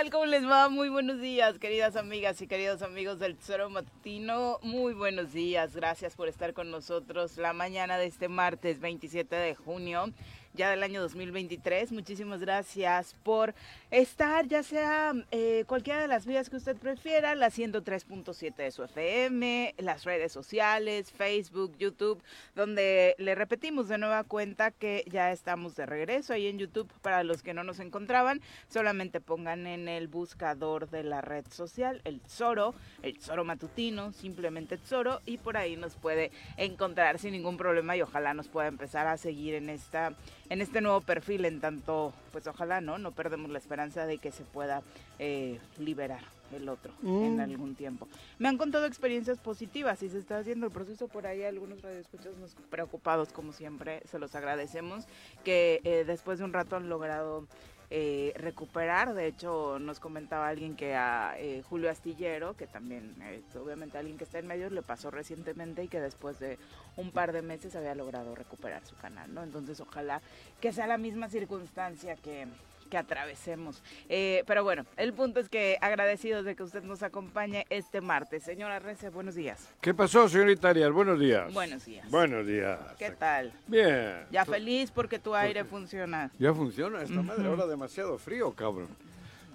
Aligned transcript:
tal? 0.00 0.10
¿Cómo 0.10 0.24
les 0.24 0.48
va? 0.48 0.70
Muy 0.70 0.88
buenos 0.88 1.20
días, 1.20 1.58
queridas 1.58 1.94
amigas 1.94 2.40
y 2.40 2.46
queridos 2.46 2.80
amigos 2.80 3.18
del 3.18 3.36
Tesoro 3.36 3.68
Matutino. 3.68 4.58
Muy 4.62 4.94
buenos 4.94 5.34
días. 5.34 5.76
Gracias 5.76 6.16
por 6.16 6.26
estar 6.28 6.54
con 6.54 6.70
nosotros 6.70 7.36
la 7.36 7.52
mañana 7.52 7.98
de 7.98 8.06
este 8.06 8.28
martes 8.28 8.80
27 8.80 9.36
de 9.36 9.54
junio 9.54 10.10
ya 10.54 10.70
del 10.70 10.82
año 10.82 11.02
2023. 11.02 11.92
Muchísimas 11.92 12.40
gracias 12.40 13.14
por 13.22 13.54
estar, 13.90 14.46
ya 14.46 14.62
sea 14.62 15.12
eh, 15.32 15.64
cualquiera 15.66 16.00
de 16.00 16.08
las 16.08 16.24
vías 16.24 16.48
que 16.48 16.56
usted 16.56 16.76
prefiera, 16.76 17.34
la 17.34 17.48
103.7 17.48 18.54
de 18.54 18.70
su 18.70 18.84
FM, 18.84 19.74
las 19.78 20.04
redes 20.04 20.30
sociales, 20.30 21.10
Facebook, 21.10 21.76
YouTube, 21.76 22.22
donde 22.54 23.16
le 23.18 23.34
repetimos 23.34 23.88
de 23.88 23.98
nueva 23.98 24.22
cuenta 24.22 24.70
que 24.70 25.04
ya 25.08 25.32
estamos 25.32 25.74
de 25.74 25.86
regreso 25.86 26.32
ahí 26.32 26.46
en 26.46 26.58
YouTube 26.58 26.92
para 27.02 27.24
los 27.24 27.42
que 27.42 27.52
no 27.52 27.64
nos 27.64 27.80
encontraban. 27.80 28.40
Solamente 28.68 29.20
pongan 29.20 29.66
en 29.66 29.88
el 29.88 30.06
buscador 30.06 30.88
de 30.88 31.02
la 31.02 31.20
red 31.20 31.44
social 31.50 32.00
el 32.04 32.20
Zoro, 32.28 32.74
el 33.02 33.20
Zoro 33.20 33.44
matutino, 33.44 34.12
simplemente 34.12 34.78
Zoro, 34.78 35.20
y 35.26 35.38
por 35.38 35.56
ahí 35.56 35.76
nos 35.76 35.96
puede 35.96 36.30
encontrar 36.56 37.18
sin 37.18 37.32
ningún 37.32 37.56
problema 37.56 37.96
y 37.96 38.02
ojalá 38.02 38.34
nos 38.34 38.46
pueda 38.46 38.68
empezar 38.68 39.08
a 39.08 39.16
seguir 39.16 39.54
en 39.54 39.68
esta 39.68 40.14
en 40.48 40.60
este 40.60 40.80
nuevo 40.80 41.00
perfil, 41.00 41.44
en 41.44 41.60
tanto, 41.60 42.12
pues 42.32 42.44
ojalá 42.48 42.80
no, 42.80 42.98
no 42.98 43.12
perdemos 43.12 43.50
la 43.50 43.58
esperanza 43.58 43.79
de 43.88 44.18
que 44.18 44.30
se 44.30 44.44
pueda 44.44 44.82
eh, 45.18 45.58
liberar 45.78 46.22
el 46.52 46.68
otro 46.68 46.92
en 47.02 47.36
mm. 47.36 47.40
algún 47.40 47.74
tiempo. 47.74 48.08
Me 48.38 48.48
han 48.48 48.58
contado 48.58 48.84
experiencias 48.84 49.38
positivas 49.38 50.02
y 50.02 50.10
se 50.10 50.18
está 50.18 50.38
haciendo 50.38 50.66
el 50.66 50.72
proceso 50.72 51.08
por 51.08 51.26
ahí, 51.26 51.44
algunos 51.44 51.80
radioescuchos 51.80 52.36
nos 52.36 52.54
preocupados 52.68 53.32
como 53.32 53.52
siempre, 53.52 54.02
se 54.10 54.18
los 54.18 54.34
agradecemos, 54.34 55.06
que 55.44 55.80
eh, 55.84 56.04
después 56.06 56.38
de 56.38 56.44
un 56.44 56.52
rato 56.52 56.76
han 56.76 56.88
logrado 56.88 57.46
eh, 57.92 58.32
recuperar. 58.36 59.14
De 59.14 59.26
hecho, 59.26 59.80
nos 59.80 59.98
comentaba 59.98 60.46
alguien 60.46 60.76
que 60.76 60.94
a 60.94 61.34
eh, 61.38 61.64
Julio 61.68 61.90
Astillero, 61.90 62.54
que 62.56 62.68
también 62.68 63.16
es 63.22 63.56
obviamente 63.56 63.98
alguien 63.98 64.16
que 64.16 64.22
está 64.22 64.38
en 64.38 64.46
medios, 64.46 64.70
le 64.70 64.82
pasó 64.82 65.10
recientemente 65.10 65.82
y 65.82 65.88
que 65.88 65.98
después 65.98 66.38
de 66.38 66.56
un 66.96 67.10
par 67.10 67.32
de 67.32 67.42
meses 67.42 67.74
había 67.74 67.96
logrado 67.96 68.36
recuperar 68.36 68.86
su 68.86 68.94
canal, 68.94 69.34
¿no? 69.34 69.42
Entonces, 69.42 69.80
ojalá 69.80 70.22
que 70.60 70.72
sea 70.72 70.86
la 70.86 70.98
misma 70.98 71.28
circunstancia 71.28 72.14
que, 72.14 72.46
que 72.90 72.98
atravesemos. 72.98 73.82
Eh, 74.08 74.44
pero 74.46 74.62
bueno, 74.62 74.84
el 74.98 75.14
punto 75.14 75.40
es 75.40 75.48
que 75.48 75.78
agradecidos 75.80 76.44
de 76.44 76.54
que 76.54 76.62
usted 76.62 76.82
nos 76.82 77.02
acompañe 77.02 77.64
este 77.70 78.02
martes. 78.02 78.42
Señora 78.42 78.78
Rece, 78.80 79.08
buenos 79.08 79.34
días. 79.34 79.68
¿Qué 79.80 79.94
pasó, 79.94 80.28
señorita 80.28 80.68
Arias? 80.68 80.92
Buenos 80.92 81.18
días. 81.18 81.54
Buenos 81.54 81.84
días. 81.86 82.10
Buenos 82.10 82.46
días. 82.46 82.78
¿Qué 82.98 83.12
tal? 83.12 83.52
Bien. 83.66 84.26
Ya 84.30 84.44
feliz 84.44 84.90
porque 84.90 85.18
tu 85.18 85.34
aire 85.34 85.64
funciona. 85.64 86.30
Ya 86.38 86.52
funciona, 86.52 87.02
esta 87.02 87.22
madre 87.22 87.46
ahora 87.46 87.66
demasiado 87.66 88.18
frío, 88.18 88.52
cabrón. 88.52 88.88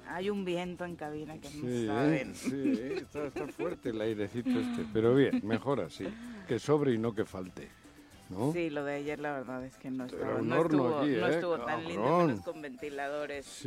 Hay 0.07 0.29
un 0.29 0.45
viento 0.45 0.85
en 0.85 0.95
cabina 0.95 1.37
que 1.39 1.49
no 1.49 1.93
saben. 1.93 2.35
Sí, 2.35 2.79
está, 2.95 3.25
está 3.25 3.47
fuerte 3.47 3.89
el 3.89 3.99
airecito 3.99 4.49
este, 4.49 4.85
pero 4.93 5.15
bien, 5.15 5.41
mejor 5.43 5.81
así, 5.81 6.07
que 6.47 6.59
sobre 6.59 6.93
y 6.93 6.97
no 6.97 7.13
que 7.13 7.25
falte. 7.25 7.69
Sí, 8.53 8.69
lo 8.69 8.83
de 8.83 8.95
ayer 8.95 9.19
la 9.19 9.33
verdad 9.33 9.63
es 9.63 9.77
que 9.77 9.91
no, 9.91 10.05
estaba, 10.05 10.41
no 10.41 10.61
estuvo, 10.63 10.89
no 10.89 11.05
¿eh? 11.05 11.29
estuvo 11.29 11.59
tan 11.59 11.87
lindo, 11.87 12.17
menos 12.17 12.41
con 12.41 12.61
ventiladores 12.61 13.63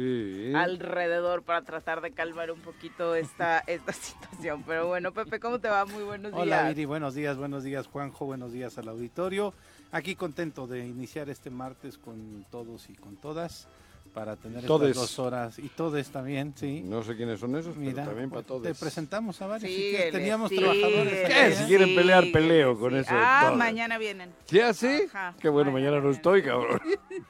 alrededor 0.54 1.42
para 1.42 1.62
tratar 1.62 2.00
de 2.00 2.10
calmar 2.10 2.50
un 2.50 2.60
poquito 2.60 3.14
esta, 3.14 3.60
esta 3.66 3.92
situación. 3.92 4.64
Pero 4.66 4.88
bueno, 4.88 5.12
Pepe, 5.12 5.38
¿cómo 5.38 5.60
te 5.60 5.68
va? 5.68 5.84
Muy 5.84 6.02
buenos 6.02 6.32
días. 6.32 6.42
Hola, 6.42 6.68
Viri, 6.68 6.84
buenos 6.86 7.14
días, 7.14 7.36
buenos 7.36 7.62
días, 7.62 7.86
Juanjo, 7.86 8.26
buenos 8.26 8.52
días 8.52 8.76
al 8.78 8.88
auditorio. 8.88 9.54
Aquí 9.92 10.16
contento 10.16 10.66
de 10.66 10.86
iniciar 10.86 11.28
este 11.30 11.50
martes 11.50 11.96
con 11.96 12.44
todos 12.50 12.90
y 12.90 12.94
con 12.94 13.16
todas 13.16 13.68
para 14.12 14.36
tener 14.36 14.58
estas 14.58 14.94
dos 14.94 15.18
horas. 15.18 15.58
Y 15.58 15.68
todos 15.68 16.06
también, 16.08 16.54
sí. 16.56 16.82
No 16.84 17.02
sé 17.02 17.16
quiénes 17.16 17.40
son 17.40 17.56
esos, 17.56 17.74
pero 17.78 17.94
también 17.96 18.30
para 18.30 18.42
todos. 18.42 18.62
Te 18.62 18.74
presentamos 18.74 19.40
a 19.42 19.46
varios. 19.46 19.70
teníamos 20.12 20.50
trabajadores. 20.50 21.28
¿Qué? 21.28 21.54
Si 21.54 21.64
quieren 21.64 21.94
pelear, 21.94 22.24
peleo 22.32 22.78
con 22.78 22.96
eso. 22.96 23.10
Ah, 23.12 23.54
mañana 23.56 23.98
vienen. 23.98 24.30
¿Sí, 24.46 24.60
así? 24.60 25.08
Qué 25.40 25.48
bueno, 25.48 25.70
mañana, 25.70 26.00
no 26.00 26.10
estoy, 26.10 26.42
cabrón. 26.42 26.80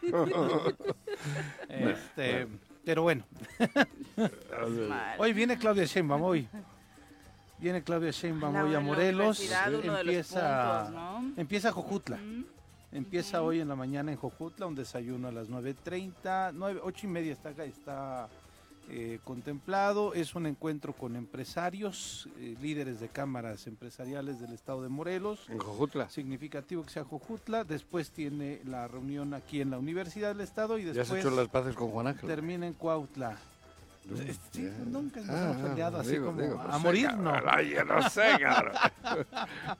este, 1.68 2.46
pero 2.84 3.02
bueno. 3.02 3.24
hoy 5.18 5.32
viene 5.32 5.58
Claudia 5.58 5.84
Sheinbaum, 5.84 6.22
hoy. 6.22 6.48
Viene 7.58 7.82
Claudia 7.82 8.10
Sheinbaum 8.10 8.54
hoy 8.56 8.74
a 8.74 8.80
Morelos. 8.80 9.40
Empieza, 9.40 10.90
empieza 11.36 11.72
Jojutla. 11.72 12.18
Empieza 12.90 13.42
hoy 13.42 13.60
en 13.60 13.68
la 13.68 13.76
mañana 13.76 14.12
en 14.12 14.16
Jojutla, 14.16 14.66
un 14.66 14.74
desayuno 14.74 15.28
a 15.28 15.32
las 15.32 15.50
9.30, 15.50 16.52
9, 16.54 16.80
8 16.82 17.06
y 17.06 17.10
media 17.10 17.32
está, 17.32 17.50
está 17.64 18.28
eh, 18.88 19.18
contemplado. 19.24 20.14
Es 20.14 20.34
un 20.34 20.46
encuentro 20.46 20.94
con 20.94 21.14
empresarios, 21.14 22.26
eh, 22.38 22.56
líderes 22.62 22.98
de 23.00 23.08
cámaras 23.08 23.66
empresariales 23.66 24.40
del 24.40 24.54
estado 24.54 24.82
de 24.82 24.88
Morelos. 24.88 25.46
En 25.50 25.58
Jojutla. 25.58 26.08
Significativo 26.08 26.82
que 26.82 26.90
sea 26.90 27.04
Jojutla. 27.04 27.64
Después 27.64 28.10
tiene 28.10 28.62
la 28.64 28.88
reunión 28.88 29.34
aquí 29.34 29.60
en 29.60 29.70
la 29.70 29.78
Universidad 29.78 30.28
del 30.28 30.40
Estado 30.40 30.78
y 30.78 30.84
después... 30.84 31.08
¿Ya 31.08 31.14
has 31.14 31.20
hecho 31.20 31.30
las 31.30 31.48
paces 31.48 31.74
con 31.74 31.90
Juan 31.90 32.06
Ángel? 32.06 32.26
Termina 32.26 32.66
en 32.66 32.72
Cuautla. 32.72 33.36
Sí, 34.52 34.70
nunca 34.86 35.20
nos 35.20 35.28
hemos 35.28 35.56
ah, 35.56 35.68
peleado 35.68 35.98
así 35.98 36.18
como 36.18 36.60
a 36.60 36.78
morir, 36.78 37.12
no. 37.14 37.32
Ay, 37.46 37.74
no 37.86 38.08
sé, 38.08 38.22
cabrón. 38.40 38.74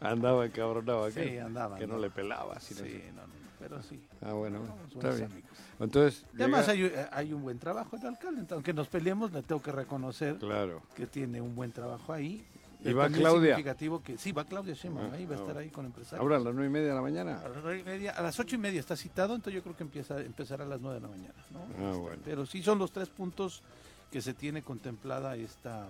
andaba 0.01 0.45
encabronado 0.45 1.05
aquí. 1.05 1.21
Sí, 1.23 1.39
andaba. 1.39 1.79
Que 1.79 1.87
no, 1.87 1.99
le 1.99 2.11
pelaba. 2.11 2.61
sí, 2.61 2.75
no, 3.15 3.23
no. 3.23 3.33
pero 3.59 3.83
sí. 3.83 4.01
Ah, 4.21 4.33
bueno, 4.33 4.61
está 4.93 5.11
bien. 5.11 5.43
Entonces, 5.81 6.25
además 6.35 6.69
hay, 6.69 7.33
un 7.33 7.43
buen 7.43 7.59
trabajo 7.59 7.97
el 7.97 8.07
alcalde, 8.07 8.45
aunque 8.51 8.73
nos 8.73 8.89
peleemos, 8.89 9.33
le 9.33 9.43
tengo 9.43 9.63
que 9.63 9.73
reconocer 9.73 10.37
claro. 10.37 10.83
que 10.95 11.07
tiene 11.07 11.41
un 11.41 11.55
buen 11.55 11.73
trabajo 11.73 12.13
ahí. 12.13 12.45
¿Y 12.85 12.93
va 12.93 13.09
Claudia? 13.09 13.57
Que, 13.57 14.19
sí, 14.19 14.31
va 14.31 14.45
Claudia 14.45 14.75
Sheinbaum, 14.75 15.11
ah, 15.11 15.17
ahí 15.17 15.27
va 15.27 15.35
a 15.35 15.39
estar 15.39 15.57
ahí 15.57 15.69
con 15.69 15.87
empresarios. 15.87 16.21
¿Ahora 16.21 16.37
a 16.37 16.39
las 16.39 16.55
nueve 16.55 16.67
y 16.67 16.73
media 16.73 16.89
de 16.89 16.95
la 16.95 17.03
mañana? 17.03 17.41
A 17.41 17.49
las, 17.49 17.79
y 17.79 17.83
media, 17.83 18.13
a 18.13 18.23
las 18.23 18.39
ocho 18.39 18.55
y 18.55 18.59
media 18.59 18.79
está 18.79 18.95
citado, 18.97 19.35
entonces 19.35 19.55
yo 19.55 19.63
creo 19.65 19.77
que 19.77 19.83
empieza, 19.83 20.21
empezará 20.21 20.65
a 20.65 20.69
las 20.69 20.81
nueve 20.81 21.01
de 21.01 21.01
la 21.01 21.09
mañana. 21.09 21.35
¿no? 21.51 21.61
Ah, 21.85 21.97
bueno. 21.97 22.23
Pero 22.25 22.47
sí 22.47 22.63
son 22.63 22.79
los 22.79 22.93
tres 22.93 23.09
puntos 23.09 23.65
que 24.11 24.23
se 24.23 24.35
tiene 24.35 24.63
contemplada 24.63 25.37
esta 25.37 25.87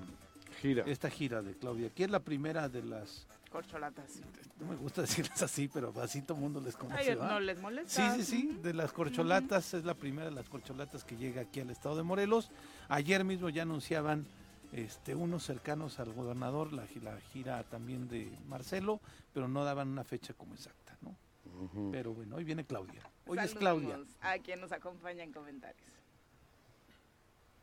gira, 0.60 0.84
esta 0.86 1.10
gira 1.10 1.42
de 1.42 1.54
Claudia, 1.54 1.90
que 1.90 2.04
es 2.04 2.10
la 2.10 2.20
primera 2.20 2.68
de 2.68 2.82
las 2.82 3.26
corcholatas. 3.50 4.20
No 4.60 4.66
me 4.66 4.76
gusta 4.76 5.00
decirles 5.02 5.42
así, 5.42 5.68
pero 5.68 5.92
así 6.00 6.22
todo 6.22 6.36
el 6.36 6.42
mundo 6.42 6.60
les 6.60 6.76
conoce. 6.76 7.16
no 7.16 7.40
les 7.40 7.60
molesta. 7.60 8.14
Sí, 8.14 8.22
sí, 8.22 8.30
sí, 8.30 8.58
de 8.62 8.74
las 8.74 8.92
corcholatas, 8.92 9.74
es 9.74 9.84
la 9.84 9.94
primera 9.94 10.28
de 10.28 10.34
las 10.34 10.48
corcholatas 10.48 11.04
que 11.04 11.16
llega 11.16 11.42
aquí 11.42 11.60
al 11.60 11.70
estado 11.70 11.96
de 11.96 12.02
Morelos. 12.02 12.50
Ayer 12.88 13.24
mismo 13.24 13.48
ya 13.48 13.62
anunciaban 13.62 14.26
este, 14.72 15.14
unos 15.14 15.44
cercanos 15.44 15.98
al 15.98 16.12
gobernador, 16.12 16.72
la, 16.72 16.86
gira 17.32 17.64
también 17.64 18.08
de 18.08 18.30
Marcelo, 18.48 19.00
pero 19.32 19.48
no 19.48 19.64
daban 19.64 19.88
una 19.88 20.04
fecha 20.04 20.34
como 20.34 20.54
exacta, 20.54 20.96
¿no? 21.00 21.16
Pero 21.90 22.14
bueno, 22.14 22.36
hoy 22.36 22.44
viene 22.44 22.64
Claudia. 22.64 23.02
Hoy 23.26 23.38
es 23.38 23.54
Claudia. 23.54 23.98
A 24.20 24.38
quien 24.38 24.60
nos 24.60 24.70
acompaña 24.70 25.24
en 25.24 25.32
comentarios. 25.32 25.97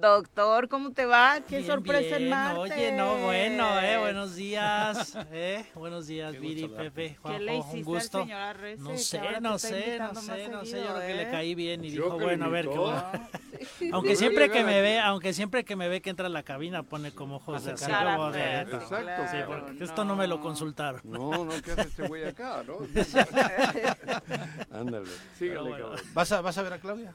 Doctor, 0.00 0.68
¿cómo 0.68 0.92
te 0.92 1.06
va? 1.06 1.40
Qué 1.40 1.64
sorpresa 1.64 2.16
en 2.16 2.30
Marte. 2.30 2.60
Oye, 2.60 2.92
no, 2.92 3.16
bueno, 3.16 3.80
eh, 3.80 3.98
buenos 3.98 4.36
días, 4.36 5.16
eh, 5.32 5.64
buenos 5.74 6.06
días, 6.06 6.38
Viri, 6.38 6.68
Pepe, 6.68 7.16
Juanjo, 7.20 7.38
¿Qué 7.38 7.44
le 7.44 7.58
un 7.58 7.82
gusto. 7.82 8.24
no 8.78 8.96
sé, 8.96 9.20
no 9.40 9.58
sé, 9.58 9.98
no 9.98 10.14
sé, 10.14 10.48
no 10.48 10.64
sé, 10.64 10.82
yo 10.82 10.94
creo 10.94 11.00
que 11.00 11.14
le 11.14 11.22
¿eh? 11.22 11.28
caí 11.30 11.54
bien 11.56 11.84
y 11.84 11.90
dijo, 11.90 12.16
bueno, 12.18 12.44
a 12.44 12.48
ver 12.48 12.68
qué 12.68 13.90
Aunque 13.92 14.14
siempre 14.14 14.50
que 14.50 14.62
me 14.62 14.80
ve, 14.80 15.00
aunque 15.00 15.32
siempre 15.32 15.64
que 15.64 15.74
me 15.74 15.88
ve 15.88 16.00
que 16.00 16.10
entra 16.10 16.26
a 16.26 16.30
la 16.30 16.44
cabina 16.44 16.84
pone 16.84 17.12
como 17.12 17.36
ojos 17.36 17.64
de 17.64 17.72
de 17.72 18.60
Exacto. 18.60 19.22
Sí, 19.30 19.36
porque 19.46 19.84
esto 19.84 20.04
no 20.04 20.14
me 20.14 20.28
lo 20.28 20.40
consultaron. 20.40 21.00
No, 21.04 21.44
no, 21.44 21.50
¿qué 21.62 21.72
hace 21.72 21.88
este 21.88 22.06
güey 22.06 22.24
acá, 22.24 22.62
no? 22.64 22.78
Ándale, 24.78 25.08
sígale, 25.38 25.70
cabrón. 25.70 26.00
¿Vas 26.14 26.32
a, 26.32 26.40
¿Vas 26.40 26.56
a 26.56 26.62
ver 26.62 26.74
a 26.74 26.78
Claudia? 26.78 27.14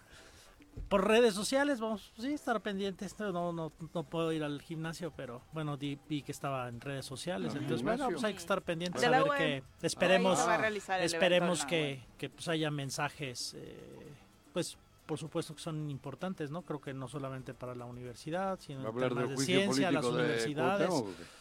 Por 0.90 1.08
redes 1.08 1.34
sociales, 1.34 1.80
vamos, 1.80 2.14
sí, 2.18 2.34
estar 2.34 2.62
pendientes. 2.62 3.18
No, 3.20 3.52
no, 3.54 3.72
no 3.94 4.04
puedo 4.04 4.32
ir 4.32 4.44
al 4.44 4.62
gimnasio, 4.62 5.12
pero 5.16 5.42
bueno, 5.52 5.78
vi, 5.78 5.98
que 5.98 6.32
estaba 6.32 6.68
en 6.68 6.82
redes 6.82 7.06
sociales. 7.06 7.54
entonces, 7.56 7.84
bueno, 7.84 8.10
pues 8.10 8.24
hay 8.24 8.34
que 8.34 8.40
estar 8.40 8.62
pendientes 8.62 9.04
a 9.04 9.10
ver 9.10 9.24
que 9.38 9.64
esperemos, 9.82 10.40
esperemos 11.00 11.66
que, 11.66 12.04
que, 12.18 12.30
pues 12.30 12.48
haya 12.48 12.72
mensajes, 12.72 13.56
eh, 13.58 14.14
pues 14.54 14.78
por 15.06 15.18
supuesto 15.18 15.54
que 15.54 15.62
son 15.62 15.90
importantes, 15.90 16.50
¿no? 16.50 16.62
Creo 16.62 16.80
que 16.80 16.94
no 16.94 17.08
solamente 17.08 17.54
para 17.54 17.76
la 17.76 17.86
universidad, 17.86 18.60
sino 18.60 18.88
en 18.88 18.96
temas 18.96 19.30
de 19.30 19.38
ciencia, 19.38 19.92
las 19.92 20.06
universidades. 20.06 20.90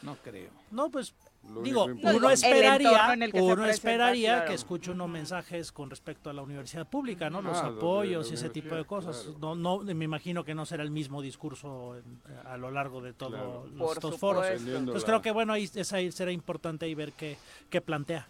no 0.02 0.16
creo. 0.16 0.50
No, 0.70 0.90
pues 0.90 1.14
Digo, 1.62 1.84
uno 1.84 2.30
esperaría, 2.30 3.16
uno 3.34 3.66
esperaría 3.66 4.44
que 4.44 4.54
escuche 4.54 4.92
unos 4.92 5.08
mensajes 5.08 5.72
con 5.72 5.90
respecto 5.90 6.30
a 6.30 6.32
la 6.32 6.42
universidad 6.42 6.88
pública, 6.88 7.30
¿no? 7.30 7.42
Los 7.42 7.58
ah, 7.58 7.66
apoyos 7.66 8.30
y 8.30 8.34
ese 8.34 8.48
tipo 8.48 8.74
de 8.74 8.84
cosas. 8.84 9.28
No, 9.40 9.54
no, 9.54 9.80
me 9.80 10.04
imagino 10.04 10.44
que 10.44 10.54
no 10.54 10.64
será 10.64 10.82
el 10.82 10.90
mismo 10.90 11.20
discurso 11.20 11.96
a 12.44 12.56
lo 12.56 12.70
largo 12.70 13.00
de 13.00 13.12
todos 13.12 13.68
estos 13.92 14.18
foros. 14.18 14.46
Entonces 14.48 15.04
creo 15.04 15.20
que 15.20 15.32
bueno, 15.32 15.52
ahí, 15.52 15.68
ahí 15.92 16.12
será 16.12 16.30
importante 16.30 16.86
ahí 16.86 16.94
ver 16.94 17.12
qué, 17.12 17.36
qué 17.70 17.80
plantea, 17.80 18.28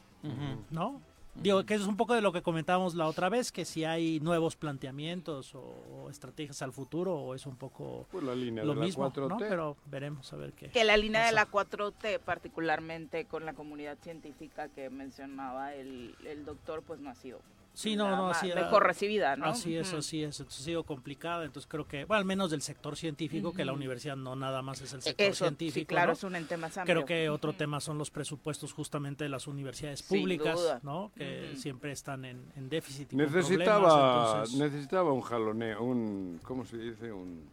¿no? 0.70 1.00
Digo, 1.34 1.64
que 1.64 1.74
es 1.74 1.86
un 1.86 1.96
poco 1.96 2.14
de 2.14 2.20
lo 2.20 2.32
que 2.32 2.42
comentábamos 2.42 2.94
la 2.94 3.06
otra 3.06 3.28
vez, 3.28 3.52
que 3.52 3.64
si 3.64 3.84
hay 3.84 4.20
nuevos 4.20 4.56
planteamientos 4.56 5.54
o, 5.54 6.08
estrategias 6.10 6.60
al 6.62 6.72
futuro, 6.72 7.14
o 7.14 7.34
es 7.34 7.46
un 7.46 7.56
poco 7.56 8.06
pues 8.10 8.22
la 8.22 8.34
línea 8.34 8.64
lo 8.64 8.74
de 8.74 8.80
mismo, 8.80 9.04
la 9.04 9.10
4T. 9.10 9.28
¿no? 9.28 9.38
Pero 9.38 9.76
veremos 9.86 10.32
a 10.32 10.36
ver 10.36 10.52
qué. 10.52 10.68
Que 10.68 10.84
la 10.84 10.96
línea 10.96 11.24
de 11.24 11.32
la 11.32 11.50
4T, 11.50 12.20
particularmente 12.20 13.24
con 13.24 13.46
la 13.46 13.54
comunidad 13.54 13.96
científica 14.02 14.68
que 14.68 14.90
mencionaba 14.90 15.74
el, 15.74 16.14
el 16.26 16.44
doctor, 16.44 16.82
pues 16.82 17.00
no 17.00 17.10
ha 17.10 17.14
sido 17.14 17.40
Sí, 17.74 17.96
no, 17.96 18.08
no, 18.10 18.28
así 18.28 18.52
Mejor 18.54 18.86
recibida, 18.86 19.36
¿no? 19.36 19.46
Así 19.46 19.76
es, 19.76 19.92
así 19.94 20.22
es. 20.22 20.38
Entonces 20.40 20.60
ha 20.60 20.64
sido 20.64 20.84
complicada. 20.84 21.44
Entonces 21.44 21.68
creo 21.70 21.86
que, 21.86 22.04
bueno, 22.04 22.18
al 22.18 22.24
menos 22.24 22.50
del 22.50 22.60
sector 22.60 22.96
científico, 22.96 23.52
que 23.52 23.64
la 23.64 23.72
universidad 23.72 24.16
no 24.16 24.36
nada 24.36 24.62
más 24.62 24.80
es 24.82 24.92
el 24.92 25.02
sector 25.02 25.34
científico. 25.34 25.80
Sí, 25.80 25.86
claro, 25.86 26.12
es 26.12 26.22
un 26.22 26.36
ente 26.36 26.56
más 26.56 26.76
amplio. 26.76 26.96
Creo 26.96 27.06
que 27.06 27.30
otro 27.30 27.54
tema 27.54 27.80
son 27.80 27.96
los 27.98 28.10
presupuestos 28.10 28.72
justamente 28.72 29.24
de 29.24 29.30
las 29.30 29.46
universidades 29.46 30.02
públicas, 30.02 30.60
¿no? 30.82 31.12
Que 31.16 31.54
siempre 31.56 31.92
están 31.92 32.24
en, 32.24 32.42
déficit. 32.68 33.12
Y 33.12 33.16
necesitaba, 33.16 34.44
necesitaba 34.56 35.12
un 35.12 35.22
jaloneo, 35.22 35.82
un, 35.82 36.40
¿cómo 36.42 36.64
se 36.64 36.78
dice? 36.78 37.12
Un 37.12 37.50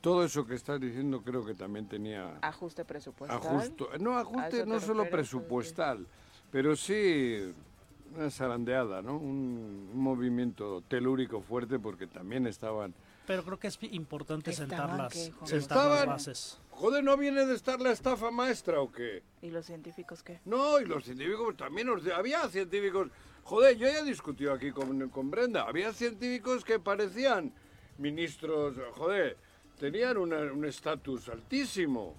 todo 0.00 0.24
eso 0.24 0.44
que 0.44 0.54
estás 0.54 0.80
diciendo 0.80 1.22
creo 1.22 1.44
que 1.46 1.54
también 1.54 1.86
tenía 1.86 2.36
ajuste 2.42 2.84
presupuestal. 2.84 3.38
Ajusto, 3.38 3.88
no 4.00 4.18
ajuste 4.18 4.66
no 4.66 4.80
solo 4.80 5.08
presupuestal, 5.08 6.06
pero 6.50 6.74
sí 6.74 7.52
una 8.14 8.30
zarandeada, 8.30 9.02
¿no? 9.02 9.16
Un, 9.16 9.90
movimiento 9.94 10.82
telúrico 10.88 11.40
fuerte 11.40 11.78
porque 11.78 12.06
también 12.06 12.46
estaban... 12.46 12.94
Pero 13.26 13.44
creo 13.44 13.58
que 13.58 13.68
es 13.68 13.78
importante 13.82 14.52
sentar 14.52 14.88
las, 14.96 15.30
bases. 16.06 16.58
Joder, 16.70 17.04
¿no 17.04 17.16
viene 17.16 17.46
de 17.46 17.54
estar 17.54 17.80
la 17.80 17.92
estafa 17.92 18.30
maestra 18.30 18.80
o 18.80 18.90
qué? 18.90 19.22
¿Y 19.42 19.50
los 19.50 19.66
científicos 19.66 20.22
qué? 20.22 20.40
No, 20.44 20.80
y 20.80 20.86
los 20.86 21.04
científicos 21.04 21.56
también, 21.56 21.88
había 22.14 22.48
científicos... 22.48 23.08
Joder, 23.44 23.76
yo 23.76 23.88
ya 23.88 24.02
discutido 24.02 24.52
aquí 24.52 24.70
con, 24.70 25.08
con 25.08 25.30
Brenda, 25.30 25.62
había 25.62 25.92
científicos 25.92 26.64
que 26.64 26.78
parecían 26.78 27.52
ministros, 27.98 28.76
joder, 28.92 29.36
tenían 29.78 30.16
un 30.16 30.64
estatus 30.64 31.28
altísimo. 31.28 32.14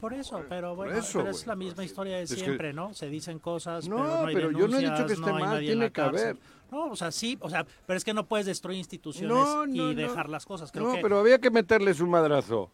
Por 0.00 0.12
eso, 0.12 0.44
pero 0.48 0.74
bueno, 0.74 1.00
pero 1.12 1.30
es 1.30 1.46
la 1.46 1.56
misma 1.56 1.84
historia 1.84 2.18
de 2.18 2.26
siempre, 2.26 2.72
¿no? 2.72 2.92
Se 2.94 3.08
dicen 3.08 3.38
cosas, 3.38 3.88
no, 3.88 3.96
pero 3.96 4.06
no 4.06 4.26
hay 4.26 4.34
pero 4.34 4.50
yo 4.50 4.68
no 4.68 4.78
he 4.78 4.80
dicho 4.80 5.06
que 5.06 5.12
esté 5.14 5.32
mal, 5.32 5.60
tiene 5.60 5.90
que 5.90 6.00
haber. 6.00 6.36
No, 6.70 6.86
o 6.86 6.96
sea, 6.96 7.10
sí, 7.10 7.38
o 7.40 7.48
sea, 7.48 7.64
pero 7.86 7.96
es 7.96 8.04
que 8.04 8.12
no 8.12 8.26
puedes 8.26 8.46
destruir 8.46 8.78
instituciones 8.78 9.46
y 9.72 9.94
dejar 9.94 10.28
las 10.28 10.44
cosas. 10.44 10.72
Creo 10.72 10.94
no, 10.94 11.00
pero 11.00 11.18
había 11.18 11.38
que 11.38 11.50
meterles 11.50 12.00
un 12.00 12.10
madrazo. 12.10 12.70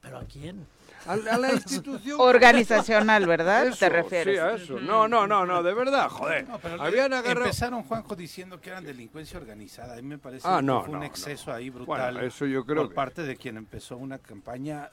¿Pero 0.00 0.18
a 0.18 0.24
quién? 0.24 0.66
A, 1.06 1.16
la 1.16 1.52
institución 1.52 2.20
organizacional, 2.20 3.26
¿verdad? 3.26 3.74
¿Te 3.76 3.88
refieres? 3.88 4.36
Sí, 4.36 4.40
a 4.40 4.54
eso. 4.54 4.80
No, 4.80 5.08
no, 5.08 5.26
no, 5.26 5.44
no, 5.44 5.62
de 5.62 5.74
verdad, 5.74 6.08
joder. 6.08 6.46
Habían 6.78 7.12
agarrado... 7.12 7.46
Empezaron 7.46 7.82
Juanjo 7.82 8.14
diciendo 8.14 8.60
que 8.60 8.70
eran 8.70 8.84
delincuencia 8.84 9.38
organizada. 9.38 9.94
A 9.94 9.96
mí 9.96 10.02
me 10.02 10.18
parece 10.18 10.46
ah, 10.48 10.60
que 10.60 10.86
fue 10.86 10.96
un 10.96 11.02
exceso 11.02 11.52
ahí 11.52 11.70
brutal. 11.70 12.14
Bueno, 12.14 12.20
eso 12.26 12.46
yo 12.46 12.64
creo 12.64 12.84
por 12.84 12.94
parte 12.94 13.22
de 13.22 13.36
quien 13.36 13.56
empezó 13.56 13.96
una 13.96 14.18
campaña 14.18 14.90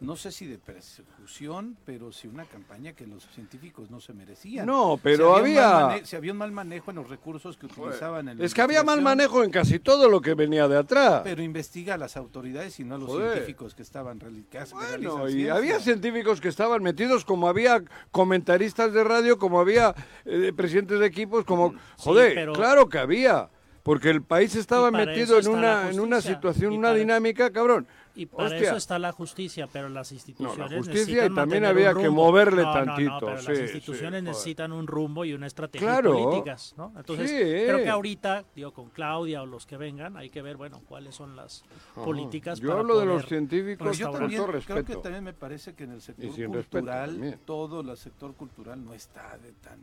no 0.00 0.14
sé 0.14 0.30
si 0.30 0.46
de 0.46 0.58
persecución, 0.58 1.76
pero 1.84 2.12
sí 2.12 2.28
una 2.28 2.44
campaña 2.44 2.92
que 2.92 3.06
los 3.06 3.26
científicos 3.34 3.90
no 3.90 4.00
se 4.00 4.12
merecían. 4.12 4.64
No, 4.64 4.98
pero 5.02 5.34
había... 5.34 6.00
Si 6.04 6.14
había 6.14 6.32
un 6.32 6.38
mal 6.38 6.52
manejo 6.52 6.90
en 6.90 6.96
los 6.98 7.08
recursos 7.08 7.56
que 7.56 7.66
utilizaban 7.66 8.28
en 8.28 8.40
Es 8.40 8.54
que 8.54 8.62
había 8.62 8.84
mal 8.84 9.02
manejo 9.02 9.42
en 9.42 9.50
casi 9.50 9.80
todo 9.80 10.08
lo 10.08 10.20
que 10.20 10.34
venía 10.34 10.68
de 10.68 10.78
atrás. 10.78 11.22
Pero 11.24 11.42
investiga 11.42 11.94
a 11.94 11.98
las 11.98 12.16
autoridades 12.16 12.78
y 12.78 12.84
no 12.84 12.94
a 12.94 12.98
los 12.98 13.10
científicos 13.10 13.74
que 13.74 13.82
estaban 13.82 14.20
realizados. 14.20 14.72
Bueno, 14.72 15.28
y 15.28 15.48
había 15.48 15.80
científicos 15.80 16.40
que 16.40 16.48
estaban 16.48 16.82
metidos, 16.82 17.24
como 17.24 17.48
había 17.48 17.82
comentaristas 18.12 18.92
de 18.92 19.02
radio, 19.02 19.36
como 19.36 19.58
había 19.58 19.94
eh, 20.24 20.52
presidentes 20.56 21.00
de 21.00 21.06
equipos, 21.06 21.44
como... 21.44 21.74
joder, 21.96 22.52
claro 22.52 22.88
que 22.88 22.98
había. 22.98 23.50
Porque 23.82 24.10
el 24.10 24.22
país 24.22 24.54
estaba 24.54 24.90
metido 24.90 25.38
en 25.38 25.48
una, 25.48 25.90
en 25.90 25.98
una 25.98 26.20
situación, 26.20 26.74
una 26.74 26.92
dinámica, 26.92 27.50
cabrón 27.50 27.86
Y 28.18 28.26
para 28.26 28.56
eso 28.56 28.76
está 28.76 28.98
la 28.98 29.12
justicia, 29.12 29.68
pero 29.72 29.88
las 29.88 30.10
instituciones 30.10 30.58
no, 30.58 30.68
la 30.68 30.76
justicia 30.76 31.26
y 31.26 31.32
también 31.32 31.64
había 31.64 31.94
que 31.94 32.10
moverle 32.10 32.64
tantito. 32.64 33.20
pero 33.20 33.34
las 33.36 33.48
instituciones 33.48 34.24
necesitan 34.24 34.72
un 34.72 34.88
rumbo 34.88 35.24
y 35.24 35.34
una 35.34 35.46
estrategia 35.46 36.02
políticas, 36.02 36.74
¿no? 36.76 36.92
Entonces, 36.96 37.30
creo 37.30 37.78
que 37.78 37.88
ahorita, 37.88 38.44
digo, 38.56 38.72
con 38.72 38.88
Claudia 38.90 39.42
o 39.42 39.46
los 39.46 39.66
que 39.66 39.76
vengan, 39.76 40.16
hay 40.16 40.30
que 40.30 40.42
ver, 40.42 40.56
bueno, 40.56 40.82
cuáles 40.88 41.14
son 41.14 41.36
las 41.36 41.62
políticas. 41.94 42.58
Yo 42.58 42.76
hablo 42.76 42.98
de 42.98 43.06
los 43.06 43.24
científicos, 43.24 43.96
yo 43.96 44.10
también, 44.10 44.42
creo 44.66 44.84
que 44.84 44.96
también 44.96 45.22
me 45.22 45.32
parece 45.32 45.74
que 45.74 45.84
en 45.84 45.92
el 45.92 46.02
sector 46.02 46.28
cultural, 46.48 47.38
todo 47.44 47.82
el 47.82 47.96
sector 47.96 48.34
cultural 48.34 48.84
no 48.84 48.94
está 48.94 49.38
de 49.38 49.52
tan 49.52 49.78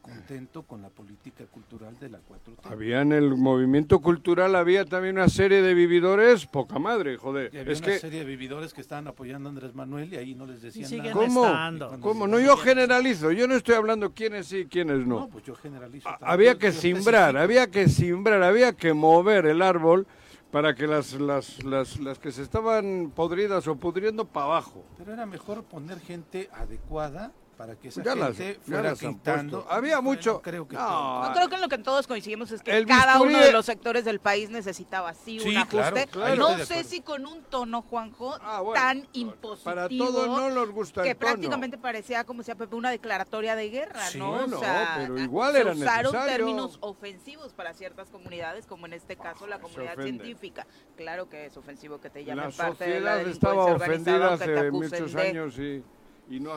contento 0.00 0.62
con 0.62 0.82
la 0.82 0.88
política 0.88 1.44
cultural 1.46 1.98
de 1.98 2.08
la 2.08 2.18
4T. 2.18 2.70
Había 2.70 3.02
en 3.02 3.12
el 3.12 3.36
movimiento 3.36 4.00
cultural, 4.00 4.56
había 4.56 4.84
también 4.84 5.16
una 5.16 5.28
serie 5.28 5.62
de 5.62 5.74
vividores, 5.74 6.46
poca 6.46 6.78
madre, 6.78 7.16
joder. 7.16 7.48
había 7.48 7.72
es 7.72 7.80
una 7.80 7.98
serie 7.98 8.20
de 8.20 8.24
vividores 8.24 8.74
que 8.74 8.80
estaban 8.80 9.06
apoyando 9.08 9.48
a 9.48 9.50
Andrés 9.50 9.74
Manuel 9.74 10.12
y 10.12 10.16
ahí 10.16 10.34
no 10.34 10.46
les 10.46 10.62
decían 10.62 10.98
nada. 10.98 11.12
¿Cómo? 11.12 12.00
¿Cómo? 12.00 12.26
No, 12.26 12.40
yo 12.40 12.56
generalizo, 12.56 13.32
yo 13.32 13.46
no 13.46 13.54
estoy 13.54 13.74
hablando 13.74 14.12
quiénes 14.12 14.46
sí 14.46 14.58
y 14.58 14.66
quiénes 14.66 15.06
no. 15.06 15.20
No, 15.20 15.28
pues 15.28 15.44
yo 15.44 15.54
generalizo. 15.54 16.08
había 16.20 16.58
que 16.58 16.72
simbrar, 16.72 17.36
había 17.36 17.70
que 17.70 17.88
simbrar, 17.88 18.42
había 18.42 18.72
que 18.72 18.92
mover 18.92 19.46
el 19.46 19.62
árbol 19.62 20.06
para 20.50 20.74
que 20.74 20.86
las, 20.86 21.12
las, 21.14 21.62
las, 21.62 22.00
las 22.00 22.18
que 22.18 22.32
se 22.32 22.42
estaban 22.42 23.12
podridas 23.14 23.66
o 23.68 23.76
pudriendo 23.76 24.24
para 24.24 24.46
abajo. 24.46 24.84
Pero 24.98 25.12
era 25.12 25.26
mejor 25.26 25.62
poner 25.64 26.00
gente 26.00 26.48
adecuada 26.52 27.32
para 27.60 27.76
que 27.76 27.88
esa 27.88 28.02
gente 28.02 28.58
fuera 28.62 28.94
quitando. 28.94 29.66
Había 29.68 30.00
mucho. 30.00 30.40
creo 30.40 30.66
que 30.66 30.76
no, 30.76 31.30
creo 31.34 31.48
que 31.50 31.56
en 31.56 31.60
lo 31.60 31.68
que 31.68 31.76
todos 31.76 32.06
coincidimos 32.06 32.50
es 32.52 32.62
que 32.62 32.86
cada 32.86 33.20
uno 33.20 33.38
de 33.38 33.52
los 33.52 33.66
sectores 33.66 34.02
del 34.06 34.18
país 34.18 34.48
necesitaba 34.48 35.12
sí, 35.12 35.38
un 35.40 35.58
ajuste. 35.58 36.08
no 36.38 36.56
sé 36.60 36.84
si 36.84 37.02
con 37.02 37.26
un 37.26 37.42
tono, 37.42 37.82
Juanjo, 37.82 38.34
ah, 38.40 38.62
tan 38.72 39.06
impositivo. 39.12 39.64
Para 39.64 39.88
todos 39.90 40.26
no 40.26 40.48
nos 40.48 40.70
gusta 40.70 41.02
Que 41.02 41.14
prácticamente 41.14 41.76
parecía, 41.76 42.24
como 42.24 42.38
decía 42.38 42.54
Pepe, 42.54 42.74
una 42.76 42.90
declaratoria 42.90 43.54
de 43.54 43.68
guerra, 43.68 44.04
¿no? 44.16 44.30
o 44.42 44.58
sea, 44.58 44.94
pero 44.96 45.18
igual 45.18 45.54
era 45.54 45.72
usaron 45.72 46.12
términos 46.12 46.78
ofensivos 46.80 47.52
para 47.52 47.74
ciertas 47.74 48.08
comunidades, 48.08 48.66
como 48.66 48.86
en 48.86 48.94
este 48.94 49.16
caso 49.16 49.46
la 49.46 49.58
comunidad 49.58 50.00
científica. 50.00 50.66
Claro 50.96 51.28
que 51.28 51.44
es 51.44 51.56
ofensivo 51.58 52.00
que 52.00 52.08
te 52.08 52.24
llamen 52.24 52.52
parte 52.52 52.88
de 52.88 53.00
la 53.00 53.20
estaba 53.20 53.66
ofendida 53.66 54.32
hace 54.32 54.70
muchos 54.70 55.14
años 55.14 55.58
y 55.58 55.84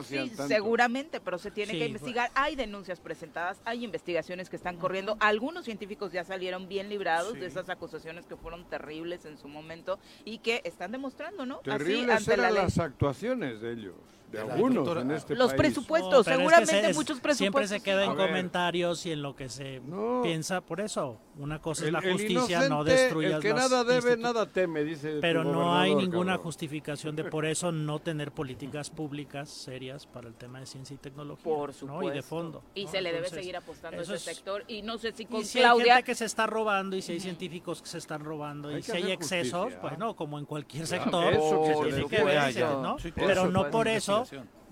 sí, 0.04 0.32
seguramente, 0.48 1.20
pero 1.20 1.38
se 1.38 1.50
tiene 1.50 1.72
que 1.72 1.86
investigar. 1.86 2.30
Hay 2.34 2.56
denuncias 2.56 3.00
presentadas, 3.00 3.60
hay 3.64 3.84
investigaciones 3.84 4.48
que 4.48 4.56
están 4.56 4.76
corriendo. 4.76 5.16
Algunos 5.20 5.64
científicos 5.64 6.12
ya 6.12 6.24
salieron 6.24 6.68
bien 6.68 6.88
librados 6.88 7.34
de 7.34 7.46
esas 7.46 7.68
acusaciones 7.68 8.26
que 8.26 8.36
fueron 8.36 8.64
terribles 8.68 9.24
en 9.24 9.36
su 9.36 9.48
momento 9.48 9.98
y 10.24 10.38
que 10.38 10.62
están 10.64 10.92
demostrando, 10.92 11.46
¿no? 11.46 11.58
Terribles 11.58 12.26
eran 12.28 12.54
las 12.54 12.78
actuaciones 12.78 13.60
de 13.60 13.72
ellos 13.72 13.94
algunos 14.38 14.96
en 14.96 15.10
este 15.10 15.34
Los 15.34 15.54
presupuestos, 15.54 16.24
seguramente 16.24 16.92
muchos 16.94 17.20
presupuestos. 17.20 17.36
Siempre 17.36 17.68
se 17.68 17.80
queda 17.80 18.04
en 18.04 18.14
comentarios 18.14 19.06
y 19.06 19.12
en 19.12 19.22
lo 19.22 19.34
que 19.34 19.48
se 19.48 19.80
piensa, 20.22 20.60
por 20.60 20.80
eso, 20.80 21.18
una 21.38 21.60
cosa 21.60 21.86
es 21.86 21.92
la 21.92 22.02
justicia, 22.02 22.68
no 22.68 22.84
destruyas 22.84 23.34
el 23.34 23.40
que 23.42 23.54
nada 23.54 23.84
debe, 23.84 24.16
nada 24.16 24.46
teme, 24.46 24.84
dice 24.84 25.18
Pero 25.20 25.44
no 25.44 25.76
hay 25.76 25.94
ninguna 25.94 26.36
justificación 26.38 27.16
de 27.16 27.24
por 27.24 27.46
eso 27.46 27.72
no 27.72 27.98
tener 27.98 28.32
políticas 28.32 28.90
públicas 28.90 29.50
serias 29.50 30.06
para 30.06 30.28
el 30.28 30.34
tema 30.34 30.60
de 30.60 30.66
ciencia 30.66 30.94
y 30.94 30.98
tecnología. 30.98 31.44
Por 31.44 31.72
supuesto. 31.72 32.12
Y 32.12 32.14
de 32.14 32.22
fondo. 32.22 32.62
Y 32.74 32.86
se 32.86 33.00
le 33.00 33.12
debe 33.12 33.28
seguir 33.28 33.56
apostando 33.56 33.98
a 33.98 34.02
ese 34.02 34.18
sector. 34.18 34.64
Y 34.68 34.82
no 34.82 34.98
sé 34.98 35.12
si 35.12 35.26
con 35.26 35.44
si 35.44 35.58
Claudia... 35.58 35.84
hay 35.84 35.90
gente 35.98 36.04
que 36.04 36.14
se 36.14 36.24
está 36.24 36.46
robando 36.46 36.96
y 36.96 37.02
si 37.02 37.12
hay 37.12 37.20
científicos 37.20 37.82
que 37.82 37.88
se 37.88 37.98
están 37.98 38.24
robando 38.24 38.76
y 38.76 38.82
si 38.82 38.92
hay 38.92 39.12
excesos, 39.12 39.74
pues 39.80 39.98
no, 39.98 40.14
como 40.16 40.38
en 40.38 40.44
cualquier 40.44 40.86
sector, 40.86 41.34
se 41.34 41.88
tiene 41.90 42.08
que 42.08 42.24
ver, 42.24 42.54
¿no? 42.80 42.96
Pero 43.14 43.50
no 43.50 43.70
por 43.70 43.88
eso 43.88 44.23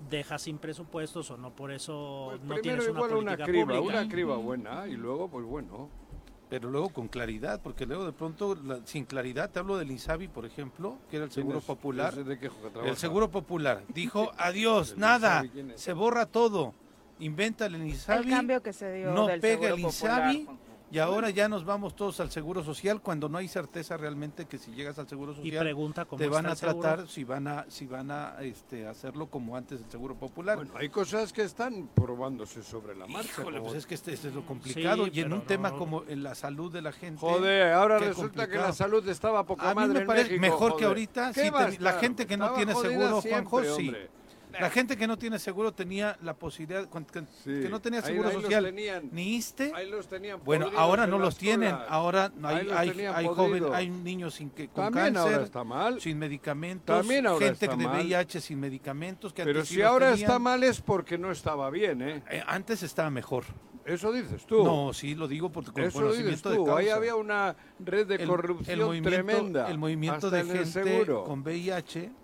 deja 0.09 0.37
sin 0.37 0.57
presupuestos 0.57 1.31
o 1.31 1.37
no 1.37 1.51
por 1.51 1.71
eso 1.71 2.27
pues 2.31 2.43
no 2.43 2.57
tienes 2.57 2.87
una 2.87 2.99
política 2.99 3.33
una 3.33 3.45
criba, 3.45 3.75
pública. 3.75 3.99
una 3.99 4.09
criba 4.09 4.37
buena 4.37 4.87
y 4.87 4.93
luego 4.93 5.27
pues 5.27 5.45
bueno. 5.45 5.89
Pero 6.49 6.69
luego 6.69 6.89
con 6.89 7.07
claridad, 7.07 7.61
porque 7.63 7.87
luego 7.87 8.05
de 8.05 8.11
pronto 8.11 8.55
sin 8.85 9.05
claridad 9.05 9.49
te 9.49 9.57
hablo 9.57 9.75
del 9.75 9.89
Insabi, 9.89 10.27
por 10.27 10.45
ejemplo, 10.45 10.99
que 11.09 11.15
era 11.15 11.25
el 11.25 11.31
Seguro 11.31 11.61
Popular. 11.61 12.13
el 12.85 12.97
Seguro 12.97 13.31
Popular 13.31 13.81
dijo 13.87 14.31
adiós, 14.37 14.95
nada, 14.95 15.43
se 15.73 15.93
borra 15.93 16.27
todo. 16.27 16.75
Inventa 17.17 17.65
el 17.65 17.75
Insabi. 17.77 18.25
El 18.25 18.29
cambio 18.29 18.61
que 18.61 18.71
se 18.71 18.91
dio 18.93 19.11
no 19.13 19.27
pega 19.41 19.69
el 19.69 19.79
Insabi. 19.79 20.47
Y 20.93 20.99
ahora 20.99 21.31
ya 21.31 21.49
nos 21.49 21.65
vamos 21.65 21.95
todos 21.95 22.19
al 22.19 22.29
Seguro 22.29 22.63
Social 22.63 23.01
cuando 23.01 23.27
no 23.27 23.39
hay 23.39 23.47
certeza 23.47 23.97
realmente 23.97 24.45
que 24.45 24.59
si 24.59 24.73
llegas 24.73 24.99
al 24.99 25.09
Seguro 25.09 25.33
Social 25.33 25.75
te 26.15 26.27
van 26.27 26.45
a 26.45 26.55
tratar 26.55 27.07
si 27.07 27.23
van 27.23 27.47
a 27.47 27.65
si 27.67 27.87
van 27.87 28.11
a 28.11 28.35
este, 28.41 28.85
hacerlo 28.85 29.25
como 29.25 29.57
antes 29.57 29.79
del 29.79 29.89
Seguro 29.89 30.13
Popular. 30.13 30.57
Bueno, 30.57 30.73
hay 30.75 30.89
cosas 30.89 31.33
que 31.33 31.41
están 31.41 31.89
probándose 31.95 32.61
sobre 32.61 32.95
la 32.95 33.07
marcha. 33.07 33.41
Híjole, 33.41 33.59
pues 33.61 33.73
es 33.73 33.87
que 33.87 33.95
este, 33.95 34.13
este, 34.13 34.27
es 34.27 34.35
lo 34.35 34.45
complicado 34.45 35.07
y 35.07 35.19
en 35.21 35.33
un 35.33 35.41
tema 35.41 35.71
como 35.71 36.03
en 36.07 36.21
la 36.21 36.35
salud 36.35 36.71
de 36.71 36.83
la 36.83 36.91
gente. 36.91 37.19
Joder, 37.19 37.73
ahora 37.73 37.97
resulta 37.97 38.47
que 38.47 38.57
la 38.57 38.71
salud 38.71 39.09
estaba 39.09 39.43
poca 39.47 39.71
a 39.71 39.73
madre 39.73 39.93
mí 39.93 39.99
me 40.01 40.05
parece 40.05 40.37
mejor 40.37 40.77
que 40.77 40.85
ahorita. 40.85 41.31
la 41.79 41.93
gente 41.93 42.27
que 42.27 42.37
no 42.37 42.53
tiene 42.53 42.75
seguro, 42.75 43.19
Juanjo, 43.19 43.63
sí. 43.63 43.91
La 44.59 44.69
gente 44.69 44.97
que 44.97 45.07
no 45.07 45.17
tiene 45.17 45.39
seguro 45.39 45.73
tenía 45.73 46.17
la 46.21 46.35
posibilidad, 46.35 46.87
que, 46.87 47.69
no 47.69 47.81
tenía 47.81 48.01
seguro 48.01 48.31
social, 48.31 48.73
ni 49.11 49.35
ISTE. 49.35 49.71
Ahí 49.75 49.89
los 49.89 50.07
tenían, 50.07 50.41
bueno, 50.43 50.69
ahora 50.75 51.07
no 51.07 51.19
los 51.19 51.37
tienen. 51.37 51.75
Ahora 51.87 52.31
hay, 52.43 52.69
hay, 52.69 53.05
hay, 53.05 53.27
jóvenes, 53.27 53.69
hay 53.73 53.89
niños 53.89 54.35
sin 54.35 54.49
que, 54.49 54.67
con 54.67 54.91
cáncer, 54.91 55.41
está 55.41 55.63
mal. 55.63 55.99
sin 55.99 56.17
medicamentos, 56.19 56.95
También 56.97 57.27
ahora 57.27 57.45
gente 57.45 57.65
está 57.65 57.77
de 57.77 57.87
VIH 57.87 58.41
sin 58.41 58.59
medicamentos. 58.59 59.33
Que 59.33 59.43
Pero 59.43 59.65
si 59.65 59.81
ahora 59.81 60.13
está 60.13 60.39
mal 60.39 60.63
es 60.63 60.81
porque 60.81 61.17
no 61.17 61.31
estaba 61.31 61.69
bien, 61.69 62.01
¿eh? 62.01 62.23
¿eh? 62.29 62.43
Antes 62.45 62.83
estaba 62.83 63.09
mejor. 63.09 63.45
Eso 63.85 64.13
dices 64.13 64.45
tú. 64.45 64.63
No, 64.63 64.93
sí, 64.93 65.13
lo 65.15 65.27
digo 65.27 65.51
por 65.51 65.65
Eso 65.77 66.01
lo 66.01 66.13
dices 66.13 66.41
tú. 66.41 66.71
Ahí 66.75 66.89
había 66.89 67.15
una 67.15 67.55
red 67.79 68.07
de 68.07 68.25
corrupción 68.25 69.03
tremenda. 69.03 69.69
El 69.69 69.77
movimiento 69.77 70.29
de 70.29 70.43
gente 70.43 71.05
con 71.05 71.41
VIH 71.41 72.22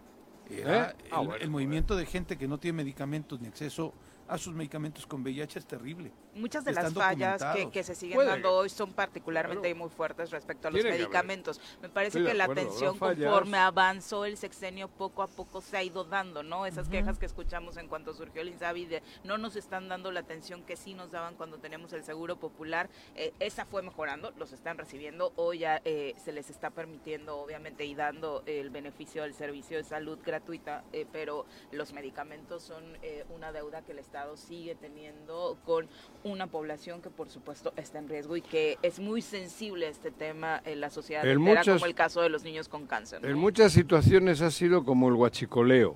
¿Eh? 0.49 0.93
ah, 1.11 1.23
el, 1.39 1.49
movimiento 1.49 1.95
de 1.95 2.05
gente 2.05 2.37
que 2.37 2.47
no 2.47 2.57
tiene 2.57 2.77
medicamentos 2.77 3.39
ni 3.39 3.47
acceso 3.47 3.93
a 4.29 4.37
sus 4.37 4.53
medicamentos 4.53 5.05
con 5.05 5.21
VIH 5.21 5.59
es 5.59 5.65
terrible. 5.65 6.11
Muchas 6.35 6.63
de 6.63 6.71
las 6.71 6.93
fallas 6.93 7.43
que, 7.71 7.83
se 7.83 7.95
siguen 7.95 8.25
dando 8.25 8.53
hoy 8.53 8.69
son 8.69 8.93
particularmente 8.93 9.73
muy 9.73 9.89
fuertes 9.89 10.29
respecto 10.31 10.67
a 10.67 10.71
los 10.71 10.83
medicamentos. 10.83 11.59
Me 11.81 11.89
parece 11.89 12.23
que 12.23 12.33
la 12.33 12.45
atención 12.45 12.97
conforme 12.97 13.57
avanzó 13.57 14.25
el 14.25 14.37
sexenio 14.37 14.87
poco 14.87 15.23
a 15.23 15.27
poco 15.27 15.61
se 15.61 15.77
ha 15.77 15.83
ido 15.83 16.03
dando, 16.03 16.43
¿no? 16.43 16.65
Esas 16.65 16.87
quejas 16.87 17.17
que 17.17 17.25
escuchamos 17.25 17.77
en 17.77 17.87
cuanto 17.87 18.13
surgió 18.13 18.41
el 18.41 18.49
INSABI 18.49 18.85
de 18.85 19.03
no 19.23 19.37
nos 19.37 19.55
están 19.55 19.89
dando 19.89 20.11
la 20.11 20.19
atención 20.19 20.63
que 20.63 20.77
sí 20.77 20.93
nos 20.93 21.11
daban 21.11 21.35
cuando 21.35 21.57
tenemos 21.57 21.91
el 21.93 22.03
seguro 22.03 22.37
popular, 22.37 22.89
eh, 23.15 23.33
esa 23.39 23.65
fue 23.65 23.81
mejorando, 23.81 24.31
los 24.37 24.53
están 24.53 24.77
recibiendo, 24.77 25.33
hoy 25.35 25.59
ya 25.59 25.81
eh, 25.85 26.13
se 26.23 26.31
les 26.31 26.49
está 26.49 26.69
permitiendo 26.69 27.37
obviamente 27.39 27.85
y 27.85 27.95
dando 27.95 28.43
el 28.45 28.69
beneficio 28.69 29.23
del 29.23 29.33
servicio 29.33 29.77
de 29.77 29.83
salud 29.83 30.19
gratuita, 30.23 30.83
eh, 30.93 31.05
pero 31.11 31.45
los 31.71 31.93
medicamentos 31.93 32.63
son 32.63 32.83
una 33.29 33.51
deuda 33.51 33.81
que 33.81 33.91
el 33.93 33.99
Estado 34.19 34.35
sigue 34.35 34.75
teniendo 34.75 35.57
con 35.65 35.87
una 36.25 36.47
población 36.47 37.01
que 37.01 37.09
por 37.09 37.29
supuesto 37.29 37.71
está 37.77 37.99
en 37.99 38.09
riesgo 38.09 38.35
y 38.35 38.41
que 38.41 38.77
es 38.81 38.99
muy 38.99 39.21
sensible 39.21 39.85
a 39.85 39.89
este 39.89 40.11
tema 40.11 40.61
en 40.65 40.81
la 40.81 40.89
sociedad 40.89 41.23
como 41.23 41.85
el 41.85 41.95
caso 41.95 42.21
de 42.21 42.27
los 42.27 42.43
niños 42.43 42.67
con 42.67 42.85
cáncer. 42.85 43.25
En 43.25 43.37
muchas 43.37 43.71
situaciones 43.71 44.41
ha 44.41 44.51
sido 44.51 44.83
como 44.83 45.07
el 45.07 45.15
guachicoleo. 45.15 45.95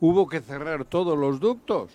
Hubo 0.00 0.26
que 0.28 0.40
cerrar 0.40 0.84
todos 0.84 1.16
los 1.16 1.38
ductos 1.38 1.92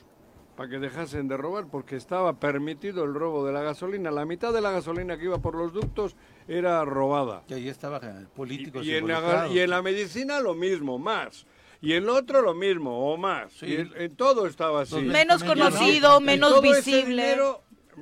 para 0.56 0.70
que 0.70 0.80
dejasen 0.80 1.28
de 1.28 1.36
robar 1.36 1.68
porque 1.70 1.98
estaba 1.98 2.40
permitido 2.40 3.04
el 3.04 3.14
robo 3.14 3.46
de 3.46 3.52
la 3.52 3.62
gasolina. 3.62 4.12
La 4.12 4.26
mitad 4.26 4.54
de 4.54 4.62
la 4.62 4.72
gasolina 4.72 5.18
que 5.18 5.26
iba 5.26 5.40
por 5.40 5.56
los 5.56 5.74
ductos 5.74 6.16
era 6.48 6.86
robada. 6.86 7.44
Y 7.50 7.56
ahí 7.56 7.68
estaba 7.68 8.00
políticos. 8.34 8.86
Y, 8.86 8.92
y, 8.92 8.96
en 8.96 9.10
la, 9.10 9.50
y 9.52 9.60
en 9.60 9.70
la 9.70 9.82
medicina 9.82 10.40
lo 10.40 10.54
mismo, 10.54 10.98
más 10.98 11.46
y 11.86 11.94
el 11.94 12.10
otro 12.10 12.42
lo 12.42 12.56
mismo 12.56 13.14
o 13.14 13.16
más. 13.16 13.62
Y 13.62 13.76
en 13.76 14.16
todo 14.16 14.48
estaba 14.48 14.82
así. 14.82 14.96
Menos 14.96 15.44
conocido, 15.44 16.20
menos 16.20 16.60
visible. 16.60 17.38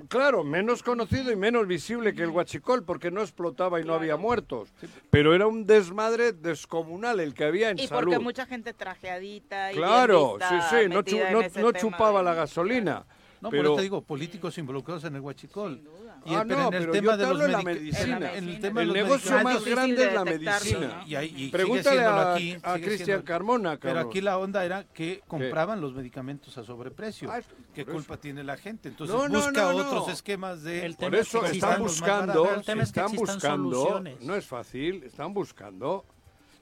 claro, 0.08 0.46
menos 0.46 0.82
conocido 0.82 1.34
y 1.34 1.36
menos 1.36 1.68
visible 1.68 2.14
que 2.14 2.24
el 2.24 2.30
huachicol 2.30 2.86
porque 2.86 3.12
no 3.12 3.22
explotaba 3.22 3.82
y 3.82 3.84
no 3.84 3.94
había 3.94 4.16
muertos. 4.16 4.74
Pero 5.10 5.36
era 5.36 5.48
un 5.48 5.66
desmadre 5.66 6.32
descomunal 6.32 7.20
el 7.20 7.34
que 7.34 7.44
había 7.44 7.72
en 7.72 7.80
y 7.80 7.88
salud. 7.88 8.06
porque 8.06 8.20
mucha 8.20 8.46
gente 8.46 8.74
trajeadita 8.74 9.74
y 9.74 9.76
Claro, 9.76 10.38
sí, 10.40 10.56
sí, 10.70 11.60
no, 11.60 11.72
chupaba 11.74 12.24
la 12.24 12.34
gasolina. 12.34 13.06
No, 13.44 13.50
pero 13.50 13.76
te 13.76 13.82
digo, 13.82 14.02
políticos 14.02 14.58
involucrados 14.58 15.04
en 15.04 15.16
el 15.16 15.22
huachicol. 15.22 15.82
Y 16.26 16.34
ah, 16.34 16.46
no, 16.46 16.70
en 16.70 16.74
el 16.76 16.92
tema 16.92 17.18
de 17.18 17.28
los 17.28 17.50
la 17.50 17.62
medicina. 17.62 18.32
el, 18.36 18.94
negocio 18.94 19.44
más 19.44 19.66
grande 19.66 20.08
es 20.08 20.14
la 20.14 20.24
medicina. 20.24 21.04
Y, 21.06 21.50
Pregúntale 21.50 22.06
a, 22.06 22.36
a 22.64 22.80
Cristian 22.80 23.22
Carmona. 23.24 23.78
Pero 23.78 24.00
aquí 24.00 24.22
la 24.22 24.38
onda 24.38 24.64
era 24.64 24.86
que 24.86 25.22
compraban 25.28 25.82
los 25.82 25.94
medicamentos 25.94 26.58
a 26.58 26.64
sobreprecio. 26.64 27.30
Ah, 27.30 27.42
¿Qué 27.76 27.86
culpa 27.86 28.16
tiene 28.16 28.46
la 28.46 28.56
gente? 28.56 28.88
Entonces 28.88 29.14
busca 29.30 29.76
otros 29.76 30.08
esquemas 30.08 30.64
de... 30.64 30.86
El 30.86 30.96
por 30.96 31.14
eso 31.14 31.46
están 31.46 31.82
buscando, 31.82 32.50
están 32.56 33.12
buscando, 33.14 34.04
no 34.22 34.36
es 34.36 34.46
fácil, 34.46 35.04
están 35.04 35.34
buscando 35.34 36.06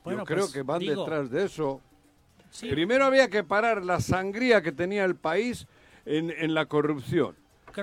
Yo 0.03 0.23
creo 0.23 0.39
pues, 0.39 0.51
que 0.51 0.63
van 0.63 0.79
detrás 0.79 1.29
de 1.29 1.45
eso. 1.45 1.79
Primero 2.59 3.05
había 3.05 3.29
que 3.29 3.43
parar 3.43 3.85
la 3.85 3.99
sangría 3.99 4.63
que 4.63 4.71
tenía 4.71 5.05
el 5.05 5.15
país 5.15 5.67
en, 6.05 6.31
en 6.31 6.53
la 6.53 6.65
corrupción 6.65 7.35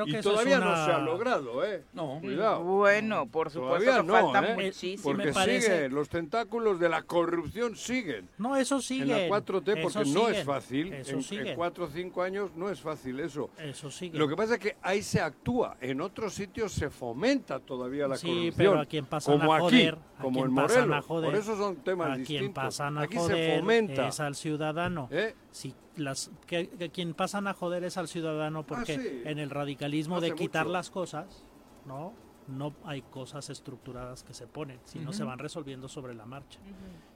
y 0.06 0.20
todavía 0.20 0.58
no 0.58 0.74
se 0.84 0.92
ha 0.92 0.98
logrado, 0.98 1.64
¿eh? 1.64 1.84
No. 1.92 2.18
Cuidado. 2.20 2.62
Bueno, 2.62 3.26
por 3.26 3.50
supuesto 3.50 4.02
que 4.02 4.10
falta 4.10 4.52
¿eh? 4.52 4.54
muchísimo. 4.54 5.02
Porque 5.02 5.32
sigue, 5.32 5.88
los 5.88 6.08
tentáculos 6.08 6.78
de 6.78 6.88
la 6.88 7.02
corrupción 7.02 7.76
siguen. 7.76 8.28
No, 8.38 8.56
eso 8.56 8.80
sigue. 8.80 9.02
En 9.02 9.30
la 9.30 9.36
4T, 9.40 9.82
porque 9.82 10.10
no 10.10 10.28
es 10.28 10.44
fácil. 10.44 10.92
Eso 10.92 11.18
en, 11.34 11.54
4 11.54 11.84
o 11.84 11.88
5 11.88 12.22
años 12.22 12.50
no 12.56 12.70
es 12.70 12.80
fácil 12.80 13.20
eso. 13.20 13.50
Eso 13.58 13.90
sigue. 13.90 14.18
Lo 14.18 14.28
que 14.28 14.36
pasa 14.36 14.54
es 14.54 14.60
que 14.60 14.76
ahí 14.82 15.02
se 15.02 15.20
actúa. 15.20 15.76
En 15.80 16.00
otros 16.00 16.34
sitios 16.34 16.72
se 16.72 16.90
fomenta 16.90 17.60
todavía 17.60 18.08
la 18.08 18.16
corrupción. 18.16 18.44
Sí, 18.44 18.52
pero 18.56 18.80
a 18.80 18.86
quien 18.86 19.06
pasan 19.06 19.38
como 19.38 19.54
a 19.54 19.60
joder, 19.60 19.94
aquí, 19.94 20.22
como 20.22 20.44
en 20.44 20.52
Morelos. 20.52 21.04
Por 21.06 21.34
eso 21.34 21.56
son 21.56 21.76
temas 21.76 22.10
a 22.10 22.16
distintos. 22.16 22.40
Quien 22.40 22.52
pasan 22.52 22.98
a 22.98 23.02
aquí 23.02 23.18
se 23.18 23.56
fomenta. 23.56 24.08
es 24.08 24.20
al 24.20 24.34
ciudadano. 24.34 25.08
¿Eh? 25.10 25.34
Si 25.50 25.74
las 25.96 26.30
que, 26.46 26.68
quien 26.92 27.14
pasan 27.14 27.46
a 27.46 27.54
joder 27.54 27.84
es 27.84 27.96
al 27.96 28.08
ciudadano 28.08 28.66
porque 28.66 29.22
ah, 29.24 29.30
en 29.30 29.38
el 29.38 29.50
radicalismo 29.50 30.20
de 30.20 30.34
quitar 30.34 30.66
las 30.66 30.90
cosas, 30.90 31.44
¿no? 31.86 32.12
No 32.46 32.74
hay 32.84 33.02
cosas 33.02 33.50
estructuradas 33.50 34.22
que 34.24 34.32
se 34.34 34.46
ponen, 34.46 34.80
sino 34.84 35.12
se 35.12 35.24
van 35.24 35.38
resolviendo 35.38 35.88
sobre 35.88 36.14
la 36.14 36.24
marcha. 36.24 36.60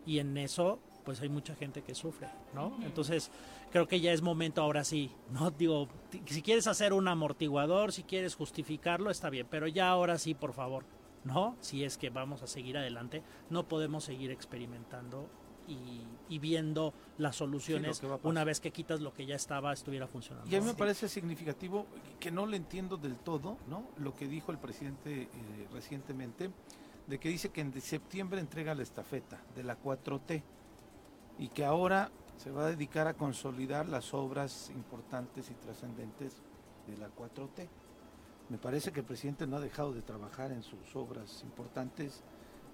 Y 0.05 0.19
en 0.19 0.37
eso 0.37 0.79
pues 1.05 1.21
hay 1.21 1.29
mucha 1.29 1.55
gente 1.55 1.83
que 1.83 1.95
sufre, 1.95 2.29
¿no? 2.55 2.77
Entonces, 2.83 3.31
creo 3.71 3.89
que 3.89 4.01
ya 4.01 4.13
es 4.13 4.23
momento 4.23 4.63
ahora 4.63 4.85
sí, 4.85 5.11
¿no? 5.31 5.51
Digo, 5.59 5.89
si 6.27 6.43
quieres 6.43 6.67
hacer 6.67 6.93
un 6.93 7.09
amortiguador, 7.09 7.93
si 7.93 8.03
quieres 8.03 8.35
justificarlo, 8.35 9.11
está 9.11 9.31
bien, 9.31 9.47
pero 9.51 9.67
ya 9.67 9.89
ahora 9.89 10.19
sí, 10.19 10.35
por 10.35 10.53
favor, 10.53 10.85
¿no? 11.25 11.57
Si 11.61 11.85
es 11.85 11.99
que 11.99 12.11
vamos 12.11 12.43
a 12.43 12.47
seguir 12.47 12.79
adelante, 12.79 13.23
no 13.51 13.69
podemos 13.69 14.05
seguir 14.05 14.31
experimentando 14.31 15.29
y, 15.69 16.39
viendo 16.39 16.95
las 17.19 17.37
soluciones 17.37 18.03
una 18.23 18.43
vez 18.43 18.59
que 18.59 18.71
quitas 18.71 19.01
lo 19.01 19.13
que 19.13 19.27
ya 19.27 19.37
estaba, 19.37 19.73
estuviera 19.73 20.07
funcionando. 20.07 20.51
Y 20.51 20.57
a 20.57 20.61
mí 20.61 20.67
me 20.67 20.75
parece 20.75 21.09
significativo, 21.09 21.87
que 22.19 22.31
no 22.31 22.47
le 22.47 22.57
entiendo 22.57 22.97
del 22.97 23.17
todo, 23.17 23.59
¿no? 23.69 23.85
Lo 23.99 24.15
que 24.15 24.27
dijo 24.27 24.51
el 24.51 24.59
presidente 24.59 25.23
eh, 25.23 25.29
recientemente, 25.73 26.51
de 27.07 27.19
que 27.19 27.29
dice 27.29 27.51
que 27.51 27.61
en 27.61 27.79
septiembre 27.81 28.41
entrega 28.41 28.75
la 28.75 28.83
estafeta 28.83 29.43
de 29.55 29.63
la 29.63 29.81
4T 29.81 30.43
y 31.39 31.49
que 31.49 31.65
ahora 31.65 32.11
se 32.39 32.51
va 32.51 32.67
a 32.67 32.71
dedicar 32.71 33.07
a 33.07 33.15
consolidar 33.15 33.89
las 33.89 34.15
obras 34.15 34.71
importantes 34.71 35.51
y 35.51 35.55
trascendentes 35.55 36.43
de 36.87 36.97
la 36.97 37.09
4T. 37.09 37.69
Me 38.49 38.59
parece 38.59 38.93
que 38.93 39.01
el 39.01 39.07
presidente 39.07 39.47
no 39.47 39.57
ha 39.57 39.61
dejado 39.61 39.93
de 39.93 40.03
trabajar 40.03 40.51
en 40.51 40.63
sus 40.63 40.97
obras 40.97 41.43
importantes 41.43 42.23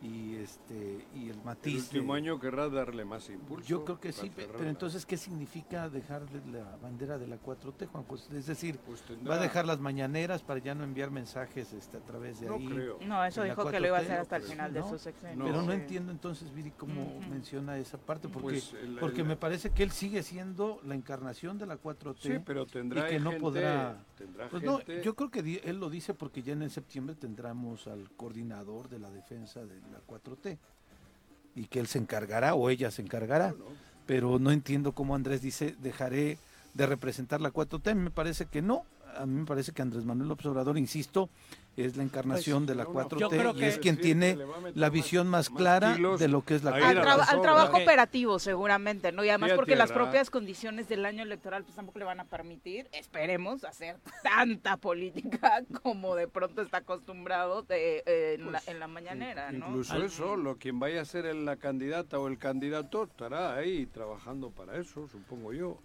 y 0.02 0.36
este 0.36 1.06
y 1.14 1.28
el 1.30 1.42
matiz. 1.42 1.74
El 1.74 1.98
último 1.98 2.14
año 2.14 2.38
querrá 2.38 2.68
darle 2.68 3.04
más 3.04 3.28
impulso. 3.30 3.66
Yo 3.68 3.84
creo 3.84 4.00
que 4.00 4.12
sí, 4.12 4.30
pero 4.34 4.68
entonces 4.68 5.04
¿qué 5.04 5.16
significa 5.16 5.88
dejarle 5.88 6.40
la 6.52 6.76
bandera 6.80 7.18
de 7.18 7.26
la 7.26 7.40
4T, 7.40 7.86
Juan? 7.88 8.04
Pues, 8.04 8.28
es 8.30 8.46
decir, 8.46 8.78
pues 8.78 9.02
va 9.28 9.34
a 9.34 9.38
dejar 9.38 9.66
las 9.66 9.80
mañaneras 9.80 10.42
para 10.42 10.60
ya 10.60 10.74
no 10.74 10.84
enviar 10.84 11.10
mensajes 11.10 11.72
este, 11.72 11.96
a 11.96 12.00
través 12.00 12.40
de 12.40 12.46
no 12.46 12.54
ahí. 12.54 12.66
Creo. 12.66 12.98
No, 13.06 13.24
eso 13.24 13.42
dijo 13.42 13.68
que 13.70 13.80
lo 13.80 13.88
iba 13.88 13.98
a 13.98 14.00
hacer 14.00 14.18
hasta 14.18 14.36
el 14.36 14.42
final 14.42 14.72
de 14.72 14.82
su 14.82 14.98
sección. 14.98 15.38
Pero 15.38 15.62
no 15.62 15.72
entiendo 15.72 16.12
entonces, 16.12 16.52
Viri, 16.54 16.70
cómo 16.70 17.18
menciona 17.30 17.78
esa 17.78 17.98
parte, 17.98 18.28
porque 18.28 18.48
pues 18.48 18.74
porque 19.00 19.24
me 19.24 19.36
parece 19.36 19.70
que 19.70 19.82
él 19.82 19.90
sigue 19.90 20.22
siendo 20.22 20.80
la 20.84 20.94
encarnación 20.94 21.58
de 21.58 21.66
la 21.66 21.80
4T. 21.80 22.16
Sí, 22.20 22.32
pero 22.44 22.66
tendrá 22.66 23.06
y 23.06 23.12
que 23.12 23.20
no 23.20 23.36
podrá. 23.38 24.04
Pues 24.50 24.62
no, 24.62 24.80
yo 24.82 25.14
creo 25.14 25.30
que 25.30 25.60
él 25.64 25.78
lo 25.78 25.90
dice 25.90 26.14
porque 26.14 26.42
ya 26.42 26.52
en 26.52 26.62
el 26.62 26.70
septiembre 26.70 27.14
tendremos 27.14 27.86
al 27.86 28.10
coordinador 28.12 28.88
de 28.88 28.98
la 28.98 29.10
defensa 29.10 29.64
de 29.64 29.80
la 29.92 30.00
4T 30.06 30.58
y 31.54 31.66
que 31.66 31.80
él 31.80 31.86
se 31.86 31.98
encargará 31.98 32.54
o 32.54 32.70
ella 32.70 32.90
se 32.90 33.02
encargará. 33.02 33.54
Pero 34.06 34.38
no 34.38 34.50
entiendo 34.50 34.92
cómo 34.92 35.14
Andrés 35.14 35.42
dice, 35.42 35.76
dejaré 35.80 36.38
de 36.74 36.86
representar 36.86 37.40
la 37.40 37.52
4T. 37.52 37.94
Me 37.94 38.10
parece 38.10 38.46
que 38.46 38.62
no. 38.62 38.84
A 39.16 39.26
mí 39.26 39.40
me 39.40 39.46
parece 39.46 39.72
que 39.72 39.82
Andrés 39.82 40.04
Manuel 40.04 40.28
López 40.28 40.46
Obrador, 40.46 40.78
insisto, 40.78 41.28
es 41.84 41.96
la 41.96 42.02
encarnación 42.02 42.66
pues, 42.66 42.76
de 42.76 42.84
la 42.84 42.86
4T 42.86 43.58
y 43.58 43.64
es 43.64 43.78
quien 43.78 43.96
tiene 43.96 44.38
la 44.74 44.90
visión 44.90 45.28
más 45.28 45.50
clara 45.50 45.96
de 45.96 46.28
lo 46.28 46.44
que 46.44 46.54
es 46.54 46.64
la 46.64 46.72
al, 46.72 46.98
al 46.98 47.42
trabajo 47.42 47.76
operativo 47.76 48.38
seguramente, 48.38 49.12
¿no? 49.12 49.24
Y 49.24 49.28
además 49.28 49.52
porque 49.54 49.76
las 49.76 49.92
propias 49.92 50.30
condiciones 50.30 50.88
del 50.88 51.04
año 51.04 51.22
electoral 51.22 51.64
pues 51.64 51.76
tampoco 51.76 51.98
le 51.98 52.04
van 52.04 52.20
a 52.20 52.24
permitir, 52.24 52.88
esperemos, 52.92 53.64
hacer 53.64 53.96
tanta 54.22 54.76
política 54.76 55.62
como 55.82 56.14
de 56.14 56.28
pronto 56.28 56.62
está 56.62 56.78
acostumbrado 56.78 57.62
de, 57.62 58.02
eh, 58.06 58.34
en, 58.34 58.52
la, 58.52 58.60
pues, 58.60 58.88
mañanera, 58.88 59.52
¿no? 59.52 59.68
Incluso 59.68 60.02
eso, 60.02 60.36
lo, 60.36 60.56
quien 60.56 60.78
vaya 60.78 61.02
a 61.02 61.04
ser 61.04 61.34
la 61.34 61.56
candidata 61.56 62.18
o 62.18 62.28
el 62.28 62.38
candidato 62.38 63.04
estará 63.04 63.54
ahí 63.54 63.86
trabajando 63.86 64.50
para 64.50 64.76
eso, 64.76 65.08
supongo 65.08 65.52
yo. 65.52 65.78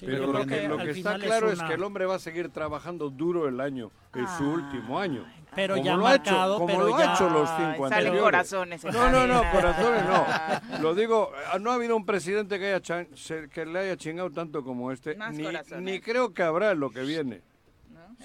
Pero 0.00 0.32
lo 0.32 0.46
que, 0.46 0.68
lo 0.68 0.78
que 0.78 0.90
está 0.90 1.18
claro 1.18 1.50
es, 1.50 1.62
que 1.62 1.74
el 1.74 1.82
hombre 1.82 2.06
va 2.06 2.16
a 2.16 2.18
seguir 2.18 2.50
trabajando 2.50 3.10
duro 3.10 3.48
el 3.48 3.60
año, 3.60 3.90
en 4.14 4.26
su 4.36 4.44
último 4.50 4.98
año. 4.98 5.24
Pero 5.54 5.74
como 5.74 5.86
ya 5.86 5.96
lo 5.96 6.06
ha 6.06 6.14
hecho, 6.16 6.58
como 6.58 6.82
lo 6.82 6.96
ha 6.96 7.14
hecho 7.14 7.30
los 7.30 7.48
cinco 7.56 7.88
Salen 7.88 8.18
corazones. 8.18 8.84
No, 8.84 9.10
no, 9.10 9.26
no, 9.26 9.42
corazones 9.50 10.04
no. 10.04 10.80
Lo 10.82 10.94
digo, 10.94 11.32
no 11.60 11.70
ha 11.70 11.74
habido 11.74 11.96
un 11.96 12.04
presidente 12.04 12.58
que, 12.58 12.74
haya 12.74 13.06
que 13.50 13.64
le 13.64 13.78
haya 13.78 13.96
chingado 13.96 14.30
tanto 14.30 14.62
como 14.62 14.92
este, 14.92 15.16
ni, 15.32 15.46
ni, 15.80 16.00
creo 16.00 16.34
que 16.34 16.42
habrá 16.42 16.72
en 16.72 16.80
lo 16.80 16.90
que 16.90 17.00
viene. 17.00 17.40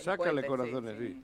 Sácale 0.01 0.45
corazones, 0.45 0.97
sí. 0.99 1.23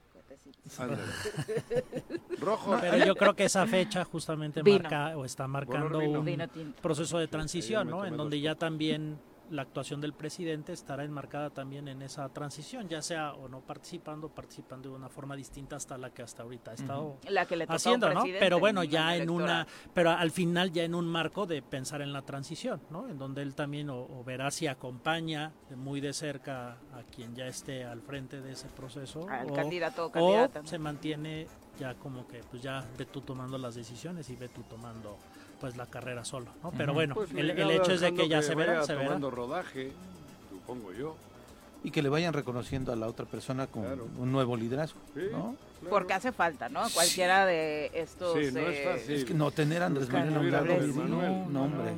Rojo. 2.40 2.78
Pero 2.80 3.06
yo 3.06 3.16
creo 3.16 3.36
que 3.36 3.46
esa 3.46 3.66
fecha 3.68 4.04
justamente 4.04 4.62
marca 4.64 5.18
o 5.18 5.26
está 5.26 5.48
marcando 5.48 6.00
un 6.00 6.74
proceso 6.82 7.18
de 7.20 7.28
transición, 7.28 7.90
¿no? 7.90 8.06
En 8.06 8.16
donde 8.18 8.40
ya 8.40 8.56
también 8.56 9.18
la 9.50 9.62
actuación 9.62 10.02
del 10.02 10.14
presidente 10.14 10.74
estará 10.74 11.04
enmarcada 11.04 11.50
también 11.50 11.88
en 11.88 12.02
esa 12.02 12.28
transición, 12.30 12.88
ya 12.88 13.02
sea 13.02 13.34
o 13.34 13.48
no 13.48 13.62
participando, 13.62 14.30
participando 14.30 14.90
de 14.90 14.96
una 14.96 15.10
forma 15.10 15.36
distinta 15.36 15.76
hasta 15.76 15.98
la 15.98 16.10
que 16.12 16.24
hasta 16.24 16.44
ahorita 16.44 16.72
ha 16.72 16.74
estado 16.74 17.18
haciendo, 17.70 18.14
¿no? 18.14 18.24
Pero 18.40 18.60
bueno, 18.60 18.84
ya 18.84 19.16
en 19.16 19.30
una, 19.30 19.68
pero 19.94 20.12
al 20.12 20.32
final 20.32 20.72
ya 20.72 20.84
en 20.84 20.96
un 20.96 21.08
marco 21.08 21.46
de 21.46 21.62
pensar 21.62 22.02
en 22.02 22.14
la 22.14 22.22
transición, 22.24 22.82
¿no? 22.90 23.08
En 23.08 23.18
donde 23.18 23.42
él 23.42 23.56
también 23.56 23.90
o, 23.90 24.24
verá 24.26 24.52
si 24.52 24.68
acompaña 24.68 25.52
muy 25.76 26.02
de 26.02 26.14
cerca 26.14 26.78
a 26.94 27.04
quien 27.12 27.36
ya 27.36 27.48
esté 27.48 27.84
al 27.86 28.02
frente 28.02 28.42
de 28.42 28.52
ese 28.52 28.68
proceso 28.68 29.28
al 29.30 29.50
o, 29.50 29.54
candidato 29.54 30.12
o 30.14 30.50
se 30.64 30.80
mantiene 30.80 31.48
ya 31.80 31.94
como 31.96 32.28
que 32.28 32.42
pues 32.50 32.62
ya 32.62 32.84
ve 32.98 33.06
tú 33.06 33.22
tomando 33.22 33.58
las 33.58 33.76
decisiones 33.76 34.30
y 34.30 34.36
ve 34.36 34.50
tú 34.50 34.64
tomando 34.64 35.18
pues 35.60 35.78
la 35.78 35.86
carrera 35.86 36.26
solo, 36.26 36.48
¿no? 36.64 36.72
Pero 36.72 36.94
bueno, 36.94 37.16
pues 37.16 37.32
el, 37.34 37.50
hecho 37.72 37.92
es 37.92 38.02
de 38.02 38.14
que 38.14 38.28
ya 38.28 38.42
se 38.42 38.56
verá, 38.56 38.84
se 38.84 38.96
verá. 38.96 39.18
rodaje, 39.18 39.92
supongo 40.50 40.94
yo. 40.94 41.16
Y 41.84 41.92
que 41.92 42.02
le 42.02 42.10
vayan 42.10 42.34
reconociendo 42.34 42.92
a 42.92 42.96
la 42.96 43.08
otra 43.08 43.26
persona 43.26 43.68
con 43.68 43.86
un 44.18 44.32
nuevo 44.32 44.58
liderazgo, 44.58 45.00
¿no? 45.32 45.56
Porque 45.90 46.14
hace 46.14 46.32
falta, 46.32 46.70
¿no? 46.70 46.82
Cualquiera 46.90 47.46
de 47.46 47.92
estos... 47.94 48.34
Sí, 48.34 48.52
no 48.52 48.62
es, 48.62 48.78
eh, 48.78 48.84
fácil. 48.84 49.16
es 49.16 49.26
que 49.26 49.34
no 49.34 49.52
tener 49.52 49.84
a 49.84 49.86
Andrés 49.86 50.10
Manuel 50.10 50.52
no, 51.52 51.64
hombre. 51.64 51.94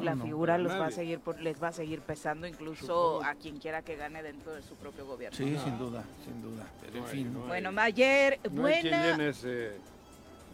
la 0.00 0.16
figura 0.16 0.56
los 0.56 0.72
va 0.72 0.86
a 0.86 0.90
seguir 0.92 1.20
les 1.40 1.60
va 1.60 1.68
a 1.68 1.72
seguir 1.72 2.00
pesando 2.00 2.46
incluso 2.46 3.22
a 3.24 3.34
quien 3.34 3.58
quiera 3.58 3.82
que 3.82 3.96
gane 3.96 4.22
dentro 4.22 4.52
de 4.52 4.62
su 4.62 4.76
propio 4.76 5.04
gobierno. 5.04 5.36
Sí, 5.36 5.56
sin 5.62 5.78
duda, 5.78 6.04
sin 6.24 6.40
duda. 6.42 6.64
Pero 6.80 6.98
en 6.98 7.06
fin. 7.06 7.36
bueno, 7.48 7.70
ayer 7.80 8.38
buena 8.50 9.16
ese, 9.26 9.72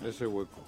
ese 0.02 0.26
hueco 0.26 0.58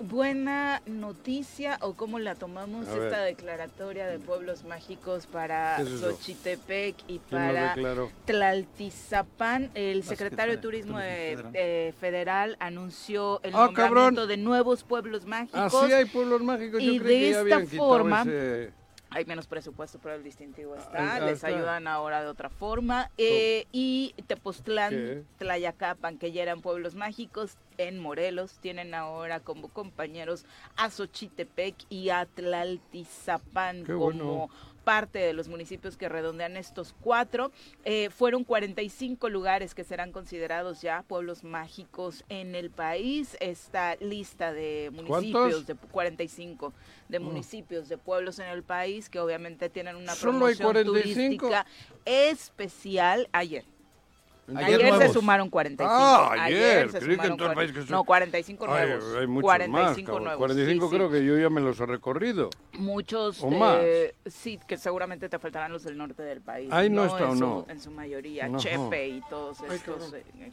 buena 0.00 0.82
noticia 0.86 1.78
o 1.80 1.94
cómo 1.94 2.18
la 2.18 2.34
tomamos 2.34 2.88
esta 2.88 3.22
declaratoria 3.22 4.06
de 4.06 4.18
pueblos 4.18 4.64
mágicos 4.64 5.26
para 5.26 5.78
Xochitepec 5.84 6.96
y 7.08 7.18
para 7.18 7.74
Tlaltizapán. 8.24 9.70
El 9.74 10.02
secretario 10.02 10.56
de 10.56 10.60
Turismo 10.60 10.98
federal. 12.00 12.56
anunció 12.60 13.40
el 13.42 13.54
ah, 13.54 13.66
nombramiento 13.66 14.26
de 14.26 14.36
nuevos 14.36 14.84
pueblos 14.84 15.26
mágicos. 15.26 15.60
Ah, 15.60 15.86
sí 15.86 15.92
hay 15.92 16.04
pueblos 16.04 16.42
mágicos. 16.42 16.82
Yo 16.82 16.92
y 16.92 16.98
de 16.98 17.30
esta 17.30 17.66
forma 17.76 18.24
hay 19.16 19.24
menos 19.24 19.46
presupuesto, 19.46 19.98
pero 20.02 20.14
el 20.14 20.22
distintivo 20.22 20.76
está. 20.76 21.20
Les 21.20 21.42
ayudan 21.42 21.88
ahora 21.88 22.22
de 22.22 22.28
otra 22.28 22.50
forma. 22.50 23.10
Eh, 23.16 23.66
y 23.72 24.14
Tepoztlán, 24.26 25.24
Tlayacapan, 25.38 26.18
que 26.18 26.32
ya 26.32 26.42
eran 26.42 26.60
pueblos 26.60 26.94
mágicos, 26.94 27.56
en 27.78 27.98
Morelos, 27.98 28.58
tienen 28.60 28.94
ahora 28.94 29.40
como 29.40 29.68
compañeros 29.68 30.44
a 30.76 30.90
Xochitepec 30.90 31.74
y 31.88 32.10
a 32.10 32.26
Tlaltizapán 32.26 33.84
como 33.86 34.50
parte 34.86 35.18
de 35.18 35.32
los 35.32 35.48
municipios 35.48 35.96
que 35.96 36.08
redondean 36.08 36.56
estos 36.56 36.94
cuatro. 37.00 37.50
Eh, 37.84 38.08
fueron 38.08 38.44
45 38.44 39.28
lugares 39.28 39.74
que 39.74 39.82
serán 39.82 40.12
considerados 40.12 40.80
ya 40.80 41.02
pueblos 41.02 41.42
mágicos 41.42 42.24
en 42.28 42.54
el 42.54 42.70
país. 42.70 43.36
Esta 43.40 43.96
lista 43.96 44.52
de 44.52 44.92
municipios 44.94 45.66
de 45.66 45.74
45 45.74 46.72
de 47.08 47.18
municipios, 47.18 47.88
de 47.88 47.98
pueblos 47.98 48.38
en 48.38 48.46
el 48.46 48.62
país 48.62 49.10
que 49.10 49.18
obviamente 49.18 49.68
tienen 49.70 49.96
una 49.96 50.14
promoción 50.14 50.84
turística 50.84 51.66
especial 52.04 53.28
ayer. 53.32 53.64
Ayer, 54.54 54.94
se 54.98 55.08
sumaron 55.12 55.50
45. 55.50 55.92
Ah, 55.92 56.34
ayer. 56.40 56.90
se 56.90 57.00
sumaron 57.00 57.36
que 57.36 57.84
No, 57.90 58.04
45 58.04 58.66
nuevos. 58.66 59.04
hay 59.18 59.26
muchos 59.26 59.42
45 59.42 60.12
más, 60.12 60.22
nuevos. 60.22 60.38
45 60.38 60.90
creo 60.90 61.10
que 61.10 61.24
yo 61.24 61.38
ya 61.38 61.50
me 61.50 61.60
los 61.60 61.80
he 61.80 61.86
recorrido. 61.86 62.50
Muchos. 62.74 63.42
¿O 63.42 63.50
más? 63.50 63.80
Sí, 64.26 64.58
que 64.66 64.76
seguramente 64.76 65.28
te 65.28 65.38
faltarán 65.38 65.72
los 65.72 65.84
del 65.84 65.96
norte 65.96 66.22
del 66.22 66.40
país. 66.40 66.70
Ahí 66.72 66.88
no, 66.90 67.06
está 67.06 67.30
o 67.30 67.34
no. 67.34 67.66
en 67.68 67.80
su 67.80 67.90
mayoría. 67.90 68.50
Chepe 68.56 69.08
y 69.08 69.20
todos 69.28 69.60
estos. 69.62 70.12
Eh, 70.14 70.52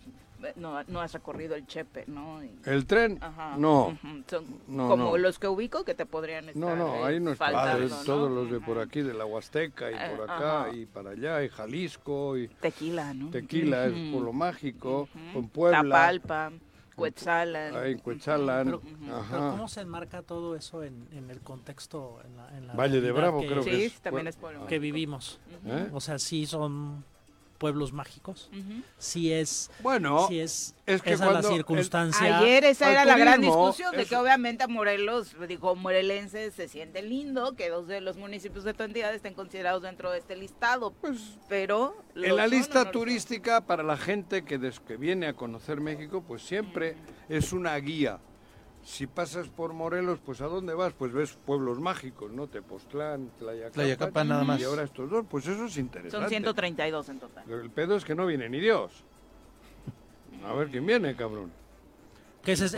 no, 0.56 0.84
no 0.84 1.02
has 1.02 1.14
recorrido 1.14 1.56
el 1.56 1.66
Chepe, 1.66 2.06
¿no? 2.08 2.42
¿El 2.66 2.86
tren? 2.86 3.20
No. 3.58 3.98
Son 4.30 4.46
como 4.68 5.18
los 5.18 5.40
que 5.40 5.48
ubico 5.48 5.84
que 5.84 5.94
te 5.94 6.06
podrían 6.06 6.50
estar 6.50 6.58
No, 6.58 6.76
no, 6.76 7.06
ahí 7.06 7.20
no 7.20 7.32
está. 7.32 7.78
todos 8.06 8.32
los 8.32 8.52
de 8.52 8.60
por 8.60 8.80
aquí, 8.80 9.02
de 9.02 9.14
la 9.14 9.26
Huasteca 9.26 9.92
y 9.92 10.16
por 10.16 10.30
acá 10.30 10.70
y 10.74 10.86
para 10.86 11.12
allá, 11.12 11.44
y 11.44 11.50
Jalisco. 11.50 12.38
y 12.38 12.48
Tequila, 12.48 13.14
¿no? 13.14 13.30
Tequila 13.30 13.86
es 13.88 14.12
Pueblo 14.12 14.34
Mágico, 14.34 15.08
con 15.34 15.50
Puebla. 15.50 15.82
Tapalpa. 15.84 16.52
Cuetzalan. 16.96 17.76
Ahí, 17.76 17.96
Cuetzalan. 17.96 18.66
Pero, 18.66 18.82
pero, 19.32 19.50
¿cómo 19.52 19.68
se 19.68 19.82
enmarca 19.82 20.22
todo 20.22 20.56
eso 20.56 20.84
en, 20.84 21.08
en 21.12 21.32
el 21.32 21.42
contexto? 21.42 22.20
En 22.24 22.38
la, 22.38 22.58
en 22.58 22.68
la 22.68 22.74
Valle 22.76 23.02
de 23.02 23.12
Bravo, 23.12 23.40
creo 23.40 23.64
que 23.64 23.86
es. 23.86 24.00
también 24.00 24.28
es 24.28 24.36
pueblo. 24.36 24.68
Que 24.68 24.78
vivimos. 24.78 25.40
¿Eh? 25.66 25.90
O 25.92 26.00
sea, 26.00 26.20
sí 26.20 26.46
son 26.46 27.04
pueblos 27.64 27.94
mágicos. 27.94 28.50
Si 28.98 29.32
es, 29.32 29.72
bueno, 29.82 30.28
si 30.28 30.42
es, 30.42 30.76
es 30.86 31.02
que 31.02 31.14
esa 31.14 31.32
la 31.32 31.42
circunstancia. 31.42 32.40
ayer 32.40 32.66
esa 32.66 32.92
era 32.92 33.06
la 33.06 33.18
gran 33.18 33.40
discusión 33.40 33.96
de 33.96 34.06
que 34.06 34.18
obviamente 34.18 34.66
a 34.66 34.68
Morelos, 34.68 35.34
digo, 35.48 35.74
morelenses 35.74 36.56
se 36.56 36.68
siente 36.68 37.02
lindo 37.02 37.56
que 37.56 37.70
dos 37.70 37.88
de 37.88 38.02
los 38.02 38.18
municipios 38.18 38.66
de 38.66 38.74
tu 38.74 38.84
entidad 38.84 39.16
estén 39.16 39.34
considerados 39.34 39.82
dentro 39.82 40.12
de 40.12 40.18
este 40.20 40.36
listado, 40.36 40.92
pues, 40.92 41.38
pero 41.48 41.96
en 42.16 42.36
la 42.36 42.48
lista 42.48 42.92
turística 42.92 43.62
para 43.62 43.82
la 43.82 43.96
gente 43.96 44.44
que, 44.44 44.60
que 44.86 44.98
viene 44.98 45.28
a 45.28 45.34
conocer 45.34 45.80
México, 45.80 46.22
pues 46.28 46.42
siempre 46.42 46.98
es 47.30 47.54
una 47.54 47.78
guía 47.78 48.20
si 48.84 49.08
pasas 49.08 49.48
por 49.48 49.74
Morelos, 49.74 50.20
pues 50.24 50.42
¿a 50.42 50.48
dónde 50.48 50.74
vas? 50.74 50.94
Pues 50.94 51.14
ves 51.14 51.38
pueblos 51.46 51.80
mágicos, 51.80 52.32
¿no? 52.32 52.48
Tepoztlán, 52.48 53.32
Tlayacapan, 53.40 54.28
nada 54.28 54.44
más. 54.44 54.60
Y 54.60 54.66
ahora 54.66 54.84
estos 54.84 55.10
dos, 55.10 55.26
pues 55.30 55.48
eso 55.48 55.66
es 55.66 55.78
interesante. 55.78 56.26
Son 56.26 56.30
132 56.30 57.10
en 57.10 57.20
total. 57.20 57.50
El 57.50 57.70
pedo 57.70 57.96
es 57.96 58.04
que 58.04 58.14
no 58.14 58.26
viene 58.26 58.50
ni 58.50 58.60
Dios. 58.60 59.04
A 60.46 60.54
ver 60.54 60.70
quién 60.70 60.86
viene, 60.86 61.16
cabrón. 61.16 61.52
Que 62.44 62.52
esa 62.52 62.66
es, 62.66 62.74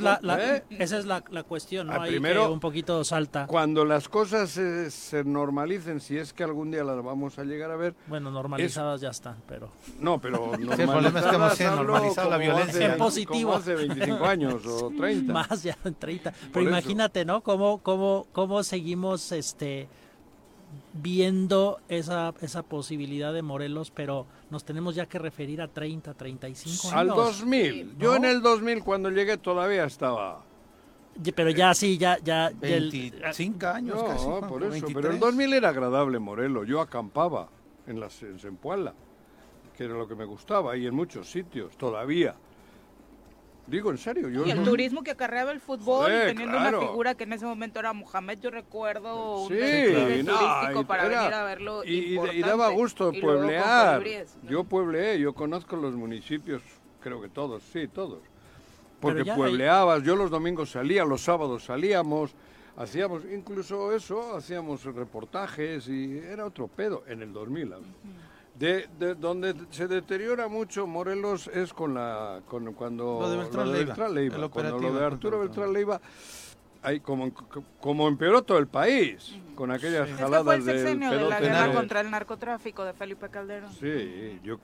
la, 0.00 0.20
¿eh? 0.40 0.64
esa 0.70 0.98
es 0.98 1.06
la, 1.06 1.22
cuestión, 1.44 1.86
¿no? 1.86 2.02
Ahí 2.02 2.10
primero, 2.10 2.52
un 2.52 2.58
poquito 2.58 3.04
salta. 3.04 3.46
Cuando 3.46 3.84
las 3.84 4.08
cosas 4.08 4.50
se, 4.50 5.24
normalicen, 5.24 6.00
si 6.00 6.18
es 6.18 6.32
que 6.32 6.42
algún 6.42 6.72
día 6.72 6.82
las 6.82 7.00
vamos 7.04 7.38
a 7.38 7.44
llegar 7.44 7.70
a 7.70 7.76
ver... 7.76 7.94
Bueno, 8.08 8.32
normalizadas 8.32 9.00
ya 9.00 9.10
están, 9.10 9.36
pero... 9.46 9.70
No, 10.00 10.18
pero 10.20 10.38
normalizadas... 10.38 10.80
el 10.80 10.88
problema 10.88 11.18
es 11.20 11.56
que 11.56 11.64
hemos 11.64 11.76
normalizado 11.76 12.30
la 12.30 12.36
violencia. 12.36 12.92
En 12.92 12.98
positivo. 12.98 13.54
hace 13.54 13.76
25 13.76 14.24
años 14.24 14.66
o 14.66 14.90
30. 14.98 15.32
Más 15.32 15.62
ya, 15.62 15.78
30. 15.96 16.32
Pero 16.52 16.68
imagínate, 16.68 17.24
¿no? 17.24 17.42
Cómo, 17.42 17.78
cómo, 17.78 18.26
cómo 18.32 18.64
seguimos 18.64 19.30
este 19.30 19.88
viendo 21.00 21.80
esa, 21.88 22.34
esa 22.40 22.62
posibilidad 22.62 23.32
de 23.32 23.42
Morelos, 23.42 23.90
pero 23.90 24.26
nos 24.50 24.64
tenemos 24.64 24.94
ya 24.94 25.06
que 25.06 25.18
referir 25.18 25.60
a 25.60 25.68
30, 25.68 26.14
35 26.14 26.88
años. 26.88 26.92
Al 26.94 27.08
2000. 27.08 27.98
Yo 27.98 28.16
en 28.16 28.24
el 28.24 28.42
2000 28.42 28.82
cuando 28.82 29.10
llegué 29.10 29.36
todavía 29.36 29.84
estaba... 29.84 30.44
Pero 31.34 31.50
ya 31.50 31.74
sí, 31.74 31.98
ya... 31.98 32.18
ya 32.22 32.50
25 32.54 33.66
años 33.66 33.96
no, 33.96 34.06
casi. 34.06 34.26
por 34.48 34.62
eso. 34.62 34.86
Pero 34.94 35.10
el 35.10 35.18
2000 35.18 35.52
era 35.54 35.70
agradable 35.70 36.18
Morelos. 36.18 36.66
Yo 36.68 36.80
acampaba 36.80 37.48
en, 37.86 37.98
las, 37.98 38.22
en 38.22 38.38
que 39.76 39.84
era 39.84 39.94
lo 39.94 40.06
que 40.06 40.14
me 40.14 40.24
gustaba, 40.24 40.76
y 40.76 40.86
en 40.86 40.94
muchos 40.94 41.30
sitios 41.30 41.76
todavía. 41.76 42.36
Digo, 43.68 43.90
en 43.90 43.98
serio. 43.98 44.30
Yo 44.30 44.46
y 44.46 44.50
el 44.50 44.64
turismo 44.64 45.02
que 45.02 45.10
acarreaba 45.10 45.52
el 45.52 45.60
fútbol, 45.60 46.10
teniendo 46.10 46.56
una 46.56 46.80
figura 46.80 47.14
que 47.14 47.24
en 47.24 47.34
ese 47.34 47.44
momento 47.44 47.78
era 47.78 47.92
Mohamed, 47.92 48.38
yo 48.40 48.50
recuerdo 48.50 49.42
un 49.42 49.48
sí, 49.48 50.24
turístico 50.24 50.86
para 50.86 51.04
venir 51.04 51.34
a 51.34 51.44
verlo. 51.44 51.84
Y, 51.84 52.18
y, 52.18 52.40
daba 52.40 52.70
gusto 52.70 53.12
pueblear. 53.12 54.02
Yo 54.48 54.64
puebleé, 54.64 55.20
yo 55.20 55.34
conozco 55.34 55.76
los 55.76 55.94
municipios, 55.94 56.62
creo 57.00 57.20
que 57.20 57.28
todos, 57.28 57.62
sí, 57.62 57.88
todos. 57.88 58.20
Porque 59.00 59.24
puebleabas, 59.24 60.02
yo 60.02 60.16
los 60.16 60.30
domingos 60.30 60.70
salía, 60.70 61.04
los 61.04 61.20
sábados 61.20 61.64
salíamos, 61.64 62.34
hacíamos 62.76 63.22
incluso 63.30 63.94
eso, 63.94 64.34
hacíamos 64.34 64.82
reportajes 64.84 65.88
y 65.88 66.18
era 66.18 66.46
otro 66.46 66.68
pedo 66.68 67.04
en 67.06 67.22
el 67.22 67.32
2000. 67.32 67.74
De, 68.58 68.88
de, 68.98 69.14
donde 69.14 69.54
se 69.70 69.86
deteriora 69.86 70.48
mucho 70.48 70.86
Morelos 70.86 71.48
es 71.48 71.72
con 71.72 71.94
la 71.94 72.40
con 72.46 72.72
cuando 72.74 73.18
lo 73.20 73.30
de 73.30 73.36
Beltrán, 73.36 74.14
Leiva, 74.14 74.48
cuando 74.48 74.78
lo 74.78 74.92
de 74.92 75.04
Arturo 75.04 75.38
Beltrán 75.38 75.72
Leiva 75.72 76.00
hay 76.82 76.98
como 76.98 77.32
como 77.80 78.08
empeoró 78.08 78.42
todo 78.42 78.58
el 78.58 78.66
país 78.66 79.36
con 79.54 79.70
aquellas 79.70 80.10
jaladas 80.10 80.64
del 80.64 80.98
de 80.98 81.20
la 81.28 81.40
guerra 81.40 81.72
contra 81.72 82.00
el 82.00 82.10
narcotráfico 82.10 82.84
de 82.84 82.94
Felipe 82.94 83.28
Calderón. 83.28 83.72
Sí, 83.72 84.40
yo 84.42 84.58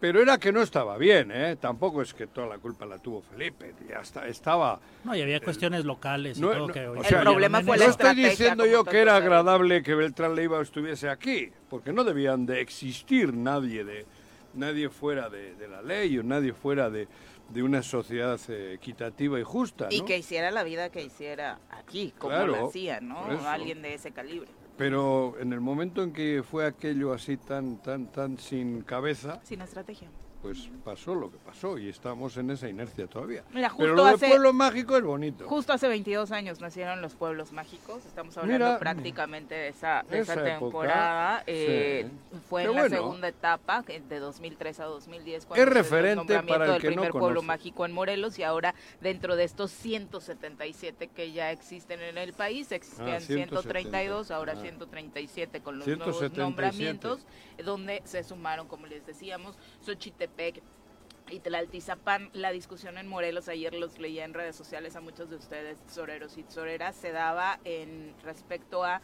pero 0.00 0.20
era 0.20 0.38
que 0.38 0.52
no 0.52 0.60
estaba 0.60 0.98
bien, 0.98 1.30
¿eh? 1.32 1.56
Tampoco 1.56 2.02
es 2.02 2.12
que 2.12 2.26
toda 2.26 2.46
la 2.46 2.58
culpa 2.58 2.84
la 2.84 2.98
tuvo 2.98 3.22
Felipe, 3.22 3.74
ya 3.88 4.00
está, 4.00 4.26
estaba... 4.26 4.80
No, 5.04 5.14
y 5.14 5.22
había 5.22 5.40
cuestiones 5.40 5.84
locales 5.84 6.38
y 6.38 6.40
todo 6.40 6.66
que... 6.68 6.84
el 6.84 7.20
problema 7.20 7.62
fue 7.62 7.78
la 7.78 7.86
No 7.86 7.90
estoy 7.90 8.14
diciendo 8.14 8.66
yo 8.66 8.84
que 8.84 8.98
era 8.98 9.16
agradable 9.16 9.82
que 9.82 9.94
Beltrán 9.94 10.34
Leiva 10.34 10.60
estuviese 10.60 11.08
aquí, 11.08 11.50
porque 11.70 11.92
no 11.92 12.04
debían 12.04 12.44
de 12.46 12.60
existir 12.60 13.32
nadie 13.32 13.84
de 13.84 14.06
nadie 14.54 14.88
fuera 14.88 15.28
de, 15.28 15.54
la 15.68 15.82
ley 15.82 16.18
o 16.18 16.22
nadie 16.22 16.52
fuera 16.52 16.90
de, 16.90 17.08
una 17.56 17.82
sociedad 17.82 18.40
eh, 18.48 18.74
equitativa 18.74 19.38
y 19.38 19.42
justa. 19.42 19.88
Y 19.90 20.02
que 20.02 20.18
hiciera 20.18 20.50
la 20.50 20.64
vida 20.64 20.90
que 20.90 21.02
hiciera 21.02 21.58
aquí, 21.70 22.12
como 22.18 22.36
lo 22.46 22.68
hacía, 22.68 23.00
¿no? 23.00 23.18
Alguien 23.48 23.82
de 23.82 23.94
ese 23.94 24.10
calibre. 24.10 24.48
Pero 24.76 25.38
en 25.38 25.52
el 25.52 25.60
momento 25.60 26.02
en 26.02 26.12
que 26.12 26.42
fue 26.42 26.66
aquello 26.66 27.12
así 27.12 27.36
tan, 27.36 27.80
tan, 27.82 28.10
tan 28.10 28.38
sin 28.38 28.82
cabeza. 28.82 29.40
Sin 29.44 29.60
estrategia 29.60 30.08
pues 30.44 30.68
pasó 30.84 31.14
lo 31.14 31.30
que 31.30 31.38
pasó 31.38 31.78
y 31.78 31.88
estamos 31.88 32.36
en 32.36 32.50
esa 32.50 32.68
inercia 32.68 33.06
todavía. 33.06 33.44
Mira, 33.54 33.70
justo 33.70 33.82
Pero 33.82 33.94
lo 33.94 34.04
de 34.04 34.28
pueblo 34.28 34.52
mágico 34.52 34.94
es 34.94 35.02
bonito. 35.02 35.48
Justo 35.48 35.72
hace 35.72 35.88
22 35.88 36.32
años 36.32 36.60
nacieron 36.60 37.00
los 37.00 37.14
pueblos 37.14 37.50
mágicos, 37.52 38.04
estamos 38.04 38.36
hablando 38.36 38.78
prácticamente 38.78 39.54
de 39.54 39.68
esa, 39.68 40.04
esa, 40.10 40.44
temporada. 40.44 41.44
Eh, 41.46 42.10
fue 42.50 42.64
en 42.64 42.74
la 42.74 42.90
segunda 42.90 43.28
etapa, 43.28 43.84
de 43.86 44.18
2003 44.18 44.80
a 44.80 44.84
2010, 44.84 45.46
cuando 45.46 45.62
es 45.62 45.72
referente 45.72 46.36
el 46.36 46.44
para 46.44 46.66
el 46.66 46.72
del 46.72 46.80
que 46.82 46.88
primer 46.88 47.14
no 47.14 47.20
pueblo 47.20 47.40
mágico 47.40 47.86
en 47.86 47.92
Morelos 47.92 48.38
y 48.38 48.42
ahora 48.42 48.74
dentro 49.00 49.36
de 49.36 49.44
estos 49.44 49.70
177 49.70 51.06
que 51.06 51.32
ya 51.32 51.52
existen 51.52 52.02
en 52.02 52.18
el 52.18 52.34
país, 52.34 52.70
existían 52.70 53.22
132, 53.22 54.30
ah, 54.30 54.36
ahora 54.36 54.56
137 54.56 55.62
con 55.62 55.78
los 55.78 55.88
nuevos 55.88 56.32
nombramientos, 56.36 57.20
donde 57.64 58.02
se 58.04 58.22
sumaron, 58.22 58.68
como 58.68 58.86
les 58.86 59.06
decíamos, 59.06 59.56
Xochitepec 59.80 60.33
y 61.30 61.40
Tlaltizapán, 61.40 62.30
la 62.32 62.50
discusión 62.50 62.98
en 62.98 63.08
Morelos, 63.08 63.48
ayer 63.48 63.74
los 63.74 63.98
leía 63.98 64.24
en 64.24 64.34
redes 64.34 64.56
sociales 64.56 64.94
a 64.96 65.00
muchos 65.00 65.30
de 65.30 65.36
ustedes, 65.36 65.78
soreros 65.88 66.36
y 66.36 66.44
soreras, 66.48 66.96
se 66.96 67.12
daba 67.12 67.60
en 67.64 68.14
respecto 68.22 68.84
a 68.84 69.00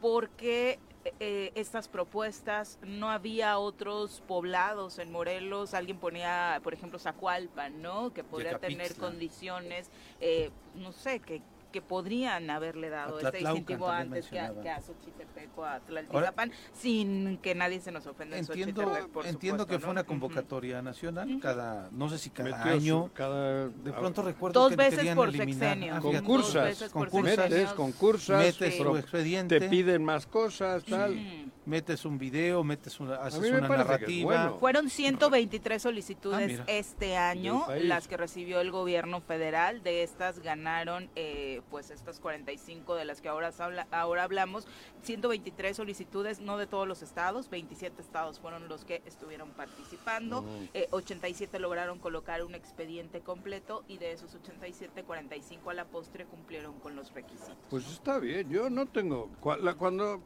por 0.00 0.30
qué 0.30 0.78
eh, 1.18 1.50
estas 1.54 1.88
propuestas, 1.88 2.78
no 2.82 3.10
había 3.10 3.58
otros 3.58 4.22
poblados 4.26 4.98
en 4.98 5.10
Morelos, 5.10 5.74
alguien 5.74 5.98
ponía, 5.98 6.60
por 6.62 6.74
ejemplo, 6.74 6.98
Zacualpan, 6.98 7.80
¿no? 7.82 8.12
Que 8.12 8.22
podría 8.22 8.58
tener 8.58 8.94
condiciones, 8.96 9.90
eh, 10.20 10.50
no 10.74 10.92
sé, 10.92 11.20
que 11.20 11.42
que 11.70 11.82
podrían 11.82 12.50
haberle 12.50 12.88
dado 12.90 13.18
este 13.18 13.38
distintivo 13.38 13.88
antes 13.88 14.28
que 14.28 14.40
a, 14.40 14.52
que 14.60 14.70
a 14.70 14.80
Xochitepec 14.80 15.56
o 15.56 15.64
a 15.64 15.80
Tlaltizapan, 15.80 16.52
sin 16.72 17.38
que 17.38 17.54
nadie 17.54 17.80
se 17.80 17.92
nos 17.92 18.06
ofenda 18.06 18.36
entiendo, 18.36 18.96
en 18.96 19.26
Entiendo 19.26 19.66
que 19.66 19.78
fue 19.78 19.90
una 19.90 20.04
convocatoria 20.04 20.82
nacional, 20.82 21.38
cada, 21.40 21.88
no 21.92 22.08
sé 22.08 22.18
si 22.18 22.30
cada 22.30 22.62
año, 22.64 23.10
cada, 23.14 23.68
de 23.68 23.92
pronto 23.92 24.22
recuerdo 24.22 24.60
dos 24.60 24.70
que 24.70 24.76
veces 24.76 25.14
por 25.14 25.32
sexenio. 25.32 25.94
Ah, 25.94 26.00
concursas, 26.00 26.90
concursas, 26.92 27.72
concursas, 27.74 28.44
metes 28.44 28.76
su 28.76 28.96
expediente, 28.96 29.60
te 29.60 29.68
piden 29.68 30.04
más 30.04 30.26
cosas, 30.26 30.84
tal 30.84 31.49
metes 31.70 32.04
un 32.04 32.18
video, 32.18 32.62
metes 32.64 32.98
una, 33.00 33.14
haces 33.16 33.50
una 33.50 33.68
narrativa. 33.68 34.56
Fueron 34.58 34.90
123 34.90 35.80
solicitudes 35.80 36.60
ah, 36.60 36.64
este 36.66 37.16
año, 37.16 37.64
las 37.82 38.08
que 38.08 38.16
recibió 38.16 38.60
el 38.60 38.72
gobierno 38.72 39.20
federal. 39.20 39.82
De 39.82 40.02
estas 40.02 40.40
ganaron, 40.40 41.08
eh, 41.14 41.62
pues 41.70 41.90
estas 41.90 42.20
45 42.20 42.96
de 42.96 43.04
las 43.04 43.20
que 43.20 43.28
ahora, 43.28 43.52
ahora 43.92 44.24
hablamos. 44.24 44.66
123 45.02 45.76
solicitudes, 45.76 46.40
no 46.40 46.58
de 46.58 46.66
todos 46.66 46.86
los 46.86 47.02
estados, 47.02 47.48
27 47.48 48.02
estados 48.02 48.40
fueron 48.40 48.68
los 48.68 48.84
que 48.84 49.02
estuvieron 49.06 49.50
participando. 49.50 50.44
87 50.90 51.56
eh, 51.56 51.60
lograron 51.60 52.00
colocar 52.00 52.42
un 52.44 52.54
expediente 52.54 53.20
completo 53.20 53.84
y 53.86 53.98
de 53.98 54.12
esos 54.12 54.34
87, 54.34 55.04
45 55.04 55.70
a 55.70 55.74
la 55.74 55.84
postre 55.84 56.26
cumplieron 56.26 56.78
con 56.80 56.96
los 56.96 57.14
requisitos. 57.14 57.56
Pues 57.70 57.88
está 57.90 58.18
bien, 58.18 58.50
yo 58.50 58.68
no 58.68 58.86
tengo. 58.86 59.30
Cuando 59.40 60.20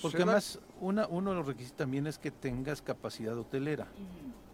Porque 0.00 0.22
además, 0.22 0.58
una, 0.80 1.06
uno 1.06 1.30
de 1.30 1.36
los 1.36 1.46
requisitos 1.46 1.76
también 1.76 2.06
es 2.06 2.18
que 2.18 2.30
tengas 2.30 2.80
capacidad 2.80 3.36
hotelera, 3.36 3.86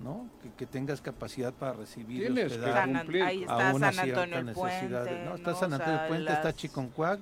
¿no? 0.00 0.28
Que, 0.56 0.66
tengas 0.66 1.00
capacidad 1.00 1.52
para 1.52 1.74
recibir 1.74 2.22
y 2.22 2.42
hospedar 2.42 2.88
ahí 3.22 3.42
está 3.42 3.70
a 3.70 3.74
una 3.74 3.92
San 3.92 4.08
Antonio 4.08 4.42
necesidad. 4.42 5.04
Puente, 5.04 5.24
¿no? 5.24 5.34
Está 5.36 5.54
San 5.54 5.72
Antonio 5.72 6.02
el 6.02 6.08
Puente, 6.08 6.32
está 6.32 6.52
Chiconcuac, 6.52 7.20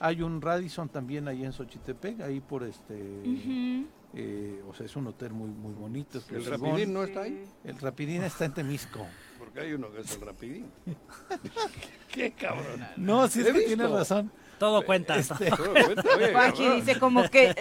hay 0.00 0.22
un 0.22 0.40
Radisson 0.40 0.88
también 0.88 1.28
ahí 1.28 1.44
en 1.44 1.52
Xochitepec, 1.52 2.20
ahí 2.20 2.40
por 2.40 2.64
este... 2.64 3.84
Eh, 4.14 4.62
o 4.66 4.72
sea, 4.72 4.86
es 4.86 4.96
un 4.96 5.06
hotel 5.06 5.34
muy 5.34 5.50
muy 5.50 5.74
bonito. 5.74 6.18
¿El 6.30 6.44
Rapidín 6.46 6.94
no 6.94 7.04
está 7.04 7.22
ahí? 7.22 7.44
El 7.62 7.78
Rapidín 7.78 8.22
está 8.22 8.46
en 8.46 8.54
Temisco. 8.54 9.06
Porque 9.38 9.60
hay 9.60 9.74
uno 9.74 9.92
que 9.92 10.00
es 10.00 10.14
el 10.14 10.22
Rapidín. 10.22 10.66
Qué 12.10 12.32
cabrón. 12.32 12.86
No, 12.96 13.28
sí 13.28 13.40
es 13.40 13.52
que 13.52 13.60
tiene 13.60 13.86
razón. 13.86 14.32
Todo 14.58 14.84
cuenta. 14.84 15.16
Este... 15.16 15.50
dice 16.74 16.98
como 16.98 17.28
que 17.28 17.54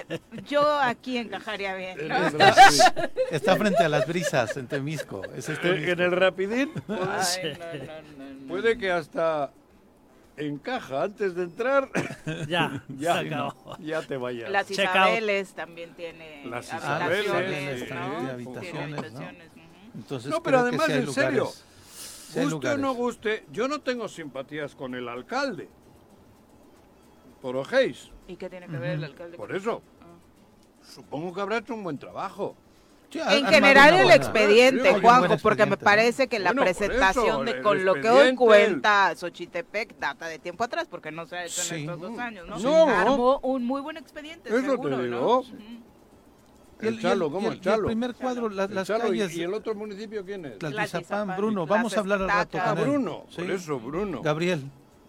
yo 0.47 0.79
aquí 0.79 1.17
encajaría 1.17 1.75
bien. 1.75 1.97
Está, 3.31 3.55
frente 3.55 3.83
a 3.83 3.89
las 3.89 4.07
brisas 4.07 4.57
en 4.57 4.67
Temisco. 4.67 5.21
¿Es 5.35 5.49
este 5.49 5.91
en 5.91 5.99
el 5.99 6.11
Rapidín. 6.11 6.71
Puede 8.47 8.77
que 8.77 8.91
hasta 8.91 9.51
encaja 10.37 11.03
antes 11.03 11.35
de 11.35 11.43
entrar. 11.43 11.89
Ya, 12.47 12.83
ya, 12.97 13.53
ya 13.79 14.01
te 14.01 14.17
vayas. 14.17 14.49
Las 14.49 14.69
Isabeles 14.69 15.53
también 15.53 15.93
tiene 15.95 16.45
Las 16.45 16.71
habitaciones, 16.73 17.89
¿no? 17.89 18.29
habitaciones, 18.29 19.13
¿no? 19.13 19.21
Entonces, 19.95 20.29
no, 20.29 20.43
pero 20.43 20.59
además, 20.59 20.89
en 20.89 21.11
serio, 21.11 21.49
guste 22.35 22.69
o 22.69 22.77
no 22.77 22.93
guste, 22.93 23.45
yo 23.51 23.67
no 23.67 23.79
tengo 23.79 24.07
simpatías 24.09 24.75
con 24.75 24.93
el 24.93 25.07
alcalde. 25.07 25.69
¿Y 28.27 28.35
qué 28.35 28.49
tiene 28.49 28.67
que 28.67 28.77
ver 28.77 28.91
el 28.91 29.03
alcalde? 29.03 29.37
Por 29.37 29.55
eso. 29.55 29.81
Ah. 30.01 30.05
Supongo 30.81 31.33
que 31.33 31.41
habrá 31.41 31.57
hecho 31.57 31.73
un 31.73 31.83
buen 31.83 31.97
trabajo 31.97 32.55
en 33.13 33.45
general 33.45 33.93
el 33.95 34.11
expediente, 34.11 34.99
Juanjo, 34.99 35.37
porque 35.37 35.65
me 35.65 35.77
parece 35.77 36.27
que 36.27 36.39
la 36.39 36.53
presentación 36.53 37.45
de 37.45 37.61
con 37.61 37.85
lo 37.85 37.95
que 37.95 38.09
hoy 38.09 38.35
cuenta 38.35 39.15
Xochitepec 39.15 39.97
data 39.97 40.27
de 40.27 40.39
tiempo 40.39 40.63
atrás, 40.63 40.87
porque 40.89 41.11
no 41.11 41.25
se 41.25 41.37
ha 41.37 41.45
hecho 41.45 41.73
en 41.73 41.81
estos 41.81 42.01
dos 42.01 42.19
años, 42.19 42.47
¿no? 42.47 42.57
no. 42.59 42.89
Armó 42.89 43.39
un 43.43 43.63
muy 43.63 43.81
buen 43.81 43.97
expediente, 43.97 44.49
Eso 44.49 44.61
seguro, 44.61 44.97
te 44.97 45.03
digo. 45.03 45.43
El, 46.79 47.01
Chalo, 47.01 47.31
¿cómo 47.31 47.51
el, 47.51 47.59
Chalo? 47.59 47.83
El 47.83 47.85
primer 47.85 48.13
cuadro, 48.13 48.49
las, 48.49 48.69
las 48.69 48.87
calles... 48.87 49.35
¿Y 49.35 49.41
el 49.41 49.51
otro 49.51 49.73
municipio 49.73 50.23
quién 50.23 50.45
es? 50.45 50.59
Tlaltizapán, 50.59 51.35
Bruno. 51.35 51.65
Vamos 51.65 51.97
a 51.97 52.01
hablar 52.01 52.21
al 52.21 52.27
rato 52.27 52.59
con 52.63 52.75
Bruno, 52.75 53.25
por 53.35 53.49
eso, 53.49 53.79
Bruno. 53.79 54.21
Gabriel. 54.21 54.61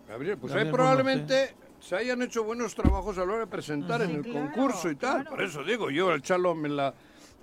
Gabriel, 0.09 0.39
pues 0.39 0.55
ahí 0.55 0.71
probablemente 0.71 1.55
se 1.81 1.97
hayan 1.97 2.23
hecho 2.23 2.45
buenos 2.45 2.75
trabajos 2.75 3.17
a 3.19 3.25
la 3.25 3.33
hora 3.33 3.39
de 3.41 3.47
presentar 3.47 4.03
en 4.03 4.11
el 4.11 4.33
concurso 4.33 4.91
y 4.91 4.97
tal. 4.97 5.25
Por 5.25 5.43
eso 5.43 5.63
digo, 5.65 5.91
yo 5.91 6.13
el 6.13 6.23
Chalo 6.23 6.55
me 6.55 6.69
la 6.69 6.95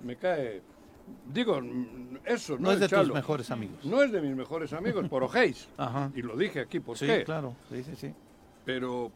me 0.02 0.16
cae 0.16 0.62
Digo, 1.32 1.60
eso, 2.24 2.58
no, 2.58 2.72
es 2.72 2.80
de 2.80 2.88
tus 2.88 3.12
mejores 3.12 3.50
amigos. 3.50 3.84
No 3.84 4.02
es 4.02 4.10
de 4.10 4.20
mis 4.20 4.34
mejores 4.34 4.72
amigos, 4.72 5.08
por 5.08 5.22
ojéis. 5.22 5.68
Y 6.14 6.22
lo 6.22 6.36
dije 6.36 6.60
aquí, 6.60 6.80
¿por 6.80 6.96
sí, 6.96 7.06
qué? 7.06 7.24
claro, 7.24 7.54
sí, 7.70 7.82
sí, 7.82 7.96
sí. 7.96 8.14
Pero 8.64 9.12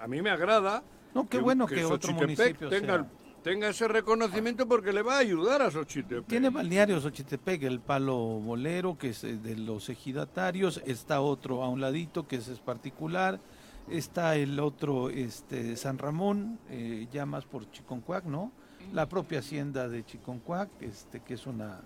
a 0.00 0.08
mí 0.08 0.22
me 0.22 0.30
agrada. 0.30 0.82
No, 1.14 1.28
qué 1.28 1.38
bueno 1.38 1.66
que, 1.66 1.84
otro 1.84 2.12
municipio 2.14 2.68
tenga, 2.68 3.06
tenga 3.42 3.68
ese 3.68 3.86
reconocimiento 3.86 4.66
porque 4.66 4.92
le 4.92 5.02
va 5.02 5.16
a 5.16 5.18
ayudar 5.18 5.62
a 5.62 5.70
Xochitepec. 5.70 6.26
Tiene 6.26 6.48
balneario 6.48 7.00
Xochitepec, 7.00 7.62
el 7.64 7.80
palo 7.80 8.16
bolero, 8.16 8.96
que 8.96 9.10
es 9.10 9.22
eh, 9.24 9.36
de 9.36 9.56
los 9.56 9.88
ejidatarios, 9.88 10.80
está 10.86 11.20
otro 11.20 11.62
a 11.62 11.68
un 11.68 11.80
ladito, 11.80 12.26
que 12.26 12.36
es 12.36 12.48
particular, 12.60 13.40
está 13.88 14.36
el 14.36 14.58
otro, 14.60 15.10
este 15.10 15.76
San 15.76 15.98
Ramón, 15.98 16.58
eh, 16.70 17.06
ya 17.12 17.26
más 17.26 17.44
por 17.44 17.70
Chiconcuac, 17.70 18.24
¿no? 18.24 18.52
la 18.92 19.08
propia 19.08 19.38
hacienda 19.38 19.88
de 19.88 20.04
Chiconcuac, 20.04 20.68
este, 20.80 21.20
que 21.20 21.34
es 21.34 21.46
una 21.46 21.80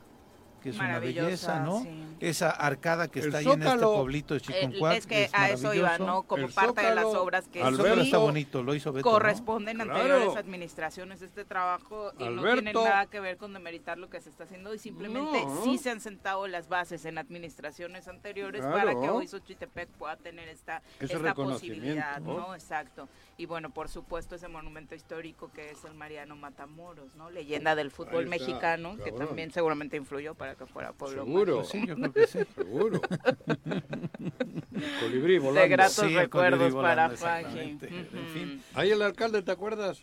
que 0.66 0.70
es 0.70 0.78
una 0.78 0.98
belleza, 0.98 1.60
¿no? 1.60 1.86
Esa 2.18 2.50
arcada 2.50 3.08
que 3.08 3.20
está 3.20 3.38
ahí 3.38 3.46
en 3.46 3.62
este 3.62 3.78
pueblito 3.78 4.34
de 4.34 4.40
Chiconcuac. 4.40 4.96
Es 4.96 5.06
que 5.06 5.28
a 5.32 5.50
eso 5.50 5.74
iba, 5.74 5.98
¿no? 5.98 6.24
Como 6.24 6.48
parte 6.48 6.82
de 6.82 6.94
las 6.94 7.04
obras 7.04 7.46
que 7.46 7.60
está 7.60 8.18
bonito, 8.18 8.62
lo 8.62 8.74
hizo 8.74 8.92
Beto, 8.92 9.08
corresponden 9.08 9.80
a 9.80 9.84
anteriores 9.84 10.36
administraciones 10.36 11.22
este 11.22 11.44
trabajo 11.44 12.12
y 12.18 12.28
no 12.28 12.42
tiene 12.42 12.72
nada 12.72 13.06
que 13.06 13.20
ver 13.20 13.36
con 13.36 13.52
demeritar 13.52 13.98
lo 13.98 14.10
que 14.10 14.20
se 14.20 14.30
está 14.30 14.44
haciendo 14.44 14.74
y 14.74 14.78
simplemente 14.78 15.44
sí 15.62 15.78
se 15.78 15.90
han 15.90 16.00
sentado 16.00 16.48
las 16.48 16.68
bases 16.68 17.04
en 17.04 17.18
administraciones 17.18 18.08
anteriores 18.08 18.62
para 18.62 18.92
que 18.92 19.08
hoy 19.08 19.28
Xochitepec 19.28 19.88
pueda 19.90 20.16
tener 20.16 20.48
esta, 20.48 20.82
esta 20.98 21.34
posibilidad, 21.34 22.20
¿no? 22.20 22.54
Exacto. 22.54 23.08
Y 23.38 23.46
bueno, 23.46 23.70
por 23.70 23.88
supuesto 23.88 24.34
ese 24.34 24.48
monumento 24.48 24.94
histórico 24.94 25.50
que 25.52 25.70
es 25.70 25.84
el 25.84 25.94
Mariano 25.94 26.34
Matamoros, 26.34 27.14
¿no? 27.14 27.30
Leyenda 27.30 27.74
del 27.74 27.90
fútbol 27.90 28.26
mexicano, 28.26 28.96
que 28.96 29.12
también 29.12 29.52
seguramente 29.52 29.96
influyó 29.96 30.34
para 30.34 30.55
que 30.56 30.66
fuera 30.66 30.92
pueblo 30.92 31.24
Seguro, 31.24 31.64
sí, 31.64 31.86
yo 31.86 31.94
creo 31.94 32.12
que 32.12 32.26
sí. 32.26 32.38
Seguro. 32.54 33.00
colibrí 35.00 35.38
volando. 35.38 35.60
De 35.60 35.68
gratos 35.68 36.12
recuerdos 36.12 36.74
para 36.74 37.10
Faji. 37.10 37.58
En 37.58 38.26
fin. 38.32 38.62
Ahí 38.74 38.90
el 38.90 39.02
alcalde, 39.02 39.42
¿te 39.42 39.52
acuerdas? 39.52 40.02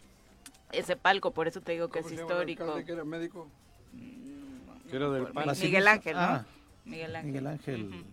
Ese 0.72 0.96
palco, 0.96 1.32
por 1.32 1.48
eso 1.48 1.62
te 1.62 1.74
digo 1.74 1.90
que 1.90 2.00
es 2.00 2.12
histórico. 2.12 2.64
El 2.64 2.70
alcalde 2.70 2.86
que 2.86 2.92
era 2.94 3.04
médico? 3.04 3.48
Mm, 3.94 4.90
que 4.90 4.96
era 4.96 5.10
del 5.10 5.28
palco. 5.28 5.52
Miguel 5.62 5.88
Ángel, 5.88 6.16
¿no? 6.16 6.22
Ah, 6.22 6.46
Miguel 6.86 7.16
Ángel. 7.16 7.28
Miguel 7.28 7.48
Ángel. 7.48 8.06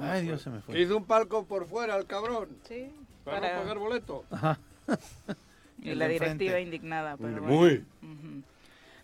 Ay, 0.00 0.22
Dios, 0.22 0.42
se 0.42 0.50
me 0.50 0.60
fue. 0.60 0.80
Hizo 0.80 0.96
un 0.96 1.04
palco 1.04 1.44
por 1.44 1.66
fuera, 1.66 1.96
el 1.96 2.06
cabrón. 2.06 2.48
Sí. 2.66 2.90
Para, 3.24 3.54
no 3.54 3.60
pagar 3.60 3.78
boleto. 3.78 4.24
y 5.82 5.94
la 5.94 6.08
directiva 6.08 6.60
indignada. 6.60 7.16
Pero 7.16 7.42
Muy. 7.42 7.84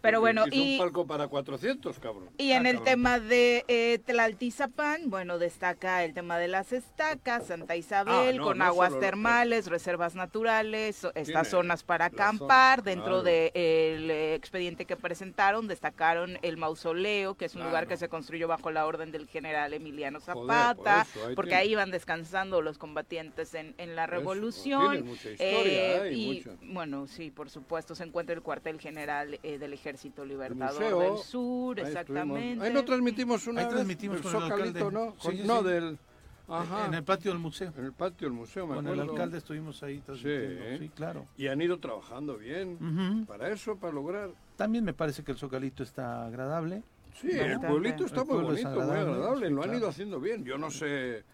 Pero 0.08 0.20
bueno, 0.20 0.44
y... 0.50 0.72
un 0.72 0.78
palco 0.78 1.06
para 1.06 1.28
400, 1.28 1.98
cabrón. 1.98 2.30
Y 2.38 2.52
en 2.52 2.64
ah, 2.64 2.70
el 2.70 2.82
tema 2.82 3.20
de 3.20 3.66
eh, 3.68 3.98
Tlaltizapán, 4.06 5.10
bueno, 5.10 5.38
destaca 5.38 6.02
el 6.02 6.14
tema 6.14 6.38
de 6.38 6.48
las 6.48 6.72
estacas, 6.72 7.46
Santa 7.46 7.76
Isabel, 7.76 8.38
ah, 8.40 8.42
con 8.42 8.62
aguas 8.62 8.98
termales, 9.00 9.66
reservas 9.66 10.14
naturales, 10.14 11.06
estas 11.14 11.48
zonas 11.48 11.82
para 11.82 12.06
acampar. 12.06 12.82
Dentro 12.82 13.22
del 13.22 13.52
eh, 13.54 14.34
expediente 14.34 14.86
que 14.86 14.96
presentaron, 14.96 15.68
destacaron 15.68 16.38
el 16.40 16.56
mausoleo, 16.56 17.34
que 17.34 17.44
es 17.44 17.54
un 17.54 17.64
lugar 17.64 17.86
que 17.86 17.98
se 17.98 18.08
construyó 18.08 18.48
bajo 18.48 18.70
la 18.70 18.86
orden 18.86 19.12
del 19.12 19.26
general 19.28 19.74
Emiliano 19.74 20.20
Zapata, 20.20 21.06
porque 21.34 21.54
ahí 21.54 21.72
iban 21.72 21.90
descansando 21.90 22.62
los 22.62 22.78
combatientes 22.78 23.52
en, 23.52 23.74
la 23.94 24.06
revolución. 24.06 25.04
Eh, 25.38 26.10
y 26.14 26.44
bueno, 26.62 27.06
sí, 27.06 27.30
por 27.30 27.50
supuesto, 27.50 27.94
se 27.94 28.04
encuentra 28.04 28.34
el 28.34 28.40
cuartel 28.40 28.80
general 28.80 29.38
del 29.42 29.72
ejército 29.74 29.97
Ejército 29.98 30.24
Libertador 30.24 31.02
del 31.02 31.18
Sur, 31.18 31.80
exactamente. 31.80 32.64
Ahí 32.64 32.72
no 32.72 32.84
transmitimos 32.84 33.46
una 33.48 33.62
Ahí 33.62 33.68
transmitimos 33.68 34.20
con 34.20 34.36
el 34.36 34.42
alcalde. 34.42 34.90
¿no? 34.92 35.14
no, 35.44 35.62
del... 35.64 35.98
Ajá. 36.46 36.86
En 36.86 36.94
el 36.94 37.04
patio 37.04 37.32
del 37.32 37.40
museo. 37.40 37.72
En 37.76 37.84
el 37.84 37.92
patio 37.92 38.28
del 38.28 38.36
museo, 38.36 38.66
me 38.66 38.76
Con 38.76 38.86
el 38.86 39.00
alcalde 39.00 39.38
estuvimos 39.38 39.82
ahí 39.82 40.02
sí, 40.14 40.58
sí, 40.78 40.88
claro. 40.94 41.26
Y 41.36 41.48
han 41.48 41.60
ido 41.60 41.78
trabajando 41.78 42.38
bien 42.38 43.26
para 43.26 43.50
eso, 43.50 43.76
para 43.76 43.92
lograr. 43.92 44.30
También 44.56 44.84
me 44.84 44.94
parece 44.94 45.24
que 45.24 45.32
el 45.32 45.38
Zocalito 45.38 45.82
está 45.82 46.26
agradable. 46.26 46.82
Sí, 47.20 47.28
el 47.32 47.58
pueblito 47.58 48.06
está 48.06 48.24
muy 48.24 48.40
bonito, 48.40 48.70
muy 48.70 48.96
agradable, 48.96 49.50
lo 49.50 49.64
han 49.64 49.74
ido 49.74 49.88
haciendo 49.88 50.20
bien. 50.20 50.44
Yo 50.44 50.56
no 50.56 50.70
sé 50.70 51.16
¿En 51.16 51.24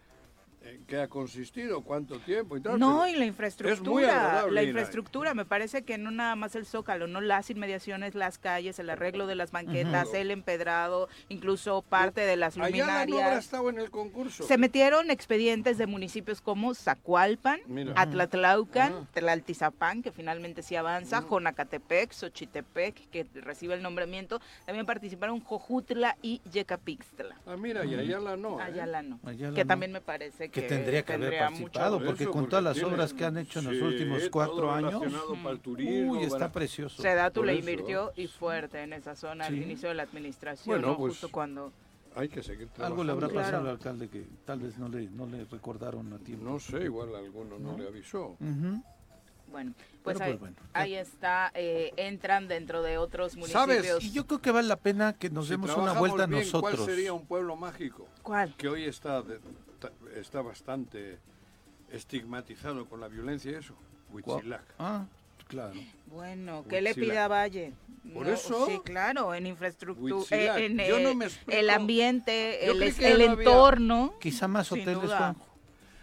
qué 0.87 0.99
ha 0.99 1.07
consistido? 1.07 1.81
¿Cuánto 1.81 2.19
tiempo 2.19 2.57
y 2.57 2.61
tal? 2.61 2.79
No, 2.79 3.07
y 3.07 3.15
la 3.15 3.25
infraestructura. 3.25 4.47
la 4.49 4.63
infraestructura, 4.63 5.33
me 5.33 5.45
parece 5.45 5.83
que 5.83 5.97
no 5.97 6.11
nada 6.11 6.35
más 6.35 6.55
el 6.55 6.65
zócalo, 6.65 7.07
no 7.07 7.21
las 7.21 7.49
inmediaciones, 7.49 8.15
las 8.15 8.37
calles, 8.37 8.79
el 8.79 8.89
arreglo 8.89 9.27
de 9.27 9.35
las 9.35 9.51
banquetas, 9.51 10.13
el 10.13 10.31
empedrado, 10.31 11.09
incluso 11.29 11.81
parte 11.81 12.21
de 12.21 12.35
las 12.35 12.57
luminarias. 12.57 13.21
Allá 13.21 13.39
estado 13.39 13.69
en 13.69 13.79
el 13.79 13.91
concurso. 13.91 14.43
Se 14.43 14.57
metieron 14.57 15.11
expedientes 15.11 15.77
de 15.77 15.87
municipios 15.87 16.41
como 16.41 16.73
Zacualpan, 16.73 17.59
Atlatlaucan, 17.95 19.07
Tlaltizapán, 19.13 20.01
que 20.01 20.11
finalmente 20.11 20.61
sí 20.61 20.75
avanza, 20.75 21.21
Jonacatepec, 21.27 22.11
Xochitepec, 22.11 23.09
que 23.09 23.25
recibe 23.35 23.75
el 23.75 23.81
nombramiento. 23.81 24.39
También 24.65 24.85
participaron 24.85 25.39
Jojutla 25.39 26.17
y 26.21 26.41
Yecapixtla. 26.51 27.35
Ah, 27.45 27.57
mira, 27.57 27.85
y 27.85 27.95
Ayala 27.95 28.35
no. 28.37 28.59
¿eh? 28.59 28.63
Ayala 28.63 29.01
no. 29.01 29.19
que 29.53 29.65
también 29.65 29.91
me 29.91 30.01
parece 30.01 30.49
que 30.55 30.61
que 30.61 30.67
tendría 30.67 31.03
que 31.03 31.13
haber 31.13 31.37
participado, 31.37 32.03
porque 32.03 32.25
con 32.27 32.47
todas 32.47 32.63
las 32.63 32.81
obras 32.83 33.13
que 33.13 33.25
han 33.25 33.37
hecho 33.37 33.59
en 33.59 33.65
los 33.65 33.81
últimos 33.81 34.29
cuatro 34.29 34.71
años, 34.71 35.01
uy, 35.77 36.23
está 36.23 36.51
precioso. 36.51 37.01
Sedatu 37.01 37.43
le 37.43 37.55
invirtió 37.55 38.13
y 38.15 38.27
fuerte 38.27 38.81
en 38.83 38.93
esa 38.93 39.15
zona 39.15 39.45
al 39.45 39.57
inicio 39.57 39.89
de 39.89 39.95
la 39.95 40.03
administración, 40.03 40.81
bueno, 40.81 40.97
pues, 40.97 41.13
justo 41.13 41.29
cuando... 41.29 41.71
Hay 42.17 42.29
que 42.29 42.41
seguir 42.41 42.69
Algo 42.79 43.03
le 43.03 43.11
habrá 43.11 43.27
pasado 43.27 43.63
al 43.63 43.67
alcalde 43.71 44.07
que 44.07 44.23
tal 44.45 44.59
vez 44.59 44.77
no 44.77 44.87
le, 44.87 45.09
no 45.09 45.25
le 45.25 45.43
recordaron 45.43 46.13
a 46.13 46.17
tiempo. 46.19 46.45
No 46.45 46.59
sé, 46.59 46.85
igual 46.85 47.13
alguno 47.13 47.59
no, 47.59 47.77
le 47.77 47.89
avisó. 47.89 48.37
Bueno, 49.51 49.73
pues, 50.01 50.21
ahí, 50.21 50.37
pues 50.37 50.53
ahí, 50.73 50.95
está, 50.95 51.51
eh, 51.53 51.91
entran 51.97 52.47
dentro 52.47 52.81
de 52.81 52.97
otros 52.97 53.35
municipios. 53.35 53.85
¿Sabes? 53.85 54.03
Y 54.03 54.11
yo 54.11 54.25
creo 54.25 54.41
que 54.41 54.51
vale 54.51 54.67
la 54.67 54.77
pena 54.77 55.13
que 55.13 55.29
nos 55.29 55.49
demos 55.49 55.75
una 55.75 55.93
vuelta 55.93 56.25
bien, 56.25 56.39
nosotros. 56.39 56.75
¿Cuál 56.75 56.85
sería 56.85 57.13
un 57.13 57.25
pueblo 57.25 57.55
mágico? 57.57 58.07
¿Cuál? 58.23 58.55
Que 58.55 58.69
hoy 58.69 58.85
está 58.85 59.21
está 60.15 60.41
bastante 60.41 61.19
estigmatizado 61.91 62.87
con 62.87 62.99
la 62.99 63.07
violencia 63.07 63.51
y 63.51 63.55
eso. 63.55 63.75
Huitzilac. 64.11 64.63
Ah, 64.79 65.05
Claro. 65.47 65.79
Bueno, 66.07 66.65
¿qué 66.67 66.81
le 66.81 66.95
pide 66.95 67.17
a 67.19 67.27
Valle? 67.27 67.73
Por 68.13 68.27
eso. 68.27 68.65
Sí, 68.65 68.79
claro, 68.83 69.33
en 69.33 69.47
infraestructura, 69.47 70.25
eh, 70.31 70.65
en 70.65 70.79
el, 70.79 71.69
ambiente, 71.69 72.65
el, 72.65 72.81
el 72.81 73.21
entorno. 73.21 74.15
Quizá 74.19 74.47
más 74.47 74.71
hoteles, 74.71 75.11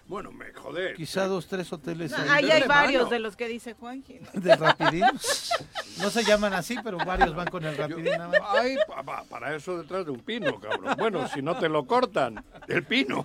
bueno, 0.07 0.31
me 0.33 0.53
joder. 0.53 0.95
Quizá 0.95 1.27
dos, 1.27 1.47
tres 1.47 1.73
hoteles. 1.73 2.13
ahí 2.13 2.51
hay 2.51 2.67
varios 2.67 3.09
de 3.11 3.19
los 3.19 3.37
que 3.37 3.49
dice 3.49 3.75
Juanji. 3.75 4.21
De 4.35 4.57
Rapidinos. 4.57 5.53
No 5.99 6.11
se 6.11 6.25
llaman 6.25 6.55
así, 6.55 6.77
pero 6.83 6.99
varios 6.99 7.35
van 7.35 7.49
con 7.49 7.65
el 7.65 7.77
Rapidín. 7.77 8.21
Hay 8.49 8.77
para 9.29 9.55
eso 9.55 9.79
detrás 9.79 10.05
de 10.05 10.13
un 10.13 10.21
pino, 10.21 10.59
cabrón. 10.61 10.95
Bueno, 10.99 11.29
si 11.29 11.43
no 11.43 11.57
te 11.59 11.69
lo 11.69 11.87
cortan, 11.87 12.45
el 12.69 12.85
pino. 12.85 13.25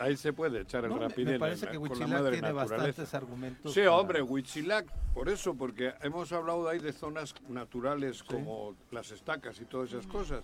Ahí 0.00 0.16
se 0.16 0.32
puede 0.32 0.62
echar 0.62 0.84
el 0.84 0.98
Rapidín. 0.98 1.32
Me 1.32 1.38
parece 1.38 1.68
que 1.68 1.78
Huichilac 1.78 2.30
tiene 2.30 2.52
bastantes 2.52 3.14
argumentos. 3.14 3.72
Sí, 3.72 3.80
hombre, 3.82 4.22
Huichilac, 4.22 4.86
por 5.14 5.28
eso, 5.28 5.54
porque 5.54 5.94
hemos 6.02 6.32
hablado 6.32 6.68
ahí 6.68 6.78
de 6.78 6.92
zonas 6.92 7.34
naturales 7.48 8.22
como 8.22 8.74
las 8.90 9.10
estacas 9.10 9.60
y 9.60 9.64
todas 9.64 9.90
esas 9.90 10.06
cosas. 10.06 10.42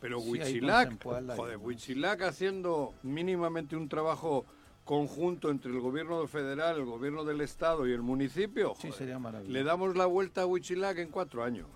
Pero 0.00 0.20
Huichilac, 0.20 1.02
joder, 1.02 1.56
Huichilac 1.56 2.22
haciendo 2.22 2.94
mínimamente 3.02 3.76
un 3.76 3.88
trabajo 3.88 4.44
conjunto 4.84 5.50
entre 5.50 5.72
el 5.72 5.80
gobierno 5.80 6.26
federal, 6.26 6.76
el 6.76 6.84
gobierno 6.84 7.24
del 7.24 7.40
estado 7.40 7.88
y 7.88 7.92
el 7.92 8.02
municipio, 8.02 8.74
sí, 8.78 8.92
sería 8.92 9.18
maravilloso. 9.18 9.52
le 9.52 9.64
damos 9.64 9.96
la 9.96 10.06
vuelta 10.06 10.42
a 10.42 10.46
Huichilac 10.46 10.98
en 10.98 11.08
cuatro 11.08 11.42
años, 11.42 11.66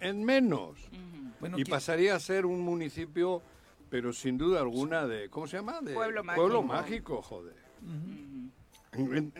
en 0.00 0.24
menos, 0.24 0.76
y 1.56 1.64
pasaría 1.64 2.16
a 2.16 2.20
ser 2.20 2.46
un 2.46 2.60
municipio, 2.60 3.40
pero 3.90 4.12
sin 4.12 4.38
duda 4.38 4.60
alguna 4.60 5.06
de, 5.06 5.28
¿cómo 5.28 5.46
se 5.46 5.56
llama? 5.58 5.80
De 5.82 5.92
pueblo 5.92 6.24
mágico, 6.24 6.42
pueblo 6.42 6.62
mágico. 6.62 7.22
joder. 7.22 7.54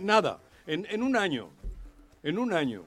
nada, 0.01 0.41
en, 0.67 0.87
en 0.91 1.03
un 1.03 1.17
año, 1.17 1.49
en 2.23 2.39
un 2.39 2.53
año, 2.53 2.85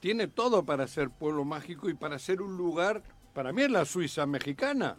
tiene 0.00 0.28
todo 0.28 0.64
para 0.64 0.86
ser 0.86 1.10
pueblo 1.10 1.44
mágico 1.44 1.88
y 1.88 1.94
para 1.94 2.18
ser 2.18 2.42
un 2.42 2.56
lugar 2.56 3.02
para 3.38 3.52
mí 3.52 3.62
es 3.62 3.70
la 3.70 3.84
Suiza 3.84 4.26
mexicana. 4.26 4.96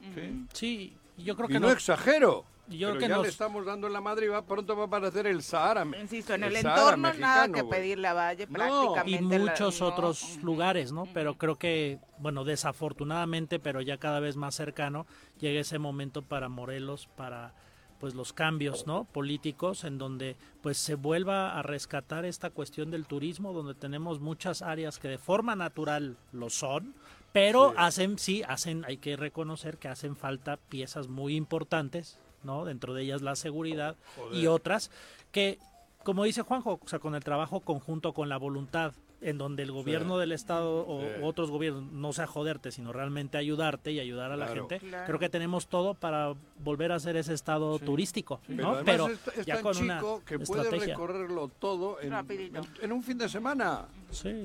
Sí, 0.54 0.96
yo 1.18 1.36
creo 1.36 1.50
que 1.50 1.58
y 1.58 1.60
no, 1.60 1.70
exagero. 1.70 2.46
Yo 2.70 2.90
creo 2.90 3.00
que 3.00 3.08
ya 3.08 3.18
le 3.18 3.28
estamos 3.28 3.66
dando 3.66 3.88
en 3.88 3.94
la 3.94 4.02
madre 4.02 4.26
y 4.26 4.30
va, 4.30 4.46
pronto 4.46 4.76
va 4.76 4.84
a 4.84 4.86
aparecer 4.88 5.28
el 5.28 5.42
Sahara. 5.42 5.86
Insisto, 6.00 6.34
en 6.34 6.44
el, 6.44 6.56
entorno 6.56 7.14
nada 7.14 7.50
que 7.52 7.64
pedirle 7.64 8.08
a 8.08 8.14
Valle, 8.14 8.48
prácticamente. 8.48 9.36
Y 9.36 9.40
muchos 9.40 9.82
otros 9.82 10.40
lugares, 10.44 10.92
¿no? 10.92 11.08
Pero 11.14 11.38
creo 11.38 11.56
que, 11.56 12.00
bueno, 12.20 12.44
desafortunadamente, 12.44 13.60
pero 13.60 13.82
ya 13.82 13.98
cada 13.98 14.20
vez 14.20 14.36
más 14.36 14.56
cercano, 14.56 15.06
llega 15.40 15.62
ese 15.62 15.80
momento 15.80 16.22
para 16.22 16.50
Morelos, 16.50 17.08
para 17.16 17.54
pues 18.00 18.16
los 18.16 18.32
cambios 18.32 18.88
no 18.88 19.04
políticos 19.04 19.84
en 19.84 19.98
donde 19.98 20.38
pues 20.62 20.78
se 20.78 20.96
vuelva 20.96 21.60
a 21.60 21.64
rescatar 21.64 22.24
esta 22.24 22.50
cuestión 22.50 22.92
del 22.92 23.06
turismo 23.06 23.52
donde 23.52 23.76
tenemos 23.76 24.22
muchas 24.22 24.62
áreas 24.62 25.00
que 25.00 25.10
de 25.10 25.18
forma 25.18 25.54
natural 25.58 26.16
lo 26.32 26.50
son 26.50 26.96
pero 27.32 27.74
hacen, 27.78 28.18
sí, 28.18 28.44
hacen, 28.48 28.84
hay 28.86 28.98
que 28.98 29.16
reconocer 29.16 29.78
que 29.78 29.88
hacen 29.88 30.16
falta 30.16 30.58
piezas 30.58 31.08
muy 31.08 31.36
importantes, 31.36 32.20
¿no? 32.44 32.66
Dentro 32.66 32.94
de 32.94 33.04
ellas 33.04 33.22
la 33.22 33.36
seguridad 33.36 33.96
y 34.32 34.48
otras 34.48 34.92
que, 35.32 35.60
como 36.04 36.24
dice 36.24 36.42
Juanjo, 36.42 36.80
o 36.84 36.88
sea, 36.88 37.00
con 37.00 37.16
el 37.16 37.24
trabajo 37.24 37.62
conjunto, 37.62 38.14
con 38.14 38.30
la 38.30 38.38
voluntad 38.38 38.94
en 39.22 39.38
donde 39.38 39.64
el 39.64 39.72
gobierno 39.72 40.18
del 40.18 40.32
estado 40.32 40.86
o 40.88 41.26
otros 41.26 41.52
gobiernos 41.52 41.92
no 41.92 42.14
sea 42.14 42.28
joderte, 42.28 42.72
sino 42.72 42.94
realmente 42.94 43.38
ayudarte 43.38 43.92
y 43.92 44.00
ayudar 44.00 44.32
a 44.32 44.38
la 44.38 44.48
gente. 44.48 44.80
Creo 45.06 45.20
que 45.20 45.30
tenemos 45.30 45.68
todo 45.68 45.94
para 45.94 46.34
volver 46.64 46.92
a 46.92 47.00
ser 47.00 47.18
ese 47.18 47.34
estado 47.34 47.80
turístico, 47.80 48.42
¿no? 48.48 48.78
Pero, 48.86 49.10
ya 49.46 49.62
con 49.62 49.78
una 49.78 50.02
que 50.26 50.40
puede 50.40 50.70
recorrerlo 50.70 51.50
todo 51.60 51.98
en, 52.02 52.92
un 52.92 53.04
fin 53.04 53.18
de 53.18 53.30
semana. 53.30 53.86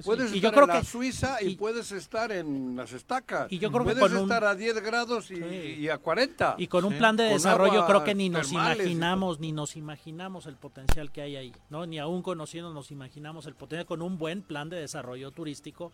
puedes 0.05 0.33
estar 0.33 0.55
yo 0.55 0.63
en 0.63 0.69
la 0.69 0.85
Suiza 0.85 1.43
y, 1.43 1.57
puedes 1.57 1.93
estar 1.93 2.33
en 2.33 2.77
las 2.77 2.93
estacas. 2.93 3.51
Y 3.51 3.59
yo 3.59 3.71
creo 3.71 3.85
puedes 3.85 4.13
estar 4.13 4.45
a 4.45 4.55
10 4.55 4.83
grados 4.83 5.31
y, 5.31 5.89
a 5.89 5.99
40. 5.99 6.57
Y 6.59 6.67
con 6.67 6.85
un 6.85 6.97
plan 6.99 7.17
de 7.17 7.25
desarrollo 7.25 7.87
creo 7.87 8.05
que 8.05 8.15
ni 8.15 8.29
nos 8.29 8.53
imaginamos, 8.53 9.41
ni 9.41 9.53
nos 9.53 9.77
imaginamos 9.77 10.47
el 10.47 10.57
potencial 10.57 11.13
que 11.13 11.23
hay 11.23 11.37
ahí, 11.37 11.53
¿no? 11.71 11.87
Ni 11.87 11.99
aún 11.99 12.23
conociendo 12.23 12.73
nos 12.73 12.91
imaginamos 12.91 13.47
el 13.47 13.55
potencial 13.55 13.87
con 13.87 14.03
un 14.03 14.19
buen 14.19 14.43
plan 14.43 14.64
de 14.69 14.81
desarrollo 14.81 15.31
turístico 15.31 15.93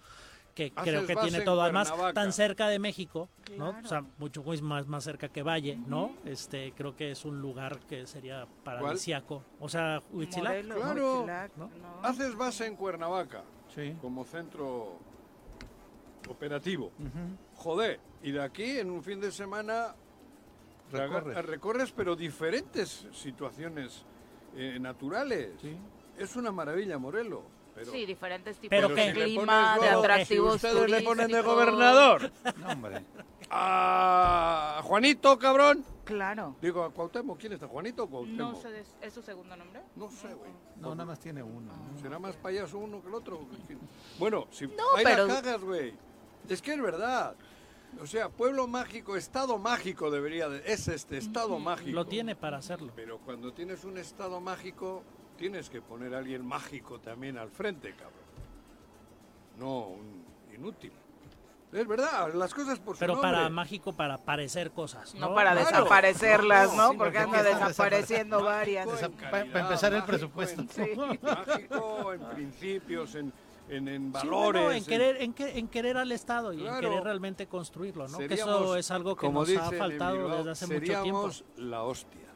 que 0.54 0.72
creo 0.72 1.06
que 1.06 1.16
tiene 1.16 1.40
todo 1.42 1.62
además 1.62 1.92
tan 2.14 2.32
cerca 2.32 2.68
de 2.68 2.78
México, 2.78 3.28
¿no? 3.56 3.70
O 3.82 3.86
sea, 3.86 4.04
mucho 4.18 4.42
más 4.62 4.86
más 4.86 5.04
cerca 5.04 5.28
que 5.28 5.42
Valle, 5.42 5.76
¿no? 5.86 6.12
Este, 6.24 6.72
creo 6.76 6.96
que 6.96 7.12
es 7.12 7.24
un 7.24 7.40
lugar 7.40 7.78
que 7.88 8.06
sería 8.06 8.46
paradisiaco. 8.64 9.42
O 9.60 9.68
sea, 9.68 10.02
Huitzilac, 10.12 10.64
claro. 10.64 11.26
Haces 12.02 12.34
base 12.36 12.66
en 12.66 12.76
Cuernavaca 12.76 13.42
como 14.00 14.24
centro 14.24 14.98
operativo. 16.28 16.92
Joder, 17.56 18.00
y 18.22 18.32
de 18.32 18.42
aquí 18.42 18.78
en 18.78 18.90
un 18.90 19.02
fin 19.02 19.20
de 19.20 19.30
semana 19.30 19.94
recorres, 20.90 21.92
pero 21.92 22.16
diferentes 22.16 23.06
situaciones 23.12 24.04
eh, 24.56 24.78
naturales. 24.80 25.52
Es 26.18 26.36
una 26.36 26.52
maravilla, 26.52 26.98
Sí, 27.84 28.06
diferentes 28.06 28.58
tipos 28.58 28.94
de 28.94 29.12
clima, 29.12 29.78
de 29.80 29.88
atractivos. 29.88 30.60
Si 30.60 30.66
ustedes 30.66 30.90
le 30.90 31.02
ponen 31.02 31.30
de 31.30 31.40
gobernador. 31.42 32.30
no, 32.58 32.68
hombre. 32.68 33.04
A 33.50 34.80
Juanito, 34.84 35.38
cabrón. 35.38 35.84
Claro. 36.04 36.56
Digo, 36.60 36.84
a 36.84 36.92
Cuauhtémoc, 36.92 37.38
¿quién 37.38 37.52
está? 37.52 37.66
¿Juanito 37.66 38.04
o 38.04 38.08
Cuauhtémoc? 38.08 38.38
No 38.38 38.60
sé, 38.60 38.84
¿es 39.00 39.12
su 39.12 39.22
segundo 39.22 39.56
nombre? 39.56 39.80
No 39.96 40.08
sé, 40.10 40.32
güey. 40.34 40.50
No, 40.76 40.94
nada 40.94 41.04
más 41.04 41.18
tiene 41.18 41.42
uno. 41.42 41.72
¿Será 42.00 42.18
más 42.18 42.36
payaso 42.36 42.78
uno 42.78 43.02
que 43.02 43.08
el 43.08 43.14
otro? 43.14 43.46
Bueno, 44.18 44.46
si 44.50 44.66
no, 44.66 44.96
ahí 44.96 45.04
pero... 45.04 45.26
la 45.26 45.34
cagas, 45.34 45.60
güey. 45.62 45.94
Es 46.48 46.62
que 46.62 46.74
es 46.74 46.80
verdad. 46.80 47.34
O 48.00 48.06
sea, 48.06 48.28
pueblo 48.28 48.66
mágico, 48.68 49.16
estado 49.16 49.58
mágico 49.58 50.10
debería 50.10 50.48
de... 50.48 50.62
Es 50.64 50.86
este, 50.88 51.18
estado 51.18 51.58
mágico. 51.58 51.90
Lo 51.90 52.06
tiene 52.06 52.36
para 52.36 52.58
hacerlo. 52.58 52.92
Pero 52.94 53.18
cuando 53.18 53.52
tienes 53.52 53.84
un 53.84 53.98
estado 53.98 54.40
mágico, 54.40 55.02
tienes 55.40 55.70
que 55.70 55.80
poner 55.80 56.14
a 56.14 56.18
alguien 56.18 56.46
mágico 56.46 57.00
también 57.00 57.38
al 57.38 57.50
frente, 57.50 57.94
cabrón. 57.94 58.20
No 59.58 59.86
un 59.86 60.22
inútil. 60.54 60.92
Es 61.72 61.86
verdad, 61.86 62.34
las 62.34 62.52
cosas 62.52 62.78
por 62.78 62.96
su 62.96 63.00
Pero 63.00 63.20
para 63.20 63.48
mágico, 63.48 63.94
para 63.94 64.18
parecer 64.18 64.70
cosas. 64.72 65.14
No, 65.14 65.34
para 65.34 65.54
desaparecerlas, 65.54 66.76
¿no? 66.76 66.94
Porque 66.94 67.18
anda 67.18 67.42
desapareciendo 67.42 68.42
varias. 68.44 68.86
para, 69.30 69.40
empezar 69.40 69.94
el 69.94 70.02
presupuesto. 70.02 70.62
Mágico 71.22 72.12
en 72.12 72.20
principios, 72.34 73.14
en, 73.14 73.32
en, 73.68 74.12
valores. 74.12 74.76
en, 74.76 74.84
querer, 74.84 75.22
en, 75.22 75.34
en, 75.38 75.68
querer 75.68 75.96
al 75.96 76.12
Estado 76.12 76.52
y 76.52 76.66
en 76.66 76.80
querer 76.80 77.02
realmente 77.02 77.46
construirlo, 77.46 78.08
¿no? 78.08 78.18
que 78.18 78.34
eso 78.34 78.76
es 78.76 78.90
algo 78.90 79.16
que 79.16 79.30
nos 79.30 79.56
ha 79.56 79.70
faltado 79.70 80.36
desde 80.36 80.50
hace 80.50 80.66
mucho 80.66 81.02
tiempo. 81.02 81.30
la 81.56 81.82
hostia. 81.84 82.28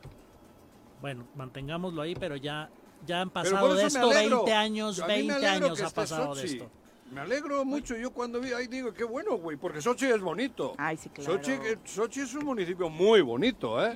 Bueno, 1.02 1.26
mantengámoslo 1.34 2.00
ahí, 2.00 2.14
pero 2.14 2.36
ya 2.36 2.70
ya 3.06 3.20
han 3.20 3.30
pasado 3.30 3.74
de 3.74 3.86
esto 3.86 4.08
20 4.08 4.52
años, 4.52 5.06
20 5.06 5.46
años 5.46 5.82
ha 5.82 5.90
pasado 5.90 6.34
de 6.34 6.44
esto. 6.44 6.70
Me 7.10 7.20
alegro 7.20 7.64
mucho. 7.64 7.96
Yo 7.96 8.10
cuando 8.10 8.40
vi 8.40 8.52
ahí 8.52 8.66
digo, 8.66 8.92
qué 8.92 9.04
bueno, 9.04 9.36
güey, 9.36 9.56
porque 9.56 9.80
Sochi 9.80 10.06
es 10.06 10.20
bonito. 10.20 10.74
Ay, 10.78 10.96
sí, 10.96 11.08
claro. 11.10 11.40
Sochi, 11.84 12.20
es 12.20 12.34
un 12.34 12.44
municipio 12.44 12.88
muy 12.88 13.20
bonito, 13.20 13.84
¿eh? 13.84 13.94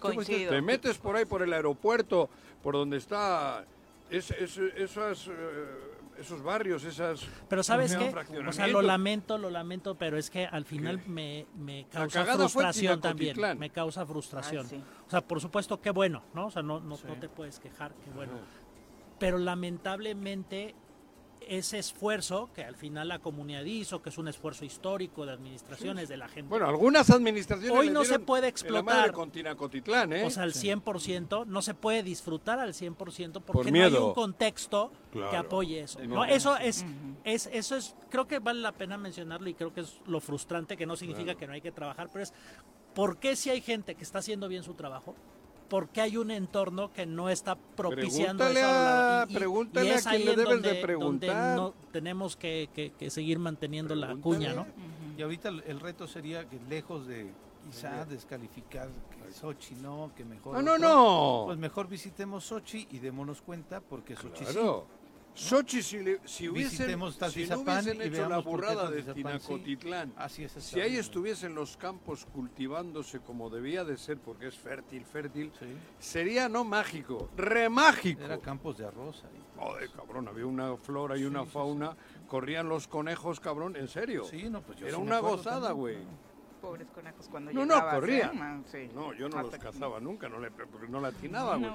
Coincido. 0.00 0.50
Te 0.50 0.60
metes 0.60 0.98
por 0.98 1.16
ahí, 1.16 1.24
por 1.24 1.42
el 1.42 1.52
aeropuerto, 1.52 2.28
por 2.62 2.74
donde 2.74 2.96
está 2.96 3.64
es, 4.10 4.30
esas... 4.30 5.30
Esos 6.18 6.42
barrios, 6.42 6.84
esas... 6.84 7.26
Pero 7.48 7.62
¿sabes 7.62 7.96
qué? 7.96 8.14
O 8.46 8.52
sea, 8.52 8.66
lo 8.66 8.82
lamento, 8.82 9.36
lo 9.36 9.50
lamento, 9.50 9.96
pero 9.96 10.16
es 10.16 10.30
que 10.30 10.46
al 10.46 10.64
final 10.64 11.02
me, 11.06 11.46
me, 11.56 11.86
causa 11.90 12.24
frustración 12.24 13.00
también. 13.00 13.36
Me 13.58 13.70
causa 13.70 14.06
frustración. 14.06 14.66
O 15.06 15.10
sea, 15.10 15.20
por 15.20 15.40
supuesto, 15.40 15.80
qué 15.80 15.90
bueno, 15.90 16.22
¿no? 16.34 16.46
O 16.46 16.50
sea, 16.50 16.62
no, 16.62 16.80
no, 16.80 16.96
no 16.96 17.14
te 17.14 17.28
puedes 17.28 17.58
quejar, 17.58 17.92
qué 18.04 18.10
bueno. 18.10 18.32
Pero 19.18 19.38
lamentablemente 19.38 20.74
ese 21.48 21.78
esfuerzo 21.78 22.50
que 22.54 22.64
al 22.64 22.76
final 22.76 23.08
la 23.08 23.18
comunidad 23.18 23.64
hizo, 23.64 24.02
que 24.02 24.10
es 24.10 24.18
un 24.18 24.28
esfuerzo 24.28 24.64
histórico 24.64 25.26
de 25.26 25.32
administraciones 25.32 26.08
de 26.08 26.16
la 26.16 26.28
gente. 26.28 26.48
Bueno, 26.48 26.66
algunas 26.66 27.10
administraciones 27.10 27.76
hoy 27.76 27.90
no 27.90 28.04
se 28.04 28.18
puede 28.18 28.48
explotar. 28.48 29.12
Cotitlán, 29.56 30.12
¿eh? 30.12 30.24
O 30.24 30.30
sea, 30.30 30.44
al 30.44 30.52
100%, 30.52 31.46
no 31.46 31.62
se 31.62 31.74
puede 31.74 32.02
disfrutar 32.02 32.58
al 32.58 32.72
100% 32.72 33.42
porque 33.42 33.70
no 33.70 33.84
hay 33.84 33.94
un 33.94 34.14
contexto 34.14 34.92
que 35.12 35.36
apoye 35.36 35.80
eso. 35.80 35.98
¿no? 36.04 36.24
Eso 36.24 36.56
es, 36.56 36.84
es, 37.24 37.48
eso 37.52 37.76
es, 37.76 37.94
creo 38.10 38.26
que 38.26 38.38
vale 38.38 38.60
la 38.60 38.72
pena 38.72 38.96
mencionarlo 38.96 39.48
y 39.48 39.54
creo 39.54 39.72
que 39.72 39.80
es 39.80 40.00
lo 40.06 40.20
frustrante, 40.20 40.76
que 40.76 40.86
no 40.86 40.96
significa 40.96 41.34
que 41.34 41.46
no 41.46 41.52
hay 41.52 41.60
que 41.60 41.72
trabajar, 41.72 42.08
pero 42.12 42.22
es, 42.22 42.32
¿por 42.94 43.18
qué 43.18 43.36
si 43.36 43.50
hay 43.50 43.60
gente 43.60 43.94
que 43.94 44.02
está 44.02 44.18
haciendo 44.18 44.48
bien 44.48 44.62
su 44.62 44.74
trabajo? 44.74 45.14
Porque 45.68 46.00
hay 46.00 46.16
un 46.16 46.30
entorno 46.30 46.92
que 46.92 47.06
no 47.06 47.28
está 47.28 47.56
propiciando 47.56 48.44
pregúntale 48.44 48.62
A, 48.62 49.26
pregúntale 49.32 49.94
a 49.94 50.00
quien 50.00 50.24
le 50.24 50.36
debes 50.36 50.62
de 50.62 50.74
preguntar. 50.76 51.56
no 51.56 51.74
tenemos 51.92 52.36
que, 52.36 52.68
que, 52.74 53.10
seguir 53.10 53.38
manteniendo 53.38 53.94
la 53.94 54.14
cuña, 54.16 54.54
¿no? 54.54 54.66
Y 55.16 55.22
ahorita 55.22 55.48
el 55.48 55.80
reto 55.80 56.06
sería 56.06 56.48
que 56.48 56.58
lejos 56.68 57.06
de 57.06 57.30
quizá 57.64 58.04
descalificar 58.04 58.88
que 58.88 59.32
Sochi 59.32 59.74
no, 59.76 60.10
que 60.16 60.24
mejor... 60.24 60.54
No, 60.54 60.62
no, 60.62 60.78
no. 60.78 61.42
Pues 61.46 61.58
mejor 61.58 61.88
visitemos 61.88 62.44
Sochi 62.44 62.86
y 62.90 62.98
démonos 62.98 63.40
cuenta 63.40 63.80
porque 63.80 64.16
Sochi 64.16 64.44
sí. 64.44 64.58
Sochi, 65.34 65.82
si, 65.82 65.98
si, 66.24 66.48
hubiesen, 66.48 66.86
si 67.30 67.46
no 67.46 67.60
hubiesen 67.60 68.00
hecho 68.00 68.28
la 68.28 68.38
burrada 68.38 68.88
de 68.88 69.02
Tinacotitlán, 69.02 70.14
si 70.28 70.80
ahí 70.80 70.96
estuviesen 70.96 71.56
los 71.56 71.76
campos 71.76 72.24
cultivándose 72.26 73.18
como 73.18 73.50
debía 73.50 73.84
de 73.84 73.96
ser, 73.96 74.18
porque 74.18 74.46
es 74.46 74.54
fértil, 74.54 75.04
fértil, 75.04 75.50
sería 75.98 76.48
no 76.48 76.62
mágico, 76.64 77.30
remágico. 77.36 78.22
Era 78.22 78.38
campos 78.38 78.78
de 78.78 78.86
arroz 78.86 79.24
ahí. 79.24 79.42
Joder, 79.56 79.90
cabrón, 79.90 80.28
había 80.28 80.46
una 80.46 80.76
flora 80.76 81.16
y 81.16 81.24
una 81.24 81.44
fauna, 81.44 81.96
corrían 82.28 82.68
los 82.68 82.86
conejos, 82.86 83.40
cabrón, 83.40 83.76
en 83.76 83.88
serio. 83.88 84.24
Sí, 84.24 84.48
no, 84.48 84.62
pues 84.62 84.78
yo 84.78 84.86
Era 84.86 84.98
una 84.98 85.18
gozada, 85.18 85.72
güey. 85.72 85.98
Pobres 86.60 86.88
conejos 86.94 87.28
cuando 87.28 87.52
No, 87.52 87.66
no, 87.66 87.90
corrían. 87.90 88.64
No, 88.94 89.12
yo 89.12 89.28
no 89.28 89.42
los 89.42 89.56
cazaba 89.56 89.98
nunca, 89.98 90.28
no 90.28 90.38
le, 90.38 90.50
porque 90.50 90.88
no 90.88 91.00
latinaba, 91.00 91.56
güey. 91.56 91.72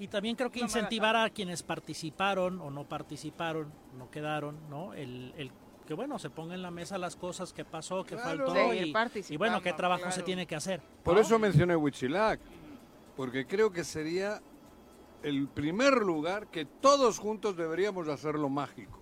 Y 0.00 0.08
también 0.08 0.34
creo 0.34 0.50
que 0.50 0.60
incentivar 0.60 1.14
a 1.14 1.28
quienes 1.28 1.62
participaron 1.62 2.58
o 2.62 2.70
no 2.70 2.88
participaron, 2.88 3.70
no 3.98 4.10
quedaron, 4.10 4.56
¿no? 4.70 4.94
El, 4.94 5.34
el 5.36 5.52
que 5.86 5.92
bueno, 5.92 6.18
se 6.18 6.30
ponga 6.30 6.54
en 6.54 6.62
la 6.62 6.70
mesa 6.70 6.96
las 6.96 7.16
cosas 7.16 7.52
que 7.52 7.66
pasó, 7.66 8.02
que 8.02 8.16
faltó 8.16 8.72
y, 8.72 8.94
y, 9.28 9.36
bueno, 9.36 9.60
qué 9.60 9.74
trabajo 9.74 10.10
se 10.10 10.22
tiene 10.22 10.46
que 10.46 10.56
hacer. 10.56 10.80
Por 11.02 11.18
eso 11.18 11.38
mencioné 11.38 11.76
Huitzilac, 11.76 12.40
porque 13.14 13.46
creo 13.46 13.70
que 13.72 13.84
sería 13.84 14.40
el 15.22 15.48
primer 15.48 15.98
lugar 15.98 16.46
que 16.46 16.64
todos 16.64 17.18
juntos 17.18 17.58
deberíamos 17.58 18.08
hacerlo 18.08 18.48
mágico 18.48 18.99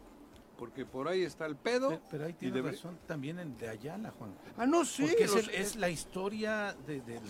porque 0.59 0.85
por 0.85 1.07
ahí 1.09 1.23
está 1.23 1.47
el 1.47 1.57
pedo. 1.57 2.01
Pero, 2.11 2.27
ahí 2.27 2.33
tiene 2.33 2.61
razón 2.61 2.99
también 3.07 3.39
el 3.39 3.57
de 3.57 3.69
Ayala, 3.69 4.11
Juan. 4.19 4.35
Ah, 4.57 4.67
no, 4.67 4.85
sí. 4.85 5.07
Porque 5.07 5.25
es, 5.57 5.77
la 5.77 5.89
historia 5.89 6.75
de, 6.85 7.01
de, 7.01 7.21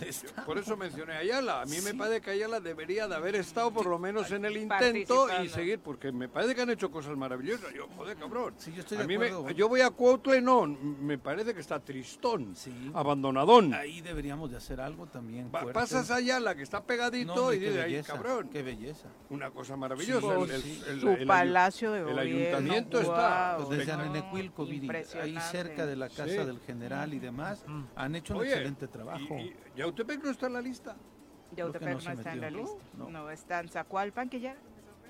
Por 0.45 0.57
eso 0.57 0.75
mencioné 0.75 1.13
Ayala. 1.13 1.61
A 1.61 1.65
mí 1.65 1.77
me 1.83 1.93
parece 1.93 2.21
que 2.21 2.31
Ayala 2.31 2.59
debería 2.59 3.07
de 3.07 3.15
haber 3.15 3.35
estado 3.35 3.71
por 3.71 3.85
lo 3.85 3.99
menos 3.99 4.31
en 4.31 4.45
el 4.45 4.57
intento 4.57 5.27
y 5.43 5.49
seguir, 5.49 5.79
porque 5.79 6.11
me 6.11 6.27
parece 6.27 6.55
que 6.55 6.61
han 6.61 6.71
hecho 6.71 6.89
cosas 6.89 7.15
maravillosas. 7.15 7.71
Yo, 7.73 7.87
joder, 7.95 8.17
cabrón. 8.17 8.55
Sí, 8.57 8.73
yo 8.73 8.81
estoy 8.81 8.97
de 8.97 9.03
acuerdo. 9.03 9.51
yo 9.51 9.69
voy 9.69 9.81
a 9.81 9.91
Cuautle, 9.91 10.41
no, 10.41 10.65
me 10.65 11.19
parece 11.19 11.53
que 11.53 11.61
está 11.61 11.79
tristón, 11.79 12.55
abandonadón. 12.95 13.75
Ahí 13.75 14.01
deberíamos 14.01 14.49
de 14.49 14.57
hacer 14.57 14.81
algo 14.81 15.05
también 15.05 15.51
Pasas 15.73 16.09
a 16.09 16.15
Ayala, 16.15 16.55
que 16.55 16.63
está 16.63 16.83
pegadito, 16.83 17.53
y 17.53 17.59
dices, 17.59 17.83
ahí, 17.83 18.01
cabrón. 18.01 18.49
Qué 18.49 18.63
belleza. 18.63 19.07
Una 19.29 19.51
cosa 19.51 19.75
maravillosa. 19.75 20.33
el, 20.87 21.01
Su 21.01 21.27
palacio 21.27 21.91
de 21.91 22.09
El 22.11 22.17
ayuntamiento 22.17 22.99
está 22.99 23.18
pues 23.57 23.79
desde 23.79 23.91
Anenecuilco, 23.91 24.67
ahí 25.21 25.37
cerca 25.51 25.85
de 25.85 25.95
la 25.95 26.09
casa 26.09 26.45
del 26.45 26.59
general 26.59 27.13
y 27.13 27.19
demás, 27.19 27.65
han 27.95 28.15
hecho 28.15 28.37
un 28.37 28.45
excelente 28.45 28.87
trabajo. 28.87 29.37
¿Y, 29.37 29.55
Yautepec 29.75 30.23
no 30.23 30.31
está 30.31 30.47
en 30.47 30.53
la 30.53 30.61
lista? 30.61 30.95
Yautepec 31.55 32.03
no, 32.03 32.11
está 32.11 32.33
en 32.33 32.41
la 32.41 32.49
lista. 32.49 32.83
No. 32.97 33.29
está 33.29 33.59
en 33.59 33.69
Zacualpan, 33.69 34.29
que 34.29 34.39
ya 34.39 34.55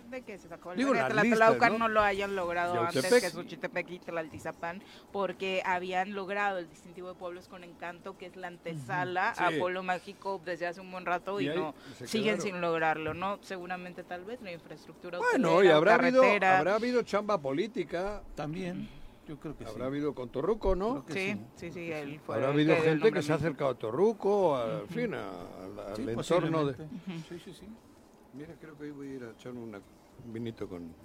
de 0.09 0.21
que 0.21 0.37
se 0.37 0.47
sacó 0.47 0.71
el 0.71 0.77
Digo, 0.77 0.93
¿no? 0.93 1.77
¿no? 1.77 1.87
lo 1.87 2.01
hayan 2.01 2.35
logrado 2.35 2.81
antes 2.81 3.09
que 3.09 3.29
Xochitepec 3.29 3.89
y 3.89 3.99
Tlaltizapán, 3.99 4.81
porque 5.11 5.61
habían 5.65 6.13
logrado 6.13 6.59
el 6.59 6.69
distintivo 6.69 7.09
de 7.09 7.15
pueblos 7.15 7.47
con 7.47 7.63
encanto, 7.63 8.17
que 8.17 8.27
es 8.27 8.35
la 8.35 8.47
antesala 8.47 9.31
a 9.31 9.51
Pueblo 9.51 9.83
Mágico 9.83 10.41
desde 10.43 10.67
hace 10.67 10.81
un 10.81 10.91
buen 10.91 11.05
rato 11.05 11.39
y, 11.39 11.47
no 11.47 11.73
siguen 12.05 12.41
sin 12.41 12.61
lograrlo, 12.61 13.13
¿no? 13.13 13.39
Seguramente 13.41 14.03
tal 14.03 14.25
vez 14.25 14.41
la 14.41 14.51
infraestructura 14.51 15.19
Bueno, 15.19 15.63
y 15.63 15.67
habrá 15.67 15.95
habido, 15.95 16.23
habrá 16.23 16.75
habido 16.75 17.01
chamba 17.03 17.39
política. 17.39 18.21
También. 18.35 18.87
Yo 19.27 19.39
creo 19.39 19.55
que 19.55 19.63
Habrá 19.63 19.85
habido 19.85 20.15
con 20.15 20.29
Torruco, 20.29 20.75
¿no? 20.75 21.05
Sí, 21.09 21.39
sí, 21.55 21.69
sí, 21.69 21.91
él 21.91 22.19
fue 22.19 22.35
Habrá 22.35 22.49
habido 22.49 22.75
gente 22.77 23.11
que 23.11 23.21
se 23.21 23.31
ha 23.31 23.35
acercado 23.35 23.69
a 23.69 23.75
Torruco, 23.75 24.55
al 24.55 24.87
fin, 24.87 25.13
al, 25.13 26.09
entorno 26.09 26.65
de... 26.65 26.73
Sí, 27.27 27.39
sí, 27.45 27.53
sí. 27.53 27.67
Mira, 28.33 28.55
creo 28.59 28.75
que 28.75 28.85
hoy 28.85 28.91
voy 28.91 29.07
a 29.07 29.13
ir 29.13 29.23
a 29.23 29.31
echar 29.31 29.53
una 29.53 29.79
vinito 30.23 30.67
con, 30.67 30.95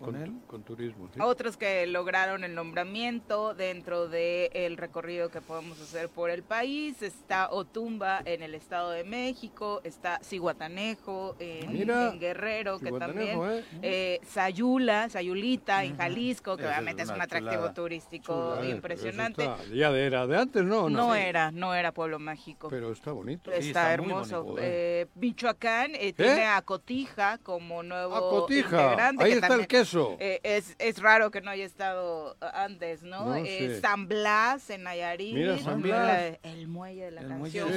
con, 0.00 0.16
él? 0.16 0.32
Con 0.46 0.62
turismo. 0.62 1.08
Otros 1.20 1.56
que 1.56 1.86
lograron 1.86 2.44
el 2.44 2.54
nombramiento 2.54 3.54
dentro 3.54 4.08
del 4.08 4.50
el 4.52 4.76
recorrido 4.76 5.28
que 5.30 5.40
podemos 5.40 5.80
hacer 5.80 6.08
por 6.08 6.30
el 6.30 6.42
país. 6.42 7.02
Está 7.02 7.50
Otumba 7.50 8.22
en 8.24 8.42
el 8.42 8.54
Estado 8.54 8.90
de 8.90 9.04
México, 9.04 9.80
está 9.84 10.20
Cihuatanejo 10.22 11.36
en, 11.38 12.18
Guerrero, 12.18 12.78
que 12.78 12.92
también. 12.92 13.40
¿eh? 13.42 13.64
Eh, 13.82 14.20
Sayula, 14.26 15.08
Sayulita 15.08 15.84
en 15.84 15.96
Jalisco, 15.96 16.56
que 16.56 16.66
obviamente 16.66 17.02
es 17.02 17.10
un 17.10 17.20
atractivo 17.20 17.72
turístico 17.72 18.58
impresionante. 18.64 19.48
ya 19.72 19.90
era 19.90 20.26
de 20.26 20.38
antes, 20.38 20.64
¿no? 20.64 20.88
No, 20.88 21.14
era, 21.14 21.50
no 21.50 21.74
era 21.74 21.92
Pueblo 21.92 22.18
Mágico. 22.18 22.68
Pero 22.68 22.92
está 22.92 23.12
bonito. 23.12 23.52
Está, 23.52 23.92
hermoso. 23.92 24.56
Eh, 24.58 25.06
Michoacán 25.14 25.92
tiene 26.16 26.46
a 26.46 26.62
Cotija 26.62 27.38
como 27.38 27.82
nuevo 27.82 28.14
a 28.14 28.20
Cotija. 28.20 29.10
Ahí 29.18 29.32
está 29.32 29.54
el 29.54 29.66
queso 29.66 29.89
eh, 30.18 30.40
es, 30.42 30.74
es 30.78 30.98
raro 30.98 31.30
que 31.30 31.40
no 31.40 31.50
haya 31.50 31.64
estado 31.64 32.36
antes, 32.40 33.02
¿no? 33.02 33.34
eh, 33.36 33.78
San 33.80 34.08
Blas 34.08 34.70
en 34.70 34.84
Nayarit. 34.84 35.34
Mira, 35.34 35.58
San 35.58 35.82
Blas. 35.82 36.38
el 36.42 36.68
muelle 36.68 37.06
de 37.06 37.10
la 37.10 37.26
canción. 37.26 37.68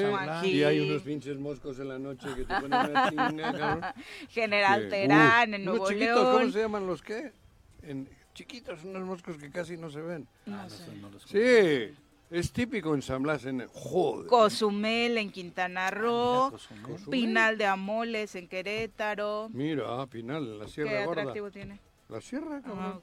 Y 0.43 0.63
hay 0.63 0.79
unos 0.79 1.01
pinches 1.01 1.37
moscos 1.37 1.79
en 1.79 1.89
la 1.89 1.99
noche 1.99 2.27
que 2.35 2.45
te 2.45 2.53
ponen 2.53 2.73
una 2.73 3.09
chinga, 3.09 3.95
General 4.29 4.89
Terán, 4.89 5.53
en 5.53 5.65
Nuevo 5.65 5.89
León. 5.89 6.39
¿Cómo 6.39 6.51
se 6.51 6.59
llaman 6.59 6.87
los 6.87 7.01
qué? 7.01 7.31
En, 7.81 8.07
chiquitos, 8.33 8.83
unos 8.83 9.03
moscos 9.03 9.37
que 9.37 9.49
casi 9.49 9.77
no 9.77 9.89
se 9.89 10.01
ven. 10.01 10.27
No, 10.45 10.69
sé. 10.69 10.95
no 10.95 11.09
los 11.09 11.23
sí. 11.23 11.95
Es 12.33 12.51
típico 12.51 12.95
en 12.95 13.03
San 13.03 13.21
Blas, 13.21 13.45
en 13.45 13.67
joder. 13.67 14.25
Cozumel 14.25 15.19
en 15.19 15.31
Quintana 15.31 15.87
ah, 15.87 15.91
Roo, 15.91 16.53
Pinal 17.11 17.59
de 17.59 17.67
Amoles 17.67 18.33
en 18.33 18.47
Querétaro. 18.47 19.49
Mira, 19.53 20.07
Pinal 20.07 20.43
en 20.43 20.57
la 20.57 20.67
Sierra 20.67 21.05
Gorda. 21.05 21.13
¿Qué 21.13 21.19
atractivo 21.19 21.51
tiene? 21.51 21.79
La 22.13 22.21
Sierra, 22.21 22.61
cabrón. 22.61 23.01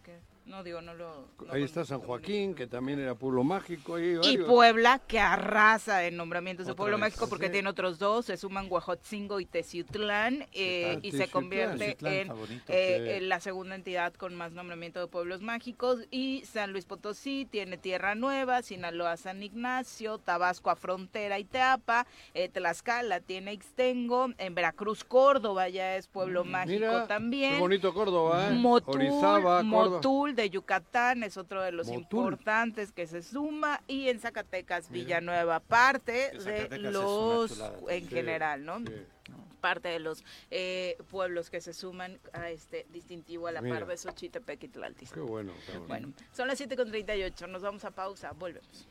No, 0.51 0.64
digo, 0.64 0.80
no 0.80 0.94
lo... 0.94 1.28
Ahí 1.53 1.62
está 1.62 1.84
San 1.84 2.01
Joaquín, 2.01 2.57
que 2.57 2.66
también 2.66 2.98
era 2.98 3.14
pueblo 3.14 3.44
mágico. 3.44 4.01
Y, 4.01 4.36
Puebla, 4.38 4.98
que 4.98 5.20
arrasa 5.20 6.05
en 6.07 6.16
nombramientos 6.16 6.66
de 6.66 6.74
pueblo 6.74 6.98
mágico 6.98 7.28
porque 7.28 7.48
tiene 7.51 7.68
otros 7.68 8.01
dos, 8.01 8.26
se 8.26 8.36
suman 8.36 8.66
Huajotzingo 8.68 9.38
y 9.38 9.46
Teciutlán, 9.46 10.46
eh, 10.53 10.98
y 11.03 11.12
se 11.12 11.28
convierte 11.28 11.96
eh, 12.01 13.18
en, 13.18 13.28
la 13.28 13.38
segunda 13.38 13.76
entidad 13.76 14.12
con 14.14 14.34
más 14.34 14.51
nombramiento 14.51 14.98
de 14.98 15.07
pueblos 15.07 15.40
mágicos. 15.40 16.01
Y 16.11 16.42
San 16.46 16.72
Luis 16.72 16.84
Potosí 16.84 17.46
tiene 17.48 17.76
Tierra 17.76 18.16
Nueva, 18.16 18.62
Sinaloa 18.62 19.16
San 19.18 19.44
Ignacio, 19.44 20.18
Tabasco 20.18 20.70
a 20.70 20.74
Frontera 20.74 21.38
y 21.38 21.44
Teapa, 21.44 22.09
eh, 22.34 22.48
Tlaxcala 22.48 23.20
tiene 23.20 23.53
Ixtengo, 23.53 24.30
en 24.36 24.57
Veracruz, 24.57 25.05
Córdoba 25.05 25.68
ya 25.68 25.94
es 25.94 26.09
pueblo 26.09 26.44
mm, 26.44 26.48
mágico 26.48 27.05
también. 27.07 27.55
Qué 27.55 27.61
bonito 27.61 27.94
Córdoba, 27.94 28.48
¿eh? 28.48 28.51
Motul, 28.51 29.11
Motul 29.62 30.39
de 30.41 30.51
Yucatán 30.51 31.22
es 31.22 31.36
otro 31.36 31.62
de 31.62 31.72
los 31.72 31.88
importantes 31.88 32.93
que 32.93 33.07
se 33.07 33.22
suma 33.22 33.82
y 33.86 34.09
en 34.09 34.20
Zacatecas 34.20 34.91
Villanueva 34.91 35.61
parte 35.61 36.30
de 36.38 36.78
los 36.78 37.62
en 37.88 38.09
general, 38.09 38.64
¿no? 38.64 38.82
parte 39.61 39.88
de 39.88 39.99
los 39.99 40.24
eh, 40.51 40.97
pueblos 41.11 41.51
que 41.51 41.61
se 41.61 41.74
suman 41.74 42.18
a 42.32 42.49
este 42.49 42.86
distintivo 42.93 43.47
a 43.47 43.53
la 43.53 43.61
par 43.61 43.86
de 43.86 43.97
Xochitepec 43.97 44.64
y 44.64 44.68
Tlaltis. 44.68 45.12
Qué 45.12 45.20
bueno, 45.20 45.53
bueno. 45.86 46.14
son 46.32 46.49
las 46.49 46.59
7.38, 46.59 47.47
nos 47.49 47.61
vamos 47.62 47.84
a 47.84 47.91
pausa, 47.91 48.32
volvemos. 48.32 48.88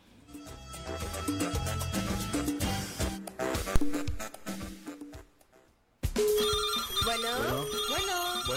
Bueno, 7.04 7.28
bueno, 7.40 7.89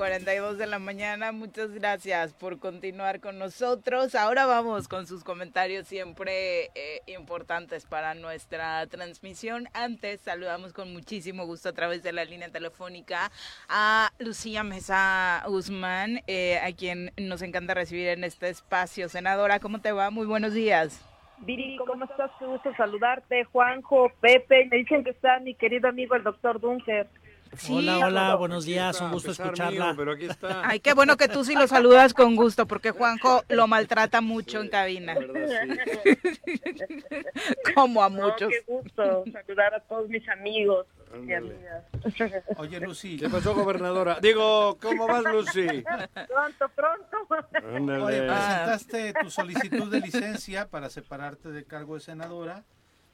42 0.00 0.56
de 0.56 0.66
la 0.66 0.78
mañana. 0.78 1.30
Muchas 1.30 1.74
gracias 1.74 2.32
por 2.32 2.58
continuar 2.58 3.20
con 3.20 3.38
nosotros. 3.38 4.14
Ahora 4.14 4.46
vamos 4.46 4.88
con 4.88 5.06
sus 5.06 5.22
comentarios 5.22 5.86
siempre 5.86 6.70
eh, 6.74 7.02
importantes 7.06 7.84
para 7.84 8.14
nuestra 8.14 8.86
transmisión. 8.86 9.68
Antes 9.74 10.22
saludamos 10.22 10.72
con 10.72 10.90
muchísimo 10.94 11.44
gusto 11.44 11.68
a 11.68 11.74
través 11.74 12.02
de 12.02 12.14
la 12.14 12.24
línea 12.24 12.48
telefónica 12.48 13.30
a 13.68 14.10
Lucía 14.18 14.64
Mesa 14.64 15.44
Guzmán, 15.46 16.22
eh, 16.26 16.58
a 16.60 16.74
quien 16.74 17.12
nos 17.18 17.42
encanta 17.42 17.74
recibir 17.74 18.08
en 18.08 18.24
este 18.24 18.48
espacio. 18.48 19.10
Senadora, 19.10 19.60
¿cómo 19.60 19.82
te 19.82 19.92
va? 19.92 20.08
Muy 20.08 20.24
buenos 20.24 20.54
días. 20.54 21.04
Viri, 21.40 21.76
¿cómo 21.76 22.06
estás? 22.06 22.30
Qué 22.38 22.46
gusto 22.46 22.72
saludarte. 22.74 23.44
Juanjo, 23.44 24.10
Pepe, 24.22 24.66
me 24.70 24.78
dicen 24.78 25.04
que 25.04 25.10
está 25.10 25.40
mi 25.40 25.54
querido 25.54 25.90
amigo 25.90 26.14
el 26.14 26.22
doctor 26.22 26.58
Dunker. 26.58 27.06
Hola, 27.68 27.98
hola, 27.98 28.34
buenos 28.36 28.64
días, 28.64 29.00
un 29.00 29.12
gusto 29.12 29.32
escucharla. 29.32 29.94
pero 29.96 30.12
aquí 30.12 30.26
está. 30.26 30.62
Ay, 30.68 30.80
qué 30.80 30.94
bueno 30.94 31.16
que 31.16 31.28
tú 31.28 31.44
sí 31.44 31.54
lo 31.54 31.66
saludas 31.66 32.14
con 32.14 32.36
gusto, 32.36 32.66
porque 32.66 32.90
Juanjo 32.90 33.44
lo 33.48 33.66
maltrata 33.66 34.20
mucho 34.20 34.60
en 34.60 34.68
cabina. 34.68 35.14
Como 37.74 38.02
a 38.02 38.08
muchos. 38.08 38.50
qué 38.50 38.64
gusto 38.66 39.24
saludar 39.32 39.74
a 39.74 39.80
todos 39.80 40.08
mis 40.08 40.26
amigos 40.28 40.86
y 41.26 41.32
amigas. 41.32 41.84
Oye, 42.56 42.80
Lucy. 42.80 43.18
¿Qué 43.18 43.28
pasó, 43.28 43.54
gobernadora? 43.54 44.18
Digo, 44.20 44.78
¿cómo 44.80 45.08
vas, 45.08 45.24
Lucy? 45.24 45.84
Pronto, 46.28 46.68
pronto. 46.74 48.04
Oye, 48.04 48.22
presentaste 48.22 49.12
tu 49.20 49.30
solicitud 49.30 49.90
de 49.90 50.00
licencia 50.00 50.68
para 50.68 50.88
separarte 50.88 51.50
del 51.50 51.66
cargo 51.66 51.94
de 51.94 52.00
senadora 52.00 52.64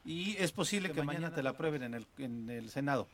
y 0.06 0.36
es 0.38 0.52
posible 0.52 0.92
que 0.92 1.02
mañana 1.02 1.34
te 1.34 1.42
la 1.42 1.50
aprueben 1.50 1.82
en 1.82 1.94
el, 1.94 2.06
en 2.18 2.48
el 2.48 2.70
Senado. 2.70 3.08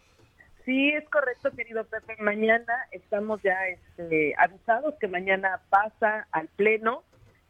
Sí, 0.65 0.91
es 0.91 1.09
correcto, 1.09 1.51
querido 1.51 1.85
Pepe. 1.85 2.17
Mañana 2.21 2.87
estamos 2.93 3.43
ya 3.43 3.67
este, 3.67 4.35
avisados 4.39 4.95
que 5.01 5.09
mañana 5.09 5.61
pasa 5.71 6.27
al 6.31 6.49
Pleno 6.49 7.03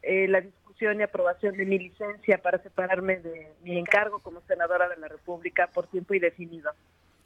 eh, 0.03 0.27
la 0.29 0.41
discusión 0.41 0.99
y 0.99 1.03
aprobación 1.03 1.57
de 1.57 1.67
mi 1.67 1.79
licencia 1.79 2.39
para 2.39 2.63
separarme 2.63 3.19
de 3.19 3.53
mi 3.63 3.79
encargo 3.79 4.19
como 4.21 4.41
senadora 4.43 4.89
de 4.89 4.97
la 4.97 5.09
República 5.09 5.69
por 5.69 5.87
tiempo 5.87 6.15
indefinido. 6.15 6.73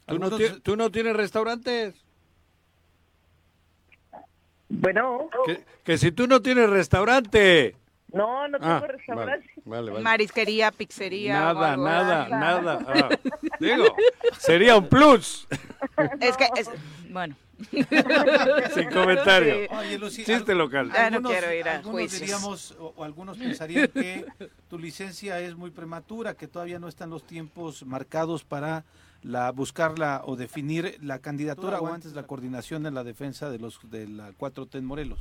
¿Tú 0.05 0.19
no, 0.19 0.29
¿tú 0.61 0.75
no 0.75 0.91
tienes 0.91 1.15
restaurantes? 1.15 1.95
Bueno. 4.69 5.29
Que, 5.45 5.63
que 5.83 5.97
si 5.97 6.11
tú 6.11 6.27
no 6.27 6.41
tienes 6.41 6.69
restaurante. 6.69 7.75
No, 8.17 8.47
no 8.47 8.59
tengo 8.59 8.73
ah, 8.73 8.87
restaurante. 8.87 9.49
Marisquería, 10.01 10.71
pizzería. 10.71 11.33
Nada, 11.33 11.77
nada, 11.77 12.27
nada. 12.29 12.79
Ah, 12.87 13.09
digo, 13.59 13.85
sería 14.37 14.77
un 14.77 14.87
plus. 14.87 15.47
Es 16.19 16.37
que, 16.37 16.49
es, 16.55 16.69
bueno. 17.09 17.35
Sin 18.73 18.89
comentario. 18.91 19.67
Oye, 19.71 19.97
Lucy, 19.97 20.23
Chiste 20.23 20.53
local. 20.53 20.91
Ya 20.93 21.09
no 21.09 21.21
quiero 21.23 21.51
ir 21.51 21.67
a 21.67 21.77
algunos 21.77 22.11
diríamos, 22.11 22.75
o, 22.79 23.03
algunos 23.03 23.37
pensarían 23.37 23.87
que 23.87 24.25
tu 24.69 24.77
licencia 24.77 25.39
es 25.39 25.55
muy 25.55 25.71
prematura, 25.71 26.35
que 26.35 26.47
todavía 26.47 26.79
no 26.79 26.87
están 26.87 27.09
los 27.09 27.25
tiempos 27.25 27.85
marcados 27.85 28.43
para 28.43 28.85
la 29.23 29.51
buscarla 29.51 30.21
o 30.25 30.35
definir 30.35 30.97
la 31.01 31.19
candidatura 31.19 31.79
o 31.79 31.87
antes 31.87 32.13
la 32.13 32.27
coordinación 32.27 32.85
en 32.85 32.93
la 32.93 33.03
defensa 33.03 33.49
de 33.49 33.57
los 33.57 33.79
de 33.89 34.07
la 34.07 34.31
4T 34.33 34.75
en 34.75 34.85
Morelos. 34.85 35.19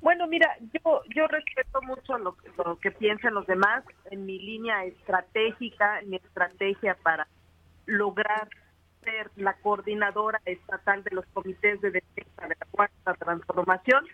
Bueno, 0.00 0.26
mira, 0.28 0.56
yo 0.60 1.02
yo 1.14 1.26
respeto 1.26 1.82
mucho 1.82 2.18
lo, 2.18 2.36
lo 2.64 2.78
que 2.78 2.92
piensan 2.92 3.34
los 3.34 3.46
demás 3.46 3.84
en 4.10 4.26
mi 4.26 4.38
línea 4.38 4.84
estratégica, 4.84 6.00
en 6.00 6.10
mi 6.10 6.16
estrategia 6.16 6.96
para 7.02 7.26
lograr 7.86 8.48
ser 9.02 9.30
la 9.36 9.54
coordinadora 9.54 10.40
estatal 10.44 11.02
de 11.02 11.10
los 11.12 11.26
comités 11.26 11.80
de 11.80 11.90
defensa 11.90 12.42
de 12.42 12.56
la 12.60 12.66
cuarta 12.70 13.14
transformación, 13.14 14.04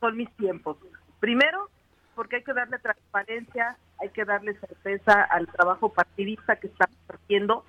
son 0.00 0.16
mis 0.16 0.30
tiempos. 0.36 0.76
Primero, 1.20 1.68
porque 2.14 2.36
hay 2.36 2.42
que 2.42 2.52
darle 2.52 2.78
transparencia, 2.78 3.76
hay 4.00 4.08
que 4.10 4.24
darle 4.24 4.54
certeza 4.54 5.22
al 5.22 5.46
trabajo 5.46 5.92
partidista 5.92 6.56
que 6.56 6.66
estamos 6.66 6.98
haciendo. 7.08 7.64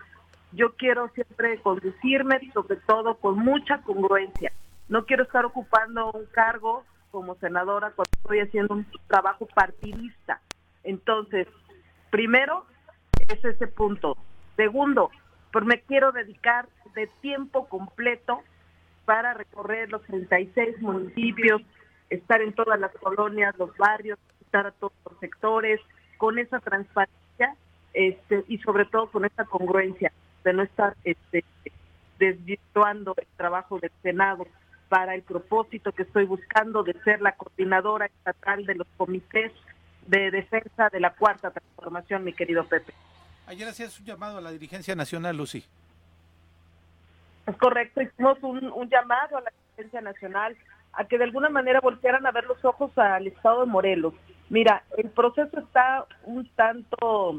Yo 0.51 0.75
quiero 0.75 1.09
siempre 1.09 1.59
conducirme, 1.61 2.39
sobre 2.53 2.77
todo 2.77 3.15
con 3.15 3.37
mucha 3.37 3.81
congruencia. 3.81 4.51
No 4.89 5.05
quiero 5.05 5.23
estar 5.23 5.45
ocupando 5.45 6.11
un 6.11 6.25
cargo 6.27 6.83
como 7.13 7.35
senadora 7.35 7.91
cuando 7.91 8.09
estoy 8.17 8.39
haciendo 8.39 8.73
un 8.73 8.87
trabajo 9.07 9.45
partidista. 9.53 10.41
Entonces, 10.83 11.47
primero 12.09 12.65
es 13.29 13.45
ese 13.45 13.67
punto. 13.67 14.17
Segundo, 14.55 15.11
pues 15.51 15.63
me 15.63 15.81
quiero 15.81 16.11
dedicar 16.11 16.67
de 16.95 17.05
tiempo 17.21 17.67
completo 17.69 18.41
para 19.05 19.35
recorrer 19.35 19.91
los 19.91 20.01
36 20.05 20.81
municipios, 20.81 21.61
estar 22.09 22.41
en 22.41 22.51
todas 22.53 22.79
las 22.79 22.91
colonias, 22.93 23.55
los 23.59 23.77
barrios, 23.77 24.17
estar 24.41 24.65
a 24.65 24.71
todos 24.71 24.93
los 25.07 25.19
sectores, 25.19 25.79
con 26.17 26.39
esa 26.39 26.59
transparencia 26.61 27.55
este, 27.93 28.43
y 28.47 28.57
sobre 28.57 28.85
todo 28.85 29.11
con 29.11 29.25
esa 29.25 29.45
congruencia 29.45 30.11
de 30.43 30.53
no 30.53 30.63
estar 30.63 30.95
este, 31.03 31.45
desvirtuando 32.17 33.13
el 33.17 33.27
trabajo 33.37 33.77
del 33.77 33.91
Senado 34.01 34.47
para 34.93 35.15
el 35.15 35.23
propósito 35.23 35.91
que 35.91 36.03
estoy 36.03 36.25
buscando 36.25 36.83
de 36.83 36.93
ser 37.01 37.19
la 37.19 37.31
coordinadora 37.31 38.05
estatal 38.05 38.63
de 38.63 38.75
los 38.75 38.85
comités 38.95 39.51
de 40.05 40.29
defensa 40.29 40.87
de 40.89 40.99
la 40.99 41.15
cuarta 41.15 41.49
transformación, 41.49 42.23
mi 42.23 42.31
querido 42.31 42.63
Pepe. 42.65 42.93
Ayer 43.47 43.67
hacías 43.67 43.99
un 43.99 44.05
llamado 44.05 44.37
a 44.37 44.41
la 44.41 44.51
dirigencia 44.51 44.93
nacional, 44.93 45.35
Lucy. 45.35 45.65
Es 47.47 47.57
correcto, 47.57 48.03
hicimos 48.03 48.37
un, 48.43 48.71
un 48.71 48.87
llamado 48.87 49.37
a 49.37 49.41
la 49.41 49.51
dirigencia 49.65 50.01
nacional 50.01 50.55
a 50.91 51.05
que 51.05 51.17
de 51.17 51.23
alguna 51.23 51.49
manera 51.49 51.79
voltearan 51.79 52.27
a 52.27 52.31
ver 52.31 52.43
los 52.43 52.63
ojos 52.63 52.95
al 52.95 53.25
estado 53.25 53.61
de 53.61 53.65
Morelos. 53.65 54.13
Mira, 54.49 54.83
el 54.95 55.09
proceso 55.09 55.59
está 55.59 56.05
un 56.25 56.47
tanto 56.49 57.35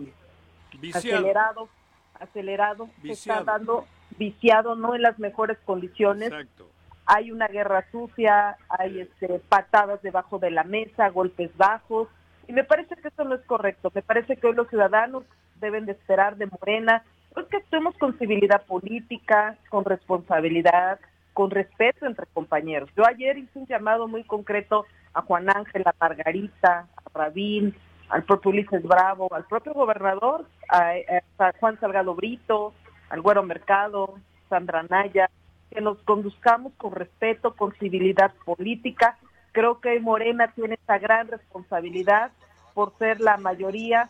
acelerado, 0.92 1.68
acelerado, 2.14 2.88
está 3.04 3.44
dando 3.44 3.86
viciado, 4.18 4.74
no 4.74 4.96
en 4.96 5.02
las 5.02 5.20
mejores 5.20 5.56
condiciones. 5.64 6.32
Exacto 6.32 6.73
hay 7.06 7.30
una 7.30 7.48
guerra 7.48 7.84
sucia, 7.90 8.56
hay 8.68 9.00
este, 9.00 9.40
patadas 9.48 10.00
debajo 10.02 10.38
de 10.38 10.50
la 10.50 10.64
mesa, 10.64 11.08
golpes 11.10 11.54
bajos, 11.56 12.08
y 12.48 12.52
me 12.52 12.64
parece 12.64 12.96
que 12.96 13.08
eso 13.08 13.24
no 13.24 13.34
es 13.34 13.42
correcto. 13.42 13.90
Me 13.94 14.02
parece 14.02 14.36
que 14.36 14.46
hoy 14.46 14.54
los 14.54 14.68
ciudadanos 14.68 15.24
deben 15.60 15.86
de 15.86 15.92
esperar 15.92 16.36
de 16.36 16.46
Morena, 16.46 17.02
pues 17.32 17.46
que 17.46 17.56
actuemos 17.58 17.96
con 17.98 18.18
civilidad 18.18 18.64
política, 18.66 19.56
con 19.70 19.84
responsabilidad, 19.84 21.00
con 21.32 21.50
respeto 21.50 22.06
entre 22.06 22.26
compañeros. 22.26 22.88
Yo 22.96 23.04
ayer 23.06 23.38
hice 23.38 23.58
un 23.58 23.66
llamado 23.66 24.06
muy 24.06 24.24
concreto 24.24 24.86
a 25.14 25.22
Juan 25.22 25.48
Ángel, 25.50 25.82
a 25.86 25.94
Margarita, 26.00 26.86
a 26.96 27.18
Rabín, 27.18 27.74
al 28.08 28.22
propio 28.24 28.50
Ulises 28.50 28.82
Bravo, 28.82 29.28
al 29.34 29.44
propio 29.44 29.72
gobernador, 29.72 30.46
a, 30.68 30.92
a 31.38 31.52
Juan 31.58 31.78
Salgado 31.80 32.14
Brito, 32.14 32.72
al 33.10 33.20
Güero 33.20 33.42
Mercado, 33.42 34.14
Sandra 34.48 34.84
Naya, 34.84 35.28
que 35.74 35.80
nos 35.80 35.98
conduzcamos 36.04 36.72
con 36.78 36.92
respeto, 36.92 37.54
con 37.54 37.74
civilidad 37.74 38.32
política. 38.44 39.18
Creo 39.52 39.80
que 39.80 39.98
Morena 40.00 40.52
tiene 40.54 40.78
esa 40.80 40.98
gran 40.98 41.28
responsabilidad 41.28 42.30
por 42.74 42.96
ser 42.98 43.20
la 43.20 43.36
mayoría, 43.36 44.08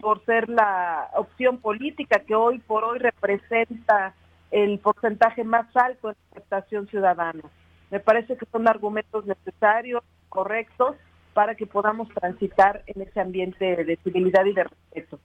por 0.00 0.24
ser 0.24 0.48
la 0.48 1.10
opción 1.14 1.58
política 1.58 2.20
que 2.20 2.34
hoy 2.34 2.60
por 2.60 2.84
hoy 2.84 2.98
representa 3.00 4.14
el 4.50 4.78
porcentaje 4.78 5.44
más 5.44 5.66
alto 5.76 6.08
la 6.08 6.16
aceptación 6.32 6.86
ciudadana. 6.88 7.42
Me 7.90 8.00
parece 8.00 8.36
que 8.36 8.46
son 8.46 8.68
argumentos 8.68 9.26
necesarios, 9.26 10.02
correctos, 10.28 10.96
para 11.34 11.54
que 11.54 11.66
podamos 11.66 12.08
transitar 12.08 12.82
en 12.86 13.02
ese 13.02 13.20
ambiente 13.20 13.84
de 13.84 13.96
civilidad 14.02 14.44
y 14.44 14.52
de 14.52 14.64
respeto. 14.64 15.18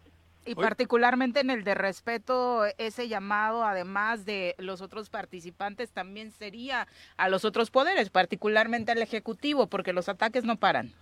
Y 0.46 0.54
particularmente 0.54 1.39
en 1.39 1.50
el 1.50 1.64
de 1.64 1.74
respeto, 1.74 2.66
ese 2.78 3.08
llamado, 3.08 3.66
además 3.66 4.26
de 4.26 4.54
los 4.60 4.82
otros 4.82 5.10
participantes, 5.10 5.91
también 5.91 6.32
sería 6.32 6.88
a 7.18 7.30
los 7.30 7.46
otros 7.46 7.72
poderes, 7.72 8.12
particularmente 8.12 8.91
al 8.91 9.02
Ejecutivo, 9.02 9.68
porque 9.68 9.91
los 9.91 10.08
ataques 10.08 10.43
no 10.43 10.58
paran. 10.58 10.93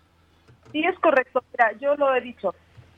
Sí, 0.71 0.83
es 0.85 0.97
correcto. 0.99 1.43
Mira, 1.51 1.73
yo 1.79 1.95
lo 1.95 2.15
he 2.15 2.21
dicho. 2.21 2.55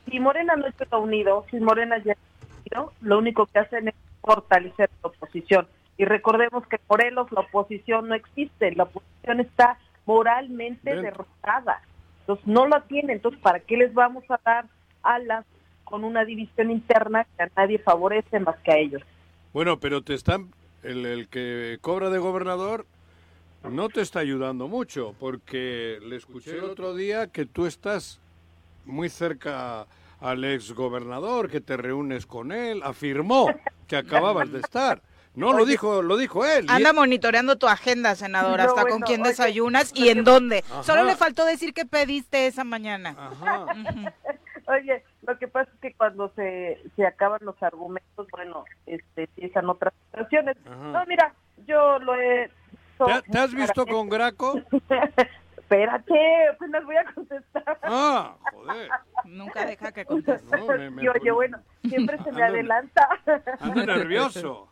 Si 0.08 0.20
Morena 0.20 0.54
no 0.54 0.66
está 0.68 0.96
unido, 0.98 1.44
si 1.50 1.58
Morena 1.58 1.98
ya 1.98 2.12
está 2.12 2.46
unido, 2.58 2.92
lo 3.00 3.18
único 3.18 3.46
que 3.46 3.58
hacen 3.58 3.88
es 3.88 3.94
fortalecer 4.20 4.88
la 5.02 5.08
oposición. 5.08 5.66
Y 5.98 6.04
recordemos 6.04 6.64
que 6.68 6.78
por 6.78 6.98
Morelos 6.98 7.32
la 7.32 7.40
oposición 7.40 8.08
no 8.08 8.14
existe, 8.14 8.72
la 8.76 8.84
oposición 8.84 9.40
está 9.40 9.78
moralmente 10.04 10.94
derrotada. 10.94 11.82
Entonces 12.20 12.46
no 12.46 12.68
la 12.68 12.82
tiene, 12.82 13.14
entonces 13.14 13.40
¿para 13.40 13.60
qué 13.60 13.76
les 13.76 13.92
vamos 13.94 14.24
a 14.30 14.38
dar 14.44 14.66
alas 15.02 15.44
con 15.86 16.04
una 16.04 16.24
división 16.24 16.70
interna 16.70 17.26
que 17.36 17.44
a 17.44 17.50
nadie 17.56 17.78
favorece 17.78 18.40
más 18.40 18.56
que 18.58 18.72
a 18.72 18.76
ellos. 18.76 19.02
Bueno, 19.54 19.80
pero 19.80 20.02
te 20.02 20.12
están, 20.12 20.52
el, 20.82 21.06
el 21.06 21.28
que 21.28 21.78
cobra 21.80 22.10
de 22.10 22.18
gobernador 22.18 22.84
no 23.62 23.88
te 23.88 24.00
está 24.00 24.18
ayudando 24.18 24.68
mucho, 24.68 25.14
porque 25.18 25.98
le 26.02 26.16
escuché 26.16 26.58
el 26.58 26.64
otro 26.64 26.94
día 26.94 27.28
que 27.28 27.46
tú 27.46 27.66
estás 27.66 28.20
muy 28.84 29.08
cerca 29.08 29.86
al 30.20 30.44
ex 30.44 30.72
gobernador, 30.72 31.50
que 31.50 31.60
te 31.60 31.76
reúnes 31.76 32.26
con 32.26 32.52
él, 32.52 32.82
afirmó 32.82 33.48
que 33.86 33.96
acababas 33.96 34.50
de 34.52 34.60
estar. 34.60 35.00
No, 35.34 35.52
lo 35.52 35.66
dijo, 35.66 36.00
lo 36.00 36.16
dijo 36.16 36.46
él. 36.46 36.64
Anda 36.68 36.94
monitoreando 36.94 37.56
tu 37.56 37.68
agenda, 37.68 38.14
senadora, 38.14 38.64
hasta 38.64 38.86
con 38.86 39.02
quién 39.02 39.22
desayunas 39.22 39.92
y 39.94 40.08
en 40.08 40.24
dónde. 40.24 40.64
Solo 40.82 41.04
le 41.04 41.14
faltó 41.14 41.44
decir 41.44 41.74
que 41.74 41.84
pediste 41.84 42.46
esa 42.46 42.64
mañana. 42.64 43.14
Ajá. 43.18 43.66
Oye, 44.68 45.04
lo 45.26 45.38
que 45.38 45.48
pasa 45.48 45.70
es 45.72 45.80
que 45.80 45.94
cuando 45.94 46.30
se, 46.36 46.80
se 46.94 47.06
acaban 47.06 47.40
los 47.42 47.60
argumentos, 47.62 48.26
bueno, 48.30 48.64
este, 48.86 49.24
empiezan 49.24 49.68
otras 49.68 49.92
situaciones. 50.06 50.56
No, 50.64 51.04
mira, 51.06 51.32
yo 51.66 51.98
lo 51.98 52.14
he... 52.14 52.50
¿Te, 53.30 53.38
has 53.38 53.52
visto 53.52 53.86
con 53.86 54.08
Graco? 54.08 54.60
Espérate, 55.56 56.14
pues 56.58 56.70
les 56.70 56.84
voy 56.84 56.96
a 56.96 57.04
contestar. 57.12 57.78
Ah, 57.82 58.36
joder. 58.52 58.88
Nunca 59.24 59.66
deja 59.66 59.90
que 59.90 60.04
conteste. 60.04 60.56
No, 60.56 60.64
oye, 60.64 61.30
bueno, 61.32 61.58
siempre 61.88 62.22
se 62.22 62.30
me 62.30 62.44
adelanta. 62.44 63.08
Ando 63.58 63.84
nervioso. 63.84 64.68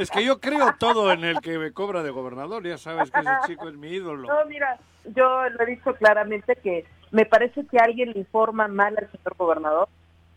Es 0.00 0.10
que 0.10 0.24
yo 0.24 0.40
creo 0.40 0.74
todo 0.80 1.12
en 1.12 1.22
el 1.22 1.40
que 1.40 1.58
me 1.58 1.72
cobra 1.72 2.02
de 2.02 2.10
gobernador, 2.10 2.66
ya 2.66 2.76
sabes 2.76 3.10
que 3.12 3.20
ese 3.20 3.30
chico 3.46 3.68
es 3.68 3.76
mi 3.76 3.88
ídolo. 3.88 4.26
No, 4.26 4.44
mira, 4.46 4.76
yo 5.16 5.48
lo 5.48 5.62
he 5.62 5.66
dicho 5.66 5.94
claramente 5.94 6.54
que 6.56 6.84
me 7.10 7.24
parece 7.24 7.66
que 7.66 7.78
alguien 7.78 8.12
le 8.12 8.20
informa 8.20 8.68
mal 8.68 8.96
al 8.98 9.10
señor 9.10 9.36
gobernador. 9.36 9.88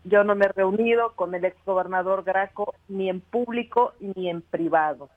Yo 0.04 0.24
no 0.24 0.34
me 0.34 0.46
he 0.46 0.48
reunido 0.48 1.12
con 1.14 1.34
el 1.34 1.44
exgobernador 1.44 2.24
Graco 2.24 2.74
ni 2.88 3.10
en 3.10 3.20
público 3.20 3.92
ni 4.00 4.30
en 4.30 4.40
privado. 4.40 5.10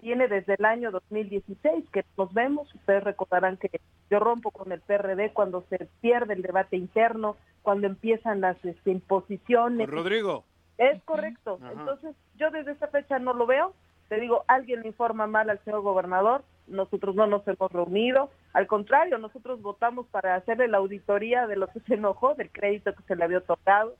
Tiene 0.00 0.28
desde 0.28 0.54
el 0.54 0.64
año 0.64 0.90
2016 0.90 1.84
que 1.92 2.04
nos 2.16 2.32
vemos. 2.32 2.74
Ustedes 2.74 3.04
recordarán 3.04 3.58
que 3.58 3.80
yo 4.10 4.18
rompo 4.18 4.50
con 4.50 4.72
el 4.72 4.80
PRD 4.80 5.32
cuando 5.34 5.62
se 5.68 5.88
pierde 6.00 6.32
el 6.32 6.42
debate 6.42 6.78
interno, 6.78 7.36
cuando 7.60 7.86
empiezan 7.86 8.40
las 8.40 8.56
este, 8.64 8.90
imposiciones. 8.90 9.90
Rodrigo. 9.90 10.44
Es 10.78 11.02
correcto. 11.02 11.60
Entonces, 11.70 12.16
yo 12.36 12.50
desde 12.50 12.72
esa 12.72 12.86
fecha 12.86 13.18
no 13.18 13.34
lo 13.34 13.44
veo. 13.44 13.74
Te 14.08 14.18
digo, 14.18 14.44
alguien 14.48 14.80
le 14.80 14.88
informa 14.88 15.26
mal 15.26 15.50
al 15.50 15.62
señor 15.64 15.82
gobernador, 15.82 16.42
nosotros 16.70 17.14
no 17.14 17.26
nos 17.26 17.46
hemos 17.46 17.70
reunido, 17.70 18.30
al 18.52 18.66
contrario, 18.66 19.18
nosotros 19.18 19.60
votamos 19.60 20.06
para 20.06 20.36
hacerle 20.36 20.68
la 20.68 20.78
auditoría 20.78 21.46
de 21.46 21.56
lo 21.56 21.66
que 21.68 21.80
se 21.80 21.94
enojó, 21.94 22.34
del 22.34 22.50
crédito 22.50 22.94
que 22.94 23.02
se 23.02 23.16
le 23.16 23.24
había 23.24 23.40
tocado. 23.40 23.96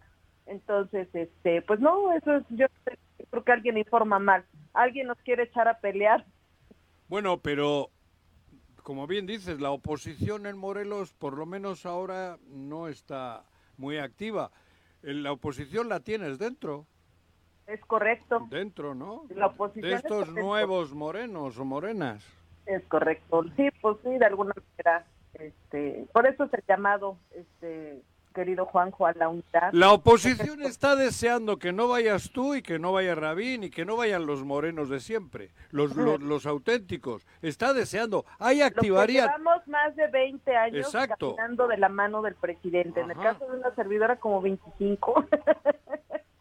Entonces, 0.47 1.09
este, 1.13 1.63
pues 1.63 1.81
no, 1.81 2.13
eso 2.13 2.37
es, 2.37 2.45
yo 2.51 2.67
creo 3.31 3.45
que 3.45 3.53
alguien 3.53 3.79
informa 3.79 4.19
mal, 4.19 4.45
alguien 4.73 5.07
nos 5.07 5.19
quiere 5.19 5.45
echar 5.45 5.69
a 5.69 5.79
pelear. 5.79 6.25
Bueno, 7.09 7.39
pero 7.39 7.91
como 8.83 9.07
bien 9.07 9.27
dices, 9.27 9.61
la 9.61 9.71
oposición 9.71 10.47
en 10.47 10.59
Morelos, 10.59 11.13
por 11.13 11.37
lo 11.37 11.47
menos 11.47 11.87
ahora, 11.87 12.39
no 12.49 12.89
está 12.89 13.45
muy 13.77 13.99
activa. 13.99 14.51
La 15.03 15.33
oposición 15.33 15.89
la 15.89 16.01
tienes 16.01 16.39
dentro. 16.39 16.87
Es 17.67 17.81
correcto. 17.85 18.47
Dentro, 18.51 18.95
¿no? 18.95 19.25
La 19.31 19.47
oposición 19.47 19.91
de 19.91 19.97
estos 19.97 20.33
nuevos 20.33 20.93
morenos 20.93 21.59
o 21.59 21.65
morenas. 21.65 22.40
Es 22.71 22.85
correcto. 22.85 23.45
Sí, 23.57 23.69
pues 23.81 23.97
sí, 24.05 24.17
de 24.17 24.25
alguna 24.25 24.55
manera. 24.55 25.05
Este, 25.35 26.07
por 26.13 26.27
eso 26.27 26.45
es 26.45 26.55
el 26.55 26.63
llamado, 26.69 27.17
este, 27.33 28.01
querido 28.33 28.65
Juanjo, 28.65 29.07
a 29.07 29.13
la 29.15 29.29
unidad. 29.29 29.73
La 29.73 29.93
oposición 29.93 30.63
está 30.63 30.95
deseando 30.95 31.59
que 31.59 31.73
no 31.73 31.89
vayas 31.89 32.31
tú 32.31 32.55
y 32.55 32.63
que 32.63 32.79
no 32.79 32.93
vaya 32.93 33.17
Rabín 33.17 33.65
y 33.65 33.71
que 33.71 33.85
no 33.85 33.97
vayan 33.97 34.25
los 34.25 34.45
morenos 34.45 34.89
de 34.89 35.01
siempre, 35.01 35.51
los, 35.73 35.97
los, 35.97 36.47
auténticos. 36.47 37.27
Está 37.43 37.73
deseando. 37.73 38.25
Ahí 38.39 38.63
activaría. 38.63 39.23
llevamos 39.23 39.67
más 39.67 39.97
de 39.97 40.07
20 40.07 40.57
años 40.57 40.93
caminando 40.93 41.67
de 41.67 41.77
la 41.77 41.89
mano 41.89 42.23
del 42.23 42.37
presidente. 42.37 43.01
En 43.01 43.11
el 43.11 43.17
caso 43.17 43.51
de 43.51 43.59
una 43.59 43.75
servidora, 43.75 44.15
como 44.17 44.41
25. 44.41 45.25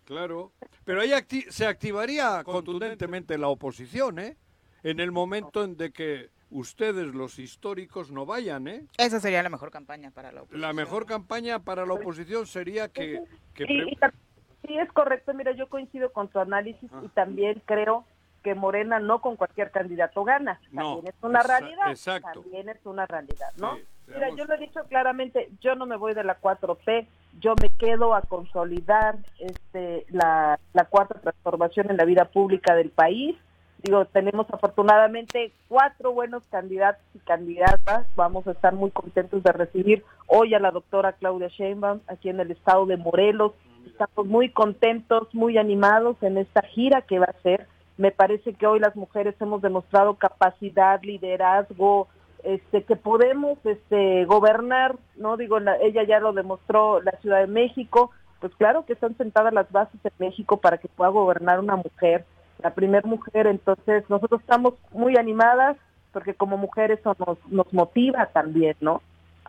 claro. 0.06 0.52
Pero 0.86 1.02
ahí 1.02 1.12
se 1.50 1.66
activaría 1.66 2.44
contundentemente 2.44 3.36
la 3.40 3.48
oposición, 3.48 4.20
¿eh? 4.20 4.38
En 4.84 5.00
el 5.00 5.12
momento 5.12 5.64
en 5.64 5.78
de 5.78 5.92
que 5.92 6.30
ustedes, 6.52 7.14
los 7.14 7.40
históricos, 7.40 8.12
no 8.12 8.26
vayan, 8.26 8.68
¿eh? 8.68 8.86
Esa 8.98 9.20
sería 9.20 9.44
la 9.44 9.50
mejor 9.50 9.72
campaña 9.72 10.12
para 10.12 10.32
la 10.32 10.42
oposición. 10.42 10.62
La 10.62 10.74
mejor 10.74 11.06
campaña 11.06 11.60
para 11.60 11.86
la 11.86 11.94
oposición 11.94 12.48
sería 12.48 12.90
que... 12.90 13.22
sí, 13.56 14.78
es 14.78 14.92
correcto. 14.94 15.34
Mira, 15.34 15.52
yo 15.52 15.68
coincido 15.68 16.12
con 16.12 16.28
tu 16.28 16.40
análisis 16.40 16.90
y 17.04 17.08
también 17.10 17.62
creo 17.66 18.06
que 18.44 18.56
Morena 18.56 19.00
no 19.00 19.20
con 19.22 19.36
cualquier 19.36 19.70
candidato 19.72 20.24
gana. 20.24 20.60
También 20.74 21.08
es 21.08 21.16
una 21.22 21.44
realidad. 21.44 21.90
Exacto. 21.90 22.42
También 22.42 22.70
es 22.70 22.86
una 22.86 23.06
realidad, 23.06 23.52
¿no? 23.58 23.78
Mira, 24.08 24.30
yo 24.36 24.46
lo 24.46 24.56
he 24.56 24.58
dicho 24.58 24.82
claramente, 24.90 25.50
yo 25.62 25.76
no 25.76 25.86
me 25.86 25.96
voy 25.96 26.16
de 26.16 26.24
la 26.24 26.40
4P, 26.40 27.06
yo 27.40 27.54
me 27.62 27.70
quedo 27.70 28.16
a 28.16 28.22
consolidar 28.22 29.20
este 29.38 30.08
la, 30.10 30.60
la 30.74 30.86
cuarta 30.86 31.20
transformación 31.22 31.92
en 31.92 31.98
la 31.98 32.06
vida 32.06 32.26
pública 32.26 32.74
del 32.74 32.90
país 32.90 33.38
Digo, 33.82 34.04
tenemos 34.06 34.46
afortunadamente 34.52 35.54
cuatro 35.70 36.12
buenos 36.12 36.44
candidatos 36.52 37.04
y 37.16 37.20
candidatas. 37.20 38.06
Vamos 38.16 38.46
a 38.46 38.52
estar 38.52 38.74
muy 38.74 38.92
contentos 38.92 39.42
de 39.42 39.54
recibir 39.54 40.04
hoy 40.28 40.54
a 40.54 40.60
la 40.60 40.72
doctora 40.72 41.14
Claudia 41.14 41.48
Sheinbaum 41.48 42.02
aquí 42.08 42.30
en 42.30 42.42
el 42.42 42.52
estado 42.52 42.86
de 42.86 42.98
Morelos. 42.98 43.54
Estamos 43.86 44.28
muy 44.28 44.50
contentos, 44.50 45.34
muy 45.34 45.58
animados 45.58 46.18
en 46.22 46.38
esta 46.38 46.62
gira 46.62 47.04
que 47.04 47.20
va 47.20 47.28
a 47.28 47.42
ser. 47.42 47.68
Me 47.98 48.12
parece 48.12 48.54
que 48.54 48.68
hoy 48.68 48.80
las 48.80 48.98
mujeres 48.98 49.36
hemos 49.40 49.62
demostrado 49.62 50.16
capacidad, 50.16 51.02
liderazgo, 51.02 52.10
este 52.44 52.84
que 52.84 52.96
podemos 52.96 53.58
este 53.66 54.26
gobernar, 54.26 54.96
no 55.18 55.38
digo 55.38 55.58
ella 55.82 56.04
ya 56.04 56.20
lo 56.20 56.34
demostró 56.34 57.02
la 57.02 57.12
Ciudad 57.22 57.40
de 57.40 57.48
México, 57.48 58.12
pues 58.40 58.54
claro 58.56 58.86
que 58.86 58.94
están 58.94 59.18
sentadas 59.18 59.54
las 59.54 59.70
bases 59.72 60.00
en 60.04 60.14
México 60.18 60.58
para 60.58 60.78
que 60.78 60.88
pueda 60.88 61.10
gobernar 61.10 61.60
una 61.60 61.76
mujer 61.76 62.26
la 62.62 62.74
primer 62.74 63.06
mujer, 63.06 63.48
entonces 63.48 64.04
nosotros 64.10 64.42
estamos 64.42 64.74
muy 64.92 65.16
animadas 65.18 65.78
porque 66.12 66.34
como 66.34 66.58
mujeres 66.58 67.00
eso 67.00 67.16
nos, 67.20 67.38
nos 67.52 67.72
motiva 67.74 68.26
también, 68.28 68.76
¿no? 68.82 69.02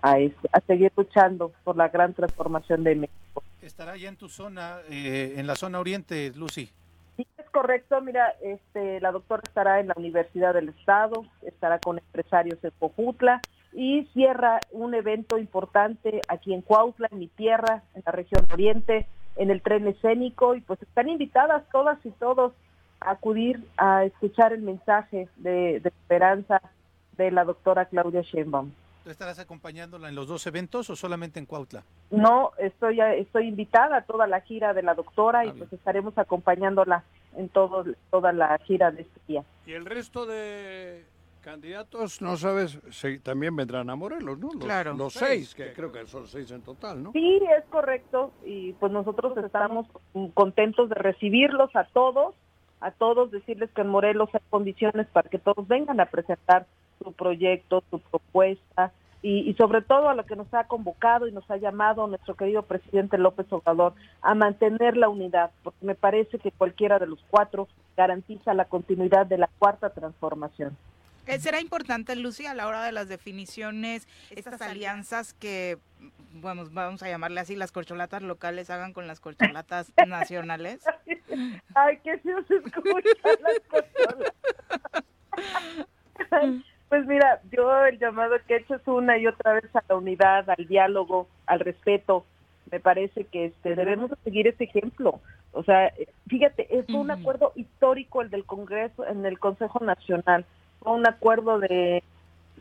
A, 0.03 0.19
este, 0.19 0.49
a 0.53 0.61
seguir 0.61 0.93
luchando 0.97 1.53
por 1.65 1.77
la 1.77 1.89
gran 1.89 2.15
transformación 2.15 2.85
de 2.85 2.95
México. 2.95 3.43
¿Estará 3.61 3.97
ya 3.97 4.09
en 4.09 4.17
tu 4.17 4.29
zona, 4.29 4.79
eh, 4.89 5.35
en 5.37 5.47
la 5.47 5.57
zona 5.57 5.79
oriente, 5.79 6.33
Lucy? 6.35 6.71
Sí, 7.17 7.27
es 7.37 7.51
correcto. 7.51 8.01
Mira, 8.01 8.35
este, 8.43 9.01
la 9.01 9.13
doctora 9.13 9.43
estará 9.45 9.81
en 9.81 9.89
la 9.89 9.95
Universidad 9.97 10.55
del 10.55 10.71
Estado, 10.71 11.25
estará 11.43 11.79
con 11.79 11.99
empresarios 11.99 12.63
en 12.65 12.73
Cojutla 12.79 13.43
y 13.73 14.05
cierra 14.15 14.61
un 14.71 14.95
evento 14.95 15.39
importante 15.39 16.23
aquí 16.29 16.55
en 16.55 16.63
Cuautla, 16.63 17.09
en 17.11 17.19
mi 17.19 17.29
tierra, 17.29 17.83
en 17.95 18.03
la 18.07 18.13
región 18.13 18.45
oriente, 18.53 19.07
en 19.37 19.51
el 19.51 19.61
tren 19.63 19.87
escénico 19.87 20.55
y 20.55 20.61
pues 20.63 20.81
están 20.83 21.09
invitadas 21.09 21.63
todas 21.71 21.99
y 22.05 22.11
todos 22.13 22.53
acudir 23.01 23.65
a 23.77 24.05
escuchar 24.05 24.53
el 24.53 24.63
mensaje 24.63 25.29
de, 25.37 25.77
esperanza 25.77 26.61
de 27.17 27.31
la 27.31 27.45
doctora 27.45 27.87
Claudia 27.87 28.23
Sheinbaum. 28.23 28.71
¿Tú 29.05 29.11
estarás 29.11 29.39
acompañándola 29.39 30.09
en 30.09 30.15
los 30.15 30.29
dos 30.29 30.47
eventos 30.47 30.91
o 30.91 30.97
solamente 30.97 31.39
en 31.39 31.47
Cuautla? 31.47 31.83
No, 32.11 32.53
estoy 32.59 33.01
estoy 33.01 33.49
invitada 33.49 33.99
a 33.99 34.03
toda 34.03 34.27
la 34.27 34.43
gira 34.43 34.75
de 34.75 34.83
la 34.83 34.95
doctora 34.95 35.47
y 35.47 35.49
ah, 35.49 35.55
pues 35.57 35.73
estaremos 35.73 36.17
acompañándola 36.19 37.03
en 37.37 37.49
todo, 37.49 37.85
toda 38.11 38.33
la 38.33 38.59
gira 38.59 38.91
de 38.91 39.03
este 39.03 39.21
día. 39.27 39.45
¿Y 39.67 39.73
el 39.73 39.87
resto 39.87 40.27
de 40.27 41.07
candidatos, 41.41 42.21
no 42.21 42.37
sabes, 42.37 42.79
también 43.23 43.57
vendrán 43.57 43.89
a 43.89 43.97
Morelos, 43.97 44.39
¿no? 44.39 44.49
Los, 44.53 44.63
claro. 44.63 44.95
Los 44.95 45.15
seis, 45.15 45.55
que 45.55 45.73
creo 45.73 45.91
que 45.91 46.07
son 46.07 46.27
seis 46.27 46.51
en 46.51 46.61
total, 46.61 47.03
¿no? 47.03 47.13
Sí, 47.13 47.41
es 47.57 47.65
correcto. 47.71 48.33
Y 48.45 48.73
pues 48.75 48.93
nosotros 48.93 49.37
estamos 49.39 49.87
contentos 50.35 50.91
de 50.91 50.97
recibirlos 50.97 51.75
a 51.75 51.85
todos 51.85 52.35
a 52.81 52.91
todos, 52.91 53.31
decirles 53.31 53.70
que 53.72 53.83
en 53.83 53.89
Morelos 53.89 54.31
hay 54.33 54.41
condiciones 54.49 55.07
para 55.09 55.28
que 55.28 55.39
todos 55.39 55.66
vengan 55.68 56.01
a 56.01 56.07
presentar 56.07 56.66
su 57.03 57.12
proyecto, 57.12 57.83
su 57.91 58.01
propuesta 58.01 58.93
y, 59.22 59.53
sobre 59.55 59.83
todo 59.83 60.09
a 60.09 60.14
lo 60.14 60.24
que 60.24 60.35
nos 60.35 60.53
ha 60.55 60.64
convocado 60.64 61.28
y 61.28 61.33
nos 61.33 61.49
ha 61.51 61.59
llamado 61.59 62.07
nuestro 62.07 62.35
querido 62.35 62.62
presidente 62.62 63.18
López 63.18 63.47
Obrador 63.53 63.93
a 64.22 64.35
mantener 64.35 64.97
la 64.97 65.11
unidad, 65.11 65.51
porque 65.62 65.85
me 65.85 65.95
parece 65.95 66.39
que 66.39 66.53
cualquiera 66.53 66.99
de 66.99 67.07
los 67.07 67.22
cuatro 67.28 67.68
garantiza 67.97 68.55
la 68.55 68.64
continuidad 68.64 69.26
de 69.26 69.37
la 69.37 69.51
cuarta 69.59 69.91
transformación. 69.91 70.76
Eh, 71.31 71.39
será 71.39 71.61
importante, 71.61 72.16
Lucy, 72.16 72.47
a 72.47 72.55
la 72.55 72.66
hora 72.66 72.83
de 72.85 72.91
las 72.91 73.09
definiciones, 73.09 74.09
estas 74.31 74.61
alianzas 74.61 75.33
que, 75.33 75.78
bueno, 76.33 76.64
vamos 76.72 77.05
a 77.05 77.09
llamarle 77.09 77.39
así, 77.39 77.55
las 77.55 77.70
corcholatas 77.70 78.22
locales 78.22 78.68
hagan 78.68 78.93
con 78.93 79.07
las 79.07 79.20
corcholatas 79.20 79.93
nacionales. 80.09 80.85
Ay, 81.74 81.99
que 81.99 82.18
se 82.18 82.35
os 82.35 82.51
escuchan 82.51 83.37
las 83.43 83.61
corcholatas. 83.68 84.35
Pues 86.89 87.07
mira, 87.07 87.41
yo 87.53 87.87
el 87.87 88.01
llamado 88.01 88.35
que 88.49 88.55
he 88.55 88.57
hecho 88.59 88.74
es 88.74 88.83
una 88.89 89.16
y 89.16 89.24
otra 89.28 89.53
vez 89.53 89.76
a 89.76 89.85
la 89.89 89.95
unidad, 89.95 90.51
al 90.51 90.66
diálogo, 90.66 91.28
al 91.47 91.61
respeto. 91.61 92.26
Me 92.72 92.81
parece 92.81 93.26
que 93.26 93.45
este, 93.45 93.76
debemos 93.76 94.11
seguir 94.24 94.49
ese 94.49 94.64
ejemplo. 94.64 95.20
O 95.53 95.62
sea, 95.62 95.93
fíjate, 96.26 96.66
es 96.76 96.89
un 96.89 97.12
acuerdo 97.12 97.53
histórico 97.55 98.22
el 98.22 98.31
del 98.31 98.45
Congreso, 98.45 99.07
en 99.07 99.24
el 99.24 99.39
Consejo 99.39 99.78
Nacional 99.85 100.45
un 100.85 101.07
acuerdo 101.07 101.59
de, 101.59 102.03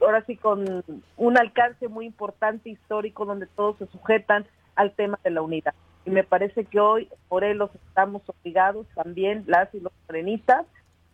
ahora 0.01 0.23
sí, 0.25 0.35
con 0.35 0.83
un 1.17 1.37
alcance 1.37 1.87
muy 1.87 2.05
importante 2.05 2.69
histórico 2.69 3.25
donde 3.25 3.47
todos 3.47 3.77
se 3.77 3.87
sujetan 3.87 4.45
al 4.75 4.91
tema 4.93 5.19
de 5.23 5.31
la 5.31 5.41
unidad. 5.41 5.73
Y 6.05 6.11
me 6.11 6.23
parece 6.23 6.65
que 6.65 6.79
hoy, 6.79 7.09
Morelos, 7.29 7.71
estamos 7.87 8.21
obligados 8.27 8.87
también, 8.95 9.43
las 9.47 9.73
y 9.73 9.79
los 9.79 9.91
morenistas, 10.07 10.65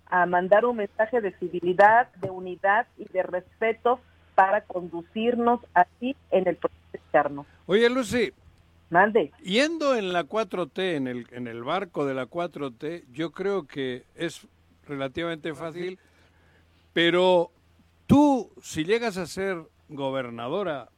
a 0.08 0.26
mandar 0.26 0.66
un 0.66 0.78
mensaje 0.78 1.20
de 1.22 1.32
civilidad, 1.34 2.14
de 2.16 2.30
unidad 2.30 2.88
y 2.98 3.06
de 3.06 3.24
respeto 3.24 4.00
para 4.36 4.62
conducirnos 4.62 5.62
así 5.74 6.16
en 6.30 6.48
el 6.48 6.58
proceso 6.58 6.82
externo. 6.94 7.46
Oye, 7.66 7.90
Lucy. 7.90 8.32
Mande. 8.92 9.32
Yendo 9.42 9.96
en 9.96 10.14
la 10.14 10.26
4T, 10.26 10.96
en 10.96 11.08
el, 11.08 11.28
en 11.32 11.48
el 11.48 11.64
barco 11.64 12.06
de 12.06 12.14
la 12.14 12.28
4T, 12.28 13.06
yo 13.12 13.32
creo 13.32 13.66
que 13.66 14.04
es 14.16 14.48
relativamente 14.88 15.56
fácil 15.56 15.98
pero 16.96 17.52
tú, 18.08 18.52
si 18.64 18.86
llegas 18.86 19.18
a 19.18 19.28
ser 19.28 19.62
gobernadora, 19.90 20.90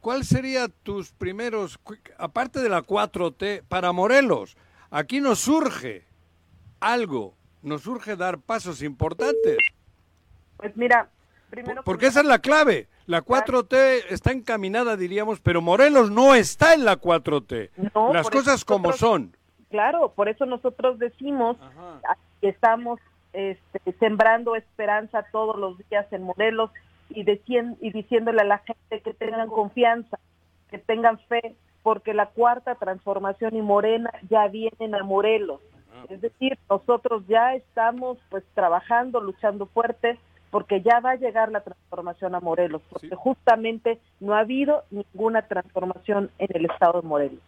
¿cuál 0.00 0.24
sería 0.24 0.68
tus 0.68 1.10
primeros, 1.10 1.78
aparte 2.16 2.60
de 2.60 2.70
la 2.70 2.82
4T, 2.82 3.64
para 3.68 3.92
Morelos? 3.92 4.56
Aquí 4.90 5.20
nos 5.20 5.40
surge 5.40 6.06
algo 6.80 7.34
nos 7.62 7.86
urge 7.86 8.16
dar 8.16 8.38
pasos 8.38 8.82
importantes. 8.82 9.58
Pues 10.56 10.76
mira, 10.76 11.08
primero... 11.50 11.82
Porque 11.84 12.06
esa 12.06 12.20
es 12.20 12.26
la 12.26 12.38
clave. 12.38 12.88
La 13.06 13.24
4T 13.24 14.04
está 14.10 14.32
encaminada, 14.32 14.96
diríamos, 14.96 15.40
pero 15.40 15.62
Morelos 15.62 16.10
no 16.10 16.34
está 16.34 16.74
en 16.74 16.84
la 16.84 17.00
4T. 17.00 17.70
Las 18.12 18.30
cosas 18.30 18.64
como 18.64 18.92
son. 18.92 19.36
Claro, 19.70 20.12
por 20.14 20.28
eso 20.28 20.46
nosotros 20.46 20.98
decimos 20.98 21.56
que 22.40 22.48
estamos 22.48 23.00
este, 23.32 23.92
sembrando 23.98 24.56
esperanza 24.56 25.26
todos 25.30 25.56
los 25.56 25.78
días 25.88 26.10
en 26.12 26.22
Morelos 26.22 26.70
y, 27.10 27.20
y 27.20 27.90
diciéndole 27.90 28.42
a 28.42 28.44
la 28.44 28.58
gente 28.58 29.00
que 29.00 29.14
tengan 29.14 29.48
confianza, 29.48 30.18
que 30.70 30.78
tengan 30.78 31.18
fe, 31.18 31.54
porque 31.82 32.14
la 32.14 32.26
cuarta 32.26 32.74
transformación 32.74 33.56
y 33.56 33.62
Morena 33.62 34.10
ya 34.28 34.46
vienen 34.48 34.94
a 34.94 35.02
Morelos. 35.02 35.60
Es 36.08 36.20
decir, 36.20 36.58
nosotros 36.70 37.26
ya 37.26 37.54
estamos 37.54 38.18
pues 38.30 38.44
trabajando, 38.54 39.20
luchando 39.20 39.66
fuerte, 39.66 40.18
porque 40.50 40.80
ya 40.80 41.00
va 41.00 41.12
a 41.12 41.16
llegar 41.16 41.50
la 41.50 41.60
transformación 41.60 42.34
a 42.34 42.40
Morelos, 42.40 42.82
porque 42.90 43.14
justamente 43.14 43.98
no 44.20 44.34
ha 44.34 44.40
habido 44.40 44.84
ninguna 44.90 45.42
transformación 45.42 46.30
en 46.38 46.48
el 46.54 46.66
estado 46.66 47.02
de 47.02 47.08
Morelos. 47.08 47.40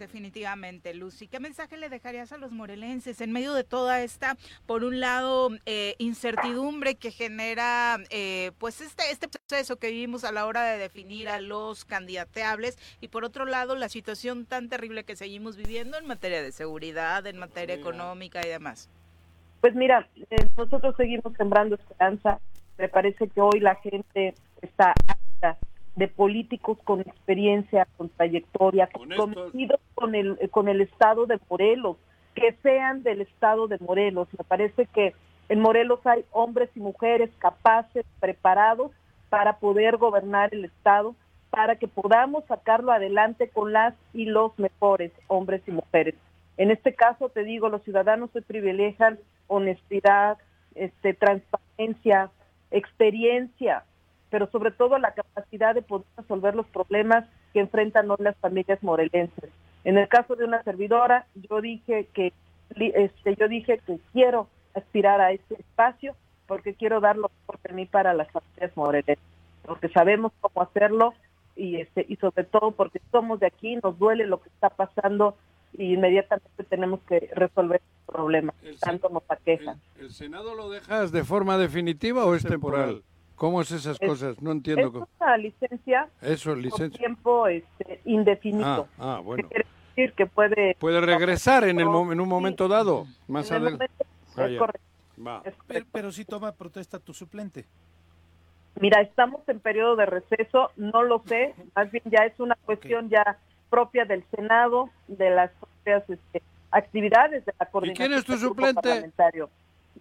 Definitivamente, 0.00 0.94
Lucy. 0.94 1.28
¿Qué 1.28 1.40
mensaje 1.40 1.76
le 1.76 1.90
dejarías 1.90 2.32
a 2.32 2.38
los 2.38 2.52
morelenses 2.52 3.20
en 3.20 3.32
medio 3.32 3.52
de 3.52 3.64
toda 3.64 4.00
esta, 4.00 4.38
por 4.64 4.82
un 4.82 4.98
lado, 4.98 5.50
eh, 5.66 5.94
incertidumbre 5.98 6.94
que 6.94 7.10
genera, 7.10 7.98
eh, 8.08 8.52
pues 8.58 8.80
este 8.80 9.02
este 9.10 9.28
proceso 9.28 9.76
que 9.76 9.90
vivimos 9.90 10.24
a 10.24 10.32
la 10.32 10.46
hora 10.46 10.64
de 10.64 10.78
definir 10.78 11.28
a 11.28 11.38
los 11.38 11.84
candidateables 11.84 12.78
y 13.02 13.08
por 13.08 13.24
otro 13.24 13.44
lado 13.44 13.76
la 13.76 13.90
situación 13.90 14.46
tan 14.46 14.70
terrible 14.70 15.04
que 15.04 15.16
seguimos 15.16 15.58
viviendo 15.58 15.98
en 15.98 16.06
materia 16.06 16.42
de 16.42 16.52
seguridad, 16.52 17.26
en 17.26 17.36
materia 17.36 17.74
económica 17.74 18.40
y 18.42 18.48
demás? 18.48 18.88
Pues 19.60 19.74
mira, 19.74 20.08
eh, 20.30 20.48
nosotros 20.56 20.96
seguimos 20.96 21.34
sembrando 21.36 21.74
esperanza. 21.74 22.40
Me 22.78 22.88
parece 22.88 23.28
que 23.28 23.40
hoy 23.42 23.60
la 23.60 23.74
gente 23.74 24.34
está 24.62 24.94
de 25.96 26.08
políticos 26.08 26.78
con 26.84 27.00
experiencia, 27.00 27.86
con 27.96 28.08
trayectoria, 28.10 28.88
comprometidos 28.88 29.80
con 29.94 30.14
el, 30.14 30.38
con 30.50 30.68
el 30.68 30.80
Estado 30.80 31.26
de 31.26 31.38
Morelos, 31.48 31.96
que 32.34 32.56
sean 32.62 33.02
del 33.02 33.20
Estado 33.22 33.68
de 33.68 33.78
Morelos. 33.78 34.28
Me 34.38 34.44
parece 34.44 34.86
que 34.86 35.14
en 35.48 35.60
Morelos 35.60 36.00
hay 36.04 36.24
hombres 36.30 36.70
y 36.74 36.80
mujeres 36.80 37.30
capaces, 37.38 38.06
preparados 38.20 38.92
para 39.28 39.58
poder 39.58 39.96
gobernar 39.96 40.54
el 40.54 40.64
Estado, 40.64 41.14
para 41.50 41.76
que 41.76 41.88
podamos 41.88 42.44
sacarlo 42.46 42.92
adelante 42.92 43.48
con 43.48 43.72
las 43.72 43.94
y 44.14 44.26
los 44.26 44.56
mejores 44.58 45.12
hombres 45.26 45.62
y 45.66 45.72
mujeres. 45.72 46.14
En 46.56 46.70
este 46.70 46.94
caso, 46.94 47.30
te 47.30 47.42
digo, 47.42 47.68
los 47.68 47.82
ciudadanos 47.82 48.30
se 48.32 48.42
privilegian 48.42 49.18
honestidad, 49.48 50.38
este, 50.74 51.14
transparencia, 51.14 52.30
experiencia, 52.70 53.84
pero 54.30 54.48
sobre 54.50 54.70
todo 54.70 54.98
la 54.98 55.12
capacidad 55.12 55.74
de 55.74 55.82
poder 55.82 56.06
resolver 56.16 56.54
los 56.54 56.66
problemas 56.66 57.24
que 57.52 57.60
enfrentan 57.60 58.10
hoy 58.10 58.18
las 58.20 58.36
familias 58.36 58.82
morelenses. 58.82 59.50
En 59.84 59.98
el 59.98 60.08
caso 60.08 60.36
de 60.36 60.44
una 60.44 60.62
servidora, 60.62 61.26
yo 61.34 61.60
dije 61.60 62.08
que 62.14 62.32
este, 62.76 63.36
yo 63.36 63.48
dije 63.48 63.80
que 63.86 63.98
quiero 64.12 64.48
aspirar 64.74 65.20
a 65.20 65.32
este 65.32 65.54
espacio 65.54 66.14
porque 66.46 66.74
quiero 66.74 67.00
dar 67.00 67.16
lo 67.16 67.30
mejor 67.40 67.60
de 67.62 67.74
mí 67.74 67.86
para 67.86 68.14
las 68.14 68.30
familias 68.30 68.76
morelenses, 68.76 69.24
porque 69.66 69.88
sabemos 69.88 70.32
cómo 70.40 70.62
hacerlo 70.62 71.14
y 71.56 71.76
este 71.76 72.06
y 72.08 72.16
sobre 72.16 72.44
todo 72.44 72.70
porque 72.72 73.00
somos 73.10 73.40
de 73.40 73.46
aquí, 73.46 73.76
nos 73.82 73.98
duele 73.98 74.26
lo 74.26 74.40
que 74.40 74.48
está 74.48 74.70
pasando 74.70 75.36
y 75.72 75.94
inmediatamente 75.94 76.64
tenemos 76.64 77.00
que 77.08 77.30
resolver 77.34 77.80
el 77.80 78.12
problema, 78.12 78.54
tanto 78.80 79.08
nos 79.08 79.22
aqueja. 79.28 79.76
¿El, 79.98 80.10
Senado 80.10 80.54
lo 80.54 80.70
dejas 80.70 81.12
de 81.12 81.24
forma 81.24 81.58
definitiva 81.58 82.24
o 82.24 82.34
es 82.34 82.44
temporal? 82.44 83.02
¿Cómo 83.40 83.62
es 83.62 83.70
esas 83.72 83.98
cosas? 83.98 84.38
No 84.42 84.52
entiendo. 84.52 84.88
Es 84.88 85.08
una 85.18 85.38
licencia. 85.38 86.10
Eso, 86.20 86.54
licencia. 86.54 86.98
tiempo 86.98 87.46
este, 87.46 88.02
indefinido. 88.04 88.86
Ah, 88.98 89.16
ah 89.16 89.20
bueno. 89.20 89.48
Quiere 89.48 89.64
decir 89.88 90.12
que 90.12 90.26
puede. 90.26 90.76
Puede 90.78 91.00
regresar 91.00 91.64
en, 91.64 91.80
el 91.80 91.86
en 91.86 92.20
un 92.20 92.28
momento 92.28 92.68
dado. 92.68 93.06
Más 93.28 93.50
adelante. 93.50 93.86
Es 94.36 94.58
correcto. 94.58 94.86
Pero, 95.90 96.12
si 96.12 96.26
toma 96.26 96.52
protesta 96.52 96.98
tu 96.98 97.14
suplente. 97.14 97.64
Mira, 98.78 99.00
estamos 99.00 99.40
en 99.48 99.58
periodo 99.58 99.96
de 99.96 100.04
receso, 100.04 100.70
no 100.76 101.02
lo 101.02 101.22
sé, 101.26 101.54
más 101.74 101.90
bien 101.90 102.04
ya 102.06 102.26
es 102.26 102.38
una 102.40 102.56
cuestión 102.66 103.08
ya 103.08 103.38
propia 103.70 104.04
del 104.04 104.22
Senado, 104.36 104.90
de 105.08 105.30
las 105.30 105.50
propias 105.52 106.08
este, 106.10 106.42
actividades 106.70 107.46
de 107.46 107.54
la 107.58 107.66
coordinación. 107.66 108.04
¿Y 108.04 108.08
quién 108.08 108.18
es 108.18 108.24
tu 108.26 108.36
suplente? 108.36 109.10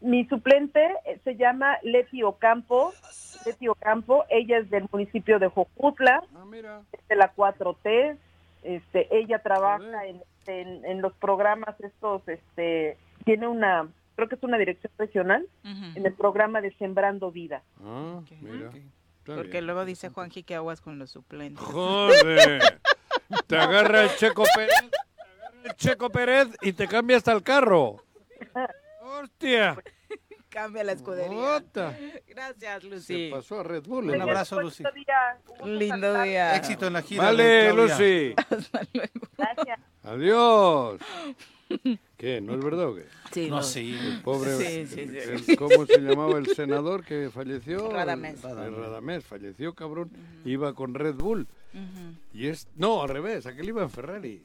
Mi 0.02 0.26
suplente 0.26 0.80
eh, 1.06 1.20
se 1.24 1.36
llama 1.36 1.78
Leti 1.84 2.24
Ocampo. 2.24 2.94
Leti 3.46 3.68
Ocampo, 3.68 4.26
ella 4.30 4.60
es 4.60 4.70
del 4.70 4.88
municipio 4.92 5.40
de 5.40 5.48
Jojutla, 5.48 6.24
ah, 6.36 6.82
es 6.92 7.08
de 7.08 7.16
la 7.16 7.34
4T. 7.34 8.18
Este, 8.64 9.08
ella 9.18 9.40
trabaja 9.40 10.06
en, 10.06 10.22
en, 10.86 11.02
los 11.02 11.14
programas 11.14 11.80
estos, 11.80 12.28
este, 12.28 12.98
tiene 13.24 13.48
una, 13.48 13.88
creo 14.16 14.28
que 14.28 14.36
es 14.36 14.44
una 14.44 14.58
dirección 14.58 14.92
regional, 14.98 15.48
en 15.64 16.06
el 16.06 16.14
programa 16.14 16.60
de 16.60 16.74
Sembrando 16.74 17.32
Vida. 17.32 17.62
Ah, 17.82 18.22
mira. 18.42 18.72
Porque 19.24 19.62
luego 19.62 19.86
dice 19.86 20.10
Juanji 20.10 20.44
que 20.44 20.56
aguas 20.56 20.82
con 20.82 21.00
los 21.00 21.12
suplentes. 21.12 21.64
Joder. 21.64 22.82
te 23.48 23.58
agarra 23.58 24.04
el 24.04 24.10
Checo 24.16 24.44
Pérez, 24.56 24.74
te 24.90 24.96
agarra 24.96 25.60
el 25.64 25.76
Checo 25.76 26.10
Pérez 26.10 26.48
y 26.62 26.74
te 26.74 26.88
cambia 26.88 27.18
hasta 27.18 27.32
el 27.32 27.44
carro. 27.44 28.04
¡Hostia! 29.22 29.78
Cambia 30.50 30.84
la 30.84 30.94
escudería. 30.94 31.64
Gracias, 32.28 32.84
Lucy. 32.84 33.30
Se 33.30 33.32
pasó 33.32 33.60
a 33.60 33.64
Red 33.64 33.84
Bull. 33.84 34.10
Un 34.10 34.22
abrazo, 34.22 34.60
Lucy. 34.60 34.84
Lindo 35.64 36.24
día. 36.24 36.56
Éxito 36.56 36.88
en 36.88 36.94
la 36.94 37.02
gira. 37.04 37.24
Vale, 37.24 37.72
Lucy. 37.74 38.34
Hasta 38.36 38.82
luego. 38.94 39.28
Gracias. 39.38 39.80
Adiós. 40.04 41.00
¿Qué? 42.18 42.42
¿No 42.42 42.56
es 42.56 42.64
verdad 42.64 42.88
o 42.88 42.96
qué? 42.96 43.06
Sí. 43.32 43.48
No, 43.48 43.62
sí. 43.62 43.96
El 44.02 44.22
pobre. 44.22 44.58
Sí, 44.58 44.88
sí, 44.88 45.08
sí. 45.46 45.56
¿Cómo 45.56 45.86
se 45.86 46.00
llamaba 46.00 46.40
el 46.40 46.48
senador 46.48 47.06
que 47.06 47.30
falleció? 47.30 47.92
Radamés. 47.92 48.44
El 48.44 48.76
Radamés. 48.76 49.24
Falleció, 49.24 49.76
cabrón. 49.76 50.10
Iba 50.46 50.74
con 50.74 50.96
Red 50.96 51.16
Bull. 51.16 51.48
Y 52.34 52.48
es. 52.48 52.68
No, 52.76 53.04
al 53.04 53.10
revés. 53.10 53.46
Aquel 53.46 53.68
iba 53.68 53.84
en 53.84 53.92
Ferrari. 53.92 54.42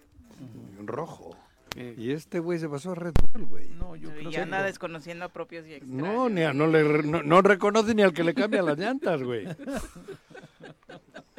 En 0.78 0.86
rojo. 0.86 1.34
Y 1.76 2.12
este 2.12 2.38
güey 2.38 2.58
se 2.58 2.68
pasó 2.68 2.92
a 2.92 2.94
Red 2.94 3.14
Bull, 3.32 3.46
güey. 3.46 3.68
No, 3.70 3.96
yo 3.96 4.10
creo 4.10 4.30
y 4.30 4.36
anda 4.36 4.62
desconociendo 4.62 5.24
a 5.24 5.28
propios 5.28 5.66
y 5.66 5.74
extraños. 5.74 6.06
No, 6.06 6.28
ni 6.28 6.42
a, 6.42 6.52
no, 6.52 6.66
le, 6.66 7.02
no, 7.02 7.42
reconoce 7.42 7.94
ni 7.94 8.02
al 8.02 8.12
que 8.12 8.22
le 8.22 8.34
cambia 8.34 8.62
las 8.62 8.78
llantas, 8.78 9.22
güey. 9.22 9.46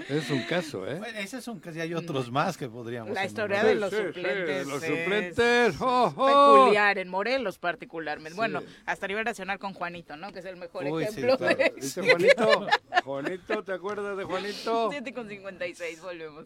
Es 0.10 0.30
un 0.30 0.44
caso, 0.44 0.86
¿eh? 0.88 1.00
Bueno, 1.00 1.18
ese 1.18 1.38
es 1.38 1.48
un 1.48 1.60
caso 1.60 1.78
y 1.78 1.82
hay 1.82 1.94
otros 1.96 2.32
más 2.32 2.58
que 2.58 2.68
podríamos... 2.68 3.16
La 3.16 3.26
historia 3.26 3.64
de 3.64 3.74
los 3.74 3.92
suplentes. 3.92 4.68
los 4.68 4.84
suplentes, 4.84 5.76
oh, 5.80 6.14
Peculiar, 6.14 7.00
en 7.00 7.10
Morelos 7.10 7.58
particularmente. 7.58 8.36
Bueno, 8.36 8.62
hasta 8.86 9.06
a 9.06 9.08
nivel 9.08 9.26
nacional 9.26 9.58
con 9.58 9.74
Juanito, 9.74 10.16
¿no? 10.16 10.32
Que 10.32 10.40
es 10.40 10.46
el 10.46 10.58
mejor 10.58 10.86
ejemplo 10.86 11.38
de 11.38 11.74
¿Dice 11.78 12.04
Juanito? 12.04 12.68
Juanito, 13.04 13.64
¿te 13.64 13.74
acuerdas 13.74 14.16
de 14.18 14.26
Juanito? 14.26 14.90
7 14.92 15.14
con 15.14 15.28
56, 15.28 16.02
volvemos. 16.02 16.46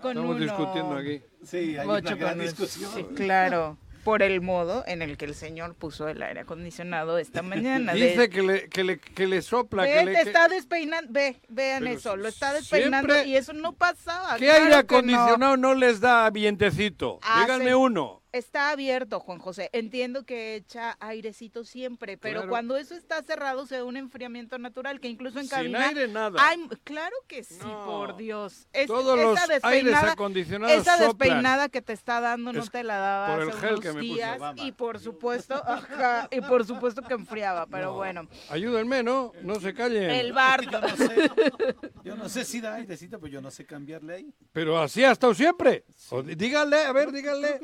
Con 0.00 0.16
Estamos 0.16 0.40
discutiendo 0.40 0.96
aquí. 0.96 1.22
Sí, 1.44 1.76
hay 1.76 1.86
una 1.86 2.00
gran 2.14 2.38
discusión. 2.38 2.90
Sí, 2.94 3.04
claro. 3.14 3.78
por 4.04 4.22
el 4.22 4.40
modo 4.40 4.82
en 4.86 5.02
el 5.02 5.16
que 5.16 5.26
el 5.26 5.34
señor 5.34 5.74
puso 5.74 6.08
el 6.08 6.22
aire 6.22 6.40
acondicionado 6.40 7.18
esta 7.18 7.42
mañana. 7.42 7.92
Dice 7.92 8.30
que, 8.30 8.42
le, 8.42 8.68
que, 8.68 8.84
le, 8.84 8.98
que 8.98 9.26
le 9.26 9.42
sopla. 9.42 9.84
que 9.84 10.04
le, 10.04 10.20
está 10.20 10.48
despeinando. 10.48 11.12
Ve, 11.12 11.36
vean 11.48 11.86
eso, 11.86 12.16
lo 12.16 12.28
está 12.28 12.52
despeinando 12.52 13.22
y 13.24 13.36
eso 13.36 13.52
no 13.52 13.72
pasaba. 13.72 14.36
¿Qué 14.36 14.50
aire 14.50 14.74
acondicionado 14.74 15.56
no. 15.56 15.74
les 15.74 16.00
da 16.00 16.30
vientecito? 16.30 17.20
Díganme 17.40 17.74
uno. 17.74 18.22
Está 18.32 18.70
abierto, 18.70 19.18
Juan 19.18 19.38
José. 19.38 19.70
Entiendo 19.72 20.24
que 20.24 20.54
echa 20.54 20.96
airecito 21.00 21.64
siempre, 21.64 22.16
pero 22.16 22.48
cuando 22.48 22.76
eso 22.76 22.94
está 22.94 23.22
cerrado 23.22 23.66
se 23.66 23.76
da 23.76 23.84
un 23.84 23.96
enfriamiento 23.96 24.56
natural 24.58 25.00
que 25.00 25.08
incluso 25.08 25.40
en 25.40 25.48
cabina. 25.48 25.88
Sin 25.88 25.98
aire 25.98 26.12
nada. 26.12 26.40
claro 26.84 27.16
que 27.26 27.42
sí, 27.42 27.58
por 27.84 28.16
Dios. 28.16 28.68
Es, 28.72 28.86
Todos 28.86 29.18
los 29.18 29.64
aires 29.64 29.94
acondicionados 29.94 30.76
Esa 30.76 30.96
despeinada 30.96 31.68
que 31.68 31.82
te 31.82 31.92
está 31.92 32.20
dando 32.20 32.52
no 32.52 32.64
te 32.66 32.84
la 32.84 32.98
daba 32.98 33.34
por 33.34 33.42
el 33.42 33.52
gel 33.52 33.80
que 33.80 33.92
me 33.92 34.00
días 34.00 34.40
y 34.56 34.72
por 34.72 35.00
supuesto, 35.00 35.60
y 36.30 36.40
por 36.42 36.64
supuesto 36.64 37.02
que 37.02 37.14
enfriaba, 37.14 37.66
pero 37.66 37.94
bueno. 37.94 38.28
Ayúdenme, 38.48 39.02
¿no? 39.02 39.32
No 39.42 39.58
se 39.58 39.74
callen. 39.74 40.10
El 40.10 40.32
bar. 40.32 40.60
Yo 40.70 40.80
no 40.80 40.96
sé, 40.96 41.30
yo 42.04 42.16
no 42.16 42.28
sé 42.28 42.44
si 42.44 42.60
da 42.60 42.74
airecito, 42.74 43.18
pero 43.18 43.32
yo 43.32 43.40
no 43.40 43.50
sé 43.50 43.66
cambiarle 43.66 44.14
ahí. 44.14 44.34
Pero 44.52 44.78
así 44.78 45.02
ha 45.02 45.10
estado 45.10 45.34
siempre. 45.34 45.84
díganle, 46.36 46.84
a 46.84 46.92
ver, 46.92 47.10
díganle. 47.10 47.60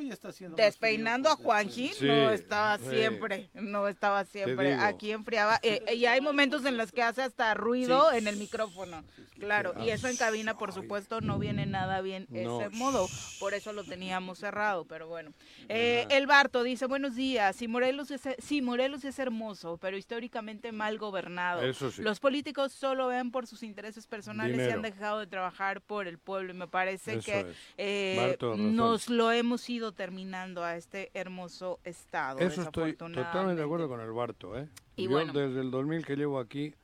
Despeinando 0.57 1.29
a 1.29 1.37
Juanji 1.37 1.93
no 2.01 2.31
estaba 2.31 2.79
siempre, 2.79 3.51
no 3.55 3.89
estaba 3.89 4.25
siempre. 4.25 4.75
Aquí 4.75 5.13
enfriaba. 5.13 5.59
Eh, 5.63 5.83
y 5.95 6.07
hay 6.07 6.21
momentos 6.21 6.65
en 6.65 6.77
los 6.77 6.93
que 6.93 7.03
hace 7.03 7.23
hasta 7.23 7.55
ruido 7.55 8.13
en 8.13 8.27
el 8.27 8.37
micrófono. 8.37 9.05
Claro, 9.39 9.75
y 9.85 9.91
eso 9.91 10.09
en 10.09 10.17
cabina, 10.17 10.57
por 10.57 10.73
supuesto, 10.73 11.21
no 11.21 11.39
viene 11.39 11.67
nada 11.67 12.01
bien 12.01 12.27
ese 12.33 12.71
modo. 12.71 13.07
Por 13.39 13.55
eso 13.55 13.73
lo 13.73 13.85
teníamos 13.85 14.39
cerrado, 14.39 14.85
pero 14.87 15.09
bueno. 15.09 15.33
Eh, 15.69 16.07
el 16.11 16.27
Barto 16.27 16.63
dice, 16.63 16.87
buenos 16.87 17.17
días. 17.17 17.55
Si 17.57 17.69
Morelos, 17.69 18.11
es, 18.11 18.23
sí, 18.39 18.63
Morelos 18.63 19.05
es 19.05 19.19
hermoso, 19.19 19.79
pero 19.79 19.97
históricamente 19.97 20.73
mal 20.73 20.99
gobernado. 20.99 21.63
Los 21.99 22.21
políticos 22.21 22.73
solo 22.73 23.09
ven 23.09 23.31
por 23.31 23.47
sus 23.47 23.63
intereses 23.63 24.07
personales 24.07 24.57
y 24.69 24.71
han 24.73 24.83
dejado 24.83 25.21
de 25.21 25.27
trabajar 25.27 25.81
por 25.81 26.07
el 26.07 26.19
pueblo. 26.19 26.53
Y 26.53 26.57
me 26.57 26.69
parece 26.69 27.19
que 27.19 27.47
eh, 27.77 28.37
nos 28.57 29.09
lo 29.09 29.33
hemos 29.33 29.69
ido 29.69 29.93
terminando 29.93 30.46
a 30.55 30.77
este 30.77 31.11
hermoso 31.15 31.81
estado. 31.85 32.39
Eso 32.39 32.63
estoy 32.63 32.95
totalmente 32.95 33.57
de 33.57 33.63
acuerdo 33.65 33.89
con 33.89 34.01
el 34.01 34.13
Barto. 34.13 34.59
¿eh? 34.59 34.69
Yo 34.97 35.25
desde 35.27 35.61
el 35.61 35.71
2000 35.71 36.05
que 36.05 36.17
llevo 36.17 36.39
aquí, 36.39 36.75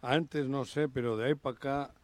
antes 0.00 0.48
no 0.48 0.64
sé, 0.64 0.88
pero 0.88 1.16
de 1.16 1.26
ahí 1.26 1.34
para 1.34 1.56
acá 1.56 1.94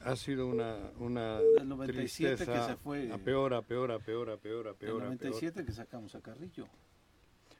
ha 0.00 0.16
sido 0.16 0.46
una, 0.46 0.76
una 0.98 1.38
el 1.58 1.68
97 1.68 2.44
que 2.44 2.62
se 2.62 2.76
fue. 2.76 3.10
A 3.12 3.18
peor, 3.18 3.54
a 3.54 3.62
peor, 3.62 3.92
a 3.92 3.98
peor, 3.98 4.30
a 4.30 4.36
peor, 4.36 4.68
a 4.68 4.74
peor. 4.74 5.02
El 5.02 5.08
97 5.08 5.64
que 5.64 5.72
sacamos 5.72 6.14
a 6.14 6.20
Carrillo. 6.20 6.66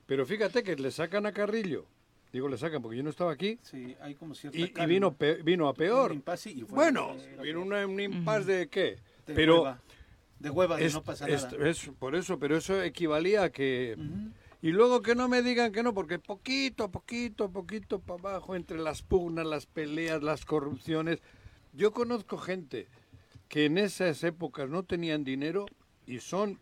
Pero 0.07 0.27
fíjate 0.27 0.63
que 0.63 0.77
le 0.77 0.91
sacan 0.91 1.27
a 1.27 1.33
Carrillo. 1.33 1.87
Digo, 2.33 2.49
le 2.49 2.59
sacan 2.59 2.83
porque 2.83 2.97
yo 2.97 3.03
no 3.03 3.11
estaba 3.11 3.33
aquí. 3.33 3.59
Sí, 3.63 3.97
hay 4.01 4.15
como 4.17 4.35
cierta 4.35 4.59
Y, 4.59 4.73
y 4.77 4.87
vino, 4.87 5.17
vino 5.45 5.69
a 5.69 5.75
peor. 5.75 6.15
bueno, 6.69 7.15
vino 7.41 7.63
un 7.63 8.01
impasse 8.01 8.53
de 8.53 8.69
qué. 8.69 8.99
pero 9.25 9.79
de 10.39 10.51
hueva 10.51 10.79
no 10.79 11.03
pasa 11.03 11.27
nada. 11.27 11.51
Es, 11.69 11.91
por 11.99 12.15
eso, 12.15 12.39
pero 12.39 12.57
eso 12.57 12.83
equivalía 12.83 13.45
a 13.45 13.51
que... 13.51 13.97
Y 14.61 14.73
luego 14.73 15.03
que 15.03 15.15
no 15.15 15.29
me 15.29 15.43
digan 15.43 15.73
que 15.73 15.83
no, 15.83 15.93
porque 15.93 16.19
poquito, 16.19 16.91
poquito, 16.91 17.51
poquito 17.51 17.99
para 18.01 18.21
abajo, 18.21 18.57
entre 18.57 18.79
las 18.79 19.03
pugnas, 19.03 19.45
las 19.45 19.67
peleas, 19.67 20.23
las 20.23 20.47
corrupciones. 20.47 21.21
Yo 21.75 21.93
conozco 21.93 22.39
gente 22.39 22.89
que 23.49 23.67
en 23.67 23.77
esas 23.77 24.25
épocas 24.25 24.71
no 24.71 24.83
tenían 24.83 25.23
dinero 25.23 25.67
y 26.07 26.21
son, 26.21 26.59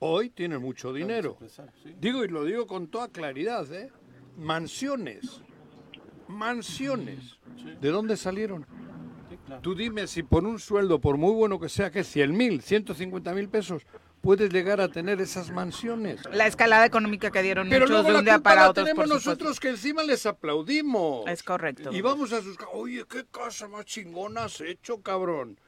hoy 0.00 0.30
tienen 0.30 0.60
mucho 0.60 0.92
dinero. 0.92 1.38
Digo, 2.00 2.24
y 2.24 2.28
lo 2.28 2.44
digo 2.44 2.66
con 2.66 2.88
toda 2.88 3.08
claridad, 3.08 3.72
¿eh? 3.72 3.92
Mansiones. 4.36 5.40
Mansiones. 6.26 7.38
¿De 7.80 7.90
dónde 7.90 8.16
salieron? 8.16 8.66
Tú 9.62 9.74
dime 9.74 10.06
si 10.06 10.22
por 10.22 10.44
un 10.44 10.58
sueldo, 10.58 11.00
por 11.00 11.16
muy 11.16 11.32
bueno 11.32 11.58
que 11.58 11.68
sea, 11.68 11.90
que 11.90 12.04
100 12.04 12.36
mil, 12.36 12.62
150 12.62 13.32
mil 13.34 13.48
pesos, 13.48 13.82
puedes 14.20 14.52
llegar 14.52 14.80
a 14.80 14.88
tener 14.88 15.20
esas 15.20 15.50
mansiones. 15.50 16.20
La 16.32 16.46
escalada 16.46 16.86
económica 16.86 17.30
que 17.30 17.42
dieron 17.42 17.68
Pero 17.68 17.86
muchos 17.86 18.06
de 18.06 18.14
un 18.16 18.24
día 18.24 18.38
para 18.38 18.70
otros. 18.70 18.86
tenemos 18.86 19.08
nosotros 19.08 19.60
que 19.60 19.70
encima 19.70 20.02
les 20.02 20.26
aplaudimos. 20.26 21.26
Es 21.28 21.42
correcto. 21.42 21.92
Y 21.92 22.00
vamos 22.00 22.32
a 22.32 22.42
sus 22.42 22.56
oye, 22.72 23.04
qué 23.08 23.24
casa 23.30 23.68
más 23.68 23.84
chingona 23.84 24.44
has 24.44 24.60
hecho, 24.60 25.02
cabrón. 25.02 25.58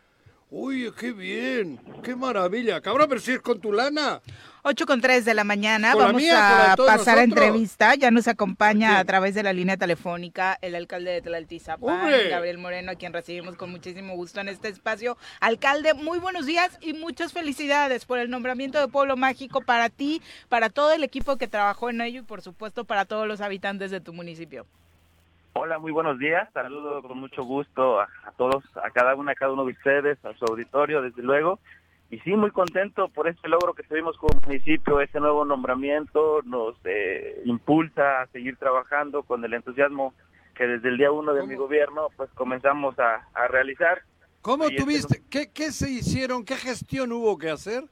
Uy, 0.53 0.93
qué 0.99 1.13
bien, 1.13 1.81
qué 2.03 2.17
maravilla. 2.17 2.81
Cabrón, 2.81 3.09
pero 3.09 3.21
si 3.21 3.31
es 3.31 3.41
con 3.41 3.61
tu 3.61 3.73
lana. 3.73 4.21
8 4.63 4.85
con 4.85 5.01
3 5.01 5.25
de 5.25 5.33
la 5.33 5.45
mañana, 5.45 5.95
vamos 5.95 6.23
a 6.35 6.75
pasar 6.77 7.19
a 7.19 7.23
entrevista. 7.23 7.95
Ya 7.95 8.11
nos 8.11 8.27
acompaña 8.27 8.99
a 8.99 9.05
través 9.05 9.37
de 9.37 9.45
la 9.45 9.53
línea 9.53 9.77
telefónica 9.77 10.59
el 10.61 10.75
alcalde 10.75 11.13
de 11.13 11.23
Tlaltizapán, 11.23 12.11
Gabriel 12.29 12.59
Moreno, 12.59 12.91
a 12.91 12.97
quien 12.97 13.13
recibimos 13.13 13.55
con 13.55 13.71
muchísimo 13.71 14.17
gusto 14.17 14.41
en 14.41 14.49
este 14.49 14.69
espacio. 14.69 15.17
Alcalde, 15.39 15.95
muy 15.95 16.19
buenos 16.19 16.47
días 16.47 16.77
y 16.81 16.95
muchas 16.95 17.33
felicidades 17.33 18.05
por 18.05 18.19
el 18.19 18.29
nombramiento 18.29 18.81
de 18.81 18.89
Pueblo 18.89 19.17
Mágico 19.17 19.61
para 19.61 19.89
ti, 19.89 20.21
para 20.49 20.69
todo 20.69 20.91
el 20.93 21.05
equipo 21.05 21.37
que 21.37 21.47
trabajó 21.47 21.91
en 21.91 22.01
ello 22.01 22.21
y 22.21 22.25
por 22.25 22.43
supuesto 22.43 22.85
para 22.85 23.05
todos 23.05 23.29
los 23.29 23.41
habitantes 23.41 23.93
de 23.93 24.01
tu 24.01 24.13
municipio. 24.13 24.67
Hola, 25.53 25.79
muy 25.81 25.91
buenos 25.91 26.19
días. 26.19 26.49
Saludo 26.53 27.03
con 27.03 27.19
mucho 27.19 27.43
gusto 27.43 28.01
a, 28.01 28.09
todos, 28.37 28.65
a 28.77 28.91
cada 28.91 29.17
una, 29.17 29.33
a 29.33 29.35
cada 29.35 29.53
uno 29.53 29.65
de 29.65 29.73
ustedes, 29.73 30.25
a 30.25 30.33
su 30.35 30.45
auditorio, 30.45 31.03
desde 31.03 31.23
luego. 31.23 31.59
Y 32.09 32.19
sí, 32.21 32.35
muy 32.37 32.51
contento 32.53 33.09
por 33.09 33.29
este 33.29 33.49
logro 33.49 33.75
que 33.75 33.83
tuvimos 33.83 34.17
como 34.17 34.39
municipio, 34.47 35.01
este 35.01 35.19
nuevo 35.19 35.45
nombramiento 35.45 36.41
nos 36.45 36.77
eh, 36.85 37.43
impulsa 37.45 38.23
a 38.23 38.27
seguir 38.29 38.57
trabajando 38.57 39.23
con 39.25 39.45
el 39.45 39.55
entusiasmo 39.55 40.15
que 40.55 40.67
desde 40.67 40.89
el 40.89 40.99
día 40.99 41.11
uno 41.11 41.33
de 41.35 41.47
mi 41.47 41.57
gobierno 41.57 42.09
pues 42.17 42.31
comenzamos 42.35 42.97
a, 42.99 43.27
realizar. 43.49 44.03
¿Cómo 44.43 44.69
tuviste, 44.71 45.23
qué, 45.31 45.51
qué 45.53 45.73
se 45.73 45.91
hicieron, 45.91 46.45
qué 46.45 46.57
gestión 46.57 47.13
hubo 47.13 47.39
que 47.39 47.51
hacer 47.51 47.85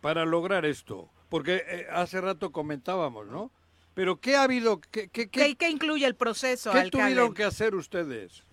para 0.00 0.24
lograr 0.24 0.64
esto? 0.64 1.08
Porque 1.28 1.62
eh, 1.66 1.86
hace 1.90 2.20
rato 2.20 2.52
comentábamos, 2.52 3.26
¿no? 3.26 3.50
Pero 3.94 4.16
¿qué 4.16 4.36
ha 4.36 4.42
habido? 4.42 4.80
¿Qué, 4.90 5.08
qué, 5.08 5.30
qué, 5.30 5.54
¿Qué, 5.56 5.70
incluye 5.70 6.04
el 6.04 6.16
proceso, 6.16 6.72
¿Qué 6.72 6.90
tuvieron 6.90 7.32
que 7.32 7.44
hacer 7.44 7.74
ustedes? 7.74 8.44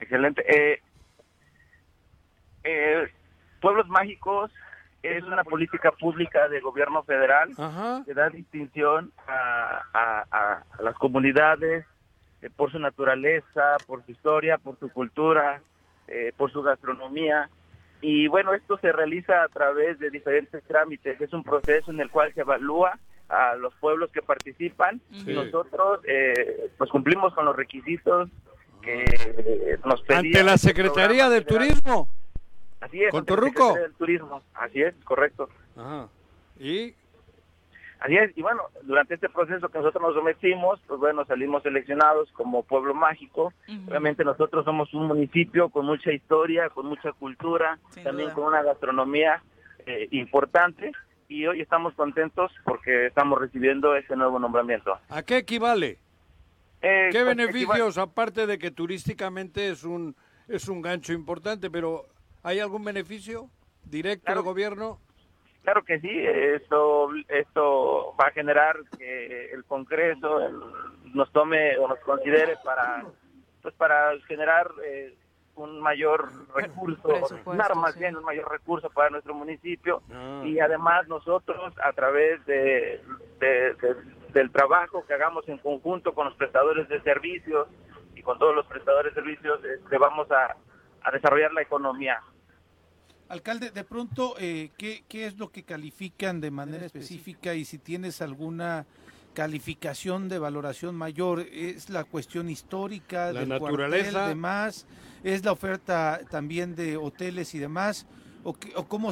Excelente. 0.00 0.42
Eh, 0.48 0.80
eh, 2.64 3.08
Pueblos 3.60 3.86
Mágicos 3.88 4.50
es 5.02 5.22
una 5.24 5.44
política 5.44 5.92
pública 5.92 6.48
del 6.48 6.62
gobierno 6.62 7.02
federal 7.02 7.50
que 8.06 8.14
da 8.14 8.30
distinción 8.30 9.12
a, 9.26 10.62
las 10.80 10.94
comunidades 10.94 11.84
eh, 12.40 12.50
por 12.54 12.72
su 12.72 12.78
naturaleza, 12.78 13.76
por 13.86 14.04
su 14.04 14.12
historia, 14.12 14.58
por 14.58 14.78
su 14.78 14.88
cultura, 14.90 15.60
por 16.36 16.50
su 16.50 16.62
gastronomía. 16.62 17.50
Y 18.00 18.26
bueno, 18.26 18.54
esto 18.54 18.78
se 18.78 18.90
realiza 18.90 19.42
a 19.42 19.48
través 19.48 19.98
de 19.98 20.10
diferentes 20.10 20.62
trámites. 20.64 21.20
Es 21.20 21.32
un 21.32 21.42
proceso 21.42 21.90
en 21.90 22.00
el 22.00 22.10
cual 22.10 22.32
se 22.34 22.40
evalúa 22.40 22.98
a 23.32 23.56
los 23.56 23.74
pueblos 23.76 24.10
que 24.12 24.20
participan 24.20 25.00
y 25.10 25.32
nosotros 25.32 26.00
eh, 26.04 26.70
pues 26.76 26.90
cumplimos 26.90 27.32
con 27.34 27.46
los 27.46 27.56
requisitos 27.56 28.28
que 28.82 29.78
nos 29.84 30.02
pedían. 30.02 30.26
¿Ante 30.26 30.44
la 30.44 30.58
Secretaría 30.58 31.30
del 31.30 31.46
Turismo? 31.46 32.08
Así 32.80 33.02
es. 33.02 33.10
¿Con 33.10 33.24
Torruco? 33.24 33.74
del 33.74 33.94
Turismo, 33.94 34.42
así 34.54 34.82
es, 34.82 34.94
correcto. 35.04 35.48
Ajá. 35.76 36.08
¿Y? 36.60 36.94
Así 38.00 38.16
es, 38.16 38.36
y 38.36 38.42
bueno, 38.42 38.64
durante 38.82 39.14
este 39.14 39.30
proceso 39.30 39.68
que 39.68 39.78
nosotros 39.78 40.02
nos 40.02 40.14
sometimos, 40.14 40.80
pues 40.86 41.00
bueno, 41.00 41.24
salimos 41.24 41.62
seleccionados 41.62 42.30
como 42.32 42.64
pueblo 42.64 42.92
mágico. 42.92 43.54
Obviamente 43.88 44.24
nosotros 44.24 44.64
somos 44.64 44.92
un 44.92 45.06
municipio 45.06 45.70
con 45.70 45.86
mucha 45.86 46.12
historia, 46.12 46.68
con 46.68 46.86
mucha 46.86 47.12
cultura, 47.12 47.78
también 48.02 48.30
con 48.30 48.44
una 48.44 48.62
gastronomía 48.62 49.42
eh, 49.86 50.08
importante 50.10 50.92
y 51.32 51.46
hoy 51.46 51.60
estamos 51.62 51.94
contentos 51.94 52.52
porque 52.64 53.06
estamos 53.06 53.40
recibiendo 53.40 53.96
ese 53.96 54.14
nuevo 54.16 54.38
nombramiento. 54.38 54.98
¿A 55.08 55.22
qué 55.22 55.38
equivale? 55.38 55.98
Eh, 56.82 57.08
¿Qué 57.10 57.22
pues, 57.22 57.36
beneficios, 57.36 57.96
aparte 57.96 58.46
de 58.46 58.58
que 58.58 58.70
turísticamente 58.70 59.70
es 59.70 59.84
un, 59.84 60.14
es 60.48 60.68
un 60.68 60.82
gancho 60.82 61.12
importante, 61.12 61.70
pero 61.70 62.04
¿hay 62.42 62.58
algún 62.58 62.84
beneficio 62.84 63.48
directo 63.84 64.32
del 64.32 64.42
gobierno? 64.42 64.98
Claro 65.62 65.84
que 65.84 66.00
sí, 66.00 66.10
esto, 66.10 67.08
esto 67.28 68.14
va 68.20 68.26
a 68.26 68.32
generar 68.32 68.76
que 68.98 69.52
el 69.52 69.64
Congreso 69.64 70.40
nos 71.14 71.30
tome 71.32 71.78
o 71.78 71.88
nos 71.88 72.00
considere 72.00 72.56
para, 72.64 73.04
pues 73.62 73.74
para 73.74 74.18
generar 74.26 74.68
eh, 74.84 75.14
un 75.54 75.80
mayor 75.80 76.30
recurso, 76.54 77.08
más 77.74 77.98
bien 77.98 78.16
un 78.16 78.24
mayor 78.24 78.50
recurso 78.50 78.88
para 78.90 79.10
nuestro 79.10 79.34
municipio 79.34 80.02
ah. 80.10 80.42
y 80.44 80.58
además 80.58 81.06
nosotros 81.08 81.74
a 81.82 81.92
través 81.92 82.44
de, 82.46 83.00
del 84.32 84.50
trabajo 84.50 85.04
que 85.06 85.14
hagamos 85.14 85.46
en 85.48 85.58
conjunto 85.58 86.14
con 86.14 86.26
los 86.26 86.34
prestadores 86.36 86.88
de 86.88 87.00
servicios 87.02 87.68
y 88.14 88.22
con 88.22 88.38
todos 88.38 88.54
los 88.54 88.66
prestadores 88.66 89.14
de 89.14 89.20
servicios, 89.20 89.60
este, 89.64 89.98
vamos 89.98 90.28
a, 90.30 90.56
desarrollar 91.12 91.52
la 91.52 91.62
economía. 91.62 92.22
Alcalde, 93.28 93.70
de 93.70 93.84
pronto, 93.84 94.34
eh, 94.38 94.70
¿qué, 94.78 95.04
¿qué 95.08 95.26
es 95.26 95.38
lo 95.38 95.50
que 95.50 95.64
califican 95.64 96.40
de 96.40 96.50
manera 96.50 96.86
específica 96.86 97.54
y 97.54 97.64
si 97.64 97.78
tienes 97.78 98.22
alguna 98.22 98.86
calificación 99.34 100.28
de 100.28 100.38
valoración 100.38 100.94
mayor? 100.94 101.40
¿Es 101.40 101.90
la 101.90 102.04
cuestión 102.04 102.48
histórica 102.48 103.32
la 103.32 103.40
del 103.40 103.48
naturaleza, 103.48 104.10
cuartel, 104.12 104.28
demás? 104.28 104.86
¿Es 105.24 105.44
la 105.44 105.52
oferta 105.52 106.20
también 106.30 106.74
de 106.74 106.96
hoteles 106.96 107.54
y 107.54 107.58
demás? 107.58 108.06
¿O, 108.44 108.56
o 108.74 108.88
cómo, 108.88 109.10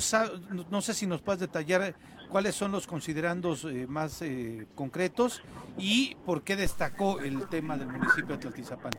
no 0.70 0.80
sé 0.80 0.94
si 0.94 1.06
nos 1.06 1.22
puedes 1.22 1.40
detallar 1.40 1.94
cuáles 2.30 2.54
son 2.54 2.72
los 2.72 2.86
considerandos 2.86 3.64
eh, 3.64 3.86
más 3.88 4.22
eh, 4.22 4.66
concretos 4.74 5.42
y 5.76 6.16
por 6.24 6.42
qué 6.42 6.56
destacó 6.56 7.20
el 7.20 7.48
tema 7.48 7.76
del 7.76 7.88
municipio 7.88 8.36
de 8.36 8.38
Tlaltizapán. 8.38 8.92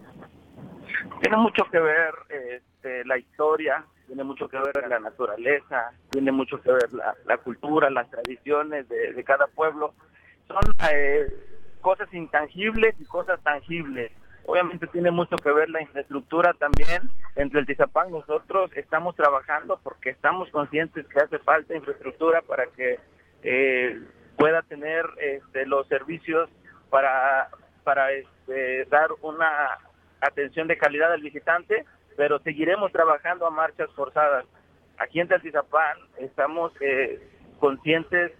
Tiene 1.21 1.37
mucho 1.37 1.63
que 1.71 1.79
ver 1.79 2.13
este, 2.29 3.05
la 3.05 3.17
historia, 3.17 3.85
tiene 4.05 4.23
mucho 4.23 4.47
que 4.47 4.57
ver 4.57 4.87
la 4.87 4.99
naturaleza, 4.99 5.91
tiene 6.11 6.31
mucho 6.31 6.61
que 6.61 6.71
ver 6.71 6.89
la, 7.25 7.37
cultura, 7.37 7.89
las 7.89 8.09
tradiciones 8.09 8.87
de, 8.89 9.23
cada 9.23 9.47
pueblo. 9.47 9.93
Son 10.51 10.75
eh, 10.91 11.27
cosas 11.81 12.13
intangibles 12.13 12.95
y 12.99 13.05
cosas 13.05 13.41
tangibles. 13.41 14.11
Obviamente 14.45 14.87
tiene 14.87 15.11
mucho 15.11 15.35
que 15.37 15.51
ver 15.51 15.69
la 15.69 15.81
infraestructura 15.81 16.53
también. 16.53 17.09
Entre 17.35 17.59
el 17.59 17.65
Tizapán 17.65 18.11
nosotros 18.11 18.71
estamos 18.75 19.15
trabajando 19.15 19.79
porque 19.83 20.09
estamos 20.09 20.49
conscientes 20.49 21.07
que 21.07 21.19
hace 21.19 21.39
falta 21.39 21.75
infraestructura 21.75 22.41
para 22.41 22.65
que 22.67 22.99
eh, 23.43 24.01
pueda 24.37 24.61
tener 24.63 25.05
este, 25.19 25.65
los 25.65 25.87
servicios 25.87 26.49
para, 26.89 27.49
para 27.83 28.11
este, 28.11 28.85
dar 28.85 29.09
una 29.21 29.77
atención 30.19 30.67
de 30.67 30.77
calidad 30.77 31.13
al 31.13 31.21
visitante, 31.21 31.85
pero 32.17 32.39
seguiremos 32.39 32.91
trabajando 32.91 33.45
a 33.47 33.51
marchas 33.51 33.89
forzadas. 33.95 34.45
Aquí 34.97 35.19
en 35.19 35.29
Tizapán 35.29 35.97
estamos 36.19 36.73
eh, 36.81 37.19
conscientes 37.59 38.31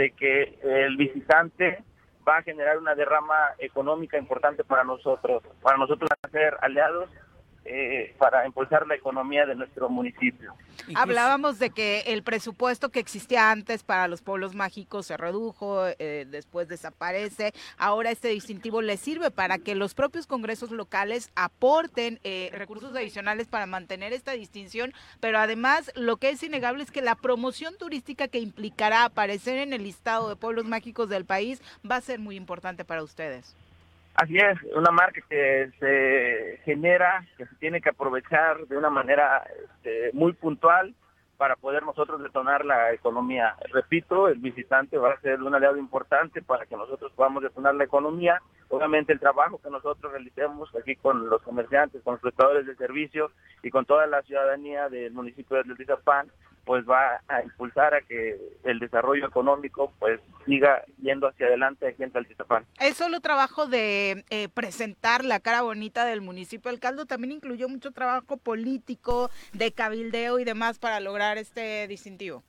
de 0.00 0.12
que 0.12 0.58
el 0.62 0.96
visitante 0.96 1.84
va 2.26 2.38
a 2.38 2.42
generar 2.42 2.78
una 2.78 2.94
derrama 2.94 3.50
económica 3.58 4.16
importante 4.16 4.64
para 4.64 4.82
nosotros, 4.82 5.42
para 5.60 5.76
nosotros 5.76 6.08
ser 6.32 6.56
aliados 6.62 7.10
eh, 7.64 8.14
para 8.18 8.46
impulsar 8.46 8.86
la 8.86 8.94
economía 8.94 9.44
de 9.44 9.54
nuestro 9.54 9.90
municipio. 9.90 10.54
Hablábamos 10.94 11.58
de 11.58 11.68
que 11.68 12.00
el 12.06 12.22
presupuesto 12.22 12.88
que 12.88 13.00
existía 13.00 13.50
antes 13.50 13.82
para 13.82 14.08
los 14.08 14.22
pueblos 14.22 14.54
mágicos 14.54 15.06
se 15.06 15.18
redujo, 15.18 15.86
eh, 15.98 16.26
después 16.28 16.68
desaparece. 16.68 17.52
Ahora 17.76 18.10
este 18.10 18.28
distintivo 18.28 18.80
le 18.80 18.96
sirve 18.96 19.30
para 19.30 19.58
que 19.58 19.74
los 19.74 19.92
propios 19.92 20.26
congresos 20.26 20.70
locales 20.70 21.30
aporten 21.34 22.18
eh, 22.24 22.50
recursos 22.54 22.96
adicionales 22.96 23.46
para 23.46 23.66
mantener 23.66 24.14
esta 24.14 24.32
distinción, 24.32 24.94
pero 25.20 25.38
además 25.38 25.92
lo 25.94 26.16
que 26.16 26.30
es 26.30 26.42
innegable 26.42 26.82
es 26.82 26.90
que 26.90 27.02
la 27.02 27.14
promoción 27.14 27.76
turística 27.76 28.26
que 28.28 28.38
implicará 28.40 29.04
aparecer 29.04 29.58
en 29.58 29.74
el 29.74 29.84
listado 29.84 30.30
de 30.30 30.36
pueblos 30.36 30.64
mágicos 30.64 31.10
del 31.10 31.26
país 31.26 31.60
va 31.88 31.96
a 31.96 32.00
ser 32.00 32.20
muy 32.20 32.36
importante 32.36 32.86
para 32.86 33.02
ustedes. 33.02 33.54
Así 34.14 34.36
es, 34.36 34.58
una 34.74 34.90
marca 34.90 35.20
que 35.28 35.70
se 35.78 36.60
genera, 36.64 37.24
que 37.36 37.46
se 37.46 37.54
tiene 37.56 37.80
que 37.80 37.90
aprovechar 37.90 38.66
de 38.66 38.76
una 38.76 38.90
manera 38.90 39.42
este, 39.64 40.10
muy 40.12 40.32
puntual 40.32 40.94
para 41.40 41.56
poder 41.56 41.82
nosotros 41.84 42.22
detonar 42.22 42.66
la 42.66 42.92
economía. 42.92 43.56
Repito, 43.72 44.28
el 44.28 44.40
visitante 44.40 44.98
va 44.98 45.12
a 45.12 45.20
ser 45.22 45.42
un 45.42 45.54
aliado 45.54 45.78
importante 45.78 46.42
para 46.42 46.66
que 46.66 46.76
nosotros 46.76 47.10
podamos 47.16 47.42
detonar 47.42 47.74
la 47.76 47.84
economía. 47.84 48.42
Obviamente 48.68 49.14
el 49.14 49.20
trabajo 49.20 49.58
que 49.58 49.70
nosotros 49.70 50.12
realicemos 50.12 50.68
aquí 50.76 50.96
con 50.96 51.30
los 51.30 51.40
comerciantes, 51.40 52.02
con 52.02 52.12
los 52.12 52.20
prestadores 52.20 52.66
de 52.66 52.76
servicios 52.76 53.32
y 53.62 53.70
con 53.70 53.86
toda 53.86 54.06
la 54.06 54.20
ciudadanía 54.20 54.90
del 54.90 55.14
municipio 55.14 55.56
de 55.62 55.74
Tizapán 55.76 56.30
pues 56.64 56.84
va 56.88 57.20
a 57.28 57.42
impulsar 57.42 57.94
a 57.94 58.00
que 58.02 58.38
el 58.64 58.78
desarrollo 58.78 59.26
económico 59.26 59.92
pues 59.98 60.20
siga 60.46 60.84
yendo 61.02 61.26
hacia 61.26 61.46
adelante 61.46 61.88
aquí 61.88 62.02
en 62.02 62.12
Taltizapán. 62.12 62.64
Es 62.78 62.96
solo 62.96 63.20
trabajo 63.20 63.66
de 63.66 64.24
eh, 64.30 64.48
presentar 64.48 65.24
la 65.24 65.40
cara 65.40 65.62
bonita 65.62 66.04
del 66.04 66.20
municipio. 66.20 66.70
El 66.70 66.80
caldo 66.80 67.06
también 67.06 67.32
incluyó 67.32 67.68
mucho 67.68 67.90
trabajo 67.90 68.36
político, 68.36 69.30
de 69.52 69.72
cabildeo 69.72 70.38
y 70.38 70.44
demás 70.44 70.78
para 70.78 71.00
lograr 71.00 71.29
este 71.38 71.86
distintivo. 71.88 72.42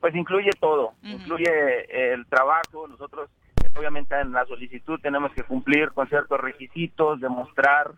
Pues 0.00 0.14
incluye 0.14 0.50
todo, 0.60 0.92
incluye 1.02 2.12
el 2.12 2.26
trabajo, 2.26 2.86
nosotros 2.86 3.30
obviamente 3.76 4.18
en 4.18 4.32
la 4.32 4.44
solicitud 4.46 5.00
tenemos 5.00 5.32
que 5.32 5.42
cumplir 5.42 5.90
con 5.92 6.08
ciertos 6.08 6.40
requisitos, 6.40 7.20
demostrar 7.20 7.92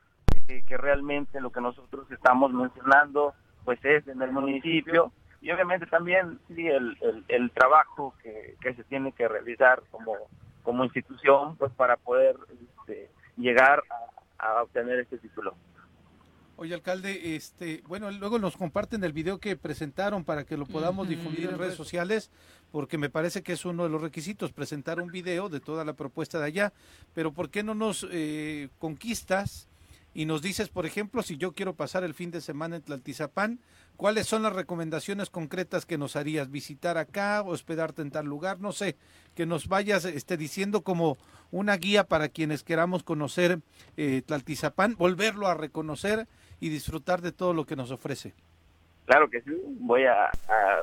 eh, 0.49 0.63
que 0.67 0.77
realmente 0.77 1.41
lo 1.41 1.51
que 1.51 1.61
nosotros 1.61 2.11
estamos 2.11 2.53
mencionando 2.53 3.35
pues 3.65 3.85
es 3.85 4.07
en 4.09 4.23
el 4.23 4.33
municipio 4.33 5.13
y 5.41 5.51
obviamente 5.51 5.87
también 5.87 6.39
sí 6.49 6.67
el, 6.67 6.97
el, 7.29 7.51
trabajo 7.51 8.15
que, 8.23 8.57
se 8.75 8.85
tiene 8.85 9.13
que 9.13 9.29
realizar 9.29 9.83
como, 9.91 10.15
como 10.63 10.85
institución 10.85 11.57
pues 11.57 11.73
para 11.73 11.97
poder 11.97 12.37
este, 12.81 13.11
llegar 13.37 13.83
a, 14.39 14.63
obtener 14.63 15.01
este 15.01 15.19
título. 15.19 15.55
Oye, 16.61 16.75
alcalde, 16.75 17.37
este, 17.37 17.85
bueno, 17.87 18.11
luego 18.11 18.41
nos 18.41 18.57
comparten 18.57 19.05
el 19.05 19.13
video 19.13 19.39
que 19.39 19.55
presentaron 19.55 20.25
para 20.25 20.43
que 20.43 20.57
lo 20.57 20.67
podamos 20.67 21.09
difundir 21.09 21.49
en 21.49 21.57
redes 21.57 21.77
sociales, 21.77 22.33
porque 22.73 22.99
me 22.99 23.11
parece 23.11 23.45
que 23.45 23.53
es 23.53 23.65
uno 23.65 23.85
de 23.85 23.91
los 23.91 24.03
requisitos, 24.03 24.51
presentar 24.51 25.01
un 25.01 25.13
video 25.13 25.49
de 25.49 25.61
toda 25.61 25.85
la 25.85 25.93
propuesta 25.93 26.41
de 26.41 26.47
allá, 26.47 26.73
pero 27.15 27.33
¿por 27.33 27.49
qué 27.49 27.63
no 27.63 27.77
nos 27.77 28.05
eh, 28.11 28.71
conquistas 28.81 29.69
y 30.15 30.25
nos 30.25 30.43
dices, 30.43 30.69
por 30.69 30.85
ejemplo, 30.85 31.23
si 31.23 31.37
yo 31.37 31.53
quiero 31.53 31.77
pasar 31.77 32.03
el 32.03 32.13
fin 32.13 32.33
de 32.33 32.41
semana 32.41 32.75
en 32.75 32.83
Tlaltizapán, 32.83 33.61
¿cuáles 33.97 34.27
son 34.27 34.43
las 34.43 34.53
recomendaciones 34.53 35.31
concretas 35.31 35.87
que 35.87 35.97
nos 35.97 36.17
harías? 36.17 36.51
¿Visitar 36.51 36.99
acá, 36.99 37.41
hospedarte 37.43 38.03
en 38.03 38.11
tal 38.11 38.27
lugar? 38.27 38.59
No 38.59 38.73
sé, 38.73 38.97
que 39.37 39.47
nos 39.47 39.69
vayas 39.69 40.05
este, 40.07 40.37
diciendo 40.37 40.83
como 40.83 41.19
una 41.53 41.77
guía 41.77 42.03
para 42.03 42.31
quienes 42.31 42.65
queramos 42.65 43.05
conocer 43.05 43.61
eh, 43.97 44.23
Tlaltizapán, 44.27 44.97
volverlo 44.97 45.47
a 45.47 45.55
reconocer 45.55 46.27
y 46.61 46.69
disfrutar 46.69 47.21
de 47.21 47.33
todo 47.33 47.53
lo 47.53 47.65
que 47.65 47.77
nos 47.77 47.91
ofrece. 47.91 48.35
Claro 49.07 49.29
que 49.31 49.41
sí, 49.43 49.53
voy 49.81 50.05
a, 50.05 50.31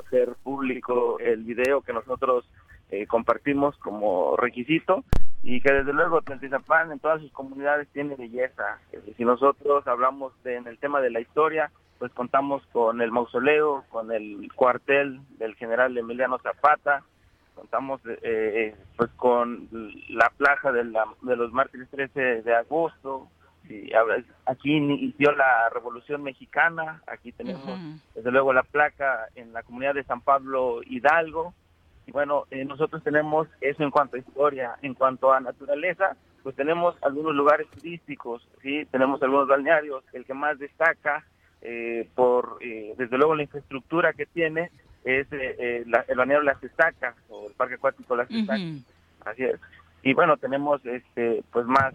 hacer 0.00 0.34
público 0.42 1.18
el 1.20 1.44
video 1.44 1.82
que 1.82 1.92
nosotros 1.92 2.44
eh, 2.90 3.06
compartimos 3.06 3.76
como 3.78 4.36
requisito 4.36 5.04
y 5.42 5.60
que 5.60 5.72
desde 5.72 5.92
luego 5.92 6.22
Tlaltizapán 6.22 6.90
en 6.90 6.98
todas 6.98 7.20
sus 7.20 7.30
comunidades 7.30 7.88
tiene 7.92 8.16
belleza. 8.16 8.80
Eh, 8.92 9.14
si 9.16 9.24
nosotros 9.24 9.86
hablamos 9.86 10.32
en 10.44 10.66
el 10.66 10.78
tema 10.78 11.00
de 11.00 11.10
la 11.10 11.20
historia, 11.20 11.70
pues 11.98 12.12
contamos 12.12 12.66
con 12.72 13.00
el 13.00 13.10
mausoleo, 13.10 13.84
con 13.90 14.12
el 14.12 14.50
cuartel 14.54 15.20
del 15.38 15.54
general 15.54 15.96
Emiliano 15.96 16.38
Zapata, 16.38 17.04
contamos 17.54 18.00
eh, 18.06 18.18
eh, 18.22 18.74
pues 18.96 19.10
con 19.12 19.68
la 20.08 20.30
plaza 20.36 20.72
de, 20.72 20.84
la, 20.84 21.06
de 21.22 21.36
los 21.36 21.52
mártires 21.52 21.88
13 21.90 22.42
de 22.42 22.54
agosto, 22.54 23.28
aquí 24.46 24.76
inició 24.76 25.32
la 25.32 25.68
Revolución 25.70 26.22
Mexicana, 26.22 27.02
aquí 27.06 27.32
tenemos 27.32 27.78
desde 28.14 28.30
luego 28.30 28.52
la 28.52 28.62
placa 28.62 29.28
en 29.34 29.52
la 29.52 29.62
comunidad 29.62 29.94
de 29.94 30.04
San 30.04 30.20
Pablo 30.20 30.80
Hidalgo, 30.84 31.54
y 32.06 32.12
bueno, 32.12 32.44
eh, 32.50 32.64
nosotros 32.64 33.02
tenemos 33.02 33.48
eso 33.60 33.82
en 33.82 33.90
cuanto 33.90 34.16
a 34.16 34.20
historia, 34.20 34.76
en 34.82 34.94
cuanto 34.94 35.32
a 35.32 35.40
naturaleza, 35.40 36.16
pues 36.42 36.54
tenemos 36.54 36.94
algunos 37.02 37.34
lugares 37.34 37.68
turísticos, 37.70 38.46
sí, 38.62 38.86
tenemos 38.92 39.20
algunos 39.22 39.48
balnearios, 39.48 40.04
el 40.12 40.24
que 40.24 40.34
más 40.34 40.58
destaca 40.58 41.24
eh, 41.62 42.08
por, 42.14 42.58
eh, 42.60 42.94
desde 42.96 43.18
luego, 43.18 43.34
la 43.34 43.42
infraestructura 43.42 44.12
que 44.12 44.26
tiene 44.26 44.70
es 45.04 45.26
el 45.30 45.84
balneario 46.16 46.42
Las 46.42 46.62
Estacas 46.62 47.14
o 47.28 47.48
el 47.48 47.54
Parque 47.54 47.74
Acuático 47.74 48.16
Las 48.16 48.30
Estacas, 48.30 48.84
así 49.24 49.44
es. 49.44 49.60
Y 50.02 50.14
bueno, 50.14 50.36
tenemos 50.36 50.84
este, 50.86 51.42
pues 51.52 51.66
más, 51.66 51.92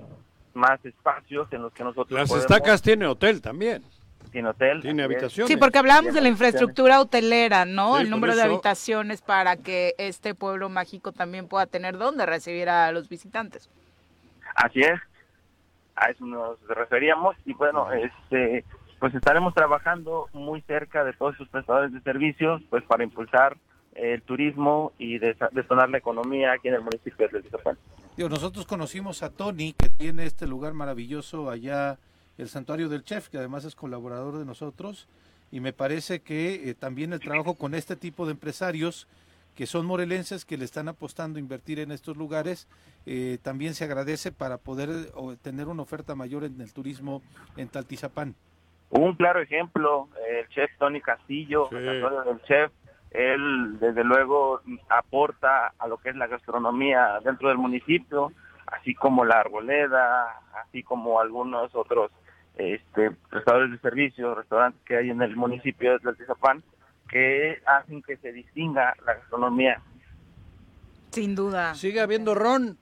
más 0.54 0.84
espacios 0.86 1.48
en 1.52 1.62
los 1.64 1.74
que 1.74 1.84
nosotros 1.84 2.20
Las 2.20 2.32
Estacas 2.32 2.82
tiene 2.82 3.08
hotel 3.08 3.42
también 3.42 3.84
tiene 4.32 4.50
hotel. 4.50 4.82
Tiene 4.82 5.04
habitaciones. 5.04 5.52
Sí, 5.52 5.58
porque 5.58 5.78
hablábamos 5.78 6.14
de 6.14 6.22
la 6.22 6.30
infraestructura 6.30 7.02
hotelera, 7.02 7.66
¿no? 7.66 8.00
el 8.00 8.10
número 8.10 8.36
de 8.36 8.42
habitaciones 8.42 9.22
para 9.22 9.58
que 9.58 9.94
este 9.98 10.34
pueblo 10.34 10.70
mágico 10.70 11.12
también 11.12 11.48
pueda 11.48 11.66
tener 11.66 11.98
donde 11.98 12.26
recibir 12.26 12.70
a 12.70 12.92
los 12.92 13.10
visitantes. 13.10 13.70
Así 14.56 14.82
es, 14.82 15.00
a 15.96 16.10
eso 16.10 16.26
nos 16.26 16.60
referíamos 16.68 17.36
y 17.46 17.54
bueno, 17.54 17.92
este, 17.92 18.66
pues 19.00 19.14
estaremos 19.14 19.54
trabajando 19.54 20.28
muy 20.34 20.62
cerca 20.62 21.04
de 21.04 21.14
todos 21.14 21.36
sus 21.38 21.48
prestadores 21.50 21.94
de 21.94 22.02
servicios, 22.02 22.62
pues 22.70 22.84
para 22.84 23.04
impulsar 23.04 23.58
el 23.94 24.22
turismo 24.22 24.94
y 24.98 25.20
detonar 25.20 25.90
la 25.90 25.98
economía 25.98 26.54
aquí 26.54 26.70
en 26.70 26.76
el 26.76 26.82
municipio 26.82 27.28
de 27.28 27.42
Tizapán. 28.16 28.30
Nosotros 28.30 28.66
conocimos 28.66 29.24
a 29.24 29.30
Tony, 29.30 29.74
que 29.74 29.90
tiene 29.90 30.26
este 30.26 30.48
lugar 30.48 30.74
maravilloso 30.74 31.50
allá 31.50 31.98
el 32.38 32.50
Santuario 32.50 32.90
del 32.90 33.04
Chef, 33.04 33.30
que 33.30 33.38
además 33.38 33.66
es 33.66 33.76
colaborador 33.76 34.38
de 34.38 34.46
nosotros, 34.46 35.08
y 35.52 35.60
me 35.60 35.74
parece 35.74 36.22
que 36.22 36.70
eh, 36.70 36.74
también 36.74 37.14
el 37.14 37.20
trabajo 37.20 37.56
con 37.56 37.76
este 37.76 37.96
tipo 37.96 38.26
de 38.26 38.32
empresarios 38.32 39.08
que 39.56 39.68
son 39.68 39.86
morelenses, 39.86 40.46
que 40.46 40.58
le 40.58 40.64
están 40.66 40.88
apostando 40.88 41.38
a 41.38 41.42
invertir 41.42 41.80
en 41.80 41.92
estos 41.92 42.16
lugares, 42.16 42.68
eh, 43.06 43.38
también 43.44 43.74
se 43.74 43.84
agradece 43.84 44.32
para 44.32 44.58
poder 44.58 44.90
tener 45.42 45.68
una 45.68 45.84
oferta 45.84 46.16
mayor 46.16 46.46
en 46.46 46.62
el 46.62 46.72
turismo 46.72 47.22
en 47.58 47.68
Taltizapán. 47.68 48.34
Un 48.92 49.16
claro 49.16 49.42
ejemplo, 49.42 50.08
el 50.30 50.48
chef 50.50 50.72
Tony 50.78 51.02
Castillo, 51.02 51.70
el 51.72 52.42
chef, 52.44 52.72
él 53.12 53.78
desde 53.80 54.04
luego 54.04 54.62
aporta 54.90 55.74
a 55.78 55.88
lo 55.88 55.98
que 55.98 56.10
es 56.10 56.16
la 56.16 56.28
gastronomía 56.28 57.20
dentro 57.24 57.50
del 57.50 57.58
municipio, 57.58 58.32
así 58.68 58.96
como 58.96 59.26
la 59.26 59.40
arboleda, 59.40 60.40
así 60.64 60.82
como 60.82 61.20
algunos 61.20 61.76
otros 61.76 62.12
este, 62.56 63.12
prestadores 63.30 63.72
de 63.72 63.80
servicios, 63.80 64.38
restaurantes 64.38 64.82
que 64.86 64.98
hay 64.98 65.10
en 65.10 65.22
el 65.22 65.36
municipio 65.36 65.92
de 65.92 66.00
Tlaltizapán, 66.00 66.64
que 67.10 67.62
hacen 67.66 68.02
que 68.02 68.18
se 68.18 68.32
distinga 68.32 68.96
la 69.06 69.16
gastronomía. 69.16 69.82
Sin 71.12 71.36
duda. 71.36 71.76
¿Sigue 71.76 72.00
habiendo 72.00 72.34
ron? 72.36 72.78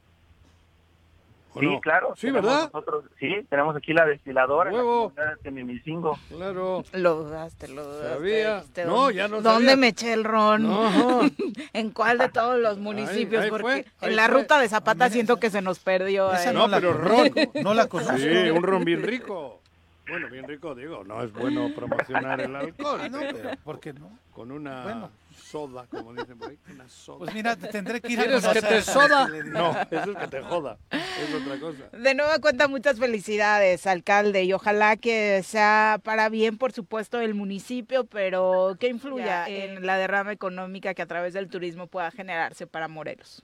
Sí, 1.60 1.80
claro. 1.82 2.14
Sí, 2.18 2.32
¿verdad? 2.32 2.72
sí, 3.20 3.46
tenemos 3.50 3.76
aquí 3.76 3.94
la 3.94 4.06
destiladora. 4.06 4.72
Huevo. 4.72 5.14
de 5.44 5.52
Mimicingo. 5.52 6.18
Claro. 6.30 6.84
Lo 6.94 7.16
dudaste, 7.16 7.68
lo 7.68 7.84
dudaste. 7.84 8.10
Sabía. 8.10 8.64
No, 8.86 9.12
ya 9.12 9.28
no 9.28 9.42
¿Dónde 9.42 9.76
me 9.76 9.90
eché 9.90 10.14
el 10.14 10.24
ron? 10.24 10.68
¿En 11.74 11.92
cuál 11.92 12.18
de 12.18 12.30
todos 12.30 12.60
los 12.60 12.78
municipios? 12.78 13.48
Porque 13.48 13.86
en 14.02 14.16
la 14.16 14.28
ruta 14.28 14.60
de 14.60 14.70
Zapata 14.70 15.10
siento 15.10 15.38
que 15.38 15.50
se 15.50 15.62
nos 15.62 15.80
perdió. 15.80 16.32
Esa 16.34 16.52
¿eh? 16.52 16.54
no, 16.54 16.70
pero 16.70 16.94
ron. 16.94 17.32
No 17.64 17.74
la 17.74 17.88
conozco. 17.88 18.18
Sí, 18.18 18.50
un 18.50 18.64
ron 18.64 18.84
bien 18.84 19.04
rico. 19.04 19.62
Bueno, 20.10 20.30
bien 20.30 20.48
rico, 20.48 20.74
digo, 20.74 21.04
no 21.04 21.22
es 21.24 21.32
bueno 21.32 21.70
promocionar 21.76 22.42
el 22.42 22.56
alcohol. 22.56 23.00
No, 23.10 23.20
pero 23.20 23.52
¿por 23.64 23.80
qué 23.80 23.94
no? 23.94 24.18
Con 24.32 24.52
una 24.52 25.10
soda, 25.36 25.86
como 25.88 26.14
dicen 26.14 26.38
por 26.38 26.50
ahí, 26.50 26.60
una 26.74 26.88
soda. 26.88 27.20
Pues 27.20 27.34
mira, 27.34 27.56
tendré 27.56 28.02
que 28.02 28.14
ir 28.14 28.20
a 28.20 28.24
¿Quieres 28.24 28.48
que 28.48 28.62
te 28.62 28.82
soda? 28.82 29.28
No, 29.46 29.72
eso 29.72 30.12
es 30.12 30.18
que 30.18 30.28
te 30.28 30.42
joda, 30.42 30.78
es 30.92 31.34
otra 31.34 31.60
cosa. 31.60 31.98
De 31.98 32.14
nueva 32.14 32.40
cuenta, 32.40 32.68
muchas 32.68 33.00
felicidades, 33.00 33.88
alcalde, 33.88 34.44
y 34.44 34.54
ojalá 34.54 34.98
que 34.98 35.42
sea 35.44 36.00
para 36.04 36.30
bien, 36.30 36.58
por 36.58 36.72
supuesto, 36.72 37.20
el 37.20 37.34
municipio, 37.34 38.06
pero 38.06 38.76
que 38.80 38.88
influya 38.88 39.48
en 39.48 39.86
la 39.86 39.98
derrama 39.98 40.32
económica 40.32 40.94
que 40.94 41.02
a 41.02 41.08
través 41.08 41.34
del 41.34 41.50
turismo 41.50 41.88
pueda 41.88 42.12
generarse 42.12 42.68
para 42.68 42.88
Morelos 42.88 43.44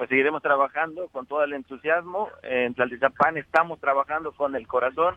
pues 0.00 0.08
seguiremos 0.08 0.40
trabajando 0.40 1.08
con 1.08 1.26
todo 1.26 1.44
el 1.44 1.52
entusiasmo. 1.52 2.30
En 2.42 2.72
Tlaltizapán 2.72 3.36
estamos 3.36 3.78
trabajando 3.80 4.32
con 4.32 4.56
el 4.56 4.66
corazón 4.66 5.14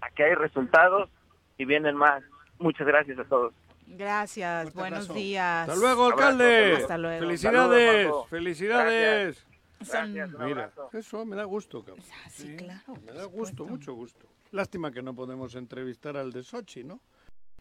aquí 0.00 0.22
hay 0.22 0.34
resultados 0.34 1.10
y 1.56 1.64
vienen 1.64 1.96
más. 1.96 2.22
Muchas 2.58 2.86
gracias 2.86 3.18
a 3.18 3.24
todos. 3.24 3.52
Gracias, 3.86 4.74
buenos 4.74 5.12
días. 5.14 5.68
Hasta 5.68 5.80
luego, 5.80 6.06
alcalde. 6.06 6.76
Hasta 6.76 6.98
luego. 6.98 7.20
Felicidades, 7.26 8.10
felicidades. 8.28 9.46
Gracias. 9.80 10.38
Mira, 10.38 10.72
eso 10.92 11.24
me 11.24 11.36
da 11.36 11.44
gusto, 11.44 11.82
cabrón. 11.84 12.04
Ah, 12.12 12.28
sí, 12.30 12.56
claro. 12.56 12.94
Me 13.06 13.12
da 13.12 13.24
gusto, 13.24 13.64
mucho 13.64 13.94
gusto. 13.94 14.26
Lástima 14.50 14.90
que 14.90 15.02
no 15.02 15.14
podemos 15.14 15.54
entrevistar 15.54 16.16
al 16.16 16.32
de 16.32 16.42
Sochi, 16.42 16.82
¿no? 16.84 17.00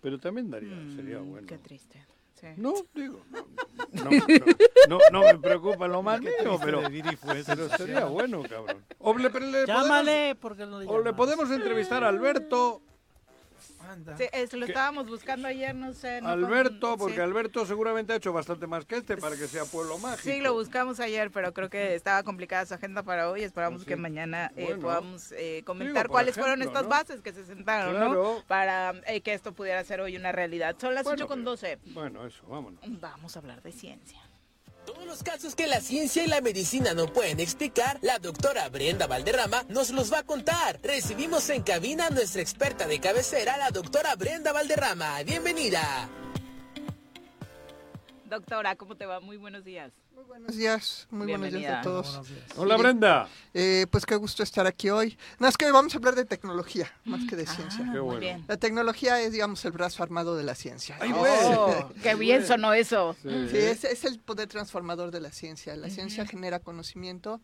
Pero 0.02 0.18
también 0.20 0.50
daría, 0.50 0.76
sería 0.96 1.20
Mm, 1.20 1.30
bueno. 1.30 1.48
Qué 1.48 1.58
triste. 1.58 2.06
Sí. 2.40 2.48
No, 2.56 2.74
digo, 2.94 3.20
no, 3.32 4.04
no, 4.10 4.10
no, 4.90 5.00
no 5.12 5.22
me 5.22 5.40
preocupa 5.40 5.88
lo 5.88 6.04
más 6.04 6.22
mío, 6.22 6.32
pero, 6.64 6.82
pero 7.44 7.70
sería 7.78 8.06
bueno, 8.06 8.44
cabrón. 8.44 8.86
O 9.00 9.18
le, 9.18 9.30
le 9.30 9.66
Llámale, 9.66 10.36
porque 10.36 10.68
no 10.68 10.80
le 10.80 10.86
o 10.88 11.02
le 11.02 11.14
podemos 11.14 11.50
entrevistar 11.50 12.04
a 12.04 12.10
Alberto. 12.10 12.82
Sí, 14.18 14.26
es, 14.34 14.54
lo 14.54 14.66
estábamos 14.66 15.08
buscando 15.08 15.48
ayer, 15.48 15.74
no 15.76 15.94
sé. 15.94 16.22
no 16.22 16.30
Alberto, 16.30 16.90
con- 16.92 17.00
porque 17.00 17.16
sí. 17.16 17.22
Alberto 17.22 17.66
seguramente 17.66 18.14
ha 18.14 18.16
hecho 18.18 18.34
bastante 18.34 18.68
más 18.68 18.86
que 18.86 18.98
este 18.98 19.18
para 19.18 19.36
que 19.36 19.48
sea 19.48 19.66
pueblo 19.66 19.98
mágico. 19.98 20.24
Sí, 20.30 20.40
lo 20.42 20.54
buscamos 20.54 21.00
ayer, 21.00 21.32
pero 21.32 21.54
creo 21.54 21.70
que 21.70 21.96
estaba 21.96 22.24
complicada 22.24 22.66
su 22.66 22.74
agenda 22.74 23.04
para 23.04 23.30
hoy. 23.30 23.44
Esperamos 23.44 23.82
Ah, 23.82 23.84
sí. 23.84 23.88
que 23.88 23.96
mañana 23.96 24.52
eh, 24.56 24.66
Bueno. 24.66 24.82
podamos 24.82 25.32
eh, 25.34 25.64
comentar 25.66 26.04
Digo, 26.06 26.12
cuáles 26.14 26.36
fueron 26.36 26.62
estas 26.62 26.84
¿no? 26.84 26.90
bases 26.90 27.22
que 27.22 27.32
se 27.34 27.46
sentaron, 27.46 28.00
¿no? 28.00 28.44
Para 28.48 28.94
eh, 29.08 29.22
que 29.22 29.34
esto 29.34 29.54
pudiera 29.54 29.84
ser 29.84 30.02
hoy 30.02 30.16
una 30.18 30.32
realidad. 30.32 30.76
Son 30.80 30.94
las 30.94 31.04
Bueno, 31.04 31.16
8 31.24 31.28
con 31.28 31.40
pero- 31.40 31.52
12. 31.52 31.80
Bueno, 31.94 32.26
eso, 32.26 32.46
vámonos. 32.48 32.80
Vamos 33.00 33.36
a 33.36 33.40
hablar 33.40 33.62
de 33.62 33.72
ciencia. 33.72 34.20
Todos 34.88 35.06
los 35.06 35.22
casos 35.22 35.54
que 35.54 35.68
la 35.68 35.82
ciencia 35.82 36.24
y 36.24 36.28
la 36.28 36.40
medicina 36.40 36.94
no 36.94 37.08
pueden 37.08 37.42
explicar, 37.42 38.00
la 38.02 38.20
doctora 38.20 38.70
Brenda 38.70 39.06
Valderrama 39.06 39.66
nos 39.68 39.90
los 39.90 40.14
va 40.14 40.20
a 40.20 40.24
contar. 40.24 40.80
Recibimos 40.82 41.50
en 41.50 41.62
cabina 41.62 42.08
a 42.08 42.10
nuestra 42.10 42.42
experta 42.42 42.88
de 42.88 43.02
cabecera, 43.02 43.58
la 43.58 43.70
doctora 43.70 44.16
Brenda 44.16 44.54
Valderrama. 44.54 45.22
Bienvenida. 45.24 46.08
Doctora, 48.30 48.78
¿cómo 48.78 48.96
te 48.96 49.06
va? 49.06 49.20
Muy 49.20 49.36
buenos 49.36 49.66
días. 49.66 49.92
Muy 50.18 50.26
buenos 50.26 50.56
días, 50.58 51.08
muy 51.12 51.28
buenos 51.28 51.54
días 51.54 51.76
a 51.78 51.82
todos. 51.82 52.28
Días. 52.28 52.42
Hola. 52.58 52.76
Brenda. 52.76 53.30
Eh, 53.54 53.86
pues 53.92 54.04
qué 54.04 54.16
gusto 54.16 54.42
estar 54.42 54.66
aquí 54.66 54.90
hoy. 54.90 55.16
No, 55.38 55.48
es 55.48 55.56
que 55.58 55.66
hoy 55.68 55.72
vamos 55.72 55.94
a 55.94 55.98
hablar 56.00 56.16
de 56.16 56.26
tecnología, 56.26 56.92
más 57.06 57.22
que 57.30 57.36
de 57.36 57.46
ciencia. 57.46 57.82
Ah, 57.88 57.92
Qué 57.94 58.00
muy 58.02 58.18
bueno. 58.18 58.44
La 58.48 58.58
tecnología 58.58 59.22
es, 59.22 59.32
digamos, 59.32 59.64
el 59.66 59.74
brazo 59.74 60.02
armado 60.02 60.36
de 60.36 60.44
la 60.44 60.56
ciencia. 60.56 60.98
Ay, 61.00 61.12
¿no? 61.12 61.18
güey. 61.20 61.32
Oh, 61.56 61.92
qué 62.02 62.16
bien 62.16 62.48
sonó 62.48 62.74
eso. 62.74 63.16
Sí, 63.22 63.30
es, 63.58 63.84
es 63.84 64.06
el 64.06 64.20
poder 64.20 64.48
transformador 64.48 65.12
de 65.12 65.20
la 65.22 65.32
ciencia. 65.32 65.76
La 65.76 65.92
ciencia 65.92 66.26
genera 66.26 66.62
conocimiento, 66.62 67.40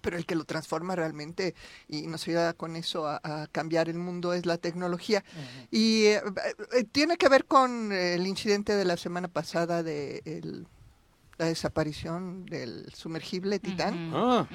pero 0.00 0.16
el 0.16 0.24
que 0.24 0.34
lo 0.34 0.44
transforma 0.44 0.96
realmente 0.96 1.54
y 1.88 2.06
nos 2.06 2.26
ayuda 2.26 2.54
con 2.54 2.76
eso 2.76 3.06
a, 3.06 3.20
a 3.22 3.48
cambiar 3.48 3.90
el 3.90 3.98
mundo 3.98 4.32
es 4.32 4.46
la 4.46 4.56
tecnología. 4.56 5.22
Y 5.70 6.04
eh, 6.06 6.22
eh, 6.72 6.84
tiene 6.90 7.18
que 7.18 7.28
ver 7.28 7.44
con 7.44 7.92
el 7.92 8.26
incidente 8.26 8.74
de 8.76 8.86
la 8.86 8.96
semana 8.96 9.28
pasada 9.28 9.82
de 9.82 10.22
el- 10.24 10.66
la 11.42 11.48
desaparición 11.48 12.46
del 12.46 12.86
sumergible 12.94 13.58
Titán, 13.58 14.12
Ah, 14.14 14.46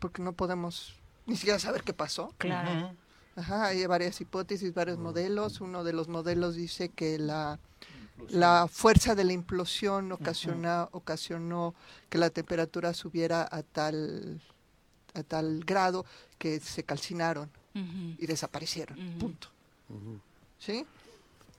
porque 0.00 0.22
no 0.22 0.32
podemos 0.32 0.96
ni 1.26 1.36
siquiera 1.36 1.60
saber 1.60 1.84
qué 1.84 1.92
pasó. 1.92 2.34
Claro. 2.36 2.96
Ajá, 3.36 3.66
hay 3.66 3.86
varias 3.86 4.20
hipótesis, 4.20 4.74
varios 4.74 4.98
modelos. 4.98 5.60
Uno 5.60 5.84
de 5.84 5.92
los 5.92 6.08
modelos 6.08 6.56
dice 6.56 6.88
que 6.88 7.16
la, 7.16 7.60
la 8.28 8.66
fuerza 8.68 9.14
de 9.14 9.22
la 9.22 9.32
implosión 9.32 10.10
ocasiona, 10.10 10.88
ocasionó 10.90 11.76
que 12.10 12.18
la 12.18 12.28
temperatura 12.30 12.92
subiera 12.92 13.48
a 13.48 13.62
tal, 13.62 14.40
a 15.14 15.22
tal 15.22 15.60
grado 15.64 16.04
que 16.38 16.58
se 16.58 16.82
calcinaron 16.82 17.48
y 18.18 18.26
desaparecieron. 18.26 18.98
Punto. 19.20 19.46
¿Sí? 20.58 20.84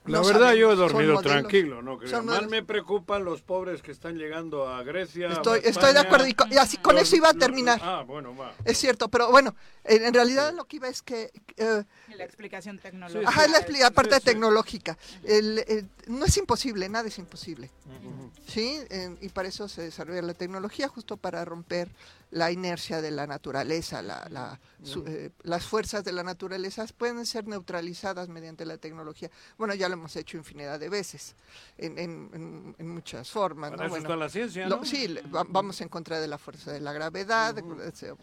La 0.06 0.18
No 0.20 0.24
verdad 0.26 0.52
yo 0.54 0.70
he 0.72 0.76
sabemos, 0.76 0.92
dormido 0.92 1.20
tranquilo, 1.22 1.82
no 1.82 1.96
creo. 1.98 2.10
Son 2.10 2.26
Más 2.26 2.34
modelos. 2.34 2.50
me 2.50 2.62
preocupan 2.62 3.24
los 3.24 3.40
pobres 3.42 3.80
que 3.82 3.90
están 3.90 4.16
llegando 4.18 4.68
a 4.68 4.82
Grecia. 4.82 5.28
a 5.28 5.32
Estoy, 5.32 5.58
España. 5.58 5.70
estoy 5.70 5.92
de 5.94 5.98
acuerdo 6.00 6.26
y, 6.26 6.34
co- 6.34 6.46
y 6.50 6.56
así 6.58 6.76
con 6.76 6.94
Los- 6.94 7.04
eso 7.04 7.16
iba 7.16 7.28
a 7.30 7.32
los- 7.32 7.40
terminar. 7.40 7.80
Ah, 7.82 8.04
bueno, 8.06 8.36
va. 8.36 8.52
Es 8.64 8.76
cierto, 8.78 9.08
pero 9.08 9.30
bueno, 9.30 9.54
en, 9.84 10.04
en 10.04 10.12
realidad 10.14 10.52
lo 10.52 10.64
que 10.66 10.76
iba 10.76 10.88
es 10.88 11.00
que 11.02 11.30
eh, 11.56 11.84
La 12.16 12.24
explicación 12.24 12.78
tecnológica. 12.78 13.28
Ajá, 13.30 13.44
es 13.46 13.50
la 13.78 13.90
parte 13.92 14.14
Sí, 14.16 14.20
sí. 14.20 14.24
tecnológica. 14.26 14.98
El- 15.24 15.64
el- 15.68 15.88
no 16.08 16.26
es 16.26 16.36
imposible, 16.36 16.88
nada 16.88 17.08
es 17.08 17.18
imposible. 17.18 17.70
¿Sí? 18.46 18.78
En- 18.90 19.16
y 19.20 19.28
para 19.30 19.48
eso 19.48 19.68
se 19.68 19.82
desarrolla 19.82 20.20
la 20.22 20.34
tecnología, 20.34 20.88
justo 20.88 21.16
para 21.16 21.44
romper 21.44 21.88
la 22.34 22.50
inercia 22.50 23.00
de 23.00 23.12
la 23.12 23.28
naturaleza. 23.28 24.02
La, 24.02 24.26
la- 24.28 24.60
su- 24.82 25.04
eh, 25.06 25.30
las 25.44 25.64
fuerzas 25.64 26.02
de 26.02 26.10
la 26.10 26.24
naturaleza 26.24 26.84
pueden 26.98 27.24
ser 27.26 27.46
neutralizadas 27.46 28.28
mediante 28.28 28.66
la 28.66 28.76
tecnología. 28.76 29.30
Bueno, 29.56 29.72
ya 29.74 29.88
lo 29.88 29.94
hemos 29.94 30.16
hecho 30.16 30.36
infinidad 30.36 30.80
de 30.80 30.88
veces, 30.88 31.36
en, 31.78 31.96
en- 31.96 32.88
muchas 32.88 33.30
formas. 33.30 33.70
Para 33.70 33.82
¿no? 33.82 33.86
eso 33.86 33.90
Bueno, 33.92 34.08
está 34.08 34.16
la 34.16 34.28
ciencia, 34.28 34.66
lo- 34.68 34.78
¿no? 34.78 34.84
sí, 34.84 35.06
le- 35.06 35.22
va- 35.22 35.44
vamos 35.48 35.80
en 35.80 35.88
contra 35.88 36.18
de 36.20 36.26
la 36.26 36.36
fuerza 36.38 36.72
de 36.72 36.80
la 36.80 36.92
gravedad. 36.92 37.54
se- 37.94 38.14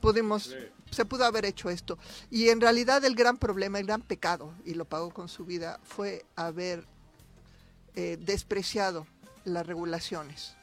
pudimos, 0.00 0.54
se 0.92 1.04
pudo 1.04 1.24
haber 1.24 1.44
hecho 1.44 1.68
esto. 1.68 1.98
Y 2.30 2.50
en 2.50 2.60
realidad 2.60 3.04
el 3.04 3.16
gran 3.16 3.38
problema, 3.38 3.80
el 3.80 3.86
gran 3.86 4.02
pecado, 4.02 4.54
y 4.64 4.74
lo 4.74 4.84
pagó 4.84 5.10
con 5.12 5.28
su 5.28 5.44
vida, 5.44 5.80
fue 5.82 6.24
haber 6.36 6.86
eh, 7.96 8.16
despreciado 8.20 9.08
las 9.44 9.66
regulaciones. 9.66 10.54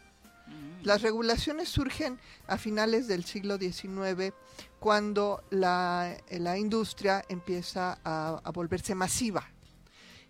Las 0.84 1.02
regulaciones 1.02 1.70
surgen 1.70 2.20
a 2.48 2.58
finales 2.58 3.08
del 3.08 3.26
siglo 3.26 3.58
XIX 3.58 4.34
cuando 4.80 5.44
la, 5.50 6.16
eh, 6.28 6.40
la 6.40 6.60
industria 6.60 7.26
empieza 7.28 7.98
a, 8.04 8.52
volverse 8.52 8.94
masiva. 8.94 9.50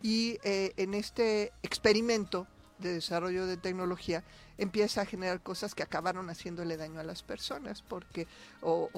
Y 0.01 0.37
eh, 0.43 0.73
en 0.77 0.93
este 0.93 1.51
experimento 1.61 2.47
de 2.79 2.93
desarrollo 2.93 3.47
de 3.47 3.57
tecnología 3.57 4.23
empieza 4.57 5.01
a 5.01 5.05
generar 5.05 5.41
cosas 5.41 5.75
que 5.75 5.83
acabaron 5.83 6.29
haciéndole 6.29 6.77
daño 6.77 6.99
a 6.99 7.03
las 7.03 7.23
personas 7.23 7.81
porque 7.81 8.27
o 8.61 8.89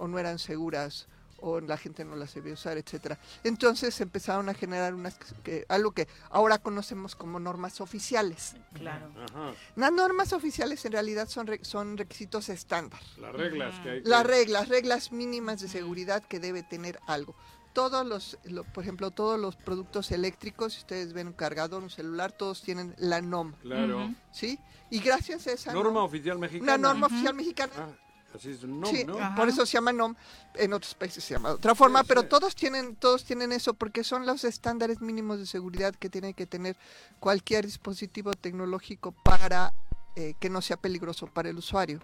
no 0.00 0.18
eran 0.18 0.38
seguras 0.38 1.06
o 1.42 1.60
la 1.60 1.76
gente 1.76 2.04
no 2.04 2.16
las 2.16 2.30
sabía 2.30 2.54
usar, 2.54 2.78
etcétera. 2.78 3.18
Entonces 3.44 4.00
empezaron 4.00 4.48
a 4.48 4.54
generar 4.54 4.94
unas 4.94 5.16
que, 5.42 5.66
algo 5.68 5.90
que 5.92 6.08
ahora 6.30 6.58
conocemos 6.58 7.14
como 7.16 7.38
normas 7.40 7.80
oficiales. 7.80 8.54
Claro. 8.74 9.12
Ajá. 9.28 9.52
Las 9.76 9.92
normas 9.92 10.32
oficiales 10.32 10.84
en 10.84 10.92
realidad 10.92 11.28
son, 11.28 11.46
re- 11.48 11.64
son 11.64 11.96
requisitos 11.98 12.48
estándar. 12.48 13.00
Las 13.18 13.32
reglas 13.34 13.78
que 13.80 13.90
hay 13.90 14.02
que... 14.02 14.08
Las 14.08 14.24
reglas, 14.24 14.68
reglas 14.68 15.12
mínimas 15.12 15.60
de 15.60 15.68
seguridad 15.68 16.22
que 16.22 16.40
debe 16.40 16.62
tener 16.62 16.98
algo. 17.06 17.34
Todos 17.72 18.06
los, 18.06 18.38
lo- 18.44 18.64
por 18.64 18.84
ejemplo, 18.84 19.10
todos 19.10 19.40
los 19.40 19.56
productos 19.56 20.10
eléctricos, 20.12 20.74
si 20.74 20.78
ustedes 20.80 21.12
ven 21.12 21.28
un 21.28 21.32
cargador, 21.32 21.82
un 21.82 21.90
celular, 21.90 22.30
todos 22.32 22.62
tienen 22.62 22.94
la 22.98 23.20
NOM. 23.20 23.52
Claro. 23.62 24.14
¿Sí? 24.30 24.58
Y 24.90 25.00
gracias 25.00 25.46
a 25.46 25.52
esa 25.52 25.72
Norma 25.72 25.92
NOM, 25.94 26.04
oficial 26.04 26.38
mexicana. 26.38 26.74
una 26.74 26.88
norma 26.88 27.06
oficial 27.06 27.34
mexicana, 27.34 27.72
Ah, 27.78 27.88
Así 28.34 28.50
es 28.50 28.64
NOM, 28.64 28.90
sí, 28.90 29.04
¿no? 29.04 29.16
por 29.36 29.48
eso 29.48 29.66
se 29.66 29.72
llama 29.72 29.92
NOM. 29.92 30.14
En 30.54 30.72
otros 30.72 30.94
países 30.94 31.22
se 31.22 31.34
llama 31.34 31.50
de 31.50 31.54
otra 31.56 31.74
forma, 31.74 32.02
pero 32.04 32.24
todos 32.24 32.54
tienen 32.54 32.96
todos 32.96 33.24
tienen 33.24 33.52
eso 33.52 33.74
porque 33.74 34.04
son 34.04 34.26
los 34.26 34.44
estándares 34.44 35.00
mínimos 35.00 35.38
de 35.38 35.46
seguridad 35.46 35.94
que 35.94 36.08
tiene 36.08 36.34
que 36.34 36.46
tener 36.46 36.76
cualquier 37.20 37.66
dispositivo 37.66 38.32
tecnológico 38.32 39.12
para 39.12 39.72
eh, 40.16 40.34
que 40.40 40.50
no 40.50 40.60
sea 40.60 40.76
peligroso 40.76 41.26
para 41.26 41.50
el 41.50 41.56
usuario. 41.58 42.00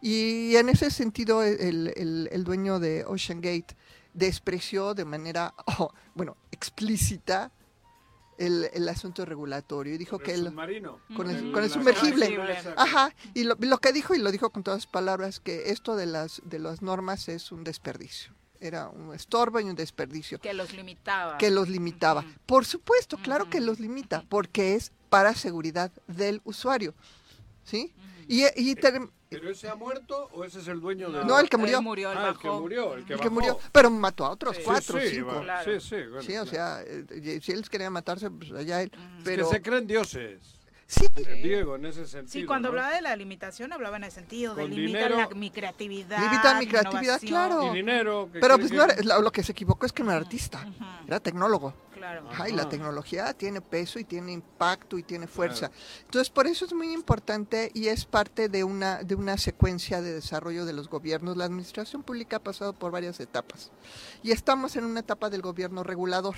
Y 0.00 0.56
en 0.56 0.68
ese 0.68 0.90
sentido, 0.90 1.42
el, 1.42 2.28
el, 2.30 2.44
dueño 2.44 2.78
de 2.78 3.04
Ocean 3.06 3.40
Gate 3.40 3.74
despreció 4.12 4.92
de 4.92 5.06
manera, 5.06 5.54
oh, 5.78 5.90
bueno, 6.14 6.36
explícita 6.50 7.50
el, 8.38 8.70
el, 8.72 8.88
asunto 8.88 9.24
regulatorio 9.24 9.94
y 9.94 9.98
dijo 9.98 10.18
que 10.18 10.32
el 10.32 10.46
submarino. 10.46 11.00
con 11.16 11.30
el, 11.30 11.52
con 11.52 11.64
el 11.64 11.70
sumergible. 11.70 12.38
ajá. 12.76 13.14
Y 13.34 13.44
lo, 13.44 13.56
lo, 13.58 13.78
que 13.78 13.92
dijo 13.92 14.14
y 14.14 14.18
lo 14.18 14.30
dijo 14.30 14.50
con 14.50 14.62
todas 14.62 14.82
las 14.82 14.86
palabras 14.86 15.40
que 15.40 15.70
esto 15.70 15.96
de 15.96 16.06
las 16.06 16.42
de 16.44 16.58
las 16.58 16.82
normas 16.82 17.28
es 17.28 17.52
un 17.52 17.64
desperdicio. 17.64 18.32
Era 18.60 18.88
un 18.88 19.14
estorbo 19.14 19.60
y 19.60 19.64
un 19.64 19.74
desperdicio. 19.74 20.40
Que 20.40 20.54
los 20.54 20.72
limitaba. 20.72 21.36
Que 21.38 21.50
los 21.50 21.68
limitaba. 21.68 22.24
Por 22.46 22.64
supuesto 22.64 23.18
claro 23.18 23.50
que 23.50 23.60
los 23.60 23.80
limita 23.80 24.24
porque 24.28 24.74
es 24.74 24.92
para 25.10 25.34
seguridad 25.34 25.92
del 26.06 26.40
usuario. 26.44 26.94
Sí 27.64 27.92
y, 28.28 28.44
y 28.70 28.74
¿Pero 28.74 29.50
ese 29.50 29.68
ha 29.68 29.74
muerto 29.74 30.28
o 30.32 30.44
ese 30.44 30.60
es 30.60 30.68
el 30.68 30.80
dueño 30.80 31.10
de.? 31.10 31.24
No, 31.24 31.38
el 31.38 31.48
que 31.48 31.56
murió. 31.56 31.82
murió 31.82 32.10
ah, 32.10 32.28
el 32.28 32.38
que 32.38 32.48
murió, 32.48 32.94
el 32.94 33.04
que, 33.04 33.16
que 33.16 33.30
murió. 33.30 33.58
Pero 33.72 33.90
mató 33.90 34.24
a 34.26 34.30
otros 34.30 34.58
cuatro, 34.64 35.00
sí, 35.00 35.08
cinco. 35.10 35.42
Sí, 35.64 35.80
sí, 35.80 35.96
bueno, 36.06 36.22
sí, 36.22 36.36
o 36.36 36.46
sea, 36.46 36.82
eh, 36.82 37.40
si 37.42 37.52
él 37.52 37.68
quería 37.68 37.90
matarse, 37.90 38.30
pues 38.30 38.52
allá 38.52 38.82
él. 38.82 38.92
Pero... 39.24 39.42
Es 39.42 39.48
que 39.48 39.56
se 39.56 39.62
creen 39.62 39.86
dioses. 39.86 40.53
Sí. 40.86 41.06
Diego, 41.42 41.76
en 41.76 41.86
ese 41.86 42.06
sentido. 42.06 42.32
Sí, 42.42 42.44
cuando 42.46 42.68
¿no? 42.68 42.72
hablaba 42.72 42.94
de 42.94 43.00
la 43.02 43.16
limitación, 43.16 43.72
hablaba 43.72 43.96
en 43.96 44.04
el 44.04 44.12
sentido 44.12 44.54
de 44.54 44.68
limitar 44.68 45.10
dinero- 45.10 45.16
la, 45.30 45.34
mi 45.34 45.50
creatividad. 45.50 46.18
Limita 46.20 46.58
mi 46.58 46.66
creatividad, 46.66 47.20
claro. 47.20 47.72
Y 47.72 47.76
dinero. 47.76 48.28
que 48.32 48.38
Pero 48.40 48.58
pues 48.58 48.70
que- 48.70 48.76
no 48.76 48.84
era- 48.84 48.96
lo, 49.02 49.22
lo 49.22 49.32
que 49.32 49.42
se 49.42 49.52
equivocó 49.52 49.86
es 49.86 49.92
que 49.92 50.02
no 50.02 50.10
era 50.10 50.20
artista, 50.20 50.66
era 51.06 51.20
tecnólogo. 51.20 51.74
Claro. 51.94 52.28
Ajá, 52.28 52.50
y 52.50 52.52
la 52.52 52.68
tecnología 52.68 53.32
tiene 53.32 53.62
peso 53.62 53.98
y 53.98 54.04
tiene 54.04 54.32
impacto 54.32 54.98
y 54.98 55.02
tiene 55.02 55.26
fuerza. 55.26 55.70
Entonces, 56.04 56.28
por 56.28 56.46
eso 56.46 56.66
es 56.66 56.74
muy 56.74 56.92
importante 56.92 57.70
y 57.72 57.86
es 57.88 58.04
parte 58.04 58.50
de 58.50 58.62
una, 58.62 59.02
de 59.02 59.14
una 59.14 59.38
secuencia 59.38 60.02
de 60.02 60.12
desarrollo 60.12 60.66
de 60.66 60.74
los 60.74 60.90
gobiernos. 60.90 61.38
La 61.38 61.46
administración 61.46 62.02
pública 62.02 62.36
ha 62.36 62.42
pasado 62.42 62.74
por 62.74 62.92
varias 62.92 63.20
etapas 63.20 63.70
y 64.22 64.32
estamos 64.32 64.76
en 64.76 64.84
una 64.84 65.00
etapa 65.00 65.30
del 65.30 65.40
gobierno 65.40 65.82
regulador. 65.82 66.34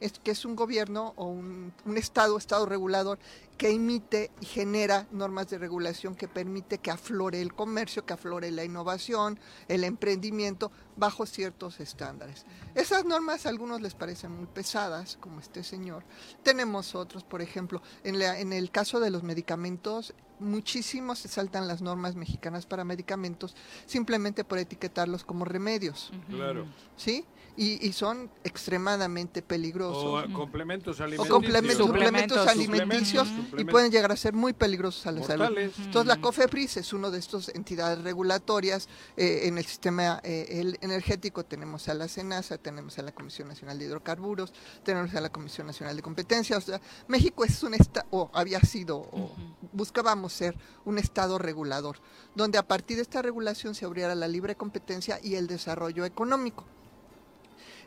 Es, 0.00 0.18
que 0.18 0.30
es 0.30 0.44
un 0.44 0.54
gobierno 0.56 1.12
o 1.16 1.26
un, 1.26 1.72
un 1.84 1.96
estado, 1.96 2.38
estado 2.38 2.66
regulador, 2.66 3.18
que 3.56 3.70
emite 3.70 4.30
y 4.40 4.46
genera 4.46 5.08
normas 5.10 5.48
de 5.50 5.58
regulación 5.58 6.14
que 6.14 6.28
permite 6.28 6.78
que 6.78 6.92
aflore 6.92 7.40
el 7.42 7.52
comercio, 7.54 8.06
que 8.06 8.12
aflore 8.12 8.52
la 8.52 8.62
innovación, 8.64 9.40
el 9.66 9.82
emprendimiento 9.82 10.70
bajo 10.96 11.26
ciertos 11.26 11.80
estándares. 11.80 12.46
Esas 12.76 13.04
normas 13.04 13.46
a 13.46 13.48
algunos 13.48 13.80
les 13.80 13.94
parecen 13.96 14.30
muy 14.30 14.46
pesadas, 14.46 15.16
como 15.20 15.40
este 15.40 15.64
señor. 15.64 16.04
Tenemos 16.44 16.94
otros, 16.94 17.24
por 17.24 17.42
ejemplo, 17.42 17.82
en, 18.04 18.20
la- 18.20 18.38
en 18.38 18.52
el 18.52 18.70
caso 18.70 19.00
de 19.00 19.10
los 19.10 19.24
medicamentos, 19.24 20.14
muchísimos 20.40 21.18
se 21.18 21.26
saltan 21.26 21.66
las 21.66 21.82
normas 21.82 22.14
mexicanas 22.14 22.64
para 22.64 22.84
medicamentos 22.84 23.56
simplemente 23.86 24.44
por 24.44 24.58
etiquetarlos 24.58 25.24
como 25.24 25.44
remedios. 25.44 26.12
Claro. 26.28 26.66
¿Sí? 26.96 27.24
Y, 27.60 27.84
y 27.84 27.92
son 27.92 28.30
extremadamente 28.44 29.42
peligrosos. 29.42 30.24
O 30.30 30.32
complementos 30.32 31.00
O 31.00 31.02
alimenticios. 31.04 31.28
complementos, 31.34 31.86
suplementos 31.88 32.46
alimenticios 32.46 33.28
y 33.58 33.64
pueden 33.64 33.90
llegar 33.90 34.12
a 34.12 34.16
ser 34.16 34.32
muy 34.32 34.52
peligrosos 34.52 35.04
a 35.08 35.10
la 35.10 35.24
salud. 35.24 35.44
Mortales. 35.46 35.72
Entonces 35.78 36.06
la 36.06 36.20
COFEPRIS 36.20 36.76
es 36.76 36.92
una 36.92 37.10
de 37.10 37.18
estas 37.18 37.48
entidades 37.48 38.00
regulatorias 38.04 38.88
eh, 39.16 39.40
en 39.48 39.58
el 39.58 39.64
sistema 39.64 40.20
eh, 40.22 40.46
el- 40.60 40.78
energético. 40.82 41.44
Tenemos 41.44 41.88
a 41.88 41.94
la 41.94 42.06
CENASA, 42.06 42.58
tenemos 42.58 42.96
a 43.00 43.02
la 43.02 43.10
Comisión 43.10 43.48
Nacional 43.48 43.76
de 43.76 43.86
Hidrocarburos, 43.86 44.52
tenemos 44.84 45.12
a 45.16 45.20
la 45.20 45.30
Comisión 45.30 45.66
Nacional 45.66 45.96
de 45.96 46.02
Competencia. 46.02 46.56
O 46.58 46.60
sea, 46.60 46.80
México 47.08 47.44
es 47.44 47.60
un 47.64 47.74
estado, 47.74 48.06
o 48.10 48.30
había 48.34 48.60
sido, 48.60 48.98
o 48.98 49.32
buscábamos 49.72 50.32
ser 50.32 50.56
un 50.84 50.96
estado 50.98 51.38
regulador, 51.38 51.96
donde 52.36 52.56
a 52.56 52.62
partir 52.68 52.98
de 52.98 53.02
esta 53.02 53.20
regulación 53.20 53.74
se 53.74 53.84
abriera 53.84 54.14
la 54.14 54.28
libre 54.28 54.54
competencia 54.54 55.18
y 55.22 55.34
el 55.34 55.48
desarrollo 55.48 56.04
económico. 56.04 56.64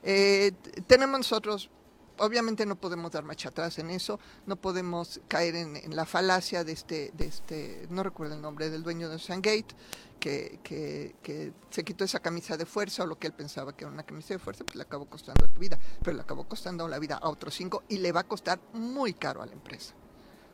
Eh, 0.03 0.52
tenemos 0.88 1.19
nosotros, 1.19 1.69
obviamente 2.18 2.65
no 2.65 2.76
podemos 2.76 3.11
dar 3.11 3.23
marcha 3.23 3.49
atrás 3.49 3.78
en 3.80 3.90
eso, 3.90 4.19
no 4.45 4.56
podemos 4.56 5.22
caer 5.28 5.56
en, 5.56 5.95
la 5.95 6.06
falacia 6.06 6.64
de 6.64 6.72
este, 6.72 7.11
de 7.14 7.26
este, 7.26 7.88
no 7.90 8.03
recuerdo 8.03 8.36
el 8.36 8.41
nombre 8.41 8.69
del 8.69 8.84
dueño 8.84 9.10
de 9.10 9.18
Gate 9.18 9.76
que, 10.19 10.60
que, 10.64 11.15
que 11.22 11.53
se 11.69 11.84
quitó 11.84 12.03
esa 12.03 12.19
camisa 12.19 12.57
de 12.57 12.65
fuerza 12.65 13.03
o 13.03 13.07
lo 13.07 13.18
que 13.18 13.28
él 13.28 13.34
pensaba 13.34 13.76
que 13.76 13.86
era 13.86 13.94
una 13.94 14.03
camisa 14.03 14.34
de 14.34 14.40
fuerza, 14.40 14.64
pues 14.64 14.76
le 14.76 14.84
acabó 14.84 15.06
costando 15.06 15.45
la 15.45 15.60
vida, 15.60 15.80
pero 16.03 16.15
le 16.15 16.22
acabó 16.22 16.48
costando 16.48 16.88
la 16.88 16.99
vida 16.99 17.18
a 17.18 17.30
otros 17.30 17.56
cinco 17.56 17.84
y 17.90 17.98
le 17.98 18.11
va 18.11 18.22
a 18.22 18.28
costar 18.28 18.60
muy 18.73 19.14
caro 19.14 19.41
a 19.41 19.45
la 19.45 19.53
empresa. 19.53 19.94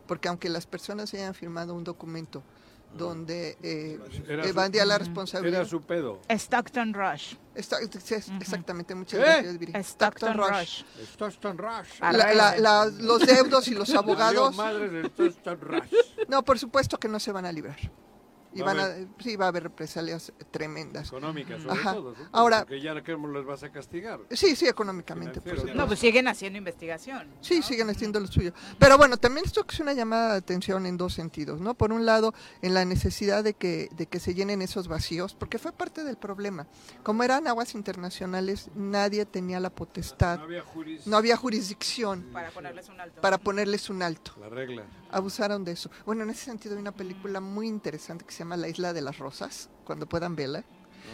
Porque 0.07 0.29
aunque 0.29 0.47
las 0.47 0.65
personas 0.65 1.13
hayan 1.13 1.33
firmado 1.33 1.73
un 1.73 1.83
documento 1.83 2.43
donde 2.97 3.57
eh, 3.61 3.99
su- 4.11 4.31
evadía 4.31 4.85
la 4.85 4.97
responsabilidad. 4.97 5.61
Era 5.61 5.69
su 5.69 5.81
pedo. 5.81 6.21
Stockton 6.29 6.93
Rush. 6.93 7.35
Está- 7.55 7.77
Exactamente, 8.39 8.93
muchas 8.95 9.19
¿Qué? 9.19 9.25
gracias, 9.25 9.57
Viri. 9.57 9.73
Stockton 9.75 10.37
Rush. 10.37 10.83
Stockton 11.13 11.57
Rush. 11.57 11.99
La- 12.01 12.11
la- 12.33 12.57
la- 12.57 12.85
los 12.85 13.25
deudos 13.25 13.67
y 13.67 13.75
los 13.75 13.93
abogados. 13.93 14.55
madres 14.55 14.91
de 14.91 15.01
Stockton 15.07 15.59
Rush. 15.61 15.91
No, 16.27 16.43
por 16.43 16.59
supuesto 16.59 16.97
que 16.99 17.07
no 17.07 17.19
se 17.19 17.31
van 17.31 17.45
a 17.45 17.51
librar. 17.51 17.77
Y 18.57 18.61
Va 18.61 18.71
a 18.71 18.73
van 18.73 18.79
a, 18.79 18.85
haber- 18.85 19.07
sí, 19.19 19.35
va 19.35 19.45
a 19.45 19.47
haber 19.49 19.63
represalias 19.63 20.33
tremendas. 20.51 21.07
Económicas, 21.09 21.61
sobre 21.61 21.79
Ajá. 21.79 21.93
todo. 21.93 22.11
supongo, 22.15 22.29
Ahora, 22.37 22.59
Porque 22.61 22.81
ya 22.81 23.01
que 23.03 23.15
les 23.15 23.45
vas 23.45 23.63
a 23.63 23.71
castigar. 23.71 24.19
sí, 24.31 24.55
sí, 24.55 24.67
económicamente, 24.67 25.35
supuesto. 25.35 25.73
No, 25.75 25.85
pues 25.87 25.99
siguen 25.99 26.27
haciendo 26.27 26.57
investigación. 26.57 27.27
Sí, 27.41 27.61
siguen 27.61 27.89
haciendo 27.89 28.19
lo 28.19 28.27
suyo. 28.27 28.53
Pero 28.79 28.97
bueno, 28.97 29.17
también 29.17 29.45
esto 29.45 29.65
es 29.69 29.79
una 29.79 29.93
llamada 29.93 30.31
de 30.33 30.37
atención 30.39 30.85
en 30.85 30.97
dos 30.97 31.13
sentidos, 31.13 31.61
¿no? 31.61 31.75
Por 31.75 31.91
un 31.93 32.05
lado, 32.05 32.33
en 32.61 32.73
la 32.73 32.83
necesidad 32.85 33.43
de 33.43 33.53
que, 33.53 33.89
de 33.95 34.07
que 34.07 34.19
se 34.19 34.33
llenen 34.33 34.61
esos 34.61 34.87
vacíos, 34.87 35.35
porque 35.35 35.59
fue 35.59 35.71
parte 35.71 36.03
del 36.03 36.17
problema. 36.17 36.65
Como 37.03 37.23
eran 37.23 37.47
aguas 37.47 37.75
internacionales, 37.75 38.69
nadie 38.75 39.25
tenía 39.25 39.59
la 39.59 39.69
potestad, 39.69 40.37
No 40.39 40.43
había 40.45 40.61
juris. 40.63 41.05
no 41.05 41.17
había 41.17 41.35
jurisdicción 41.37 42.23
Para 42.33 42.49
ponerles 42.51 42.89
un 42.89 42.99
alto. 43.01 43.21
para 43.21 43.37
ponerles 43.37 43.89
un 43.89 44.01
alto. 44.01 44.31
La 44.39 44.49
regla. 44.49 44.83
abusaron 45.11 45.63
de 45.63 45.73
eso. 45.73 45.89
Bueno, 46.05 46.23
en 46.23 46.29
ese 46.29 46.45
sentido 46.45 46.75
hay 46.75 46.81
una 46.81 46.91
película 46.91 47.39
muy 47.39 47.67
interesante 47.67 48.25
que 48.25 48.31
se 48.31 48.39
llama 48.39 48.46
La 48.55 48.69
Isla 48.69 48.93
de 48.93 49.01
las 49.01 49.17
Rosas, 49.17 49.69
cuando 49.83 50.07
puedan 50.07 50.35
verla, 50.35 50.59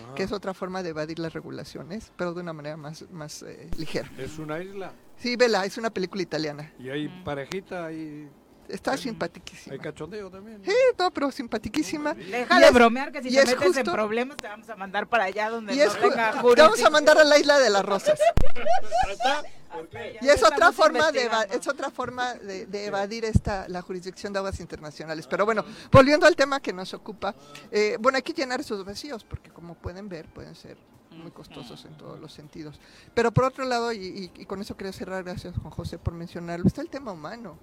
Ajá. 0.05 0.15
que 0.15 0.23
es 0.23 0.31
otra 0.31 0.53
forma 0.53 0.83
de 0.83 0.89
evadir 0.89 1.19
las 1.19 1.33
regulaciones, 1.33 2.11
pero 2.17 2.33
de 2.33 2.41
una 2.41 2.53
manera 2.53 2.77
más, 2.77 3.09
más 3.11 3.41
eh, 3.43 3.69
ligera. 3.77 4.11
Es 4.17 4.37
una 4.37 4.59
isla. 4.61 4.93
Sí, 5.17 5.35
vela, 5.35 5.65
es 5.65 5.77
una 5.77 5.89
película 5.89 6.21
italiana. 6.21 6.73
Y 6.77 6.89
hay 6.89 7.07
parejita, 7.23 7.85
hay, 7.87 8.29
Está 8.69 8.97
simpaticísima. 8.97 9.73
hay 9.73 9.79
cachondeo 9.79 10.29
también. 10.29 10.59
¿no? 10.59 10.65
Sí, 10.65 10.71
no, 10.97 11.11
pero 11.11 11.31
simpaticísima. 11.31 12.13
Deja 12.13 12.59
de 12.59 12.71
bromear 12.71 13.11
que 13.11 13.21
si 13.21 13.29
te 13.29 13.39
es 13.39 13.45
metes 13.45 13.61
en 13.61 13.73
justo- 13.73 13.91
problemas 13.91 14.37
te 14.37 14.47
vamos 14.47 14.69
a 14.69 14.75
mandar 14.75 15.07
para 15.07 15.25
allá 15.25 15.49
donde 15.49 15.73
Y 15.73 15.77
no 15.77 15.83
es 15.83 15.93
te 15.93 16.61
vamos 16.61 16.83
a 16.83 16.89
mandar 16.89 17.17
a 17.17 17.23
la 17.23 17.37
Isla 17.37 17.59
de 17.59 17.69
las 17.69 17.83
Rosas. 17.85 18.19
Y 20.21 20.29
es 20.29 20.43
otra 20.43 20.71
forma 20.71 21.11
de 21.11 21.29
es 21.51 21.67
otra 21.67 21.89
forma 21.89 22.35
de, 22.35 22.65
de 22.67 22.85
evadir 22.85 23.25
esta 23.25 23.67
la 23.67 23.81
jurisdicción 23.81 24.31
de 24.33 24.39
aguas 24.39 24.59
internacionales. 24.59 25.27
Pero 25.27 25.45
bueno, 25.45 25.65
volviendo 25.91 26.25
al 26.25 26.35
tema 26.35 26.59
que 26.59 26.71
nos 26.73 26.93
ocupa, 26.93 27.35
eh, 27.71 27.97
bueno, 27.99 28.17
hay 28.17 28.21
que 28.21 28.33
llenar 28.33 28.59
esos 28.59 28.85
vacíos 28.85 29.23
porque 29.23 29.49
como 29.49 29.75
pueden 29.75 30.09
ver 30.09 30.27
pueden 30.27 30.55
ser 30.55 30.77
muy 31.11 31.31
costosos 31.31 31.85
en 31.85 31.95
todos 31.97 32.19
los 32.19 32.33
sentidos. 32.33 32.79
Pero 33.13 33.31
por 33.31 33.43
otro 33.45 33.65
lado, 33.65 33.91
y, 33.91 33.97
y- 34.35 34.41
y 34.41 34.45
con 34.45 34.61
eso 34.61 34.75
quería 34.77 34.93
cerrar, 34.93 35.23
gracias 35.23 35.55
Juan 35.57 35.71
José 35.71 35.97
por 35.99 36.13
mencionarlo, 36.13 36.65
está 36.67 36.81
el 36.81 36.89
tema 36.89 37.11
humano. 37.11 37.57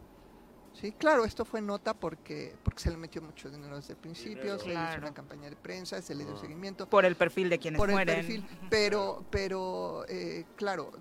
Sí, 0.72 0.92
claro, 0.92 1.24
esto 1.24 1.44
fue 1.44 1.60
nota 1.60 1.94
porque 1.94 2.54
porque 2.62 2.80
se 2.80 2.90
le 2.90 2.96
metió 2.96 3.20
mucho 3.20 3.50
dinero 3.50 3.76
desde 3.76 3.92
el 3.94 3.98
principio, 3.98 4.58
se 4.58 4.68
le 4.68 4.74
hizo 4.74 4.98
una 4.98 5.12
campaña 5.12 5.50
de 5.50 5.56
prensa, 5.56 6.00
se 6.00 6.14
le 6.14 6.24
dio 6.24 6.36
seguimiento 6.36 6.88
Por 6.88 7.04
el 7.04 7.16
perfil 7.16 7.50
de 7.50 7.58
quienes 7.58 7.78
por 7.78 7.90
el 7.90 7.94
mueren. 7.96 8.16
perfil, 8.16 8.44
pero, 8.70 9.24
pero 9.30 10.04
eh, 10.08 10.44
claro, 10.56 10.92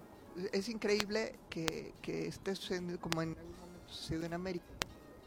es 0.51 0.67
increíble 0.69 1.35
que, 1.49 1.93
que 2.01 2.27
esté 2.27 2.55
sucediendo 2.55 2.99
como 2.99 3.21
en 3.21 3.29
algún 3.37 3.51
momento 3.57 3.87
sucedió 3.93 4.25
en 4.25 4.33
América, 4.33 4.65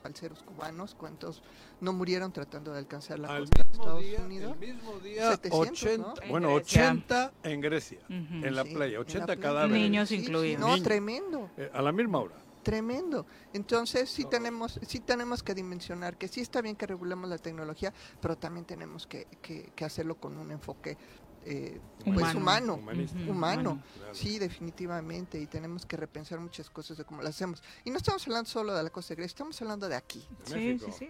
falseros 0.03 0.43
cubanos, 0.43 0.95
cuántos 0.97 1.43
no 1.81 1.93
murieron 1.93 2.33
tratando 2.33 2.73
de 2.73 2.79
alcanzar 2.81 3.21
la 3.21 3.29
Al 3.29 3.41
costa 3.49 3.63
de 3.63 3.71
Estados 3.71 4.03
día, 4.03 4.21
Unidos. 4.21 4.53
el 4.53 4.59
mismo 4.75 4.99
día 4.99 5.31
700, 5.31 5.83
80, 5.83 5.97
¿no? 5.99 6.15
bueno, 6.31 6.49
En 6.51 6.55
Grecia. 6.57 6.83
80 6.91 7.33
en 7.45 7.61
Grecia, 7.61 7.99
en 8.09 8.55
la 8.55 8.65
Sí, 8.65 8.75
playa, 8.75 8.87
en 8.87 8.93
la 8.95 9.01
80 9.01 9.27
playa. 9.27 9.41
cadáveres. 9.41 9.83
Niños 9.83 10.09
Sí, 10.09 10.17
sí, 10.19 10.23
incluidos. 10.25 10.61
no, 10.61 10.67
Niños. 10.67 10.83
tremendo. 10.83 11.51
Eh, 11.57 11.71
a 11.73 11.81
la 11.81 11.93
misma 11.93 12.19
hora. 12.19 12.35
Tremendo. 12.63 13.27
Entonces 13.53 14.09
sí 14.11 14.25
tenemos, 14.25 14.79
sí 14.87 15.01
tenemos 15.01 15.43
que 15.43 15.55
dimensionar 15.55 16.17
que 16.17 16.29
sí 16.29 16.41
está 16.41 16.61
bien 16.63 16.77
que 16.77 16.87
regulemos 16.87 17.29
la 17.29 17.39
tecnología, 17.39 17.93
pero 18.21 18.37
también 18.37 18.65
tenemos 18.65 19.07
que, 19.07 19.27
que- 19.43 19.73
que 19.75 19.85
hacerlo 19.85 20.15
con 20.17 20.37
un 20.39 20.51
enfoque 20.53 20.97
eh, 21.45 21.81
pues 22.05 22.35
humano, 22.37 22.75
humano, 23.29 23.83
sí, 24.13 24.39
definitivamente, 24.39 25.41
y 25.41 25.47
tenemos 25.49 25.85
que 25.85 25.97
repensar 25.97 26.39
muchas 26.39 26.71
cosas 26.71 26.97
de 26.99 27.05
cómo 27.05 27.21
lo 27.21 27.29
hacemos. 27.29 27.61
Y 27.85 27.91
no 27.91 27.97
estamos 27.97 28.25
hablando 28.29 28.49
solo 28.49 28.73
de 28.75 28.81
la 28.81 28.91
costa 28.91 29.17
de 29.17 29.25
estamos 29.25 29.61
hablando 29.61 29.89
de 29.89 29.97
aquí, 29.97 30.25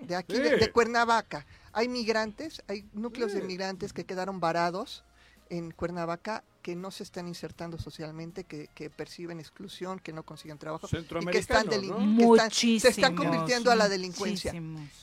de 0.01 0.17
aquí, 0.17 0.33
de, 0.39 0.73
Cuernavaca. 0.73 1.45
Hay 1.75 1.89
migrantes, 1.89 2.63
hay 2.67 2.89
núcleos 2.95 3.35
de 3.35 3.43
migrantes 3.43 3.93
que 3.93 4.05
quedaron 4.07 4.41
varados 4.41 5.05
en 5.51 5.71
Cuernavaca 5.71 6.45
que 6.63 6.77
no 6.77 6.93
se 6.93 7.03
están 7.03 7.27
insertando 7.27 7.77
socialmente, 7.77 8.45
que, 8.45 8.91
perciben 8.91 9.41
exclusión, 9.41 9.99
que 9.99 10.13
no 10.13 10.23
consiguen 10.23 10.59
trabajo 10.59 10.87
y 10.87 11.27
que 11.27 11.39
están, 11.39 11.67
se 11.69 12.89
están 12.89 13.17
convirtiendo 13.17 13.73
a 13.73 13.77
la 13.77 13.89
delincuencia. 13.89 14.55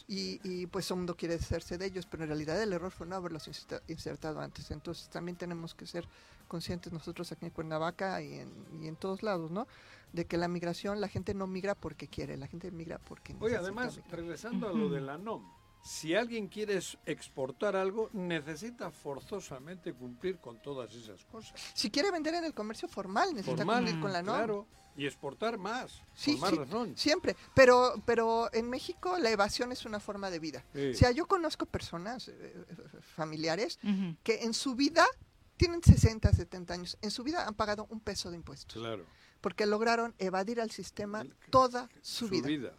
Y, 0.07 0.39
y, 0.43 0.65
pues 0.67 0.87
todo 0.87 0.95
el 0.95 0.99
mundo 1.01 1.17
quiere 1.17 1.35
hacerse 1.35 1.77
de 1.77 1.85
ellos, 1.85 2.05
pero 2.05 2.23
en 2.23 2.29
realidad 2.29 2.61
el 2.61 2.71
error 2.71 2.91
fue 2.91 3.05
no 3.05 3.15
haberlos 3.17 3.49
insertado 3.87 4.39
antes. 4.39 4.71
Entonces 4.71 5.09
también 5.09 5.37
tenemos 5.37 5.75
que 5.75 5.85
ser 5.85 6.07
conscientes 6.47 6.93
nosotros 6.93 7.31
aquí 7.31 7.45
en 7.45 7.51
Cuernavaca 7.51 8.21
y 8.21 8.35
en, 8.35 8.49
y 8.81 8.87
en 8.87 8.95
todos 8.95 9.21
lados, 9.21 9.51
¿no? 9.51 9.67
De 10.13 10.25
que 10.25 10.37
la 10.37 10.47
migración, 10.47 11.01
la 11.01 11.07
gente 11.09 11.33
no 11.33 11.45
migra 11.45 11.75
porque 11.75 12.07
quiere, 12.07 12.37
la 12.37 12.47
gente 12.47 12.71
migra 12.71 12.99
porque 12.99 13.35
Oye, 13.39 13.57
además, 13.57 13.99
regresando 14.09 14.69
a 14.69 14.73
lo 14.73 14.89
de 14.89 15.01
la 15.01 15.17
NOM, 15.17 15.43
si 15.81 16.15
alguien 16.15 16.47
quiere 16.47 16.79
exportar 17.05 17.75
algo, 17.75 18.09
necesita 18.13 18.91
forzosamente 18.91 19.93
cumplir 19.93 20.37
con 20.37 20.61
todas 20.61 20.93
esas 20.93 21.23
cosas. 21.25 21.53
Si 21.73 21.89
quiere 21.89 22.11
vender 22.11 22.35
en 22.35 22.45
el 22.45 22.53
comercio 22.53 22.87
formal, 22.87 23.33
necesita 23.33 23.65
cumplir 23.65 23.99
con 23.99 24.13
la 24.13 24.21
norma. 24.21 24.45
Claro, 24.45 24.67
y 24.99 25.05
exportar 25.05 25.57
más, 25.57 26.03
sí, 26.13 26.35
más 26.37 26.53
razón. 26.53 26.97
Siempre, 26.97 27.35
pero, 27.53 27.93
pero 28.05 28.53
en 28.53 28.69
México 28.69 29.17
la 29.17 29.29
evasión 29.29 29.71
es 29.71 29.85
una 29.85 29.99
forma 30.01 30.29
de 30.29 30.39
vida. 30.39 30.65
O 30.73 30.93
sea, 30.93 31.11
yo 31.11 31.25
conozco 31.25 31.65
personas, 31.65 32.27
eh, 32.27 32.33
eh, 32.37 32.75
familiares, 33.15 33.79
que 34.23 34.43
en 34.43 34.53
su 34.53 34.75
vida 34.75 35.07
tienen 35.55 35.81
60, 35.81 36.33
70 36.33 36.73
años, 36.73 36.97
en 37.01 37.11
su 37.11 37.23
vida 37.23 37.47
han 37.47 37.53
pagado 37.53 37.87
un 37.89 38.01
peso 38.01 38.29
de 38.29 38.35
impuestos. 38.35 38.81
Claro. 38.81 39.05
Porque 39.39 39.65
lograron 39.65 40.15
evadir 40.17 40.59
al 40.59 40.69
sistema 40.69 41.25
toda 41.49 41.89
su, 42.01 42.27
su 42.27 42.41
vida. 42.41 42.75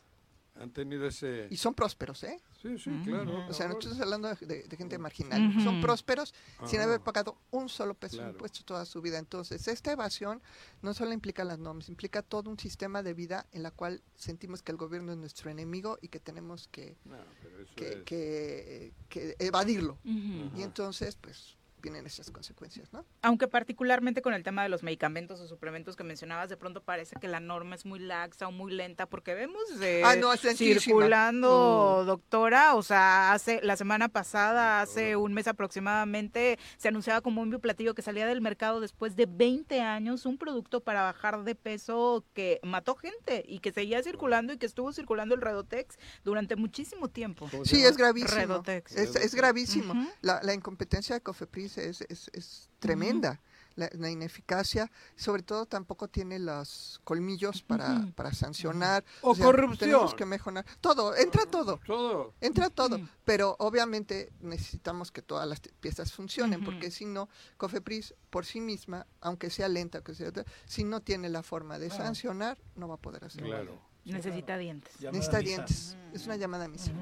Han 0.57 0.71
tenido 0.73 1.07
ese... 1.07 1.47
Y 1.51 1.57
son 1.57 1.75
prósperos, 1.75 2.23
¿eh? 2.25 2.41
Sí, 2.61 2.79
sí, 2.79 2.91
claro. 3.05 3.47
O 3.49 3.53
sea, 3.53 3.69
no 3.69 3.79
estamos 3.79 4.01
hablando 4.01 4.29
de, 4.29 4.67
gente 4.77 4.99
marginal. 4.99 5.55
Son 5.63 5.81
prósperos 5.81 6.35
sin 6.67 6.81
haber 6.81 7.01
pagado 7.01 7.39
un 7.51 7.69
solo 7.69 7.95
peso 7.95 8.23
de 8.23 8.31
impuesto 8.31 8.63
toda 8.65 8.85
su 8.85 9.01
vida. 9.01 9.19
Entonces, 9.19 9.67
esta 9.69 9.93
evasión 9.93 10.43
no 10.83 10.93
solo 10.93 11.13
implica 11.13 11.45
las 11.45 11.59
normas, 11.59 11.89
implica 11.89 12.23
todo 12.23 12.51
un 12.51 12.59
sistema 12.59 13.03
de 13.03 13.15
vida 13.15 13.47
en 13.53 13.63
la 13.63 13.71
cual 13.71 14.03
sentimos 14.17 14.63
que 14.63 14.73
el 14.73 14.79
gobierno 14.79 15.13
es 15.13 15.19
nuestro 15.19 15.51
enemigo 15.51 15.99
y 16.03 16.09
que 16.09 16.21
tenemos 16.21 16.69
que, 16.69 16.97
que, 17.77 18.93
que, 19.09 19.37
evadirlo. 19.39 19.99
Y 20.05 20.63
entonces, 20.63 21.17
pues, 21.17 21.57
vienen 21.81 22.07
esas 22.07 22.31
consecuencias, 22.31 22.93
¿no? 22.93 23.05
Aunque 23.23 23.48
particularmente 23.48 24.23
con 24.23 24.35
el 24.35 24.43
tema 24.43 24.62
de 24.62 24.69
los 24.69 24.82
medicamentos 24.82 25.40
o 25.40 25.48
suplementos 25.48 25.97
que 25.97 26.05
mencionabas, 26.05 26.48
de 26.48 26.57
pronto 26.57 26.82
parece 26.82 27.16
que 27.20 27.28
la 27.28 27.40
norma 27.40 27.74
es 27.74 27.85
muy 27.85 27.98
laxa 27.98 28.48
o 28.48 28.52
muy 28.52 28.73
lenta, 28.73 29.07
porque 29.07 29.35
vemos 29.35 29.78
de 29.78 30.02
ah, 30.05 30.16
circulando, 30.55 32.01
mm. 32.02 32.07
doctora, 32.07 32.74
o 32.74 32.82
sea, 32.82 33.32
hace 33.32 33.61
la 33.62 33.77
semana 33.77 34.09
pasada, 34.09 34.81
hace 34.81 35.16
un 35.16 35.32
mes 35.32 35.47
aproximadamente, 35.48 36.59
se 36.77 36.89
anunciaba 36.89 37.20
como 37.20 37.43
un 37.43 37.51
bioplatillo 37.51 37.94
que 37.94 38.02
salía 38.02 38.27
del 38.27 38.40
mercado 38.40 38.81
después 38.81 39.16
de 39.16 39.27
20 39.27 39.81
años, 39.81 40.27
un 40.27 40.39
producto 40.39 40.81
para 40.81 41.02
bajar 41.02 41.43
de 41.44 41.55
peso 41.55 42.24
que 42.35 42.61
mató 42.62 42.94
gente 42.94 43.44
y 43.47 43.61
que 43.61 43.73
seguía 43.73 44.02
circulando 44.02 44.52
y 44.52 44.59
que 44.59 44.66
estuvo 44.66 44.93
circulando 44.93 45.35
el 45.35 45.40
Redotex 45.40 45.98
durante 46.24 46.57
muchísimo 46.57 47.09
tiempo. 47.09 47.48
Sí, 47.65 47.85
es 47.85 47.97
gravísimo. 47.97 48.35
Redotex. 48.35 48.97
Es, 48.97 49.35
gravísimo. 49.35 49.94
la, 50.20 50.40
la 50.43 50.55
incompetencia 50.55 51.15
de 51.15 51.20
Cofepris 51.20 51.70
es, 51.79 52.01
es, 52.09 52.69
tremenda. 52.79 53.41
la, 53.77 54.11
ineficacia, 54.11 54.91
sobre 55.17 55.43
todo 55.43 55.65
tampoco 55.65 56.09
tiene 56.09 56.39
los 56.39 57.01
colmillos 57.05 57.63
para, 57.63 58.07
para 58.15 58.33
sancionar. 58.33 59.05
O, 59.23 59.35
corrupción. 59.35 59.91
Tenemos 59.91 60.15
que 60.15 60.27
mejorar. 60.27 60.67
Todo, 60.81 61.17
entra 61.17 61.47
todo. 61.47 61.81
Todo. 61.87 62.35
Entra 62.41 62.69
todo. 62.69 63.01
Pero 63.25 63.57
obviamente 63.59 64.33
necesitamos 64.41 65.11
que 65.11 65.23
todas 65.23 65.49
las 65.49 65.61
piezas 65.81 66.13
funcionen, 66.13 66.65
porque 66.65 66.91
si 66.91 67.07
no, 67.07 67.29
Cofepris 67.57 68.15
por 68.29 68.45
sí 68.45 68.61
misma, 68.61 69.07
aunque 69.21 69.51
sea 69.51 69.69
lenta, 69.69 70.03
que 70.03 70.15
sea, 70.15 70.31
si 70.67 70.85
no 70.85 71.01
tiene 71.01 71.29
la 71.29 71.43
forma 71.43 71.79
de 71.79 71.91
sancionar, 71.91 72.59
no 72.75 72.89
va 72.89 72.97
a 72.97 73.01
poder 73.01 73.25
hacerlo. 73.25 73.49
Claro. 73.49 73.91
Necesita 74.05 74.57
dientes. 74.57 75.01
Necesita 75.01 75.39
dientes. 75.39 75.97
Es 76.13 76.27
una 76.27 76.37
llamada 76.37 76.65
a 76.65 76.69
misa. 76.69 76.93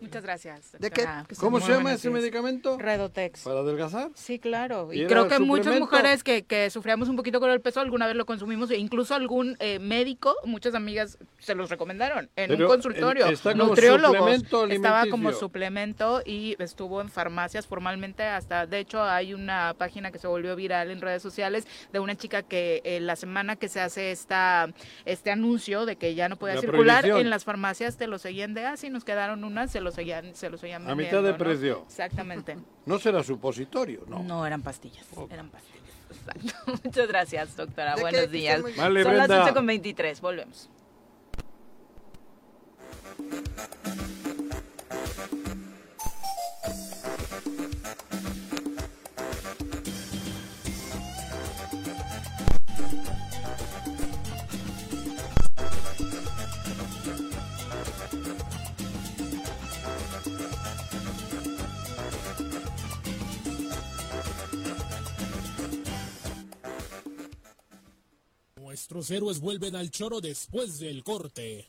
Muchas 0.00 0.22
gracias. 0.22 0.72
¿De 0.78 0.90
qué? 0.90 1.06
¿Cómo 1.38 1.60
se 1.60 1.72
llama 1.72 1.92
ese 1.92 2.10
medicamento? 2.10 2.78
Redotex. 2.78 3.42
¿Para 3.42 3.60
adelgazar? 3.60 4.10
Sí, 4.14 4.38
claro. 4.38 4.92
Y, 4.92 5.06
creo 5.06 5.28
que 5.28 5.38
muchas 5.38 5.78
mujeres 5.78 6.24
que, 6.24 6.44
que 6.44 6.70
sufríamos 6.70 7.08
un 7.08 7.16
poquito 7.16 7.40
con 7.40 7.50
el 7.50 7.60
peso 7.60 7.80
alguna 7.80 8.06
vez 8.06 8.16
lo 8.16 8.26
consumimos 8.26 8.70
e 8.70 8.76
incluso 8.76 9.14
algún 9.14 9.56
eh, 9.60 9.78
médico, 9.78 10.34
muchas 10.44 10.74
amigas 10.74 11.18
se 11.38 11.54
los 11.54 11.70
recomendaron 11.70 12.30
en 12.36 12.60
un 12.60 12.68
consultorio. 12.68 13.26
Está 13.26 13.54
nutriólogos. 13.54 14.42
Estaba 14.70 15.06
como 15.06 15.32
suplemento 15.32 16.22
y 16.24 16.56
estuvo 16.58 17.00
en 17.00 17.08
farmacias 17.08 17.66
formalmente 17.66 18.22
hasta, 18.24 18.66
de 18.66 18.78
hecho 18.78 19.02
hay 19.02 19.34
una 19.34 19.74
página 19.76 20.10
que 20.10 20.18
se 20.18 20.26
volvió 20.26 20.56
viral 20.56 20.90
en 20.90 21.00
redes 21.00 21.22
sociales 21.22 21.66
de 21.92 22.00
una 22.00 22.16
chica 22.16 22.42
que 22.42 22.80
eh, 22.84 23.00
la 23.00 23.16
semana 23.16 23.56
que 23.56 23.68
se 23.68 23.80
hace 23.80 24.12
esta 24.12 24.68
este 25.04 25.30
anuncio 25.30 25.86
de 25.86 25.96
que 25.96 26.14
ya 26.14 26.28
no 26.28 26.36
podía 26.36 26.60
circular 26.60 27.04
en 27.04 27.30
las 27.30 27.44
farmacias 27.44 27.96
te 27.96 28.06
lo 28.06 28.18
seguían 28.18 28.54
de 28.54 28.66
así, 28.66 28.86
ah, 28.86 28.90
nos 28.90 29.04
quedaron 29.04 29.44
unas 29.44 29.70
se 29.70 29.80
los 29.82 29.94
seguían, 29.94 30.34
se 30.34 30.48
los 30.48 30.62
A 30.64 30.94
mitad 30.94 31.22
de 31.22 31.34
precio. 31.34 31.84
Exactamente. 31.86 32.56
¿No 32.86 32.98
será 32.98 33.22
supositorio? 33.22 34.04
No. 34.08 34.22
No, 34.22 34.46
eran 34.46 34.62
pastillas. 34.62 35.06
Eran 35.30 35.50
pastillas. 35.50 35.82
Exacto. 36.10 36.80
Muchas 36.84 37.08
gracias, 37.08 37.56
doctora. 37.56 37.96
Buenos 37.96 38.30
días. 38.30 38.62
Vale, 38.76 39.02
Son 39.02 39.16
las 39.16 39.30
8 39.30 39.54
con 39.54 39.66
23. 39.66 40.20
Volvemos. 40.20 40.68
Nuestros 68.72 69.10
héroes 69.10 69.38
vuelven 69.38 69.76
al 69.76 69.90
choro 69.90 70.22
después 70.22 70.78
del 70.78 71.04
corte. 71.04 71.68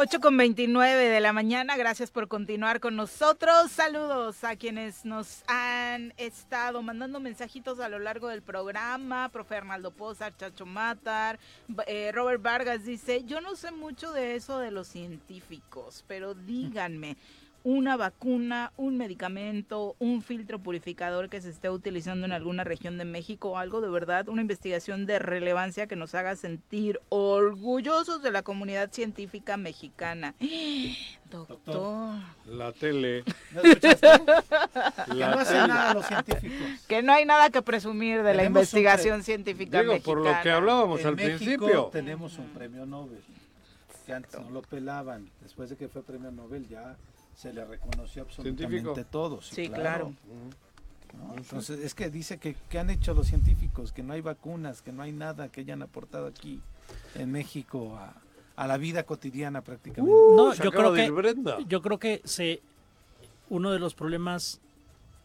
8 0.00 0.20
con 0.20 0.36
29 0.36 1.08
de 1.08 1.18
la 1.18 1.32
mañana, 1.32 1.76
gracias 1.76 2.12
por 2.12 2.28
continuar 2.28 2.78
con 2.78 2.94
nosotros. 2.94 3.72
Saludos 3.72 4.44
a 4.44 4.54
quienes 4.54 5.04
nos 5.04 5.42
han 5.48 6.14
estado 6.18 6.80
mandando 6.82 7.18
mensajitos 7.18 7.80
a 7.80 7.88
lo 7.88 7.98
largo 7.98 8.28
del 8.28 8.40
programa. 8.40 9.28
Profe 9.30 9.56
Arnaldo 9.56 9.90
Pozar, 9.90 10.36
Chacho 10.36 10.66
Matar, 10.66 11.40
eh, 11.88 12.12
Robert 12.12 12.40
Vargas 12.40 12.84
dice, 12.84 13.24
yo 13.24 13.40
no 13.40 13.56
sé 13.56 13.72
mucho 13.72 14.12
de 14.12 14.36
eso 14.36 14.60
de 14.60 14.70
los 14.70 14.86
científicos, 14.86 16.04
pero 16.06 16.34
díganme, 16.34 17.16
una 17.64 17.96
vacuna, 17.96 18.72
un 18.76 18.96
medicamento, 18.96 19.96
un 19.98 20.22
filtro 20.22 20.58
purificador 20.58 21.28
que 21.28 21.40
se 21.40 21.50
esté 21.50 21.68
utilizando 21.70 22.26
en 22.26 22.32
alguna 22.32 22.64
región 22.64 22.98
de 22.98 23.04
México 23.04 23.58
algo 23.58 23.80
de 23.80 23.88
verdad, 23.90 24.28
una 24.28 24.42
investigación 24.42 25.06
de 25.06 25.18
relevancia 25.18 25.86
que 25.86 25.96
nos 25.96 26.14
haga 26.14 26.36
sentir 26.36 27.00
orgullosos 27.08 28.22
de 28.22 28.30
la 28.30 28.42
comunidad 28.42 28.90
científica 28.92 29.56
mexicana. 29.56 30.34
Doctor. 31.30 32.14
La 32.46 32.72
tele. 32.72 33.22
que 33.52 35.14
no 35.14 35.26
hacen 35.26 35.68
nada 35.68 35.94
los 35.94 36.06
científicos. 36.06 36.86
Que 36.88 37.02
no 37.02 37.12
hay 37.12 37.26
nada 37.26 37.50
que 37.50 37.60
presumir 37.60 38.22
de 38.22 38.32
la 38.32 38.44
investigación 38.44 39.22
científica 39.22 39.82
Digo, 39.82 39.98
por 40.00 40.24
lo 40.24 40.32
que 40.42 40.50
hablábamos 40.50 41.04
al 41.04 41.16
principio. 41.16 41.90
Tenemos 41.92 42.38
un 42.38 42.48
premio 42.48 42.86
Nobel. 42.86 43.20
Que 44.06 44.14
antes 44.14 44.40
no 44.40 44.50
lo 44.50 44.62
pelaban. 44.62 45.28
Después 45.42 45.68
de 45.68 45.76
que 45.76 45.88
fue 45.88 46.02
premio 46.02 46.30
Nobel 46.30 46.66
ya 46.66 46.96
se 47.38 47.52
le 47.52 47.64
reconoció 47.64 48.22
absolutamente 48.22 49.04
todo. 49.04 49.40
Sí, 49.40 49.68
claro. 49.68 50.12
Entonces, 51.36 51.78
es 51.78 51.94
que 51.94 52.10
dice 52.10 52.38
que, 52.38 52.56
que 52.68 52.80
han 52.80 52.90
hecho 52.90 53.14
los 53.14 53.28
científicos, 53.28 53.92
que 53.92 54.02
no 54.02 54.12
hay 54.12 54.20
vacunas, 54.20 54.82
que 54.82 54.90
no 54.90 55.04
hay 55.04 55.12
nada 55.12 55.48
que 55.48 55.60
hayan 55.60 55.82
aportado 55.82 56.26
aquí 56.26 56.60
en 57.14 57.30
México 57.30 57.96
a, 57.96 58.12
a 58.56 58.66
la 58.66 58.76
vida 58.76 59.04
cotidiana 59.04 59.62
prácticamente. 59.62 60.12
Uh, 60.12 60.36
no, 60.36 60.52
yo 60.52 60.72
creo 60.72 60.92
que 60.92 61.64
yo 61.68 61.80
creo 61.80 61.98
que 61.98 62.22
se 62.24 62.60
uno 63.50 63.70
de 63.70 63.78
los 63.78 63.94
problemas 63.94 64.60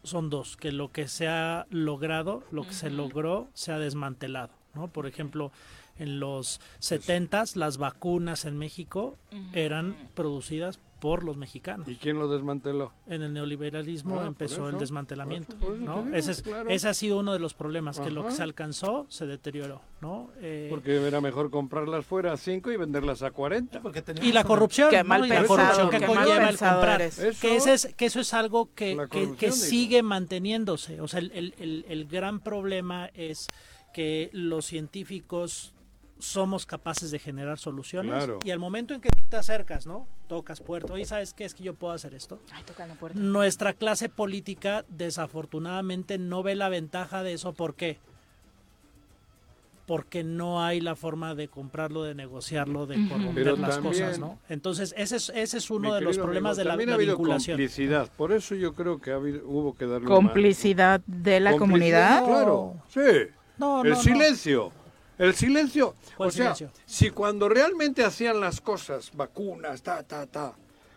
son 0.04 0.30
dos, 0.30 0.56
que 0.56 0.70
lo 0.70 0.92
que 0.92 1.08
se 1.08 1.26
ha 1.26 1.66
logrado, 1.70 2.44
lo 2.52 2.62
que 2.62 2.74
se 2.74 2.90
logró, 2.90 3.48
se 3.54 3.72
ha 3.72 3.78
desmantelado, 3.80 4.50
¿no? 4.74 4.86
Por 4.86 5.06
ejemplo, 5.08 5.50
en 5.98 6.20
los 6.20 6.60
70 6.78 7.44
las 7.54 7.78
vacunas 7.78 8.44
en 8.44 8.56
México 8.56 9.16
eran 9.52 9.96
producidas 10.14 10.78
por 11.04 11.22
los 11.22 11.36
mexicanos. 11.36 11.86
¿Y 11.86 11.96
quién 11.96 12.18
lo 12.18 12.28
desmanteló? 12.28 12.90
En 13.06 13.20
el 13.20 13.34
neoliberalismo 13.34 14.20
ah, 14.20 14.26
empezó 14.26 14.70
el 14.70 14.78
desmantelamiento, 14.78 15.54
¿no? 15.78 16.06
ese, 16.16 16.88
ha 16.88 16.94
sido 16.94 17.18
uno 17.18 17.34
de 17.34 17.38
los 17.38 17.52
problemas, 17.52 18.00
que 18.00 18.10
lo 18.10 18.24
que 18.24 18.32
se 18.32 18.42
alcanzó 18.42 19.04
se 19.10 19.26
deterioró, 19.26 19.82
¿no? 20.00 20.30
Eh, 20.40 20.68
porque 20.70 21.06
era 21.06 21.20
mejor 21.20 21.50
comprarlas 21.50 22.06
fuera 22.06 22.32
a 22.32 22.38
5 22.38 22.72
y 22.72 22.78
venderlas 22.78 23.22
a 23.22 23.32
40. 23.32 23.82
Y 24.22 24.32
la 24.32 24.44
corrupción, 24.44 24.88
que 24.88 25.04
la 25.04 25.44
corrupción 25.44 25.90
que 25.90 26.06
conlleva 26.06 26.48
el 26.48 26.56
comprar. 26.56 27.10
Que, 27.38 27.56
es, 27.56 27.94
que 27.94 28.06
eso 28.06 28.20
es 28.20 28.32
algo 28.32 28.70
que, 28.74 28.96
que, 29.38 29.52
sigue 29.52 30.02
manteniéndose. 30.02 31.02
O 31.02 31.08
sea, 31.08 31.20
el, 31.20 31.52
el, 31.58 31.84
el 31.86 32.06
gran 32.06 32.40
problema 32.40 33.10
es 33.12 33.48
que 33.92 34.30
los 34.32 34.64
científicos 34.64 35.73
somos 36.18 36.64
capaces 36.66 37.10
de 37.10 37.18
generar 37.18 37.58
soluciones 37.58 38.28
y 38.44 38.50
al 38.50 38.58
momento 38.58 38.94
en 38.94 39.00
que 39.00 39.10
tú 39.10 39.22
te 39.28 39.36
acercas, 39.36 39.86
¿no? 39.86 40.06
Tocas 40.28 40.60
puerta, 40.60 40.98
y 40.98 41.04
¿sabes 41.04 41.34
qué 41.34 41.44
es 41.44 41.54
que 41.54 41.62
yo 41.64 41.74
puedo 41.74 41.92
hacer 41.92 42.14
esto? 42.14 42.40
Nuestra 43.14 43.72
clase 43.72 44.08
política 44.08 44.84
desafortunadamente 44.88 46.18
no 46.18 46.42
ve 46.42 46.54
la 46.54 46.68
ventaja 46.68 47.22
de 47.22 47.34
eso, 47.34 47.52
¿por 47.52 47.74
qué? 47.74 47.98
Porque 49.86 50.24
no 50.24 50.64
hay 50.64 50.80
la 50.80 50.96
forma 50.96 51.34
de 51.34 51.48
comprarlo, 51.48 52.04
de 52.04 52.14
negociarlo, 52.14 52.86
de 52.86 53.06
corromper 53.06 53.58
las 53.58 53.78
cosas, 53.78 54.18
¿no? 54.18 54.38
Entonces, 54.48 54.94
ese 54.96 55.16
es, 55.16 55.28
ese 55.34 55.58
es 55.58 55.70
uno 55.70 55.94
de 55.94 56.00
los 56.00 56.16
problemas 56.16 56.56
de 56.56 56.64
la, 56.64 56.70
también 56.70 56.90
ha 56.90 56.94
habido 56.94 57.18
complicidad, 57.18 58.10
por 58.16 58.32
eso 58.32 58.54
yo 58.54 58.72
creo 58.72 58.98
que 58.98 59.14
hubo 59.14 59.74
que 59.74 59.86
darle 59.86 60.06
¿Complicidad 60.06 61.02
de 61.06 61.40
la 61.40 61.56
comunidad? 61.56 62.24
Claro, 62.24 62.76
sí. 62.88 63.00
el 63.84 63.96
silencio. 63.96 64.72
El 65.18 65.34
silencio. 65.34 65.94
O 66.18 66.30
sea, 66.30 66.54
si 66.86 67.10
cuando 67.10 67.48
realmente 67.48 68.04
hacían 68.04 68.40
las 68.40 68.60
cosas, 68.60 69.10
vacunas, 69.14 69.82
ta, 69.82 70.02
ta, 70.02 70.26
ta, 70.26 70.54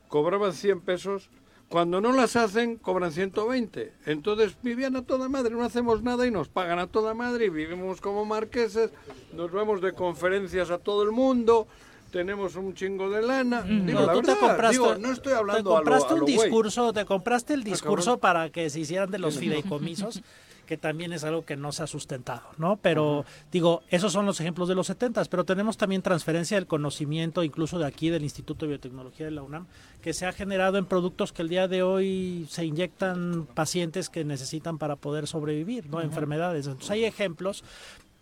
cobraban 0.07 0.53
100 0.53 0.81
pesos, 0.81 1.29
cuando 1.69 1.99
no 1.99 2.13
las 2.13 2.35
hacen, 2.35 2.77
cobran 2.77 3.11
120. 3.11 3.93
Entonces 4.05 4.57
vivían 4.61 4.95
a 4.95 5.01
toda 5.03 5.27
madre, 5.27 5.53
no 5.53 5.63
hacemos 5.63 6.01
nada 6.01 6.25
y 6.25 6.31
nos 6.31 6.47
pagan 6.47 6.79
a 6.79 6.87
toda 6.87 7.13
madre 7.13 7.45
y 7.45 7.49
vivimos 7.49 7.99
como 7.99 8.25
marqueses, 8.25 8.91
nos 9.33 9.51
vemos 9.51 9.81
de 9.81 9.91
conferencias 9.91 10.71
a 10.71 10.77
todo 10.77 11.03
el 11.03 11.11
mundo, 11.11 11.67
tenemos 12.11 12.55
un 12.55 12.73
chingo 12.73 13.09
de 13.09 13.21
lana. 13.21 13.61
Digo, 13.63 14.01
la 14.01 14.13
verdad, 14.13 14.37
compraste, 14.39 14.99
no 14.99 15.11
estoy 15.11 15.33
hablando 15.33 15.69
te 15.69 15.75
compraste 15.75 16.13
un 16.13 16.25
discurso, 16.25 16.93
te 16.93 17.05
compraste 17.05 17.53
el 17.53 17.63
discurso 17.63 18.17
para 18.17 18.49
que 18.49 18.69
se 18.69 18.79
hicieran 18.79 19.11
de 19.11 19.19
los 19.19 19.37
fideicomisos 19.39 20.23
que 20.67 20.77
también 20.77 21.13
es 21.13 21.23
algo 21.23 21.45
que 21.45 21.55
no 21.55 21.71
se 21.71 21.81
ha 21.81 21.87
sustentado, 21.87 22.43
¿no? 22.57 22.77
Pero 22.77 23.25
digo, 23.51 23.81
esos 23.89 24.13
son 24.13 24.27
los 24.27 24.39
ejemplos 24.39 24.67
de 24.67 24.75
los 24.75 24.85
70, 24.85 25.25
pero 25.25 25.45
tenemos 25.45 25.77
también 25.77 26.03
transferencia 26.03 26.57
del 26.57 26.67
conocimiento, 26.67 27.43
incluso 27.43 27.79
de 27.79 27.87
aquí 27.87 28.09
del 28.11 28.21
Instituto 28.21 28.65
de 28.65 28.73
Biotecnología 28.73 29.25
de 29.25 29.31
la 29.31 29.41
UNAM, 29.41 29.65
que 30.01 30.13
se 30.13 30.27
ha 30.27 30.33
generado 30.33 30.77
en 30.77 30.85
productos 30.85 31.33
que 31.33 31.41
el 31.41 31.49
día 31.49 31.67
de 31.67 31.81
hoy 31.81 32.45
se 32.49 32.65
inyectan 32.65 33.47
pacientes 33.55 34.09
que 34.09 34.23
necesitan 34.23 34.77
para 34.77 34.95
poder 34.95 35.25
sobrevivir, 35.25 35.89
¿no? 35.89 36.01
Enfermedades. 36.01 36.67
Entonces 36.67 36.91
hay 36.91 37.05
ejemplos, 37.05 37.63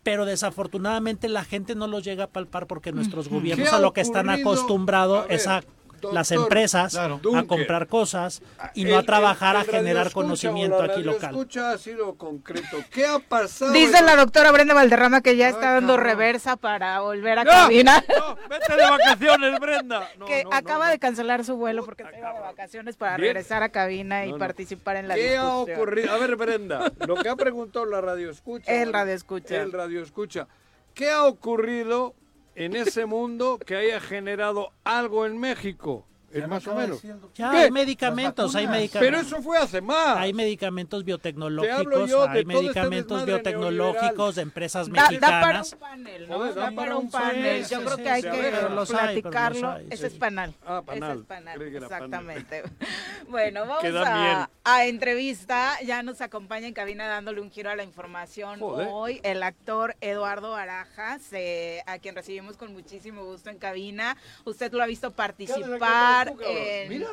pero 0.04 0.26
desafortunadamente 0.26 1.28
la 1.28 1.44
gente 1.44 1.74
no 1.74 1.88
los 1.88 2.04
llega 2.04 2.26
a 2.26 2.28
palpar 2.28 2.68
porque 2.68 2.92
nuestros 2.92 3.28
gobiernos 3.28 3.74
a 3.74 3.80
lo 3.80 3.92
que 3.92 4.02
están 4.02 4.30
acostumbrados 4.30 5.26
es 5.30 5.48
las 6.12 6.32
empresas 6.32 6.96
a 6.96 7.44
comprar 7.48 7.88
cosas 7.88 8.42
y 8.74 8.86
no 8.86 8.98
a 8.98 9.04
trabajar 9.04 9.56
a 9.56 9.64
generar 9.64 10.12
conocimiento 10.12 10.82
aquí 10.82 11.04
local. 11.04 11.32
Escucha 11.32 11.72
ha 11.72 11.78
sido 11.78 12.16
concreto. 12.16 12.78
¿Qué 12.92 13.06
ha 13.06 13.20
pasado? 13.20 13.72
Dice 13.72 14.02
la 14.02 14.16
doctora 14.16 14.52
Brenda 14.52 14.74
Valderrama 14.74 15.22
que 15.22 15.36
ya 15.36 15.50
está 15.50 15.74
dando 15.74 15.98
reversa 15.98 16.56
para 16.56 17.00
volver 17.02 17.40
a 17.40 17.46
cabina. 17.46 18.04
No, 18.18 18.36
vete 18.50 18.76
de 18.76 18.84
vacaciones, 18.90 19.60
Brenda. 19.60 20.10
que 20.28 20.46
acaba 20.52 20.90
de 20.90 21.00
cancelar 21.00 21.44
su 21.44 21.56
vuelo 21.56 21.86
porque 21.86 22.04
está 22.04 22.34
de 22.34 22.40
vacaciones 22.40 22.96
para 22.98 23.18
regresar 23.18 23.64
a 23.64 23.70
cabina 23.70 24.26
y 24.26 24.34
participar 24.34 24.98
en 24.98 25.08
la 25.08 25.16
¿Qué 25.16 25.38
ha 25.38 25.56
ocurrido? 25.56 26.12
A 26.12 26.18
ver, 26.18 26.36
Brenda, 26.36 26.92
lo 27.06 27.16
que 27.16 27.30
ha 27.30 27.36
preguntado 27.36 27.86
la 27.86 28.02
radio 28.02 28.30
escucha. 28.30 28.72
El 28.72 28.94
radio 28.94 29.14
escucha. 29.14 29.62
El 29.62 29.72
radio 29.72 30.02
escucha. 30.02 30.48
¿Qué 30.94 31.10
ha 31.10 31.26
ocurrido 31.26 32.16
en 32.56 32.76
ese 32.76 33.06
mundo 33.06 33.60
que 33.60 33.76
haya 33.76 34.00
generado 34.00 34.72
algo 34.84 35.26
en 35.26 35.38
México. 35.38 36.06
Es 36.36 36.48
más 36.48 36.68
o 36.68 36.76
menos. 36.76 37.02
Ya 37.34 37.52
hay 37.52 37.72
medicamentos, 37.72 38.56
hay 38.56 38.68
medicamentos. 38.68 39.00
Pero 39.00 39.20
eso 39.20 39.42
fue 39.42 39.58
hace 39.58 39.82
más. 39.82 40.18
Hay 40.18 40.34
medicamentos 40.34 41.06
biotecnológicos, 41.06 42.12
hay 42.28 42.40
este 42.40 42.46
medicamentos 42.46 43.26
biotecnológicos 43.26 44.36
de 44.36 44.42
empresas 44.42 44.90
mexicanas. 44.90 45.22
Da, 45.22 45.42
para 45.42 45.62
un 45.62 45.80
panel, 45.80 46.30
¿no? 46.30 46.54
da, 46.54 46.72
para 46.72 46.98
un 46.98 47.10
panel. 47.10 47.66
Yo 47.66 47.84
creo 47.84 47.98
que 47.98 48.10
hay 48.10 48.22
que 48.22 48.54
platicarlo. 48.88 49.78
Ese 49.90 50.08
es 50.08 50.14
panal. 50.14 50.54
Ah, 50.66 50.82
panal. 50.86 51.12
Ese 51.12 51.20
es 51.20 51.26
panal, 51.26 51.62
exactamente. 51.62 52.64
bueno, 53.30 53.66
vamos 53.66 53.86
a, 54.06 54.50
a, 54.64 54.86
entrevista. 54.86 55.78
Ya 55.86 56.04
nos 56.04 56.20
acompaña 56.20 56.68
en 56.68 56.74
cabina 56.74 57.08
dándole 57.08 57.40
un 57.40 57.50
giro 57.50 57.70
a 57.70 57.76
la 57.76 57.84
información 57.84 58.60
hoy 58.62 59.22
el 59.24 59.42
actor 59.44 59.96
Eduardo 60.02 60.56
Arajas, 60.56 61.22
eh, 61.32 61.82
a 61.86 62.00
quien 62.00 62.16
recibimos 62.16 62.58
con 62.58 62.74
muchísimo 62.74 63.24
gusto 63.24 63.50
en 63.50 63.58
cabina. 63.58 64.18
Usted 64.44 64.72
lo 64.74 64.84
ha 64.84 64.86
visto 64.86 65.12
participar 65.12 66.25
en, 66.26 67.06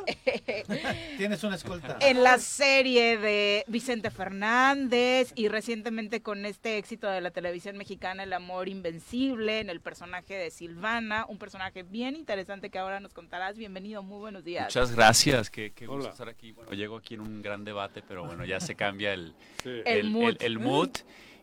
Tienes 1.17 1.43
una 1.43 1.55
escolta. 1.55 1.97
En 2.01 2.23
la 2.23 2.37
serie 2.37 3.17
de 3.17 3.63
Vicente 3.67 4.11
Fernández 4.11 5.31
y 5.35 5.47
recientemente 5.47 6.21
con 6.21 6.45
este 6.45 6.77
éxito 6.77 7.07
de 7.07 7.21
la 7.21 7.31
televisión 7.31 7.77
mexicana 7.77 8.23
El 8.23 8.33
amor 8.33 8.69
invencible 8.69 9.59
en 9.59 9.69
el 9.69 9.81
personaje 9.81 10.35
de 10.35 10.51
Silvana, 10.51 11.25
un 11.27 11.37
personaje 11.37 11.83
bien 11.83 12.15
interesante 12.15 12.69
que 12.69 12.79
ahora 12.79 12.99
nos 12.99 13.13
contarás. 13.13 13.57
Bienvenido, 13.57 14.03
muy 14.03 14.19
buenos 14.19 14.43
días. 14.43 14.65
Muchas 14.65 14.95
gracias, 14.95 15.49
qué, 15.49 15.71
gusto 15.85 16.09
estar 16.09 16.29
aquí. 16.29 16.51
Bueno, 16.51 16.71
llego 16.73 16.97
aquí 16.97 17.15
en 17.15 17.21
un 17.21 17.41
gran 17.41 17.63
debate, 17.63 18.01
pero 18.07 18.25
bueno, 18.25 18.45
ya 18.45 18.59
se 18.59 18.75
cambia 18.75 19.13
el, 19.13 19.33
el, 19.63 20.09
mood. 20.09 20.35
el 20.39 20.59
mood. 20.59 20.91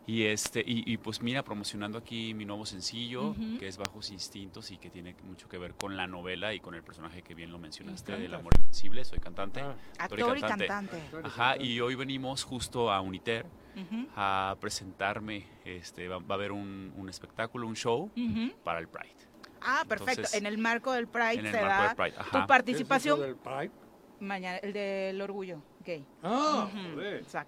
Y, 0.07 0.25
este, 0.25 0.63
y, 0.67 0.97
pues 0.97 1.23
mira, 1.23 1.45
promocionando 1.45 1.99
aquí 1.99 2.35
mi 2.35 2.45
nuevo 2.45 2.67
sencillo, 2.67 3.35
que 3.59 3.69
es 3.69 3.77
Bajos 3.77 4.11
Instintos 4.11 4.71
y 4.71 4.79
que 4.79 4.91
tiene 4.91 5.15
mucho 5.25 5.49
que 5.49 5.57
ver 5.57 5.75
con 5.75 5.97
la 5.97 6.07
novela 6.07 6.53
y 6.53 6.61
con 6.61 6.75
el 6.75 6.83
personaje 6.83 7.23
que 7.23 7.35
bien 7.35 7.53
lo 7.53 7.59
mencionaste, 7.59 8.19
del 8.19 8.35
amor 8.35 8.53
invencible. 8.57 9.05
Soy 9.05 9.21
cantante. 9.21 9.61
Ah. 9.61 9.77
Actor 9.99 10.39
y 10.39 10.41
cantante. 10.41 11.01
Ajá, 11.23 11.57
y 11.63 11.81
hoy 11.81 11.95
venimos 11.95 12.43
justo 12.45 12.91
a 12.91 13.01
Uniter 13.01 13.47
a 14.17 14.57
presentarme. 14.61 15.47
Este, 15.65 16.09
va, 16.09 16.17
a 16.17 16.35
haber 16.35 16.53
un, 16.53 16.93
un, 16.97 17.09
espectáculo, 17.09 17.69
un 17.69 17.77
show 17.77 18.11
para 18.65 18.81
el 18.81 18.89
Pride. 18.89 19.15
Ah, 19.63 19.85
perfecto. 19.87 20.29
en 20.33 20.47
el 20.47 20.59
marco 20.59 20.93
del 20.93 21.07
Pride 21.07 21.35
en 21.35 21.47
el 21.47 21.53
se 21.53 21.61
marco 21.61 21.69
da 21.69 21.87
del 21.89 21.97
Pride. 21.97 22.15
Ajá. 22.19 22.41
tu 22.41 22.47
participación. 22.47 23.21
del 23.21 23.37
Pride? 23.37 23.71
Mañana, 24.21 24.59
el 24.59 24.73
del 24.73 25.21
orgullo 25.21 25.63
gay. 25.85 26.05
Ah, 26.23 26.69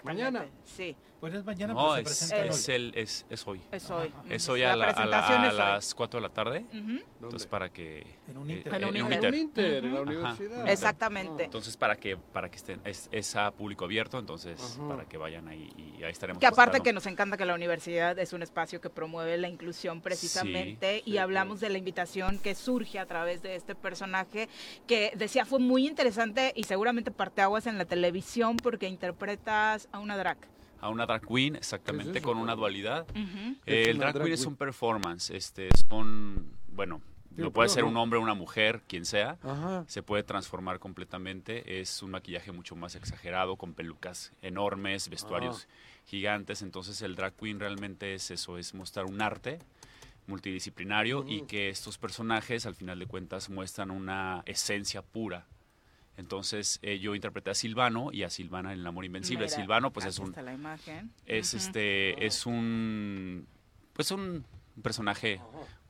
Mañana. 0.04 0.46
Sí. 0.64 0.96
Pues 1.22 1.34
es 1.34 1.44
mañana, 1.44 1.72
no, 1.72 1.96
es, 1.96 2.32
es, 2.32 2.68
el, 2.68 2.92
es, 2.96 3.24
es, 3.30 3.46
hoy. 3.46 3.60
Es 3.70 3.88
hoy. 3.90 4.12
Es 4.28 4.48
hoy 4.48 4.64
a, 4.64 4.74
la, 4.74 4.86
a, 4.86 5.52
las 5.52 5.94
4 5.94 6.18
de 6.18 6.20
la 6.20 6.34
tarde. 6.34 6.66
Entonces, 6.72 7.46
para 7.46 7.68
que... 7.68 8.04
En 8.26 8.38
un 8.38 8.50
Inter. 8.50 8.74
en, 8.74 9.04
un 9.04 9.34
Inter. 9.36 9.84
en 9.84 9.94
la 9.94 10.00
universidad. 10.00 10.68
Exactamente. 10.68 11.44
Entonces, 11.44 11.76
para 11.76 11.94
que, 11.94 12.16
para 12.16 12.50
que 12.50 12.56
estén... 12.56 12.80
Es, 12.84 13.36
a 13.36 13.52
público 13.52 13.84
abierto, 13.84 14.18
entonces, 14.18 14.80
para 14.88 15.04
que 15.04 15.16
vayan 15.16 15.46
ahí 15.46 15.72
y 15.96 16.02
ahí 16.02 16.10
estaremos. 16.10 16.40
Que 16.40 16.46
aparte 16.48 16.80
que 16.80 16.92
nos 16.92 17.06
encanta 17.06 17.36
que 17.36 17.44
la 17.44 17.54
universidad 17.54 18.18
es 18.18 18.32
un 18.32 18.42
espacio 18.42 18.80
que 18.80 18.90
promueve 18.90 19.38
la 19.38 19.48
inclusión 19.48 20.00
precisamente 20.00 21.02
y 21.04 21.18
hablamos 21.18 21.60
de 21.60 21.68
la 21.68 21.78
invitación 21.78 22.40
que 22.40 22.56
surge 22.56 22.98
a 22.98 23.06
través 23.06 23.42
de 23.42 23.54
este 23.54 23.76
personaje 23.76 24.48
que 24.88 25.12
decía 25.14 25.46
fue 25.46 25.60
muy 25.60 25.86
interesante 25.86 26.52
y 26.56 26.64
seguramente 26.64 27.12
parteaguas 27.12 27.68
en 27.68 27.78
la 27.78 27.84
televisión 27.84 28.56
porque 28.62 28.88
interpretas 28.88 29.88
a 29.92 29.98
una 29.98 30.16
drag. 30.16 30.38
A 30.80 30.88
una 30.88 31.06
drag 31.06 31.26
queen, 31.26 31.56
exactamente, 31.56 32.22
con 32.22 32.38
una 32.38 32.54
dualidad. 32.54 33.06
Eh, 33.66 33.90
el 33.90 33.98
drag, 33.98 34.14
queen 34.14 34.32
es 34.32 34.46
un 34.46 34.56
performance, 34.56 35.30
este, 35.30 35.68
son, 35.88 36.56
bueno, 36.68 37.00
no 37.36 37.50
puede 37.50 37.68
ser 37.68 37.84
un 37.84 37.96
hombre 37.96 38.18
o 38.18 38.22
una 38.22 38.34
mujer, 38.34 38.82
quien 38.86 39.04
sea, 39.04 39.38
se 39.86 40.02
puede 40.02 40.22
transformar 40.22 40.78
completamente, 40.78 41.80
es 41.80 42.02
un 42.02 42.10
maquillaje 42.10 42.52
mucho 42.52 42.76
más 42.76 42.94
exagerado, 42.94 43.56
con 43.56 43.74
pelucas 43.74 44.32
enormes, 44.42 45.08
vestuarios 45.08 45.68
gigantes, 46.04 46.62
entonces 46.62 47.00
el 47.02 47.14
drag 47.14 47.34
queen 47.34 47.60
realmente 47.60 48.14
es 48.14 48.30
eso, 48.30 48.58
es 48.58 48.74
mostrar 48.74 49.06
un 49.06 49.22
arte 49.22 49.60
multidisciplinario 50.26 51.24
y 51.26 51.42
que 51.42 51.68
estos 51.68 51.98
personajes 51.98 52.66
al 52.66 52.74
final 52.74 52.98
de 52.98 53.06
cuentas 53.06 53.50
muestran 53.50 53.90
una 53.90 54.42
esencia 54.46 55.02
pura. 55.02 55.46
Entonces 56.16 56.78
eh, 56.82 56.98
yo 56.98 57.14
interpreté 57.14 57.50
a 57.50 57.54
Silvano 57.54 58.10
y 58.12 58.22
a 58.22 58.30
Silvana 58.30 58.72
en 58.72 58.80
El 58.80 58.86
amor 58.86 59.04
invencible. 59.04 59.48
Silvano 59.48 59.92
pues 59.92 60.06
es 60.06 60.18
un 60.18 60.34
la 60.36 60.52
imagen. 60.52 61.12
es 61.26 61.54
este 61.54 62.24
es 62.26 62.46
un 62.46 63.46
pues 63.92 64.10
un 64.10 64.44
personaje 64.82 65.40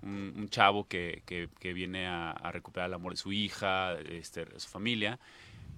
un, 0.03 0.49
chavo 0.49 0.89
que, 0.89 1.23
que, 1.25 1.73
viene 1.73 2.07
a, 2.07 2.33
a, 2.33 2.51
recuperar 2.51 2.89
el 2.89 2.95
amor 2.95 3.13
de 3.13 3.17
su 3.17 3.33
hija, 3.33 3.95
este, 3.95 4.45
de 4.45 4.59
su 4.59 4.69
familia, 4.69 5.21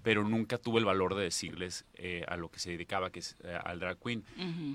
pero 0.04 0.22
nunca 0.22 0.58
tuvo 0.58 0.78
el 0.78 0.84
valor 0.84 1.14
de 1.14 1.22
decirles 1.22 1.86
eh, 1.94 2.24
a 2.28 2.36
lo 2.36 2.50
que 2.50 2.60
se 2.60 2.70
dedicaba, 2.70 3.10
que 3.10 3.20
es 3.20 3.36
eh, 3.42 3.58
al 3.64 3.80
drag 3.80 3.98
queen. 3.98 4.22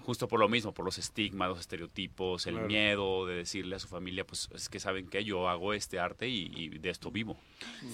Justo 0.03 0.27
por 0.27 0.39
lo 0.39 0.49
mismo, 0.49 0.73
por 0.73 0.83
los 0.83 0.97
estigmas, 0.97 1.49
los 1.49 1.59
estereotipos, 1.59 2.47
el 2.47 2.59
miedo 2.61 3.27
de 3.27 3.35
decirle 3.35 3.75
a 3.75 3.79
su 3.79 3.87
familia, 3.87 4.25
pues 4.25 4.49
es 4.55 4.69
que 4.69 4.79
saben 4.79 5.07
que 5.07 5.23
yo 5.23 5.47
hago 5.47 5.73
este 5.73 5.99
arte 5.99 6.27
y, 6.27 6.69
de 6.69 6.89
esto 6.89 7.11
vivo. 7.11 7.37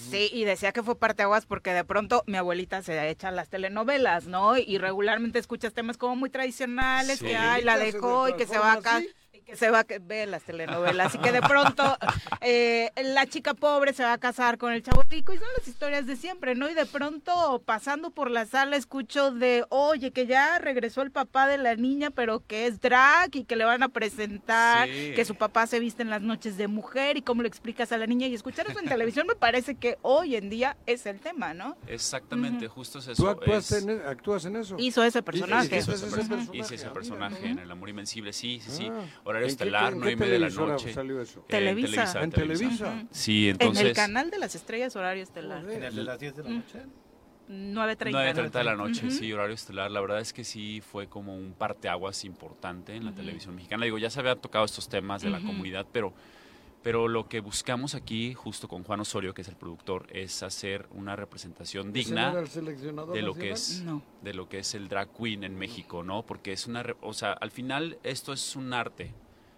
Sí, 0.10 0.30
y 0.32 0.46
decía 0.46 0.72
que 0.72 0.82
fue 0.82 0.98
parte 0.98 1.24
aguas 1.24 1.46
porque 1.46 1.74
de 1.74 1.84
pronto 1.84 2.24
mi 2.26 2.38
abuelita 2.38 2.82
se 2.82 3.10
echa 3.10 3.32
las 3.32 3.50
telenovelas, 3.50 4.28
¿no? 4.28 4.58
Y 4.58 4.78
regularmente 4.78 5.38
escuchas 5.38 5.74
temas 5.74 5.98
como 5.98 6.16
muy 6.16 6.30
tradicionales, 6.30 7.20
que 7.20 7.36
ay, 7.36 7.66
la 7.66 7.78
dejó 7.78 8.30
y 8.30 8.38
que 8.38 8.48
se 8.48 8.58
va 8.58 8.74
acá 8.74 9.02
que 9.46 9.56
se 9.56 9.70
va 9.70 9.82
a 9.82 9.86
ver 10.02 10.28
las 10.28 10.44
telenovelas 10.44 11.14
y 11.14 11.20
que 11.20 11.32
de 11.32 11.42
pronto 11.42 11.84
eh, 12.42 12.92
la 13.04 13.28
chica 13.28 13.54
pobre 13.54 13.94
se 13.94 14.04
va 14.04 14.14
a 14.14 14.18
casar 14.18 14.58
con 14.58 14.74
el 14.74 14.82
chavo 14.82 15.04
rico 15.08 15.34
y 15.34 15.38
son 15.38 15.48
las 15.58 15.68
historias 15.68 16.08
de 16.08 16.16
siempre, 16.16 16.56
¿no? 16.56 16.70
Y 16.70 16.74
de 16.74 16.86
pronto 16.86 17.62
pasando 17.64 18.10
por 18.10 18.32
la 18.32 18.46
sala 18.46 18.76
escucho 18.76 19.32
de, 19.32 19.64
oye, 19.70 20.12
que 20.12 20.26
ya 20.26 20.58
regresó 20.58 21.04
el 21.04 21.12
papá 21.12 21.48
de 21.48 21.60
la 21.60 21.76
niña, 21.76 22.10
pero 22.10 22.44
que 22.46 22.66
es 22.66 22.82
drag 22.82 23.36
y 23.36 23.44
que 23.44 23.56
le 23.56 23.66
van 23.66 23.84
a 23.84 23.90
presentar, 23.90 24.88
que 24.90 25.26
su 25.26 25.36
papá 25.36 25.68
se 25.68 25.80
viste 25.80 26.02
en 26.02 26.10
las 26.10 26.22
noches 26.22 26.58
de 26.58 26.68
mujer 26.68 27.18
y 27.18 27.22
cómo 27.22 27.44
le 27.44 27.48
explicas 27.48 27.92
a 27.92 27.98
la 27.98 28.08
niña 28.08 28.28
y 28.28 28.34
escuchar 28.34 28.68
eso 28.68 28.80
en 28.80 28.88
televisión 28.88 29.28
me 29.28 29.36
parece 29.36 29.76
que 29.76 29.98
hoy 30.02 30.36
en 30.36 30.50
día 30.50 30.76
es 30.88 31.06
el 31.06 31.20
tema, 31.20 31.54
¿no? 31.54 31.78
Exactamente, 31.88 32.68
justo 32.68 33.00
es 33.00 33.10
eso. 33.10 33.24
¿Tú 33.24 33.30
actúas, 33.30 33.72
en, 33.72 33.90
e, 33.92 33.94
actúas 34.08 34.46
en, 34.46 34.56
eso? 34.56 34.76
Hizo 34.80 35.04
ese 35.04 35.22
personaje. 35.22 35.78
Hizo 35.78 35.94
ese 35.94 36.08
personaje, 36.08 36.76
ese 36.76 36.90
personaje 36.90 37.48
en 37.48 37.60
El 37.60 37.70
Amor 37.70 37.90
Invencible, 37.90 38.34
sí, 38.34 38.60
sí, 38.60 38.72
sí. 38.72 38.90
Ah 38.92 39.35
horario 39.36 39.48
estelar, 39.48 39.96
nueve 39.96 40.12
y 40.12 40.16
media 40.16 40.34
de 40.34 40.40
la 40.40 40.50
noche. 40.50 40.94
Salió 40.94 41.22
eso? 41.22 41.46
Televisa. 41.48 42.24
¿En 42.24 42.32
Televisa? 42.32 43.04
Sí, 43.12 43.50
entonces. 43.50 43.82
En 43.82 43.88
el 43.88 43.94
canal 43.94 44.32
de 44.32 44.40
las 44.40 44.56
estrellas, 44.56 44.96
horario 44.96 45.24
estelar. 45.24 45.70
¿En 45.70 45.84
el 45.84 45.96
de 45.96 46.04
las 46.04 46.20
10 46.20 46.36
de 46.36 46.44
la 46.44 46.50
noche? 46.50 46.80
9.30 47.48 48.34
9.30 48.34 48.52
de 48.52 48.64
la 48.64 48.76
noche, 48.76 49.12
sí, 49.12 49.32
horario 49.32 49.54
estelar. 49.54 49.92
La 49.92 50.02
verdad 50.02 50.20
es 50.20 50.34
que 50.34 50.44
sí 50.44 50.82
fue 50.82 51.08
como 51.08 51.36
un 51.36 51.54
parteaguas 51.54 52.26
importante 52.26 52.96
en 52.96 53.06
la 53.06 53.12
televisión 53.12 53.56
mexicana. 53.56 53.86
Digo, 53.86 54.00
ya 54.00 54.10
se 54.10 54.20
habían 54.20 54.40
tocado 54.40 54.66
estos 54.66 54.90
temas 54.90 55.22
de 55.22 55.30
la 55.30 55.40
comunidad, 55.40 55.86
pero 55.92 56.14
pero 56.86 57.08
lo 57.08 57.28
que 57.28 57.40
buscamos 57.40 57.96
aquí, 57.96 58.36
justo 58.36 58.68
con 58.68 58.84
Juan 58.84 59.00
Osorio, 59.00 59.34
que 59.34 59.42
es 59.42 59.48
el 59.48 59.56
productor, 59.56 60.06
es 60.12 60.44
hacer 60.44 60.88
una 60.92 61.16
representación 61.16 61.92
digna 61.92 62.32
de 62.32 63.24
lo 63.24 63.34
que 63.34 63.50
es 63.50 63.84
de 64.22 64.34
lo 64.36 64.48
que 64.48 64.60
es 64.60 64.76
el 64.76 64.88
drag 64.88 65.10
queen 65.12 65.44
en 65.44 65.58
México, 65.58 66.04
¿no? 66.04 66.24
Porque 66.28 66.54
es 66.54 66.68
una, 66.68 66.86
o 67.02 67.14
sea, 67.14 67.32
al 67.34 67.50
final 67.50 67.98
esto 68.04 68.34
es 68.34 68.56
un 68.56 68.72
arte 68.72 69.16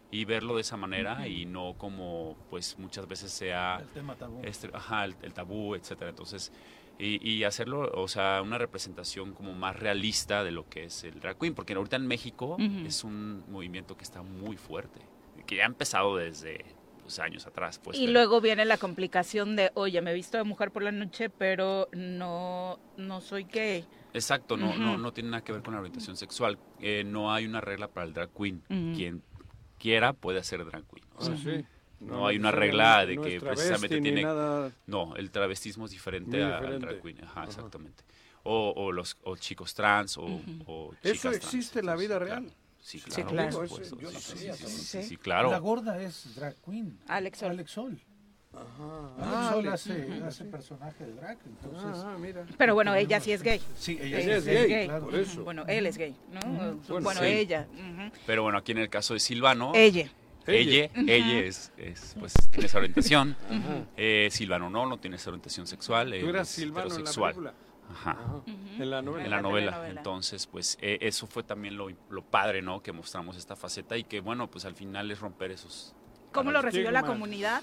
y 0.10 0.26
verlo 0.26 0.56
de 0.56 0.62
esa 0.62 0.78
manera 0.78 1.28
y 1.28 1.46
no 1.46 1.76
como, 1.78 2.38
pues, 2.50 2.78
muchas 2.80 3.08
veces 3.08 3.32
sea 3.32 3.80
el 3.82 3.88
tema 3.90 4.16
tabú, 4.16 4.42
este, 4.44 4.70
ajá, 4.74 5.06
el, 5.06 5.34
tabú, 5.34 5.76
etcétera. 5.76 6.10
Entonces, 6.10 6.52
y, 7.00 7.30
y, 7.30 7.44
hacerlo, 7.44 7.92
o 7.94 8.08
sea, 8.08 8.42
una 8.42 8.58
representación 8.58 9.34
como 9.34 9.54
más 9.54 9.76
realista 9.76 10.44
de 10.44 10.52
lo 10.52 10.68
que 10.68 10.86
es 10.86 11.04
el 11.04 11.20
drag 11.20 11.38
queen, 11.38 11.54
porque 11.54 11.74
ahorita 11.74 11.96
en 11.98 12.08
México 12.08 12.58
es 12.86 13.04
un 13.04 13.44
movimiento 13.50 13.96
que 13.96 14.04
está 14.04 14.24
muy 14.24 14.58
fuerte, 14.58 15.00
que 15.46 15.58
ya 15.58 15.64
ha 15.64 15.68
empezado 15.68 16.16
desde 16.16 16.66
años 17.20 17.48
atrás. 17.48 17.80
Pues, 17.82 17.98
y 17.98 18.08
luego 18.08 18.42
viene 18.42 18.66
la 18.66 18.78
complicación 18.78 19.56
de, 19.56 19.72
oye, 19.76 20.02
me 20.02 20.12
he 20.12 20.14
visto 20.14 20.38
de 20.38 20.44
mujer 20.44 20.72
por 20.72 20.84
la 20.84 20.92
noche, 20.92 21.30
pero 21.30 21.88
no, 21.94 22.80
no 22.98 23.22
soy 23.22 23.46
gay. 23.46 23.86
Exacto, 24.14 24.58
no, 24.58 24.76
no, 24.76 24.98
no 24.98 25.14
tiene 25.14 25.30
nada 25.30 25.44
que 25.44 25.54
ver 25.54 25.62
con 25.62 25.74
la 25.74 25.80
orientación 25.80 26.18
sexual. 26.18 26.58
Eh, 26.80 27.04
no 27.06 27.32
hay 27.32 27.46
una 27.46 27.62
regla 27.62 27.88
para 27.88 28.06
el 28.06 28.14
drag 28.14 28.30
queen. 28.34 28.62
Quien 28.68 29.24
quiera 29.80 30.14
puede 30.14 30.40
hacer 30.40 30.66
drag 30.66 30.84
queen. 30.86 31.06
Ah, 31.20 31.64
no, 32.00 32.28
hay 32.28 32.38
una 32.38 32.52
regla 32.52 33.06
de 33.06 33.18
que 33.18 33.40
precisamente 33.40 34.00
tiene... 34.02 34.24
No, 34.86 35.16
el 35.16 35.32
travestismo 35.32 35.86
es 35.86 35.92
diferente, 35.92 36.44
al 36.44 36.80
drag 36.80 37.02
queen. 37.02 37.24
Ajá, 37.24 37.46
exactamente. 37.46 38.04
O, 38.44 38.74
o, 38.76 38.92
los 38.92 39.18
o 39.24 39.36
chicos 39.36 39.74
trans 39.74 40.18
o, 40.18 40.94
¿Eso 41.04 41.32
existe 41.32 41.80
en 41.80 41.86
la 41.86 41.96
vida 41.96 42.20
real? 42.20 42.52
Sí, 42.80 43.02
claro. 43.02 43.68
Sí, 43.68 45.18
claro. 45.18 45.52
La 45.52 45.60
gorda 45.60 46.02
es 46.02 46.36
drag 46.36 46.56
queen. 46.64 46.98
Alex 47.08 47.40
Sol. 47.40 47.50
Alex 47.52 47.72
Sol. 47.72 48.00
Ajá. 48.58 49.50
Alex 49.50 49.82
Sol 49.82 50.24
hace, 50.24 50.46
personaje 50.46 51.06
de 51.06 51.14
drag, 51.14 51.38
entonces... 51.46 52.04
Ah, 52.06 52.18
mira. 52.20 52.46
Pero 52.58 52.74
bueno, 52.74 52.94
ella 52.96 53.20
sí 53.20 53.32
es 53.32 53.44
gay. 53.44 53.62
Sí, 53.78 53.98
ella, 54.02 54.38
es, 54.38 54.46
gay, 54.46 54.88
por 54.88 55.16
eso. 55.16 55.44
Bueno, 55.44 55.66
él 55.68 55.86
es 55.86 55.98
gay, 55.98 56.16
¿no? 56.32 57.00
Bueno, 57.02 57.24
ella. 57.24 57.68
Pero 58.26 58.44
bueno, 58.44 58.58
aquí 58.58 58.72
en 58.72 58.80
el 58.80 58.90
caso 58.90 59.14
de 59.14 59.20
Silvano... 59.20 59.72
Ella. 59.76 60.10
Ella, 60.48 60.90
ella 60.96 61.40
es, 61.40 61.74
es, 61.78 62.16
pues, 62.18 62.34
tiene 62.52 62.68
esa 62.68 62.78
orientación. 62.78 63.36
eh, 63.98 64.30
Silvano 64.32 64.70
no, 64.70 64.86
no 64.86 64.98
tiene 64.98 65.18
esa 65.18 65.30
orientación 65.30 65.68
sexual. 65.68 66.16
¿Tú 66.20 66.30
eras 66.30 66.48
Silvano 66.48 66.96
en 66.96 67.04
la 67.04 67.12
película? 67.12 67.54
Ajá. 67.90 68.18
En 68.46 68.90
la 68.90 69.02
novela. 69.02 69.26
En 69.26 69.32
la 69.32 69.42
novela. 69.42 69.90
Entonces, 69.90 70.48
pues 70.48 70.78
eh, 70.82 71.00
eso 71.02 71.28
fue 71.28 71.44
también 71.44 71.78
lo, 71.78 71.90
lo, 72.10 72.22
padre, 72.22 72.62
¿no? 72.62 72.82
Que 72.82 72.92
mostramos 72.92 73.38
esta 73.38 73.56
faceta 73.56 73.98
y 73.98 74.04
que, 74.04 74.20
bueno, 74.22 74.50
pues 74.50 74.66
al 74.66 74.76
final 74.76 75.10
es 75.12 75.20
romper 75.20 75.52
esos... 75.52 75.94
¿Cómo 76.32 76.52
lo 76.52 76.62
recibió 76.62 76.92
la 76.92 77.04
comunidad? 77.04 77.62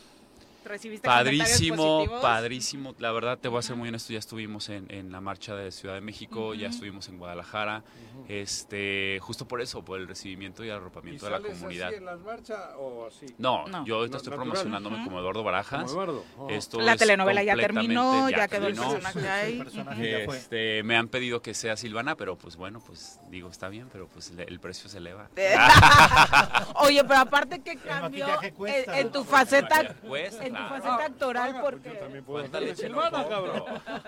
¿Recibiste 0.64 1.06
Padrísimo, 1.06 2.06
padrísimo. 2.22 2.94
La 2.98 3.12
verdad, 3.12 3.38
te 3.38 3.48
voy 3.48 3.58
a 3.58 3.62
ser 3.62 3.76
muy 3.76 3.88
honesto, 3.88 4.12
ya 4.12 4.18
estuvimos 4.18 4.68
en, 4.70 4.86
en 4.90 5.12
la 5.12 5.20
marcha 5.20 5.54
de 5.54 5.70
Ciudad 5.70 5.94
de 5.94 6.00
México, 6.00 6.54
ya 6.54 6.68
estuvimos 6.68 7.08
en 7.08 7.18
Guadalajara, 7.18 7.84
este, 8.28 9.18
justo 9.20 9.46
por 9.46 9.60
eso, 9.60 9.84
por 9.84 10.00
el 10.00 10.08
recibimiento 10.08 10.64
y 10.64 10.68
el 10.68 10.76
arropamiento 10.76 11.26
de 11.26 11.32
la 11.32 11.40
comunidad. 11.40 11.88
Así 11.88 11.96
en 11.96 12.04
las 12.04 12.20
marchas 12.20 12.60
o 12.78 13.06
así? 13.06 13.26
No, 13.38 13.84
yo 13.84 13.96
ahorita 13.96 14.16
estoy 14.16 14.32
promocionándome 14.32 15.04
como 15.04 15.18
Eduardo 15.18 15.44
Barajas. 15.44 15.84
Como 15.84 16.02
Eduardo. 16.02 16.24
Oh. 16.38 16.48
Esto 16.50 16.80
la 16.80 16.96
telenovela 16.96 17.42
ya 17.42 17.56
terminó, 17.56 18.30
ya, 18.30 18.48
quedó 18.48 18.68
el 18.68 18.74
personaje 18.74 19.28
ahí. 19.28 19.62
Este, 19.98 20.82
me 20.82 20.96
han 20.96 21.08
pedido 21.08 21.42
que 21.42 21.54
sea 21.54 21.76
Silvana, 21.76 22.16
pero 22.16 22.36
pues 22.36 22.56
bueno, 22.56 22.80
pues 22.84 23.20
digo, 23.28 23.50
está 23.50 23.68
bien, 23.68 23.88
pero 23.92 24.08
pues 24.08 24.32
el 24.36 24.60
precio 24.60 24.88
se 24.88 24.98
eleva. 24.98 25.28
Oye, 26.76 27.04
pero 27.04 27.20
aparte 27.20 27.60
que 27.60 27.76
cambió 27.76 28.26
en, 28.42 29.10
tu 29.10 29.24
faceta, 29.24 29.96
en 30.40 30.53
tu 30.54 30.62
faceta 30.68 31.04
actoral, 31.04 31.60
porque... 31.60 31.90
Yo 31.90 31.98
también 31.98 32.24
puedo 32.24 32.74
Silvana, 32.74 33.28
cabrón. 33.28 33.62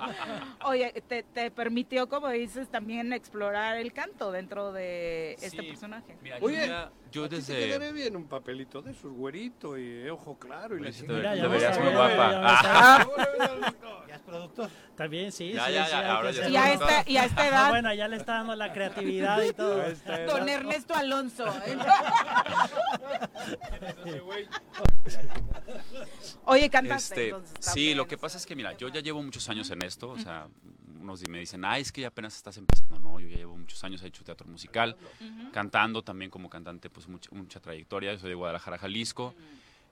Oye, 0.64 0.92
te, 1.06 1.22
te 1.22 1.50
permitió, 1.50 2.08
como 2.08 2.28
dices, 2.28 2.68
también 2.68 3.12
explorar 3.12 3.76
el 3.76 3.92
canto 3.92 4.32
dentro 4.32 4.72
de 4.72 5.34
este 5.40 5.62
personaje. 5.62 6.16
Oye, 6.40 6.70
yo 7.10 7.28
desde... 7.28 7.54
Te 7.54 7.66
quedaría 7.66 7.92
bien 7.92 8.16
un 8.16 8.26
papelito 8.26 8.82
de 8.82 8.92
esos, 8.92 9.12
güerito 9.12 9.78
y 9.78 10.08
ojo 10.08 10.38
claro 10.38 10.76
y 10.76 10.82
la 10.82 10.92
chingada. 10.92 11.34
Te 11.34 11.46
verías 11.46 11.78
muy 11.80 11.92
guapa. 11.92 13.06
Ya 14.08 14.14
es 14.16 14.20
productor. 14.22 14.70
También, 14.96 15.32
sí, 15.32 15.52
ya, 15.52 15.66
sí. 15.66 15.72
Ya, 15.72 15.88
ya, 15.88 16.14
ahora 16.14 16.30
ya 16.30 16.48
y, 16.48 16.56
a 16.56 16.72
esta, 16.72 17.04
y 17.06 17.16
a 17.16 17.24
esta 17.24 17.48
edad... 17.48 17.68
bueno, 17.70 17.92
ya 17.94 18.08
le 18.08 18.16
está 18.16 18.34
dando 18.34 18.56
la 18.56 18.72
creatividad 18.72 19.42
y 19.42 19.52
todo. 19.52 19.82
Don 20.26 20.48
Ernesto 20.48 20.94
Alonso. 20.94 21.46
Oye, 26.44 26.70
cantaste. 26.70 27.30
Este, 27.30 27.72
sí, 27.72 27.94
lo 27.94 28.06
que 28.06 28.18
pasa 28.18 28.38
es 28.38 28.46
que, 28.46 28.54
mira, 28.54 28.76
yo 28.76 28.88
ya 28.88 29.00
llevo 29.00 29.22
muchos 29.22 29.48
años 29.48 29.70
en 29.70 29.82
esto, 29.82 30.10
o 30.10 30.18
sea, 30.18 30.48
unos 31.00 31.26
me 31.28 31.38
dicen, 31.38 31.64
ay, 31.64 31.82
es 31.82 31.92
que 31.92 32.02
ya 32.02 32.08
apenas 32.08 32.36
estás 32.36 32.56
empezando. 32.56 32.98
No, 32.98 33.20
yo 33.20 33.28
ya 33.28 33.36
llevo 33.36 33.56
muchos 33.56 33.82
años, 33.84 34.02
he 34.02 34.08
hecho 34.08 34.24
teatro 34.24 34.46
musical, 34.46 34.96
cantando 35.52 36.02
también 36.02 36.30
como 36.30 36.50
cantante, 36.50 36.90
pues 36.90 37.08
mucha, 37.08 37.30
mucha 37.32 37.60
trayectoria. 37.60 38.12
Yo 38.12 38.18
soy 38.18 38.30
de 38.30 38.34
Guadalajara, 38.34 38.78
Jalisco. 38.78 39.34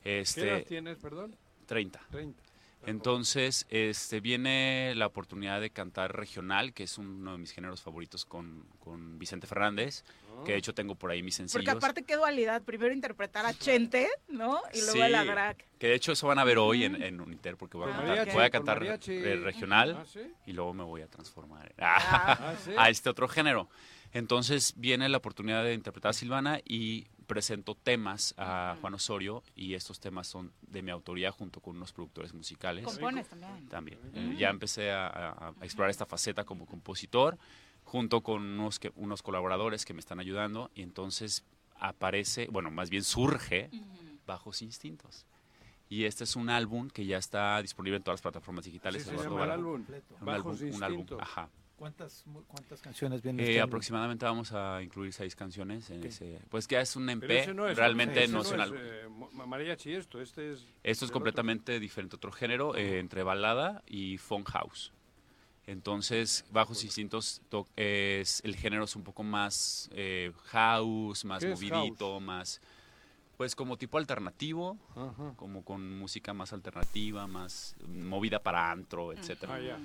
este, 0.02 0.40
¿Qué 0.40 0.48
edad 0.48 0.64
tienes, 0.64 0.98
perdón? 0.98 1.36
30. 1.66 2.00
30. 2.10 2.42
Entonces, 2.86 3.66
este, 3.70 4.20
viene 4.20 4.92
la 4.94 5.06
oportunidad 5.06 5.60
de 5.60 5.70
cantar 5.70 6.14
regional, 6.14 6.74
que 6.74 6.82
es 6.82 6.98
uno 6.98 7.32
de 7.32 7.38
mis 7.38 7.52
géneros 7.52 7.80
favoritos 7.80 8.26
con, 8.26 8.66
con 8.78 9.18
Vicente 9.18 9.46
Fernández 9.46 10.04
que 10.44 10.52
de 10.52 10.58
hecho 10.58 10.74
tengo 10.74 10.94
por 10.94 11.10
ahí 11.10 11.22
mis 11.22 11.34
sencillos. 11.34 11.64
Porque 11.64 11.76
aparte 11.76 12.04
qué 12.04 12.16
dualidad, 12.16 12.62
primero 12.62 12.92
interpretar 12.92 13.46
a 13.46 13.54
Chente, 13.54 14.08
¿no? 14.28 14.60
Y 14.72 14.80
luego 14.82 15.02
a 15.02 15.08
la 15.08 15.24
drag. 15.24 15.56
Que 15.78 15.88
de 15.88 15.94
hecho 15.94 16.12
eso 16.12 16.26
van 16.26 16.38
a 16.38 16.44
ver 16.44 16.58
hoy 16.58 16.84
en, 16.84 17.02
en 17.02 17.20
Uniter 17.20 17.56
porque 17.56 17.76
voy 17.76 17.90
a 17.90 17.96
cantar, 17.96 18.32
voy 18.32 18.44
a 18.44 18.50
cantar 18.50 18.80
regional 18.80 19.98
ah, 19.98 20.20
y 20.46 20.52
luego 20.52 20.72
me 20.72 20.84
voy 20.84 21.02
a 21.02 21.08
transformar 21.08 21.74
ah. 21.78 22.54
a 22.78 22.90
este 22.90 23.10
otro 23.10 23.28
género. 23.28 23.68
Entonces 24.12 24.74
viene 24.76 25.08
la 25.08 25.18
oportunidad 25.18 25.64
de 25.64 25.74
interpretar 25.74 26.10
a 26.10 26.12
Silvana 26.12 26.60
y 26.64 27.06
presento 27.26 27.74
temas 27.74 28.32
a 28.38 28.76
Juan 28.80 28.94
Osorio 28.94 29.42
y 29.56 29.74
estos 29.74 29.98
temas 29.98 30.28
son 30.28 30.52
de 30.62 30.82
mi 30.82 30.92
autoría 30.92 31.32
junto 31.32 31.60
con 31.60 31.76
unos 31.76 31.92
productores 31.92 32.32
musicales. 32.32 32.84
¿Compones 32.84 33.28
también? 33.28 33.68
También. 33.68 33.98
Eh, 34.14 34.36
ya 34.38 34.50
empecé 34.50 34.92
a, 34.92 35.08
a, 35.08 35.54
explorar 35.62 35.90
esta 35.90 36.06
faceta 36.06 36.44
como 36.44 36.64
compositor 36.64 37.36
junto 37.94 38.22
con 38.22 38.42
unos, 38.42 38.80
que, 38.80 38.90
unos 38.96 39.22
colaboradores 39.22 39.84
que 39.84 39.94
me 39.94 40.00
están 40.00 40.18
ayudando 40.18 40.68
y 40.74 40.82
entonces 40.82 41.44
aparece, 41.76 42.48
bueno, 42.50 42.72
más 42.72 42.90
bien 42.90 43.04
surge 43.04 43.70
Bajos 44.26 44.62
Instintos. 44.62 45.26
Y 45.88 46.02
este 46.02 46.24
es 46.24 46.34
un 46.34 46.50
álbum 46.50 46.90
que 46.90 47.06
ya 47.06 47.18
está 47.18 47.62
disponible 47.62 47.98
en 47.98 48.02
todas 48.02 48.16
las 48.16 48.22
plataformas 48.22 48.64
digitales. 48.64 49.04
Sí, 49.04 49.10
se 49.10 49.22
llama 49.22 49.44
el 49.44 49.50
álbum. 49.52 49.84
Un 50.20 50.28
álbum, 50.28 50.56
un 50.72 50.82
álbum, 50.82 51.06
ajá. 51.20 51.48
¿Cuántas, 51.76 52.24
¿Cuántas 52.48 52.80
canciones 52.80 53.22
vienen? 53.22 53.46
Eh, 53.46 53.50
este 53.50 53.60
aproximadamente 53.60 54.24
vamos 54.24 54.50
a 54.50 54.82
incluir 54.82 55.12
seis 55.12 55.36
canciones 55.36 55.88
en 55.90 56.02
ese. 56.02 56.40
Pues 56.48 56.66
que 56.66 56.80
es 56.80 56.96
un 56.96 57.08
MP, 57.08 57.54
no 57.54 57.68
es, 57.68 57.76
realmente 57.76 58.26
no, 58.26 58.40
es 58.40 58.50
un 58.50 58.60
álbum. 58.60 58.78
Eh, 58.80 59.08
mariachi 59.46 59.94
esto, 59.94 60.20
este 60.20 60.54
es. 60.54 60.66
Esto 60.82 61.04
es 61.04 61.12
completamente 61.12 61.78
diferente, 61.78 62.16
otro 62.16 62.32
género, 62.32 62.74
eh, 62.74 62.98
entre 62.98 63.22
balada 63.22 63.84
y 63.86 64.18
funk 64.18 64.50
house. 64.50 64.92
Entonces, 65.66 66.44
Bajos 66.50 66.84
Instintos 66.84 67.40
es 67.76 68.42
el 68.44 68.54
género 68.56 68.84
es 68.84 68.96
un 68.96 69.02
poco 69.02 69.22
más 69.22 69.88
eh, 69.92 70.32
house, 70.46 71.24
más 71.24 71.44
movidito, 71.44 72.20
más 72.20 72.60
pues 73.36 73.56
como 73.56 73.76
tipo 73.76 73.98
alternativo, 73.98 74.76
como 75.36 75.64
con 75.64 75.98
música 75.98 76.32
más 76.32 76.52
alternativa, 76.52 77.26
más 77.26 77.74
movida 77.88 78.38
para 78.38 78.70
antro, 78.70 79.12
etcétera. 79.12 79.56
Ah, 79.56 79.78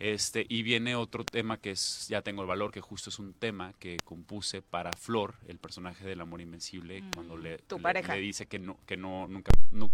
este, 0.00 0.46
y 0.48 0.62
viene 0.62 0.94
otro 0.94 1.24
tema 1.24 1.56
que 1.56 1.72
es 1.72 2.06
Ya 2.08 2.22
tengo 2.22 2.42
el 2.42 2.48
valor, 2.48 2.70
que 2.70 2.80
justo 2.80 3.10
es 3.10 3.18
un 3.18 3.32
tema 3.32 3.72
que 3.80 3.96
compuse 4.04 4.62
para 4.62 4.92
Flor, 4.92 5.34
el 5.48 5.58
personaje 5.58 6.06
del 6.06 6.20
amor 6.20 6.40
invencible, 6.40 7.02
mm. 7.02 7.10
cuando 7.14 7.36
le, 7.36 7.58
le, 7.58 8.20
dice 8.20 8.46
que 8.46 8.60
no, 8.60 8.78
que 8.86 8.96
no 8.96 9.26
nunca, 9.26 9.52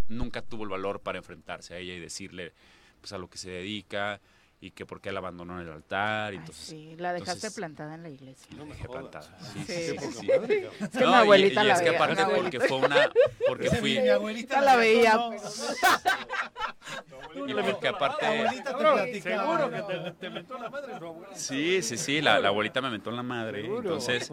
nunca 0.08 0.42
tuvo 0.42 0.64
el 0.64 0.70
valor 0.70 1.00
para 1.00 1.18
enfrentarse 1.18 1.74
a 1.74 1.78
ella 1.78 1.94
y 1.94 2.00
decirle 2.00 2.52
pues 3.00 3.12
a 3.12 3.18
lo 3.18 3.28
que 3.28 3.38
se 3.38 3.50
dedica, 3.50 4.20
y 4.64 4.70
que 4.70 4.86
por 4.86 5.02
qué 5.02 5.12
la 5.12 5.18
abandonó 5.18 5.60
en 5.60 5.66
el 5.66 5.72
altar. 5.74 6.32
Y 6.32 6.36
entonces, 6.38 6.64
sí, 6.64 6.96
la 6.96 7.12
dejaste 7.12 7.50
plantada 7.50 7.96
en 7.96 8.02
la 8.02 8.08
iglesia. 8.08 8.46
No 8.56 8.64
me 8.64 8.72
dejé 8.72 8.88
plantada. 8.88 9.38
Sí, 9.38 9.62
sí, 9.66 9.98
sí. 9.98 10.10
sí, 10.10 10.30
Es 10.80 10.88
que 10.88 11.06
mi 11.06 11.12
abuelita 11.12 11.60
y, 11.60 11.64
y 11.64 11.68
la 11.68 11.74
es 11.74 11.82
que 11.82 11.88
aparte 11.90 12.24
porque 12.34 12.60
fue 12.60 12.78
una, 12.78 13.10
porque 13.46 13.70
fui. 13.70 14.00
Mi 14.00 14.08
abuelita 14.08 14.62
la 14.62 14.76
veía. 14.76 15.18
Y 17.34 17.54
porque 17.54 17.88
aparte. 17.88 18.26
Seguro 19.20 19.70
que 19.70 19.82
te, 19.82 20.12
te, 20.12 20.30
mentó 20.30 20.58
la 20.58 20.70
madre 20.70 20.94
abuelita. 20.94 21.36
Sí, 21.36 21.82
sí, 21.82 21.96
sí, 21.96 22.20
la, 22.20 22.38
la 22.38 22.48
abuelita 22.48 22.80
me 22.80 22.90
mentó 22.90 23.10
en 23.10 23.16
la 23.16 23.22
madre. 23.22 23.66
Entonces 23.66 24.32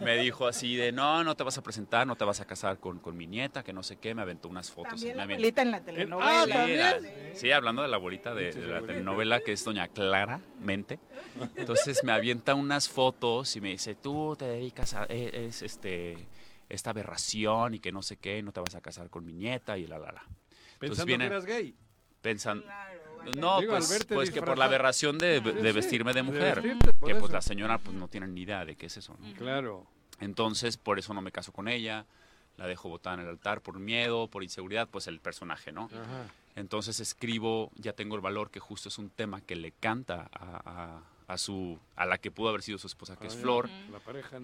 me 0.00 0.16
dijo 0.18 0.46
así 0.46 0.76
de, 0.76 0.92
no, 0.92 1.24
no 1.24 1.34
te 1.34 1.44
vas 1.44 1.58
a 1.58 1.62
presentar, 1.62 2.06
no 2.06 2.16
te 2.16 2.24
vas 2.24 2.40
a 2.40 2.44
casar 2.44 2.78
con, 2.78 2.98
con 2.98 3.16
mi 3.16 3.26
nieta, 3.26 3.62
que 3.62 3.72
no 3.72 3.82
sé 3.82 3.96
qué, 3.96 4.14
me 4.14 4.22
aventó 4.22 4.48
unas 4.48 4.70
fotos. 4.70 4.92
También 4.92 5.16
la 5.16 5.22
abuelita 5.24 5.62
en 5.62 5.70
la 5.70 5.80
telenovela. 5.80 6.42
Ah, 6.42 6.94
sí, 7.00 7.08
sí, 7.34 7.50
hablando 7.52 7.82
de 7.82 7.88
la 7.88 7.96
abuelita 7.96 8.34
de, 8.34 8.52
de 8.52 8.66
la 8.66 8.80
telenovela, 8.82 9.40
que 9.40 9.52
es 9.52 9.66
doña 9.72 9.88
Claramente. 9.88 10.98
Entonces 11.56 12.04
me 12.04 12.12
avienta 12.12 12.54
unas 12.54 12.88
fotos 12.88 13.56
y 13.56 13.60
me 13.60 13.70
dice, 13.70 13.94
tú 13.94 14.36
te 14.38 14.46
dedicas 14.46 14.94
a 14.94 15.06
e, 15.08 15.46
es, 15.46 15.62
este 15.62 16.16
esta 16.68 16.90
aberración 16.90 17.74
y 17.74 17.80
que 17.80 17.92
no 17.92 18.02
sé 18.02 18.16
qué, 18.16 18.42
no 18.42 18.52
te 18.52 18.60
vas 18.60 18.74
a 18.74 18.80
casar 18.80 19.10
con 19.10 19.26
mi 19.26 19.32
nieta 19.34 19.76
y 19.76 19.86
la 19.86 19.98
la 19.98 20.12
la. 20.12 20.24
Pensando 20.78 21.06
viene, 21.06 21.24
que 21.24 21.30
eras 21.32 21.44
gay. 21.44 21.74
Pensando 22.20 22.64
no, 23.38 23.60
pues, 23.66 24.06
pues 24.08 24.30
que 24.30 24.42
por 24.42 24.58
la 24.58 24.64
aberración 24.64 25.18
de, 25.18 25.40
de 25.40 25.72
vestirme 25.72 26.12
de 26.12 26.22
mujer, 26.22 26.76
que 27.04 27.14
pues 27.14 27.32
la 27.32 27.40
señora 27.40 27.78
pues 27.78 27.96
no 27.96 28.08
tiene 28.08 28.26
ni 28.26 28.42
idea 28.42 28.64
de 28.64 28.76
qué 28.76 28.86
es 28.86 28.96
eso. 28.96 29.16
Claro. 29.38 29.86
Entonces, 30.20 30.76
por 30.76 30.98
eso 30.98 31.14
no 31.14 31.22
me 31.22 31.32
caso 31.32 31.52
con 31.52 31.68
ella, 31.68 32.06
la 32.56 32.66
dejo 32.66 32.88
botada 32.88 33.14
en 33.14 33.22
el 33.22 33.28
altar 33.28 33.60
por 33.60 33.78
miedo, 33.78 34.28
por 34.28 34.42
inseguridad, 34.42 34.88
pues 34.88 35.06
el 35.06 35.20
personaje, 35.20 35.72
¿no? 35.72 35.84
Ajá. 35.84 36.26
Entonces 36.54 37.00
escribo 37.00 37.70
Ya 37.76 37.92
tengo 37.92 38.14
el 38.14 38.20
valor, 38.20 38.50
que 38.50 38.60
justo 38.60 38.88
es 38.88 38.98
un 38.98 39.10
tema 39.10 39.40
que 39.40 39.56
le 39.56 39.72
canta 39.72 40.28
a, 40.32 41.02
a, 41.26 41.38
su, 41.38 41.78
a 41.96 42.04
la 42.04 42.18
que 42.18 42.30
pudo 42.30 42.50
haber 42.50 42.62
sido 42.62 42.78
su 42.78 42.86
esposa, 42.86 43.16
que 43.16 43.26
es 43.26 43.36
Flor, 43.36 43.70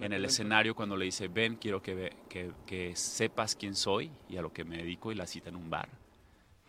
en, 0.01 0.13
el 0.13 0.25
escenario 0.25 0.75
cuando 0.75 0.97
le 0.97 1.05
dice, 1.05 1.27
ven, 1.27 1.55
quiero 1.55 1.81
que, 1.81 2.15
que, 2.29 2.51
que, 2.65 2.95
sepas 2.95 3.55
quién 3.55 3.75
soy 3.75 4.11
y 4.27 4.37
a 4.37 4.41
lo 4.41 4.51
que 4.51 4.63
me 4.63 4.77
dedico 4.77 5.11
y 5.11 5.15
la 5.15 5.27
cita 5.27 5.49
en 5.49 5.55
un 5.55 5.69
bar. 5.69 5.89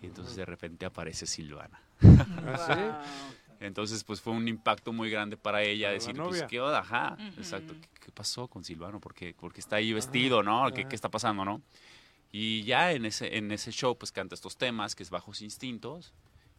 Y 0.03 0.07
entonces 0.07 0.37
de 0.37 0.45
repente 0.45 0.87
aparece 0.87 1.27
Silvana. 1.27 1.81
¿Ah, 2.03 3.03
entonces, 3.61 4.05
pues 4.05 4.21
fue 4.21 4.33
un 4.33 4.49
impacto 4.49 4.93
muy 4.93 5.11
grande 5.11 5.37
para 5.37 5.63
ella 5.63 5.91
decir, 5.91 6.15
pues, 6.17 6.43
¿qué 6.45 6.61
onda? 6.61 6.81
Ajá, 6.81 7.17
exacto. 7.37 7.75
¿Qué, 8.01 8.11
pasó 8.13 8.49
con 8.49 8.65
Silvano? 8.65 9.01
Porque, 9.01 9.35
porque 9.39 9.61
está 9.61 9.77
ahí 9.77 9.93
vestido, 9.93 10.43
¿no? 10.43 10.71
¿Qué, 10.73 10.87
¿Qué, 10.87 10.95
está 10.95 11.11
pasando, 11.11 11.45
no? 11.45 11.63
Y 12.33 12.63
ya 12.63 12.93
en 12.93 13.07
ese, 13.07 13.37
en 13.37 13.51
ese 13.51 13.73
show, 13.73 13.97
pues 13.99 14.13
canta 14.13 14.35
estos 14.35 14.57
temas, 14.57 14.95
que 14.95 15.03
es 15.03 15.11
Bajos 15.11 15.43
Instintos, 15.43 16.13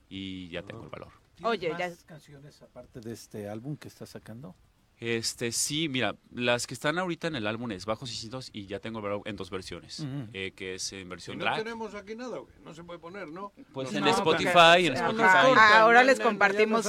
y 0.09 0.49
ya 0.49 0.63
tengo 0.63 0.83
el 0.83 0.89
valor. 0.89 1.13
Oye, 1.43 1.73
ya... 1.77 1.91
canciones 2.05 2.61
aparte 2.61 2.99
de 2.99 3.13
este 3.13 3.47
álbum 3.47 3.77
que 3.77 3.87
está 3.87 4.05
sacando? 4.05 4.55
Este, 5.01 5.51
sí, 5.51 5.89
mira, 5.89 6.15
las 6.31 6.67
que 6.67 6.75
están 6.75 6.99
ahorita 6.99 7.27
en 7.27 7.35
el 7.35 7.47
álbum 7.47 7.71
es 7.71 7.87
Bajos 7.87 8.11
Instintos 8.11 8.51
y 8.53 8.67
ya 8.67 8.79
tengo 8.79 9.01
en 9.25 9.35
dos 9.35 9.49
versiones, 9.49 10.05
eh, 10.31 10.53
que 10.55 10.75
es 10.75 10.93
en 10.93 11.09
versión 11.09 11.39
no 11.39 11.55
tenemos 11.55 11.95
aquí 11.95 12.15
nada, 12.15 12.37
no 12.63 12.73
se 12.75 12.83
puede 12.83 12.99
poner, 12.99 13.27
¿no? 13.27 13.51
Pues 13.73 13.91
en, 13.95 14.07
Spotify, 14.07 14.85
en 14.85 14.93
Spotify. 14.93 15.57
ahora 15.73 16.03
les 16.03 16.19
compartimos 16.19 16.85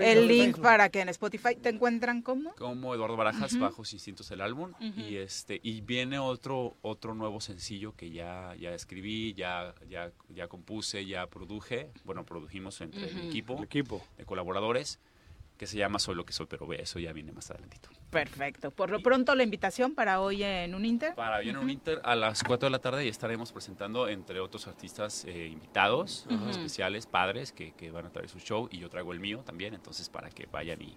el 0.00 0.26
link 0.26 0.58
para 0.58 0.88
que 0.88 1.00
en 1.00 1.10
Spotify 1.10 1.54
te 1.54 1.68
encuentran 1.68 2.22
como. 2.22 2.56
Como 2.56 2.92
Eduardo 2.92 3.16
Barajas, 3.16 3.56
Bajos 3.56 3.92
Instintos 3.92 4.28
el 4.32 4.40
álbum 4.40 4.72
y 4.80 5.14
este 5.14 5.60
y 5.62 5.80
viene 5.80 6.18
otro 6.18 6.76
otro 6.82 7.14
nuevo 7.14 7.40
sencillo 7.40 7.94
que 7.94 8.10
ya 8.10 8.56
ya 8.58 8.74
escribí, 8.74 9.32
ya 9.34 9.76
ya 9.88 10.10
ya 10.28 10.48
compuse, 10.48 11.06
ya 11.06 11.28
produje, 11.28 11.92
bueno, 12.04 12.26
produjimos 12.26 12.80
entre 12.80 13.10
el 13.10 13.28
equipo, 13.28 13.58
el 13.58 13.64
equipo. 13.64 14.02
de 14.18 14.24
colaboradores 14.24 14.98
que 15.62 15.68
se 15.68 15.78
llama 15.78 16.00
Soy 16.00 16.16
lo 16.16 16.26
que 16.26 16.32
soy, 16.32 16.46
pero 16.46 16.72
eso 16.72 16.98
ya 16.98 17.12
viene 17.12 17.30
más 17.30 17.48
adelantito. 17.52 17.88
Perfecto. 18.10 18.72
Por 18.72 18.90
lo 18.90 19.00
pronto, 19.00 19.36
la 19.36 19.44
invitación 19.44 19.94
para 19.94 20.20
hoy 20.20 20.42
en 20.42 20.74
un 20.74 20.84
Inter. 20.84 21.14
Para 21.14 21.36
hoy 21.36 21.50
en 21.50 21.56
un 21.56 21.70
Inter 21.70 22.00
a 22.02 22.16
las 22.16 22.42
4 22.42 22.66
de 22.66 22.70
la 22.70 22.80
tarde 22.80 23.04
y 23.04 23.08
estaremos 23.08 23.52
presentando, 23.52 24.08
entre 24.08 24.40
otros 24.40 24.66
artistas 24.66 25.24
eh, 25.24 25.46
invitados, 25.46 26.26
especiales, 26.50 27.06
padres, 27.06 27.52
que, 27.52 27.74
que, 27.74 27.92
van 27.92 28.06
a 28.06 28.10
traer 28.10 28.28
su 28.28 28.40
show 28.40 28.68
y 28.72 28.78
yo 28.78 28.90
traigo 28.90 29.12
el 29.12 29.20
mío 29.20 29.44
también, 29.46 29.72
entonces 29.72 30.08
para 30.08 30.30
que 30.30 30.46
vayan 30.46 30.82
y, 30.82 30.96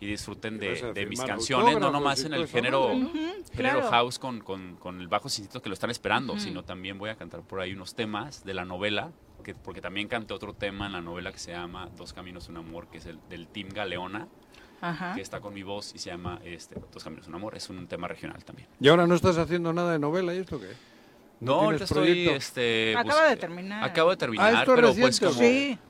y 0.00 0.06
disfruten 0.06 0.58
de, 0.58 0.94
de 0.94 1.04
mis 1.04 1.20
canciones, 1.20 1.78
no 1.78 1.90
nomás 1.90 2.24
en 2.24 2.32
el 2.32 2.48
género, 2.48 2.88
género 3.52 3.90
house 3.90 4.18
con, 4.18 4.40
con, 4.40 4.76
con, 4.76 5.02
el 5.02 5.08
bajo 5.08 5.28
cinto 5.28 5.60
que 5.60 5.68
lo 5.68 5.74
están 5.74 5.90
esperando, 5.90 6.38
sino 6.38 6.64
también 6.64 6.96
voy 6.96 7.10
a 7.10 7.16
cantar 7.16 7.42
por 7.42 7.60
ahí 7.60 7.74
unos 7.74 7.94
temas 7.94 8.42
de 8.42 8.54
la 8.54 8.64
novela 8.64 9.12
porque 9.62 9.80
también 9.80 10.08
canté 10.08 10.34
otro 10.34 10.54
tema 10.54 10.86
en 10.86 10.92
la 10.92 11.00
novela 11.00 11.32
que 11.32 11.38
se 11.38 11.52
llama 11.52 11.88
Dos 11.96 12.12
Caminos, 12.12 12.48
un 12.48 12.56
Amor, 12.56 12.88
que 12.88 12.98
es 12.98 13.06
el 13.06 13.18
del 13.28 13.48
Team 13.48 13.68
Galeona, 13.70 14.28
que 15.14 15.20
está 15.20 15.40
con 15.40 15.54
mi 15.54 15.62
voz 15.62 15.94
y 15.94 15.98
se 15.98 16.10
llama 16.10 16.40
este, 16.44 16.80
Dos 16.92 17.02
Caminos, 17.04 17.28
un 17.28 17.34
Amor. 17.34 17.56
Es 17.56 17.70
un 17.70 17.86
tema 17.86 18.08
regional 18.08 18.44
también. 18.44 18.68
¿Y 18.80 18.88
ahora 18.88 19.06
no 19.06 19.14
estás 19.14 19.38
haciendo 19.38 19.72
nada 19.72 19.92
de 19.92 19.98
novela 19.98 20.34
y 20.34 20.38
esto 20.38 20.60
qué? 20.60 20.68
No, 21.40 21.54
ahorita 21.54 21.84
estoy, 21.84 22.28
este, 22.28 22.96
Acaba 22.96 23.28
de 23.28 23.36
terminar. 23.36 23.84
Acabo 23.84 24.10
de 24.10 24.16
terminar, 24.16 24.54
ah, 24.56 24.62
pero 24.66 24.92
pues 24.94 25.20
como, 25.20 25.40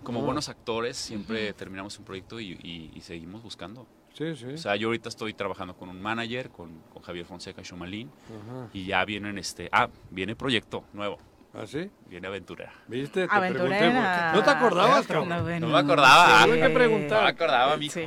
como 0.02 0.22
buenos 0.22 0.48
actores 0.48 0.96
siempre 0.96 1.52
terminamos 1.54 1.98
un 1.98 2.04
proyecto 2.04 2.38
y, 2.40 3.00
seguimos 3.02 3.42
buscando. 3.42 3.86
Sí, 4.12 4.34
sí. 4.34 4.46
O 4.46 4.58
sea, 4.58 4.74
yo 4.76 4.88
ahorita 4.88 5.08
estoy 5.08 5.32
trabajando 5.32 5.76
con 5.76 5.88
un 5.88 6.02
manager, 6.02 6.50
con, 6.50 6.80
con 6.92 7.02
Javier 7.02 7.24
Fonseca 7.24 7.62
Chumalín, 7.62 8.10
y 8.72 8.84
ya 8.84 9.04
vienen 9.04 9.38
este, 9.38 9.68
ah, 9.72 9.88
viene 10.10 10.36
proyecto 10.36 10.84
nuevo. 10.92 11.18
¿Ah, 11.54 11.66
sí? 11.66 11.90
Viene 12.06 12.26
aventurera. 12.26 12.72
¿Viste? 12.86 13.26
Te 13.26 13.34
aventurera. 13.34 14.32
¿No 14.34 14.42
te 14.42 14.50
acordabas, 14.50 15.08
No, 15.08 15.24
no, 15.24 15.68
me 15.68 15.78
acordaba. 15.78 16.44
Sí. 16.44 16.50
que 16.52 16.70
preguntar. 16.70 17.18
No 17.18 17.24
me 17.24 17.30
acordaba, 17.30 17.76
mijo. 17.76 17.94
Sí. 17.94 18.06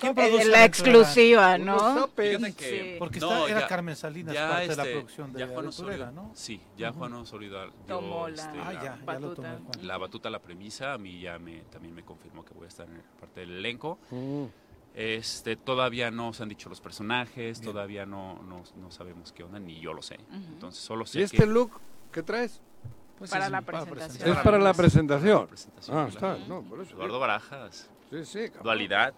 ¿Quién 0.00 0.14
produce 0.14 0.44
la 0.46 0.64
exclusiva, 0.64 1.58
no? 1.58 2.10
Que, 2.16 2.96
Porque 2.98 3.18
está, 3.18 3.48
era 3.48 3.66
Carmen 3.66 3.96
Salinas 3.96 4.34
ya 4.34 4.48
parte 4.48 4.62
este, 4.64 4.72
de 4.72 4.76
la 4.76 4.82
este, 4.82 4.94
producción 4.94 5.32
de 5.32 5.38
ya 5.38 5.46
Juan 5.46 5.58
Aventurera, 5.66 6.10
¿no? 6.10 6.30
Sí, 6.34 6.60
ya 6.76 6.90
uh 6.90 6.92
-huh. 6.92 6.98
Juan 6.98 7.12
Osorio 7.14 7.72
tomó 7.86 8.28
la, 8.28 8.34
este, 8.34 8.58
ah, 8.58 8.72
ya, 8.82 8.98
batuta. 9.04 9.18
lo 9.20 9.34
tomó 9.34 9.70
La 9.82 9.98
batuta, 9.98 10.30
la 10.30 10.38
premisa, 10.38 10.94
a 10.94 10.98
mí 10.98 11.20
ya 11.20 11.38
me, 11.38 11.60
también 11.70 11.94
me 11.94 12.02
confirmó 12.02 12.44
que 12.44 12.54
voy 12.54 12.64
a 12.64 12.68
estar 12.68 12.86
en 12.86 13.02
parte 13.20 13.40
del 13.40 13.58
elenco. 13.58 13.98
Uh 14.10 14.48
este, 14.94 15.56
todavía 15.56 16.10
no 16.10 16.32
se 16.32 16.42
han 16.42 16.48
dicho 16.48 16.68
los 16.68 16.80
personajes, 16.80 17.60
todavía 17.60 18.04
no, 18.04 18.42
no, 18.42 18.62
no, 18.76 18.90
sabemos 18.90 19.32
qué 19.32 19.42
onda, 19.42 19.58
ni 19.58 19.80
yo 19.80 19.92
lo 19.92 20.02
sé. 20.02 20.18
Entonces 20.30 20.82
solo 20.82 21.06
sé 21.06 21.20
¿Y 21.20 21.22
este 21.22 21.46
look 21.46 21.72
qué 22.12 22.22
traes? 22.22 22.60
Pues 23.18 23.30
para, 23.30 23.48
la 23.48 23.62
presentación. 23.62 24.36
Es 24.36 24.42
para 24.42 24.58
la 24.58 24.74
presentación. 24.74 25.48
ah, 25.90 26.06
está. 26.08 26.38
No, 26.48 26.62
por 26.62 26.80
eso. 26.80 26.96
Eduardo 26.96 27.20
Barajas. 27.20 27.88
Sí, 28.10 28.24
sí. 28.24 28.40
Dualidad. 28.62 29.14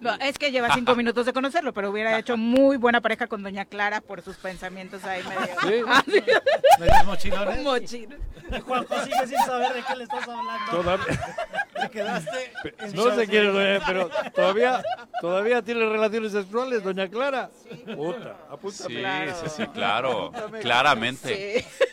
No, 0.00 0.14
es 0.14 0.38
que 0.38 0.50
lleva 0.50 0.72
cinco 0.74 0.96
minutos 0.96 1.26
de 1.26 1.32
conocerlo, 1.32 1.74
pero 1.74 1.90
hubiera 1.90 2.18
hecho 2.18 2.36
muy 2.36 2.78
buena 2.78 3.00
pareja 3.00 3.26
con 3.26 3.42
Doña 3.42 3.66
Clara 3.66 4.00
por 4.00 4.22
sus 4.22 4.36
pensamientos 4.36 5.04
ahí 5.04 5.22
medio. 5.24 5.86
¿Sí? 6.04 6.22
¿Medios 6.80 7.04
mochilones? 7.06 7.62
Mochilos. 7.62 8.18
Juanjo 8.66 9.04
sigue 9.04 9.26
sin 9.26 9.38
saber 9.38 9.74
de 9.74 9.82
qué 9.82 9.96
le 9.96 10.04
estás 10.04 10.26
hablando. 10.26 10.70
Todavía. 10.70 11.36
Te 11.80 11.90
quedaste. 11.90 12.52
No 12.94 13.14
se 13.14 13.28
quiere, 13.28 13.80
pero 13.86 14.10
todavía, 14.34 14.82
todavía 15.20 15.62
tiene 15.62 15.86
relaciones 15.86 16.32
sexuales, 16.32 16.82
Doña 16.82 17.08
Clara. 17.08 17.50
Puta, 17.94 18.36
apúntame. 18.50 18.94
Sí, 18.94 19.00
claro. 19.00 19.34
sí, 19.42 19.48
sí, 19.54 19.66
claro. 19.68 20.32
Claramente. 20.62 21.60
Sí. 21.60 21.86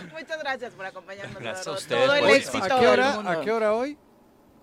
Muchas 0.12 0.38
gracias 0.38 0.72
por 0.74 0.86
acompañarnos. 0.86 1.42
Gracias 1.42 1.66
a 1.66 1.72
ustedes. 1.72 2.04
Todo 2.04 2.14
el 2.14 2.30
éxito 2.30 2.64
¿A 2.64 2.80
qué 2.80 2.86
hora. 2.86 3.14
¿A 3.32 3.40
qué 3.40 3.50
hora 3.50 3.72
hoy? 3.74 3.98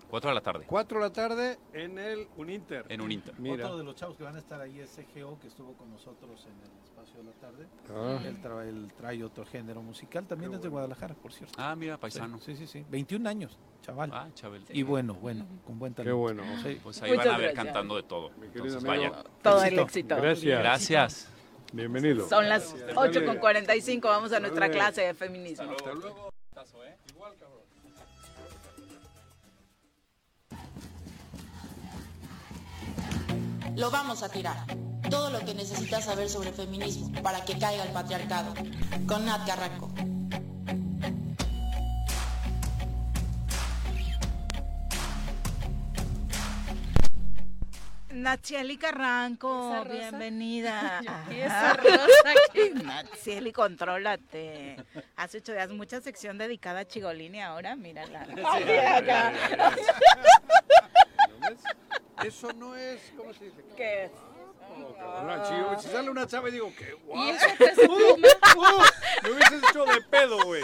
4 0.08 0.30
de 0.30 0.34
la 0.34 0.40
tarde. 0.40 0.64
4 0.66 0.98
de 0.98 1.04
la 1.04 1.12
tarde 1.12 1.58
en 1.72 1.98
el 1.98 2.28
Uninter. 2.36 2.86
En 2.88 3.00
Uninter. 3.00 3.34
Mira. 3.38 3.66
Otro 3.66 3.78
de 3.78 3.84
los 3.84 3.94
chavos 3.94 4.16
que 4.16 4.24
van 4.24 4.36
a 4.36 4.38
estar 4.38 4.60
ahí 4.60 4.80
es 4.80 4.90
CGO, 4.90 5.38
que 5.38 5.48
estuvo 5.48 5.74
con 5.74 5.90
nosotros 5.90 6.46
en 6.46 6.54
el 6.62 6.84
espacio 6.84 7.18
de 7.18 7.24
la 7.24 7.32
tarde. 7.32 7.66
Ah. 7.90 8.20
Él, 8.66 8.92
trae 8.96 9.22
otro 9.22 9.44
género 9.44 9.82
musical, 9.82 10.26
también 10.26 10.52
desde 10.52 10.68
Guadalajara, 10.68 11.14
por 11.14 11.32
cierto. 11.32 11.54
Ah, 11.58 11.76
mira, 11.76 11.98
paisano. 11.98 12.40
Sí, 12.40 12.56
sí, 12.56 12.66
sí. 12.66 12.84
21 12.88 13.28
años, 13.28 13.58
chaval. 13.82 14.10
Ah, 14.12 14.28
chaval. 14.34 14.64
Y 14.70 14.82
bueno, 14.82 15.14
bueno, 15.14 15.46
con 15.66 15.78
buen 15.78 15.92
talento. 15.92 16.16
Qué 16.16 16.20
bueno. 16.20 16.42
Pues 16.82 17.02
ahí 17.02 17.16
van 17.16 17.28
a 17.28 17.38
ver 17.38 17.54
cantando 17.54 17.96
de 17.96 18.02
todo. 18.02 18.30
Entonces, 18.42 18.82
vaya. 18.82 19.24
Todo 19.42 19.62
el 19.64 19.78
éxito. 19.78 20.16
Gracias. 20.16 20.58
Gracias. 20.58 21.28
Bienvenido. 21.72 22.26
Son 22.26 22.48
las 22.48 22.74
8 22.96 23.26
con 23.26 23.36
45, 23.36 24.08
vamos 24.08 24.32
a 24.32 24.40
nuestra 24.40 24.70
clase 24.70 25.02
de 25.02 25.14
feminismo. 25.14 25.70
Hasta 25.70 25.92
luego. 25.92 26.30
Lo 33.78 33.90
vamos 33.92 34.24
a 34.24 34.28
tirar. 34.28 34.56
Todo 35.08 35.30
lo 35.30 35.38
que 35.38 35.54
necesitas 35.54 36.04
saber 36.04 36.28
sobre 36.28 36.52
feminismo 36.52 37.12
para 37.22 37.44
que 37.44 37.56
caiga 37.56 37.84
el 37.84 37.92
patriarcado. 37.92 38.52
Con 39.06 39.24
Nat 39.24 39.46
Carranco. 39.46 39.88
Natsieli 48.10 48.76
Carranco, 48.78 49.84
bienvenida. 49.84 51.00
Natsieli, 52.84 53.52
contrólate. 53.52 54.84
Has 55.14 55.36
hecho 55.36 55.54
ya 55.54 55.68
mucha 55.68 56.00
sección 56.00 56.36
dedicada 56.36 56.80
a 56.80 56.84
Chigolini 56.84 57.40
ahora, 57.40 57.76
mírala. 57.76 58.26
Eso 62.24 62.52
no 62.52 62.74
es, 62.76 63.00
¿cómo 63.16 63.32
se 63.32 63.44
dice? 63.46 63.64
¿Qué 63.76 64.04
es? 64.04 64.10
Oh, 64.70 65.80
si 65.80 65.88
sale 65.88 66.10
una 66.10 66.26
chava 66.26 66.48
y 66.48 66.52
digo, 66.52 66.72
qué 66.76 66.92
guapo. 66.92 67.24
¿Y 67.24 67.30
eso 67.30 67.46
peso 67.58 67.80
pluma? 67.82 68.84
me 69.22 69.30
hubieses 69.30 69.62
hecho 69.70 69.84
de 69.84 70.00
pedo, 70.02 70.44
güey. 70.44 70.62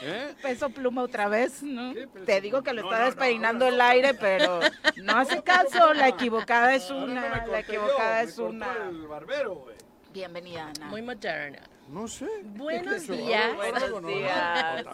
¿Eh? 0.00 0.34
Peso 0.42 0.70
pluma 0.70 1.02
otra 1.02 1.28
vez, 1.28 1.62
¿no? 1.62 1.92
Te 2.24 2.40
digo 2.40 2.62
que 2.62 2.72
lo 2.72 2.82
está 2.82 3.04
despeinando 3.06 3.66
el 3.66 3.80
aire, 3.80 4.14
pero 4.14 4.60
no 4.96 5.16
hace 5.16 5.42
caso. 5.42 5.92
La 5.94 6.08
equivocada 6.08 6.74
es 6.74 6.90
una. 6.90 7.46
la 7.46 7.60
equivocada 7.60 8.22
es 8.22 8.38
una. 8.38 8.72
El 8.88 9.06
barbero, 9.06 9.56
güey. 9.56 9.76
Bienvenida, 10.12 10.68
Ana. 10.68 10.86
Muy 10.86 11.02
moderna. 11.02 11.62
No 11.88 12.06
sé. 12.06 12.28
Buenos 12.44 13.06
días. 13.06 13.56
Buenos 13.56 14.06
días. 14.06 14.86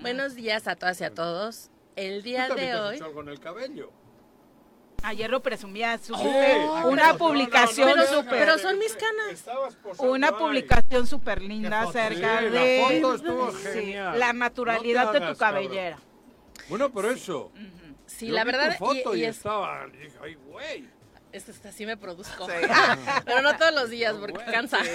Buenos 0.00 0.34
días 0.34 0.68
a 0.68 0.76
todas 0.76 1.00
y 1.00 1.04
a 1.04 1.14
todos. 1.14 1.70
El 1.96 2.22
día 2.22 2.48
de 2.48 2.74
hoy. 2.74 2.96
Has 2.96 3.02
algo 3.02 3.22
en 3.22 3.28
el 3.28 3.40
cabello? 3.40 3.90
Ayer 5.02 5.30
lo 5.30 5.40
presumía 5.40 5.98
su 5.98 6.14
una 6.14 7.16
publicación 7.16 7.98
super, 8.06 8.30
pero 8.30 8.58
son 8.58 8.78
mis 8.78 8.94
canas. 8.94 9.44
Una 9.98 10.36
publicación 10.36 11.06
súper 11.06 11.42
linda 11.42 11.82
acerca 11.82 12.42
de 12.42 13.00
la, 14.16 14.32
naturalidad 14.32 15.12
de 15.12 15.20
tu 15.20 15.36
cabellera. 15.36 15.98
Bueno, 16.68 16.90
pero 16.90 17.10
eso. 17.10 17.50
Sí, 18.06 18.28
la 18.28 18.44
verdad. 18.44 18.76
Foto 18.76 19.14
y, 19.14 19.24
estaba, 19.24 19.86
ay, 20.22 20.34
güey. 20.46 20.88
Esto 21.32 21.52
así 21.68 21.86
me 21.86 21.96
produzco. 21.96 22.46
Pero 23.24 23.42
no 23.42 23.56
todos 23.56 23.72
los 23.72 23.88
días 23.88 24.14
porque 24.18 24.44
cansa. 24.44 24.78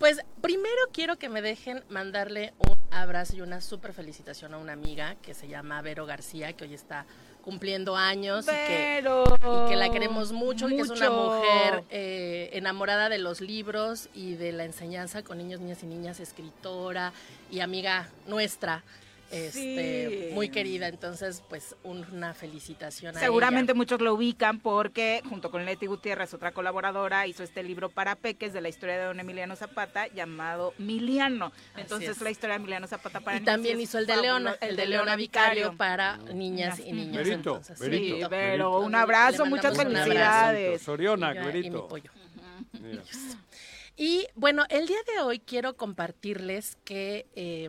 Pues 0.00 0.20
primero 0.40 0.76
quiero 0.92 1.16
que 1.16 1.28
me 1.28 1.42
dejen 1.42 1.84
mandarle 1.88 2.54
un 2.58 2.77
abrazo 2.90 3.36
y 3.36 3.40
una 3.40 3.60
súper 3.60 3.92
felicitación 3.92 4.54
a 4.54 4.58
una 4.58 4.72
amiga 4.72 5.16
que 5.22 5.34
se 5.34 5.48
llama 5.48 5.80
Vero 5.82 6.06
García, 6.06 6.52
que 6.52 6.64
hoy 6.64 6.74
está 6.74 7.06
cumpliendo 7.42 7.96
años 7.96 8.44
y 8.44 8.50
que, 8.50 9.02
y 9.02 9.68
que, 9.68 9.76
la 9.76 9.90
queremos 9.90 10.32
mucho, 10.32 10.68
y 10.68 10.76
que 10.76 10.82
es 10.82 10.90
una 10.90 11.10
mujer 11.10 11.84
eh, 11.90 12.50
enamorada 12.52 13.08
de 13.08 13.18
los 13.18 13.40
libros 13.40 14.08
y 14.12 14.34
de 14.34 14.52
la 14.52 14.64
enseñanza 14.64 15.22
con 15.22 15.38
niños, 15.38 15.60
niñas 15.60 15.82
y 15.82 15.86
niñas, 15.86 16.20
escritora 16.20 17.12
y 17.50 17.60
amiga 17.60 18.08
nuestra 18.26 18.82
este, 19.30 20.30
muy 20.34 20.48
querida. 20.48 20.88
Entonces, 20.88 21.42
pues 21.48 21.76
una 21.84 22.34
felicitación 22.34 23.16
a 23.16 23.20
Seguramente 23.20 23.74
muchos 23.74 24.00
lo 24.00 24.14
ubican 24.14 24.60
porque 24.60 25.22
junto 25.28 25.50
con 25.50 25.64
Leti 25.64 25.86
Gutiérrez, 25.86 26.32
otra 26.34 26.52
colaboradora, 26.52 27.26
hizo 27.26 27.42
este 27.42 27.62
libro 27.62 27.88
para 27.88 28.16
peques 28.16 28.52
de 28.52 28.60
la 28.60 28.68
historia 28.68 28.98
de 28.98 29.04
don 29.04 29.20
Emiliano 29.20 29.56
Zapata 29.56 30.06
llamado 30.08 30.74
Miliano. 30.78 31.52
Entonces, 31.76 32.20
la 32.20 32.30
historia 32.30 32.54
de 32.54 32.60
Emiliano 32.62 32.86
Zapata 32.86 33.20
para 33.20 33.36
y 33.36 33.40
también 33.40 33.80
hizo 33.80 33.98
el 33.98 34.06
de 34.06 34.16
Leona, 34.16 34.56
el 34.60 34.76
de 34.76 34.86
Leona 34.86 35.16
Vicario 35.16 35.76
para 35.76 36.16
niñas 36.16 36.80
y 36.80 36.92
niños. 36.92 37.26
sí, 37.78 38.20
pero 38.28 38.80
un 38.80 38.94
abrazo, 38.94 39.46
muchas 39.46 39.76
felicidades. 39.76 40.82
Soriona, 40.82 41.34
Y 43.96 44.26
bueno, 44.36 44.64
el 44.68 44.86
día 44.86 44.98
de 45.12 45.22
hoy 45.22 45.40
quiero 45.40 45.76
compartirles 45.76 46.78
que 46.84 47.26
eh, 47.34 47.68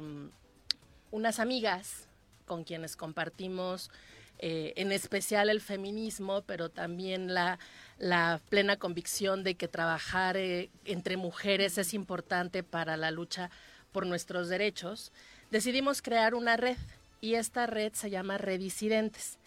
unas 1.12 1.40
amigas 1.40 2.08
con 2.46 2.64
quienes 2.64 2.96
compartimos 2.96 3.92
eh, 4.40 4.74
en 4.78 4.92
especial 4.92 5.50
el 5.50 5.60
feminismo, 5.60 6.44
pero 6.44 6.70
también 6.70 7.34
la, 7.34 7.60
la 7.98 8.40
plena 8.50 8.78
convicción 8.78 9.44
de 9.44 9.56
que 9.56 9.68
trabajar 9.68 10.38
eh, 10.38 10.70
entre 10.86 11.18
mujeres 11.18 11.78
es 11.78 11.94
importante 11.94 12.64
para 12.64 12.96
la 12.96 13.12
lucha 13.12 13.50
por 13.92 14.06
nuestros 14.06 14.48
derechos, 14.48 15.12
decidimos 15.52 16.02
crear 16.02 16.36
una 16.36 16.56
red 16.56 16.78
y 17.22 17.34
esta 17.34 17.68
red 17.68 17.94
se 17.94 18.10
llama 18.10 18.38
Redisidentes. 18.38 19.38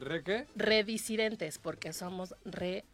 ¿Re 0.00 0.22
qué? 0.22 0.46
Redisidentes, 0.56 1.58
porque 1.58 1.92
somos 1.92 2.34
re 2.44 2.84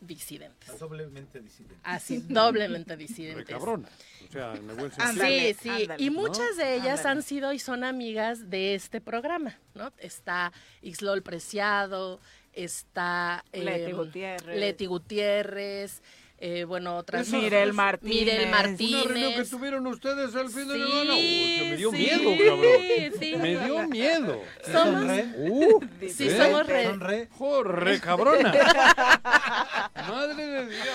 disidentes. 0.00 0.78
Doblemente 0.78 1.40
disidentes. 1.40 1.78
Así, 1.82 2.18
doblemente 2.28 2.96
disidentes. 2.96 3.46
Cabronas. 3.46 3.92
O 4.28 4.32
sea, 4.32 4.54
en 4.54 4.76
buen 4.76 4.90
Sí, 4.92 5.54
sí. 5.60 5.88
y 5.98 6.10
muchas 6.10 6.56
de 6.56 6.76
ellas 6.76 7.04
han 7.06 7.22
sido 7.22 7.52
y 7.52 7.58
son 7.58 7.84
amigas 7.84 8.50
de 8.50 8.74
este 8.74 9.00
programa, 9.00 9.58
¿no? 9.74 9.92
Está 9.98 10.52
Ixlol 10.82 11.22
Preciado, 11.22 12.20
está 12.52 13.44
Leti 13.52 13.90
em, 13.90 13.96
Gutiérrez. 13.96 14.58
Leti 14.58 14.86
Gutiérrez 14.86 16.02
eh, 16.42 16.64
bueno, 16.64 16.96
otras... 16.96 17.28
Mirel 17.28 17.74
Martínez. 17.74 18.16
Mirel 18.16 18.50
Martínez. 18.50 19.04
Una 19.04 19.12
reunión 19.12 19.34
que 19.34 19.44
tuvieron 19.44 19.86
ustedes 19.86 20.34
al 20.34 20.48
fin 20.48 20.68
de 20.68 20.78
semana. 20.78 21.14
que 21.14 21.66
me 21.70 21.76
dio 21.76 21.92
miedo, 21.92 22.30
cabrón. 22.46 22.82
Sí. 23.18 23.36
Me 23.36 23.64
dio 23.64 23.88
miedo. 23.88 24.42
Somos... 24.72 25.04
Uh, 25.36 25.80
sí, 26.08 26.28
¿eh? 26.28 26.36
somos 26.38 26.66
re. 26.66 26.84
Son 26.86 27.00
re. 27.00 27.28
Jorre, 27.30 28.00
cabrona. 28.00 28.54
Madre 29.94 30.46
de 30.46 30.66
Dios. 30.70 30.86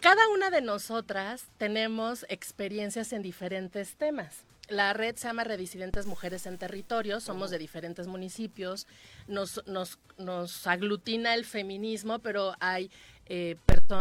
Cada 0.00 0.28
una 0.28 0.50
de 0.50 0.60
nosotras 0.60 1.46
tenemos 1.56 2.26
experiencias 2.28 3.14
en 3.14 3.22
diferentes 3.22 3.96
temas. 3.96 4.44
La 4.68 4.92
red 4.92 5.16
se 5.16 5.28
llama 5.28 5.44
Redisidentes 5.44 6.06
Mujeres 6.06 6.46
en 6.46 6.58
Territorio, 6.58 7.20
somos 7.20 7.50
de 7.50 7.58
diferentes 7.58 8.06
municipios, 8.06 8.86
nos, 9.26 9.62
nos, 9.66 9.98
nos 10.18 10.66
aglutina 10.66 11.34
el 11.34 11.44
feminismo, 11.44 12.20
pero 12.20 12.54
hay 12.60 12.90
eh, 13.26 13.56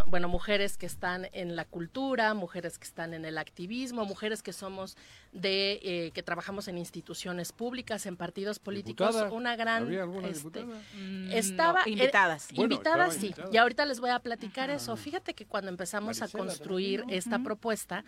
bueno, 0.07 0.27
mujeres 0.27 0.77
que 0.77 0.85
están 0.85 1.27
en 1.34 1.56
la 1.56 1.65
cultura, 1.65 2.34
mujeres 2.34 2.77
que 2.77 2.85
están 2.85 3.14
en 3.14 3.26
el 3.26 3.38
activismo, 3.38 4.06
mujeres 4.06 4.41
que 4.41 4.53
somos 4.53 4.95
de, 5.31 5.80
eh, 5.84 6.11
que 6.14 6.23
trabajamos 6.23 6.68
en 6.68 6.77
instituciones 6.77 7.52
públicas, 7.52 8.06
en 8.06 8.18
partidos 8.18 8.60
políticos, 8.60 9.15
una 9.31 9.56
gran... 9.56 9.91
Este, 10.23 10.64
mm, 10.64 11.31
estaba... 11.31 11.81
invitadas. 11.88 12.52
invitadas, 12.53 13.15
sí. 13.15 13.34
Y 13.52 13.57
ahorita 13.57 13.85
les 13.85 13.99
voy 13.99 14.10
a 14.10 14.19
platicar 14.19 14.69
eso. 14.69 14.95
Fíjate 14.95 15.34
que 15.34 15.45
cuando 15.45 15.69
empezamos 15.69 16.22
a 16.22 16.27
construir 16.27 17.03
esta 17.10 17.39
propuesta, 17.39 18.03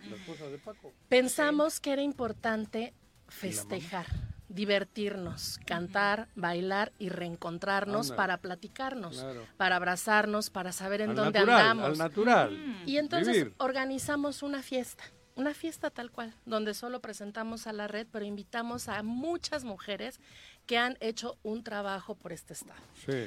pensamos 1.08 1.80
que 1.80 1.92
era 1.92 2.02
importante 2.02 2.94
festejar 3.28 4.06
divertirnos, 4.54 5.58
cantar, 5.66 6.28
bailar 6.36 6.92
y 6.98 7.08
reencontrarnos 7.08 8.12
para 8.12 8.38
platicarnos, 8.38 9.26
para 9.56 9.76
abrazarnos, 9.76 10.50
para 10.50 10.72
saber 10.72 11.00
en 11.00 11.14
dónde 11.14 11.40
andamos. 11.40 11.84
Al 11.84 11.98
natural. 11.98 12.76
Y 12.86 12.98
entonces 12.98 13.48
organizamos 13.58 14.42
una 14.42 14.62
fiesta 14.62 15.04
una 15.36 15.52
fiesta 15.52 15.90
tal 15.90 16.10
cual, 16.12 16.32
donde 16.46 16.74
solo 16.74 17.00
presentamos 17.00 17.66
a 17.66 17.72
la 17.72 17.88
red, 17.88 18.06
pero 18.10 18.24
invitamos 18.24 18.88
a 18.88 19.02
muchas 19.02 19.64
mujeres 19.64 20.20
que 20.66 20.78
han 20.78 20.96
hecho 21.00 21.36
un 21.42 21.62
trabajo 21.62 22.14
por 22.14 22.32
este 22.32 22.54
estado. 22.54 22.80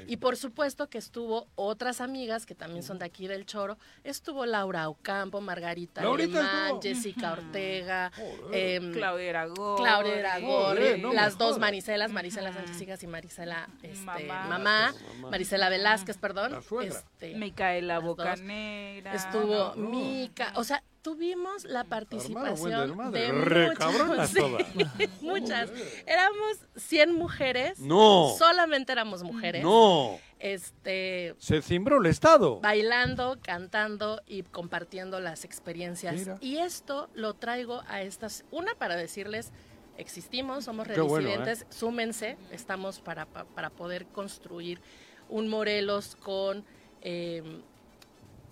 Y 0.08 0.18
por 0.18 0.38
supuesto 0.38 0.90
que 0.90 0.98
estuvo 0.98 1.48
otras 1.56 2.02
amigas 2.02 2.46
que 2.46 2.56
también 2.56 2.84
son 2.84 2.98
de 2.98 3.06
aquí 3.06 3.28
del 3.28 3.46
Choro. 3.46 3.78
Estuvo 4.04 4.46
Laura 4.46 4.90
Ocampo, 4.90 5.40
Margarita 5.42 6.02
Alemán, 6.02 6.82
Jessica 6.82 7.34
Ortega, 7.34 8.12
em, 8.52 8.92
Claudia 8.92 9.30
Aragón, 9.30 9.78
Claudia 9.78 10.40
las 11.14 11.38
dos 11.38 11.60
Maricelas, 11.60 12.12
Marisela 12.12 12.54
Sánchez 12.54 13.04
y 13.04 13.08
Marisela 13.08 13.70
este, 13.84 14.26
mamá. 14.26 14.94
Marisela 15.30 15.70
Velázquez, 15.70 16.18
perdón. 16.18 16.60
Este, 16.82 17.36
Micaela 17.36 18.00
Bocanegra. 18.00 19.14
Estuvo 19.14 19.76
Mica, 19.76 20.54
o 20.56 20.64
sea, 20.64 20.84
tuvimos 21.02 21.64
la 21.64 21.84
participación 21.84 23.12
de 23.12 23.32
muchas, 23.32 24.34
muchas. 25.22 25.72
Éramos 26.06 26.58
100 26.76 27.14
mujeres. 27.14 27.80
No. 27.80 28.34
Solamente 28.38 28.92
éramos 28.92 29.24
mujeres. 29.24 29.64
No. 29.64 30.20
Este. 30.40 31.36
Se 31.40 31.62
cimbró 31.62 32.00
el 32.00 32.06
Estado. 32.06 32.60
Bailando, 32.60 33.38
cantando 33.42 34.22
y 34.28 34.44
compartiendo 34.44 35.20
las 35.20 35.46
experiencias. 35.46 36.30
Y 36.42 36.58
esto 36.58 37.10
lo 37.14 37.34
traigo 37.34 37.84
a 37.88 38.02
estas. 38.02 38.46
Una 38.52 38.76
para 38.76 38.96
decirles 38.96 39.52
existimos, 39.98 40.66
somos 40.66 40.88
residentes, 40.88 41.64
¿eh? 41.64 41.66
súmense, 41.70 42.38
estamos 42.52 43.00
para, 43.00 43.26
para, 43.26 43.70
poder 43.72 44.06
construir 44.06 44.80
un 45.28 45.48
Morelos 45.48 46.16
con 46.16 46.64
eh, 47.02 47.62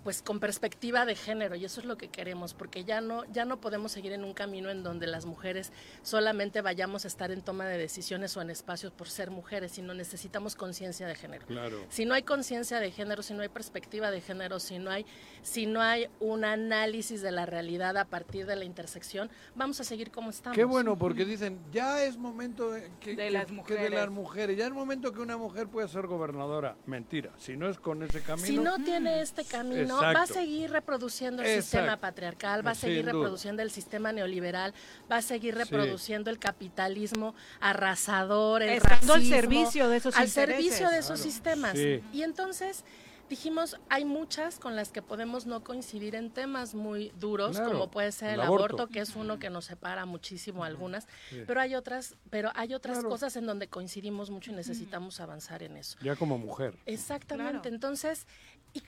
pues 0.06 0.22
con 0.22 0.40
perspectiva 0.40 1.04
de 1.04 1.16
género 1.16 1.56
y 1.56 1.66
eso 1.66 1.80
es 1.80 1.88
lo 1.88 1.98
que 1.98 2.10
queremos 2.10 2.54
porque 2.54 2.84
ya 2.84 3.02
no 3.02 3.26
ya 3.34 3.44
no 3.44 3.60
podemos 3.60 3.92
seguir 3.92 4.12
en 4.12 4.24
un 4.24 4.36
camino 4.36 4.70
en 4.70 4.84
donde 4.84 5.08
las 5.08 5.26
mujeres 5.26 5.72
solamente 6.04 6.62
vayamos 6.62 7.06
a 7.06 7.08
estar 7.08 7.32
en 7.32 7.42
toma 7.42 7.66
de 7.66 7.80
decisiones 7.80 8.38
o 8.38 8.42
en 8.44 8.52
espacios 8.52 8.94
por 8.94 9.10
ser 9.10 9.32
mujeres 9.32 9.72
sino 9.72 9.96
necesitamos 9.96 10.56
conciencia 10.56 11.08
de 11.08 11.16
género 11.16 11.48
claro. 11.48 11.80
si 11.90 12.06
no 12.06 12.14
hay 12.14 12.22
conciencia 12.22 12.80
de 12.80 12.92
género 12.92 13.24
si 13.24 13.34
no 13.34 13.42
hay 13.42 13.50
perspectiva 13.50 14.12
de 14.12 14.22
género 14.22 14.60
si 14.60 14.78
no 14.78 14.92
hay 14.92 15.08
si 15.42 15.66
no 15.66 15.82
hay 15.82 16.08
un 16.20 16.46
análisis 16.46 17.24
de 17.24 17.32
la 17.32 17.48
realidad 17.48 17.98
a 17.98 18.06
partir 18.06 18.46
de 18.46 18.56
la 18.56 18.64
intersección 18.64 19.32
vamos 19.56 19.80
a 19.80 19.84
seguir 19.84 20.12
como 20.12 20.30
estamos 20.30 20.56
qué 20.56 20.66
bueno 20.66 21.00
porque 21.00 21.26
dicen 21.26 21.58
ya 21.72 22.04
es 22.04 22.16
momento 22.16 22.76
que, 23.00 23.16
de, 23.16 23.32
las 23.32 23.50
mujeres. 23.50 23.90
de 23.90 23.90
las 23.90 24.12
mujeres 24.12 24.56
ya 24.56 24.68
es 24.68 24.72
momento 24.72 25.12
que 25.14 25.22
una 25.22 25.38
mujer 25.38 25.68
pueda 25.68 25.88
ser 25.88 26.06
gobernadora 26.06 26.78
mentira 26.86 27.32
si 27.40 27.58
no 27.58 27.68
es 27.68 27.80
con 27.80 28.04
ese 28.04 28.22
camino 28.22 28.46
si 28.46 28.58
no 28.60 28.78
tiene 28.84 29.22
este 29.22 29.44
camino 29.46 29.95
va 30.02 30.24
a 30.24 30.28
seguir 30.28 30.72
reproduciendo 30.72 31.44
el 31.44 31.62
sistema 31.62 31.98
patriarcal, 31.98 32.66
va 32.66 32.72
a 32.72 32.76
seguir 32.76 33.06
reproduciendo 33.06 33.62
el 33.62 33.72
sistema 33.72 34.12
neoliberal, 34.12 34.74
va 35.12 35.18
a 35.18 35.22
seguir 35.22 35.56
reproduciendo 35.56 36.30
el 36.30 36.40
capitalismo 36.40 37.36
arrasador, 37.60 38.64
el 38.64 38.70
Estando 38.70 39.14
al 39.14 39.24
servicio 39.24 39.90
de 39.90 39.98
esos 39.98 40.16
al 40.16 40.30
servicio 40.30 40.90
de 40.90 41.00
esos 41.00 41.20
sistemas. 41.20 41.76
Y 41.76 42.24
entonces 42.24 42.84
dijimos, 43.30 43.78
hay 43.90 44.06
muchas 44.06 44.60
con 44.60 44.76
las 44.76 44.92
que 44.92 45.02
podemos 45.02 45.46
no 45.46 45.64
coincidir 45.64 46.16
en 46.16 46.32
temas 46.32 46.76
muy 46.76 47.12
duros, 47.20 47.60
como 47.60 47.90
puede 47.90 48.12
ser 48.12 48.36
el, 48.36 48.42
aborto. 48.42 48.88
que 48.88 49.00
es 49.00 49.16
uno 49.16 49.40
que 49.40 49.50
nos 49.50 49.66
separa 49.66 50.06
muchísimo 50.06 50.64
algunas, 50.64 51.08
pero 51.48 51.60
hay 51.60 51.76
otras, 51.76 52.16
pero 52.30 52.52
hay 52.56 52.74
otras 52.74 53.04
cosas 53.04 53.36
en 53.36 53.46
donde 53.46 53.68
coincidimos 53.68 54.30
mucho 54.30 54.52
y 54.52 54.54
necesitamos 54.54 55.20
avanzar 55.20 55.64
en 55.64 55.78
eso. 55.78 55.98
Ya 56.02 56.16
como 56.16 56.38
mujer. 56.38 56.78
Exactamente. 56.86 57.70
Entonces, 57.70 58.28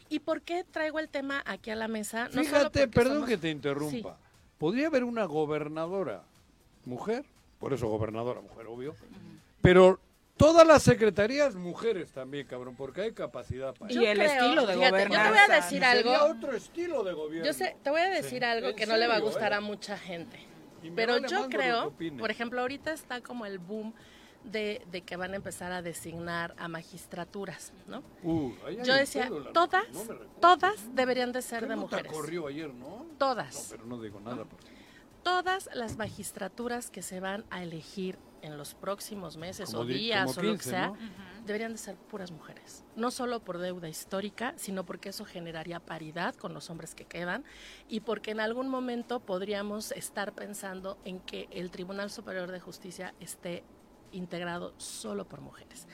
¿Y, 0.10 0.20
por 0.20 0.42
qué 0.42 0.64
traigo 0.64 1.00
el 1.00 1.10
tema 1.10 1.42
aquí 1.46 1.70
a 1.70 1.76
la 1.76 1.88
mesa? 1.88 2.28
Fíjate, 2.30 2.88
perdón 2.88 3.26
que 3.26 3.38
te 3.38 3.50
interrumpa. 3.50 4.18
Podría 4.58 4.88
haber 4.88 5.04
una 5.04 5.26
gobernadora 5.26 6.24
mujer, 6.86 7.26
por 7.60 7.74
eso 7.74 7.88
gobernadora 7.88 8.42
mujer, 8.42 8.66
obvio, 8.68 8.96
pero 9.62 10.00
todas 10.36 10.66
las 10.66 10.84
secretarías 10.84 11.56
mujeres 11.56 12.12
también, 12.12 12.48
cabrón, 12.48 12.76
porque 12.76 13.02
hay 13.02 13.12
capacidad 13.12 13.74
para 13.76 13.92
Y 13.92 14.06
el 14.06 14.22
estilo 14.22 14.66
de 14.66 14.76
gobierno. 14.76 15.08
Yo 15.10 15.24
te 15.24 15.30
voy 15.30 15.38
a 15.38 15.56
decir 15.56 15.86
algo. 15.86 16.12
otro 16.26 16.54
estilo 16.54 17.04
de 17.04 17.14
gobierno. 17.14 17.46
Yo 17.46 17.54
sé, 17.54 17.76
te 17.84 17.90
voy 17.90 18.02
a 18.02 18.10
decir 18.10 18.44
algo 18.46 18.76
que 18.76 18.86
no 18.86 18.98
le 18.98 19.08
va 19.08 19.16
a 19.16 19.20
gustar 19.20 19.54
a 19.54 19.58
¿eh? 19.58 19.62
mucha 19.62 19.98
gente. 19.98 20.40
Pero 20.96 21.18
yo 21.26 21.50
creo, 21.50 21.94
por 22.18 22.32
ejemplo, 22.32 22.62
ahorita 22.62 22.94
está 22.94 23.22
como 23.22 23.46
el 23.46 23.60
boom 23.60 23.94
de, 24.52 25.04
que 25.06 25.16
van 25.16 25.34
a 25.34 25.36
empezar 25.36 25.72
a 25.72 25.82
designar 25.82 26.56
a 26.58 26.68
magistraturas, 26.68 27.74
¿no? 27.88 28.04
Uh, 28.24 28.52
Yo 28.84 28.96
decía, 28.96 29.30
todas, 29.54 29.86
todas 30.40 30.96
deberían 30.96 31.32
de 31.32 31.42
ser 31.42 31.68
de 31.68 31.76
mujeres. 31.76 32.12
corrió 32.12 32.48
ayer, 32.48 32.74
¿no? 32.74 33.06
Todas. 33.18 33.56
No, 33.56 33.70
pero 33.70 33.86
no 33.86 34.02
digo 34.02 34.20
nada. 34.20 34.46
Todas 35.24 35.70
las 35.74 35.98
magistraturas 35.98 36.90
que 36.90 37.02
se 37.02 37.20
van 37.20 37.44
a 37.50 37.62
elegir 37.62 38.18
en 38.42 38.58
los 38.58 38.74
próximos 38.74 39.38
meses 39.38 39.74
o 39.74 39.86
días 39.86 40.38
o 40.38 40.42
lo 40.42 40.58
que 40.58 40.64
sea, 40.64 40.94
deberían 41.46 41.74
de 41.74 41.78
ser 41.78 41.96
puras 41.96 42.32
mujeres. 42.32 42.84
No 42.96 43.12
solo 43.12 43.40
por 43.40 43.58
deuda 43.58 43.90
histórica, 43.90 44.54
sino 44.58 44.86
porque 44.86 45.10
eso 45.10 45.26
generaría 45.26 45.80
paridad 45.80 46.36
con 46.36 46.54
los 46.54 46.70
hombres 46.70 46.96
que 46.96 47.06
quedan 47.06 47.44
y 47.88 48.02
porque 48.02 48.32
en 48.32 48.40
algún 48.40 48.70
momento 48.70 49.20
podríamos 49.20 49.92
estar 49.92 50.34
pensando 50.34 50.98
en 51.04 51.20
que 51.20 51.48
el 51.52 51.72
Tribunal 51.72 52.10
Superior 52.10 52.52
de 52.52 52.60
Justicia 52.60 53.14
esté 53.20 53.64
integrado 54.12 54.74
solo 54.78 55.26
por 55.26 55.42
mujeres. 55.42 55.88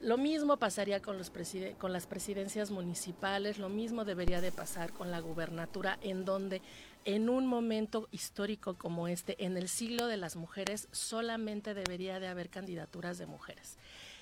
Lo 0.00 0.18
mismo 0.18 0.58
pasaría 0.58 1.00
con, 1.00 1.16
los 1.16 1.32
con 1.78 1.92
las 1.92 2.06
presidencias 2.06 2.70
municipales, 2.70 3.58
lo 3.58 3.70
mismo 3.70 4.04
debería 4.04 4.42
de 4.42 4.52
pasar 4.52 4.92
con 4.92 5.10
la 5.10 5.20
gubernatura, 5.20 5.98
en 6.02 6.26
donde 6.26 6.60
en 7.06 7.30
un 7.30 7.46
momento 7.46 8.06
histórico 8.10 8.74
como 8.74 9.08
este, 9.08 9.42
en 9.44 9.56
el 9.56 9.68
siglo 9.68 10.06
de 10.06 10.18
las 10.18 10.36
mujeres, 10.36 10.88
solamente 10.92 11.72
debería 11.72 12.20
de 12.20 12.28
haber 12.28 12.50
candidaturas 12.50 13.16
de 13.16 13.26
mujeres. 13.26 13.78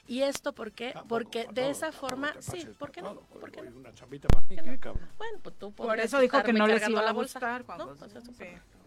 ¿Y 0.06 0.20
esto 0.22 0.52
por 0.52 0.72
qué? 0.72 0.94
Porque 1.08 1.48
de 1.52 1.70
esa 1.70 1.90
forma, 1.90 2.34
sí, 2.38 2.66
¿por 2.78 2.90
qué 2.90 3.02
no? 3.02 3.20
¿Por 3.20 3.50
qué 3.50 3.62
no? 3.62 3.70
Bueno, 5.16 5.38
pues 5.42 5.58
tú 5.58 5.72
Por 5.72 5.98
eso 5.98 6.20
dijo 6.20 6.42
que 6.42 6.52
no 6.52 6.66
les 6.66 6.88
iba 6.88 7.08
a 7.08 7.12
gustar. 7.12 7.64
¿no? 7.78 7.96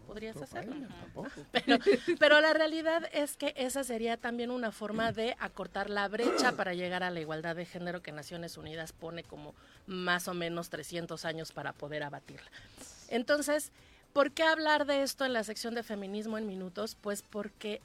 Podrías 0.08 0.40
hacerlo. 0.40 0.74
Pero, 1.52 1.78
pero 2.18 2.40
la 2.40 2.54
realidad 2.54 3.08
es 3.12 3.36
que 3.36 3.52
esa 3.56 3.84
sería 3.84 4.16
también 4.16 4.50
una 4.50 4.72
forma 4.72 5.12
de 5.12 5.36
acortar 5.38 5.90
la 5.90 6.08
brecha 6.08 6.52
para 6.52 6.72
llegar 6.72 7.02
a 7.02 7.10
la 7.10 7.20
igualdad 7.20 7.56
de 7.56 7.66
género 7.66 8.02
que 8.02 8.12
Naciones 8.12 8.56
Unidas 8.56 8.92
pone 8.92 9.22
como 9.22 9.54
más 9.86 10.28
o 10.28 10.34
menos 10.34 10.70
300 10.70 11.24
años 11.24 11.52
para 11.52 11.72
poder 11.72 12.02
abatirla. 12.04 12.50
Entonces, 13.08 13.70
¿por 14.12 14.30
qué 14.30 14.44
hablar 14.44 14.86
de 14.86 15.02
esto 15.02 15.24
en 15.26 15.34
la 15.34 15.44
sección 15.44 15.74
de 15.74 15.82
feminismo 15.82 16.38
en 16.38 16.46
minutos? 16.46 16.96
Pues 17.00 17.22
porque 17.22 17.82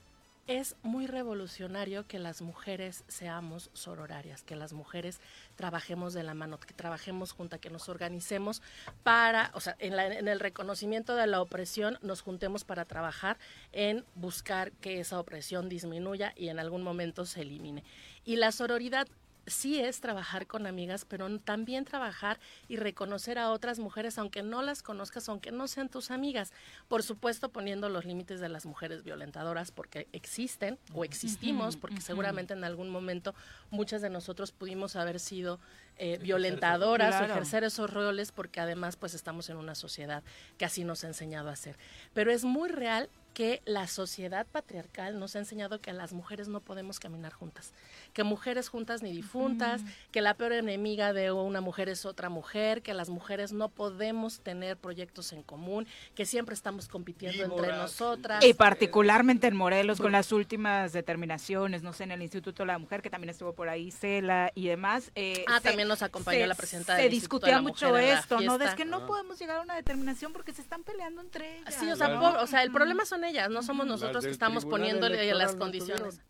es 0.47 0.75
muy 0.83 1.07
revolucionario 1.07 2.05
que 2.05 2.19
las 2.19 2.41
mujeres 2.41 3.05
seamos 3.07 3.69
sororarias, 3.73 4.43
que 4.43 4.55
las 4.55 4.73
mujeres 4.73 5.21
trabajemos 5.55 6.13
de 6.13 6.23
la 6.23 6.33
mano, 6.33 6.59
que 6.59 6.73
trabajemos 6.73 7.31
juntas, 7.31 7.59
que 7.59 7.69
nos 7.69 7.87
organicemos 7.87 8.61
para, 9.03 9.51
o 9.53 9.61
sea, 9.61 9.75
en, 9.79 9.97
en, 9.97 10.27
el 10.27 10.39
reconocimiento 10.39 11.15
de 11.15 11.27
la 11.27 11.41
opresión, 11.41 11.97
nos 12.01 12.21
juntemos 12.21 12.65
para 12.65 12.85
trabajar 12.85 13.37
en 13.71 14.03
buscar 14.15 14.71
que 14.73 14.99
esa 14.99 15.19
opresión 15.19 15.69
disminuya 15.69 16.33
y 16.35 16.49
en 16.49 16.59
algún 16.59 16.83
momento 16.83 17.25
se 17.25 17.41
elimine. 17.41 17.83
Y 18.25 18.35
la 18.35 18.51
sororidad 18.51 19.07
sí 19.45 19.79
es 19.79 19.99
trabajar 19.99 20.47
con 20.47 20.67
amigas, 20.67 21.05
pero 21.05 21.39
también 21.39 21.85
trabajar 21.85 22.39
y 22.67 22.77
reconocer 22.77 23.37
a 23.37 23.51
otras 23.51 23.79
mujeres, 23.79 24.17
aunque 24.17 24.43
no 24.43 24.61
las 24.61 24.81
conozcas, 24.81 25.29
aunque 25.29 25.51
no 25.51 25.67
sean 25.67 25.89
tus 25.89 26.11
amigas. 26.11 26.51
Por 26.87 27.03
supuesto, 27.03 27.49
poniendo 27.49 27.89
los 27.89 28.05
límites 28.05 28.39
de 28.39 28.49
las 28.49 28.65
mujeres 28.65 29.03
violentadoras, 29.03 29.71
porque 29.71 30.07
existen 30.13 30.77
o 30.93 31.03
existimos, 31.03 31.77
porque 31.77 32.01
seguramente 32.01 32.53
en 32.53 32.63
algún 32.63 32.89
momento 32.89 33.35
muchas 33.69 34.01
de 34.01 34.09
nosotros 34.09 34.51
pudimos 34.51 34.95
haber 34.95 35.19
sido 35.19 35.59
eh, 35.97 36.17
violentadoras 36.21 37.21
o 37.21 37.25
ejercer 37.25 37.63
esos 37.63 37.89
roles, 37.89 38.31
porque 38.31 38.59
además 38.59 38.95
pues 38.95 39.13
estamos 39.13 39.49
en 39.49 39.57
una 39.57 39.75
sociedad 39.75 40.23
que 40.57 40.65
así 40.65 40.83
nos 40.83 41.03
ha 41.03 41.07
enseñado 41.07 41.49
a 41.49 41.53
hacer. 41.53 41.77
Pero 42.13 42.31
es 42.31 42.43
muy 42.43 42.69
real 42.69 43.09
que 43.33 43.61
la 43.65 43.87
sociedad 43.87 44.45
patriarcal 44.51 45.19
nos 45.19 45.35
ha 45.35 45.39
enseñado 45.39 45.81
que 45.81 45.91
las 45.91 46.13
mujeres 46.13 46.47
no 46.47 46.59
podemos 46.59 46.99
caminar 46.99 47.33
juntas, 47.33 47.73
que 48.13 48.23
mujeres 48.23 48.69
juntas 48.69 49.01
ni 49.01 49.11
difuntas, 49.11 49.81
que 50.11 50.21
la 50.21 50.35
peor 50.35 50.53
enemiga 50.53 51.13
de 51.13 51.31
una 51.31 51.59
mujer 51.59 51.89
es 51.89 52.05
otra 52.05 52.29
mujer, 52.29 52.81
que 52.81 52.93
las 52.93 53.09
mujeres 53.09 53.51
no 53.51 53.69
podemos 53.69 54.39
tener 54.41 54.77
proyectos 54.77 55.33
en 55.33 55.41
común, 55.41 55.87
que 56.15 56.25
siempre 56.25 56.53
estamos 56.53 56.87
compitiendo 56.87 57.43
entre 57.43 57.73
nosotras. 57.75 58.45
Y 58.45 58.53
particularmente 58.53 59.47
en 59.47 59.55
Morelos 59.55 59.99
con 59.99 60.11
las 60.11 60.31
últimas 60.31 60.93
determinaciones, 60.93 61.81
no 61.81 61.93
sé, 61.93 62.03
en 62.03 62.11
el 62.11 62.21
Instituto 62.21 62.63
de 62.63 62.67
la 62.67 62.77
Mujer, 62.77 63.01
que 63.01 63.09
también 63.09 63.29
estuvo 63.29 63.53
por 63.53 63.67
ahí, 63.67 63.89
Cela 63.91 64.51
y 64.53 64.67
demás. 64.67 65.11
Eh, 65.15 65.43
ah, 65.47 65.59
también 65.83 65.87
nos 65.89 66.01
acompañó 66.01 66.45
la 66.47 66.55
presidenta 66.55 66.95
Se 66.95 67.09
discutía 67.09 67.61
mucho 67.61 67.97
esto, 67.97 68.39
¿no? 68.39 68.59
Es 68.59 68.75
que 68.75 68.85
no 68.85 69.05
podemos 69.05 69.39
llegar 69.39 69.57
a 69.57 69.61
una 69.61 69.75
determinación 69.75 70.33
porque 70.33 70.53
se 70.53 70.61
están 70.61 70.83
peleando 70.83 71.21
entre 71.21 71.59
ellas. 71.59 71.75
Sí, 71.75 71.89
o 71.89 71.95
sea, 71.95 72.19
o 72.19 72.47
sea 72.47 72.63
el 72.63 72.71
problema 72.71 73.05
son 73.05 73.23
ellas, 73.23 73.49
no 73.49 73.63
somos 73.63 73.85
nosotros 73.85 74.25
que 74.25 74.31
estamos 74.31 74.65
poniéndole 74.65 75.33
las 75.33 75.55
condiciones. 75.55 76.21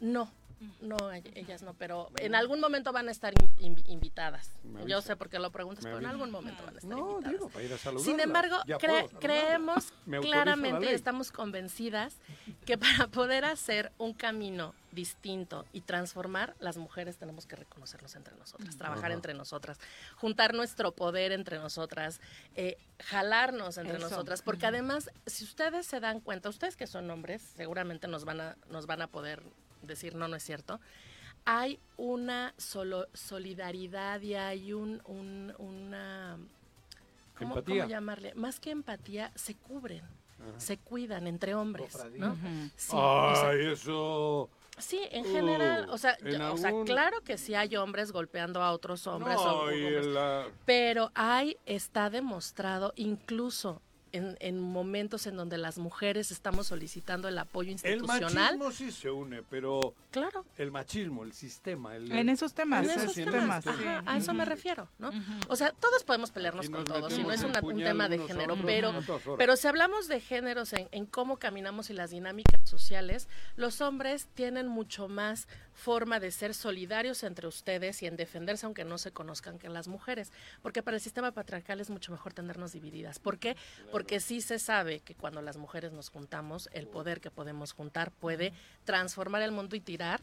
No, 0.00 0.32
no, 0.80 0.96
ellas 1.12 1.62
no, 1.62 1.74
pero 1.74 2.08
en 2.18 2.34
algún 2.34 2.60
momento 2.60 2.92
van 2.92 3.08
a 3.08 3.10
estar 3.10 3.32
invitadas. 3.58 4.50
Yo 4.86 5.00
sé 5.00 5.16
por 5.16 5.28
qué 5.28 5.38
lo 5.38 5.50
preguntas, 5.50 5.84
pero 5.84 5.98
en 5.98 6.06
algún 6.06 6.30
momento 6.30 6.62
van 6.64 6.76
a 6.76 6.78
estar 6.78 6.98
invitadas. 6.98 8.02
Sin 8.02 8.20
embargo, 8.20 8.56
creemos 9.20 9.92
claramente 10.04 10.90
y 10.90 10.94
estamos 10.94 11.32
convencidas 11.32 12.16
que 12.64 12.78
para 12.78 13.08
poder 13.08 13.44
hacer 13.44 13.92
un 13.98 14.12
camino 14.12 14.74
distinto 14.92 15.64
y 15.72 15.80
transformar, 15.80 16.54
las 16.60 16.76
mujeres 16.76 17.16
tenemos 17.16 17.46
que 17.46 17.56
reconocernos 17.56 18.14
entre 18.14 18.36
nosotras, 18.36 18.76
trabajar 18.76 19.10
entre 19.12 19.34
nosotras, 19.34 19.78
juntar 20.16 20.54
nuestro 20.54 20.92
poder 20.92 21.32
entre 21.32 21.58
nosotras, 21.58 22.20
eh, 22.54 22.76
jalarnos 22.98 23.78
entre 23.78 23.98
nosotras, 23.98 24.42
porque 24.42 24.66
además, 24.66 25.10
si 25.26 25.44
ustedes 25.44 25.86
se 25.86 26.00
dan 26.00 26.20
cuenta, 26.20 26.48
ustedes 26.48 26.76
que 26.76 26.86
son 26.86 27.10
hombres, 27.10 27.42
seguramente 27.56 28.06
nos 28.06 28.24
van 28.24 28.40
a, 28.40 28.56
nos 28.68 28.86
van 28.86 29.02
a 29.02 29.06
poder 29.06 29.42
decir 29.82 30.14
no, 30.14 30.28
no 30.28 30.36
es 30.36 30.42
cierto. 30.42 30.80
Hay 31.44 31.80
una 31.96 32.54
solo 32.56 33.08
solidaridad 33.12 34.20
y 34.20 34.34
hay 34.34 34.72
un, 34.72 35.02
una 35.58 36.38
¿cómo, 37.34 37.60
llamarle? 37.60 38.34
Más 38.34 38.60
que 38.60 38.70
empatía, 38.70 39.32
se 39.34 39.56
cubren, 39.56 40.02
se 40.56 40.78
cuidan 40.78 41.26
entre 41.26 41.54
hombres, 41.54 41.96
¿no? 42.16 42.36
sí, 42.76 42.96
Ay, 42.96 43.66
eso... 43.72 44.48
Sí, 44.78 45.00
en 45.10 45.24
general, 45.24 45.90
o 45.90 45.98
sea, 45.98 46.16
o 46.50 46.56
sea, 46.56 46.72
claro 46.86 47.20
que 47.22 47.36
sí 47.36 47.54
hay 47.54 47.76
hombres 47.76 48.10
golpeando 48.10 48.62
a 48.62 48.72
otros 48.72 49.06
hombres, 49.06 49.38
pero 50.64 51.10
hay, 51.14 51.58
está 51.66 52.08
demostrado 52.08 52.92
incluso 52.96 53.82
en, 54.12 54.60
momentos 54.60 55.26
en 55.26 55.36
donde 55.36 55.58
las 55.58 55.78
mujeres 55.78 56.30
estamos 56.30 56.66
solicitando 56.66 57.28
el 57.28 57.38
apoyo 57.38 57.70
institucional. 57.70 58.54
El 58.54 58.58
machismo 58.58 58.70
sí 58.70 58.92
se 58.92 59.10
une, 59.10 59.42
pero 59.42 59.94
claro. 60.10 60.44
el 60.58 60.70
machismo, 60.70 61.24
el 61.24 61.32
sistema. 61.32 61.96
en 61.96 62.28
esos 62.28 62.52
temas. 62.52 62.84
En 62.84 62.90
esos 62.90 63.14
temas. 63.14 63.64
a 64.06 64.16
eso 64.16 64.34
me 64.34 64.44
refiero, 64.44 64.88
¿no? 64.98 65.10
O 65.48 65.56
sea, 65.56 65.70
todos 65.72 66.04
podemos 66.04 66.30
pelearnos 66.30 66.68
con 66.68 66.84
todos, 66.84 67.16
y 67.18 67.22
no 67.22 67.32
es 67.32 67.42
un 67.42 67.52
tema 67.52 68.08
de 68.08 68.18
género, 68.18 68.56
pero, 68.64 68.92
pero 69.38 69.56
si 69.56 69.66
hablamos 69.66 70.08
de 70.08 70.20
géneros 70.20 70.72
en, 70.72 70.88
en 70.92 71.06
cómo 71.06 71.38
caminamos 71.38 71.90
y 71.90 71.94
las 71.94 72.10
dinámicas 72.10 72.60
sociales, 72.68 73.28
los 73.56 73.80
hombres 73.80 74.28
tienen 74.34 74.68
mucho 74.68 75.08
más 75.08 75.48
forma 75.74 76.20
de 76.20 76.30
ser 76.30 76.54
solidarios 76.54 77.22
entre 77.22 77.46
ustedes 77.46 78.02
y 78.02 78.06
en 78.06 78.16
defenderse 78.16 78.66
aunque 78.66 78.84
no 78.84 78.98
se 78.98 79.12
conozcan 79.12 79.58
que 79.58 79.68
las 79.68 79.88
mujeres, 79.88 80.32
porque 80.62 80.82
para 80.82 80.96
el 80.96 81.00
sistema 81.00 81.32
patriarcal 81.32 81.80
es 81.80 81.90
mucho 81.90 82.12
mejor 82.12 82.32
tenernos 82.32 82.72
divididas. 82.72 83.18
¿Por 83.18 83.38
qué? 83.38 83.56
Porque 83.90 84.20
sí 84.20 84.40
se 84.40 84.58
sabe 84.58 85.00
que 85.00 85.14
cuando 85.14 85.42
las 85.42 85.56
mujeres 85.56 85.92
nos 85.92 86.10
juntamos, 86.10 86.68
el 86.72 86.86
poder 86.86 87.20
que 87.20 87.30
podemos 87.30 87.72
juntar 87.72 88.10
puede 88.12 88.52
transformar 88.84 89.42
el 89.42 89.52
mundo 89.52 89.76
y 89.76 89.80
tirar, 89.80 90.20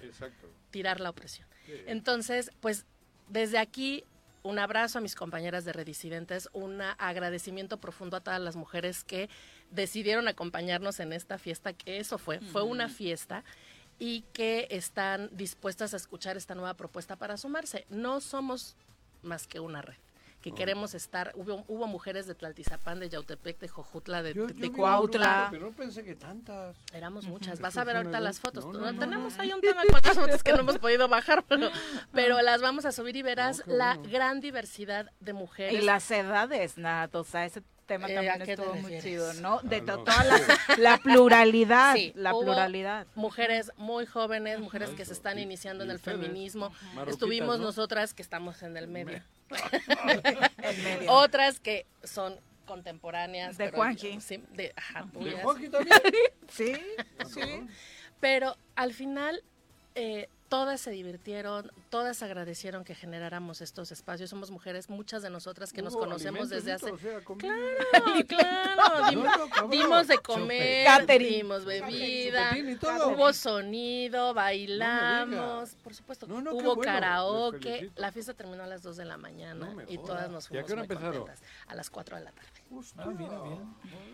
tirar 0.72 1.00
la 1.00 1.10
opresión. 1.10 1.48
Entonces, 1.88 2.52
pues 2.62 2.86
desde 3.28 3.58
aquí 3.58 4.04
un 4.42 4.58
abrazo 4.58 5.00
a 5.00 5.02
mis 5.02 5.16
compañeras 5.16 5.66
de 5.66 5.74
Redisidentes, 5.74 6.50
un 6.54 6.82
agradecimiento 6.82 7.78
profundo 7.78 8.18
a 8.18 8.22
todas 8.22 8.40
las 8.40 8.56
mujeres 8.56 9.04
que 9.04 9.30
decidieron 9.70 10.28
acompañarnos 10.28 11.00
en 11.00 11.14
esta 11.14 11.38
fiesta, 11.38 11.74
que 11.74 11.98
eso 11.98 12.18
fue, 12.18 12.40
fue 12.40 12.64
una 12.64 12.90
fiesta 12.90 13.44
y 14.00 14.22
que 14.34 14.68
están 14.72 15.30
dispuestas 15.34 15.94
a 15.94 15.98
escuchar 15.98 16.38
esta 16.38 16.56
nueva 16.56 16.74
propuesta 16.74 17.18
para 17.18 17.38
sumarse. 17.38 17.86
No 17.90 18.22
somos 18.22 18.76
más 19.22 19.46
que 19.46 19.60
una 19.60 19.82
red 19.82 19.98
que 20.42 20.54
queremos 20.54 20.94
estar. 20.94 21.32
Hubo, 21.36 21.66
hubo 21.68 21.88
mujeres 21.88 22.26
de 22.26 22.36
Tlaltizapán, 22.36 23.00
de 23.00 23.10
Yautepec, 23.10 23.60
de 23.60 23.68
Jojutla, 23.68 24.24
de, 24.24 24.72
Cuautla. 24.72 25.50
Pero 25.52 25.66
no 25.66 25.72
pensé 25.74 26.04
que 26.04 26.16
tantas. 26.16 26.78
Éramos 26.94 27.26
muchas. 27.26 27.60
Vas 27.60 27.78
a 27.78 27.84
ver 27.84 27.98
ahorita 27.98 28.20
las 28.20 28.40
fotos. 28.40 28.66
tenemos 28.98 29.38
ahí 29.40 29.52
un 29.52 29.62
tema 29.62 29.82
con 29.82 30.00
las 30.04 30.18
fotos 30.18 30.44
que 30.44 30.54
no 30.54 30.60
hemos 30.60 30.78
podido 30.78 31.08
bajar, 31.08 31.44
pero, 31.48 31.70
pero 32.14 32.42
las 32.42 32.62
vamos 32.62 32.86
a 32.86 32.92
subir 32.92 33.16
y 33.16 33.22
verás 33.22 33.64
la 33.68 33.98
gran 33.98 34.40
diversidad 34.40 35.12
de 35.20 35.34
mujeres. 35.34 35.82
Y 35.82 35.86
las 35.86 36.10
edades, 36.12 36.78
Nat, 36.78 37.14
o 37.16 37.24
sea, 37.24 37.46
ese 37.46 37.62
tema 37.90 38.08
eh, 38.08 38.14
también 38.14 38.42
estuvo 38.42 38.76
muy 38.76 39.02
chido, 39.02 39.34
¿no? 39.34 39.60
De 39.64 39.82
toda 39.82 40.24
la, 40.78 40.98
pluralidad, 41.04 41.98
la 42.14 42.32
pluralidad. 42.32 43.08
Mujeres 43.16 43.72
muy 43.78 44.06
jóvenes, 44.06 44.60
mujeres 44.60 44.92
que 44.92 45.04
se 45.04 45.14
están 45.14 45.40
iniciando 45.40 45.84
en 45.84 45.92
el 45.92 46.00
feminismo. 46.00 46.72
Estuvimos 47.08 47.60
nosotras 47.60 48.14
que 48.14 48.22
estamos 48.22 48.62
en 48.62 48.78
el 48.78 48.88
medio. 48.88 49.22
Otras 51.10 51.60
que 51.60 51.88
son 52.04 52.40
contemporáneas. 52.66 53.58
De 53.58 53.72
Juanji. 53.72 54.22
Sí, 54.22 54.44
de, 54.54 54.72
ajá, 54.76 55.08
¿De 55.12 55.32
Juanji 55.42 55.70
también? 55.70 56.00
sí, 56.48 56.74
sí. 57.34 57.68
Pero 58.20 58.56
al 58.76 58.94
final 58.94 59.44
eh, 59.96 60.30
todas 60.50 60.80
se 60.80 60.92
divirtieron, 60.92 61.72
todas 61.90 62.22
agradecieron 62.24 62.84
que 62.84 62.96
generáramos 62.96 63.62
estos 63.62 63.92
espacios. 63.92 64.30
Somos 64.30 64.52
mujeres, 64.52 64.90
muchas 64.90 65.22
de 65.22 65.30
nosotras 65.30 65.74
que 65.74 65.82
nos 65.82 65.96
conocemos 65.96 66.50
desde 66.50 66.74
hace... 66.74 66.92
claro, 66.92 68.14
claro, 68.28 69.70
dimos, 69.70 70.08
de 70.08 70.18
comer, 70.20 70.88
dimos 71.20 71.66
bebida, 71.66 72.56
hubo 73.08 73.34
sonido, 73.34 74.34
bailamos, 74.34 75.76
por 75.84 75.94
supuesto, 75.94 76.28
hubo 76.28 76.78
karaoke. 76.80 77.92
La 77.96 78.12
fiesta 78.12 78.34
terminó 78.34 78.64
a 78.64 78.68
las 78.68 78.84
2 78.84 78.98
de 78.98 79.06
la 79.06 79.18
mañana 79.18 79.74
y 79.88 79.98
todas 79.98 80.30
nos 80.30 80.48
fuimos 80.48 80.70
muy 80.70 80.88
contentas. 80.88 81.42
A 81.68 81.76
las 81.76 81.90
4 81.90 82.18
de 82.18 82.24
la 82.24 82.32
tarde. 82.32 82.50
Ah, 82.98 83.10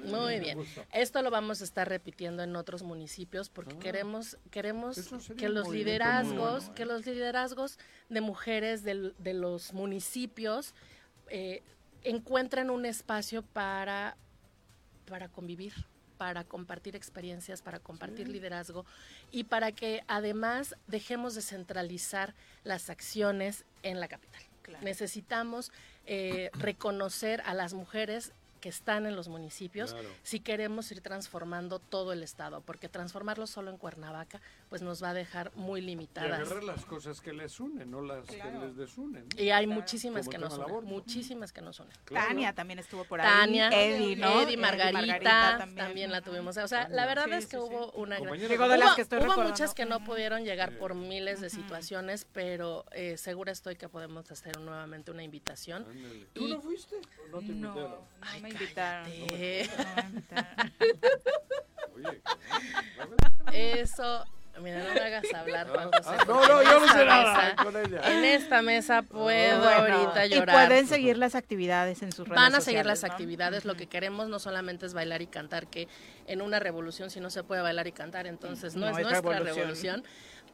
muy 0.05 0.39
bien. 0.39 0.59
Esto 0.93 1.21
lo 1.21 1.29
vamos 1.29 1.59
a 1.59 1.65
estar 1.65 1.89
repitiendo 1.89 2.41
en 2.41 2.55
otros 2.55 2.83
municipios 2.83 3.49
porque 3.49 3.75
ah. 3.75 3.79
queremos 3.79 4.37
queremos 4.49 4.97
que 5.37 5.49
los 5.49 5.69
liderazgos, 5.69 6.69
que 6.69 6.85
los 6.85 7.05
liderazgos 7.05 7.64
de 8.09 8.21
mujeres 8.21 8.83
de 8.83 9.33
los 9.33 9.73
municipios 9.73 10.73
eh, 11.29 11.63
encuentren 12.03 12.69
un 12.69 12.85
espacio 12.85 13.41
para 13.41 14.15
para 15.05 15.29
convivir, 15.29 15.73
para 16.17 16.43
compartir 16.43 16.95
experiencias, 16.95 17.61
para 17.61 17.79
compartir 17.79 18.27
liderazgo 18.27 18.85
y 19.31 19.45
para 19.45 19.71
que 19.71 20.03
además 20.07 20.75
dejemos 20.87 21.35
de 21.35 21.41
centralizar 21.41 22.33
las 22.63 22.89
acciones 22.89 23.65
en 23.83 23.99
la 23.99 24.07
capital. 24.07 24.41
Necesitamos 24.81 25.71
eh, 26.05 26.49
reconocer 26.59 27.41
a 27.45 27.53
las 27.53 27.73
mujeres 27.73 28.33
que 28.61 28.69
están 28.69 29.05
en 29.05 29.15
los 29.15 29.27
municipios 29.27 29.95
si 30.23 30.39
queremos 30.39 30.91
ir 30.91 31.01
transformando 31.01 31.77
todo 31.77 32.13
el 32.13 32.23
estado, 32.23 32.61
porque 32.61 32.89
transformarlo 32.89 33.45
solo 33.45 33.69
en 33.69 33.77
Cuernavaca 33.77 34.41
pues 34.75 34.83
nos 34.83 35.01
va 35.01 35.11
a 35.11 35.13
dejar 35.13 35.55
muy 35.55 35.79
limitadas. 35.79 36.37
Y 36.37 36.41
agarrar 36.41 36.61
las 36.65 36.83
cosas 36.83 37.21
que 37.21 37.31
les 37.31 37.61
unen, 37.61 37.89
no 37.89 38.01
las 38.01 38.25
que 38.25 38.43
les 38.59 38.75
desunen. 38.75 39.25
Y 39.37 39.51
hay 39.51 39.67
muchísimas 39.67 40.27
que 40.27 40.37
nos 40.37 40.57
unen, 40.57 40.83
muchísimas 40.83 41.53
que 41.53 41.61
nos 41.61 41.79
unen. 41.79 41.93
Tania 42.03 42.53
también 42.53 42.79
estuvo 42.79 43.05
por 43.05 43.21
ahí. 43.21 43.25
Tania, 43.25 43.69
Eddie, 43.69 44.17
¿no? 44.17 44.41
Eddie, 44.41 44.57
Margarita, 44.57 45.65
también. 45.75 46.11
la 46.11 46.19
tuvimos. 46.19 46.57
O 46.57 46.67
sea, 46.67 46.89
la 46.89 47.05
verdad 47.05 47.31
es 47.31 47.47
que 47.47 47.57
hubo 47.57 47.93
una 47.93 48.19
gran... 48.19 48.35
Hubo, 48.35 49.43
muchas 49.43 49.73
que 49.73 49.85
no 49.85 50.03
pudieron 50.03 50.43
llegar 50.43 50.77
por 50.77 50.93
miles 50.93 51.39
de 51.39 51.49
situaciones, 51.49 52.27
pero 52.33 52.83
eh, 52.91 53.15
segura 53.15 53.53
estoy 53.53 53.77
que 53.77 53.87
podemos 53.87 54.29
hacer 54.29 54.59
nuevamente 54.59 55.09
una 55.09 55.23
invitación. 55.23 55.85
¿Tú 56.33 56.49
no 56.49 56.59
fuiste? 56.59 56.97
no 57.31 57.39
te 57.39 57.45
invitaron? 57.45 57.99
invitaron. 58.45 59.09
Eso, 63.53 64.25
mira, 64.61 64.83
no 64.83 64.93
me 64.93 64.99
hagas 64.99 65.33
hablar, 65.33 65.67
Juan 65.69 65.89
ah, 65.93 66.17
no, 66.27 66.47
no, 66.47 66.63
yo 66.63 66.79
no 66.79 66.87
sé 66.87 67.05
nada 67.05 67.55
con 67.55 67.75
ella. 67.75 68.01
En 68.05 68.25
esta 68.25 68.61
mesa 68.61 69.01
puedo 69.01 69.69
ahorita 69.69 70.25
llorar. 70.27 70.55
Y 70.55 70.67
pueden 70.67 70.87
seguir 70.87 71.17
las 71.17 71.35
actividades 71.35 72.01
en 72.01 72.11
sus 72.11 72.27
redes 72.27 72.41
Van 72.41 72.55
a 72.55 72.61
seguir 72.61 72.85
las 72.85 73.03
actividades. 73.03 73.65
Lo 73.65 73.75
que 73.75 73.87
queremos 73.87 74.29
no 74.29 74.39
solamente 74.39 74.85
es 74.85 74.93
bailar 74.93 75.21
y 75.21 75.27
cantar, 75.27 75.67
que 75.67 75.87
en 76.27 76.41
una 76.41 76.59
revolución 76.59 77.09
si 77.09 77.19
no 77.19 77.29
se 77.29 77.43
puede 77.43 77.61
bailar 77.61 77.87
y 77.87 77.91
cantar, 77.91 78.27
entonces 78.27 78.75
no, 78.75 78.87
es 78.87 78.97
nuestra 78.97 79.39
revolución 79.39 80.03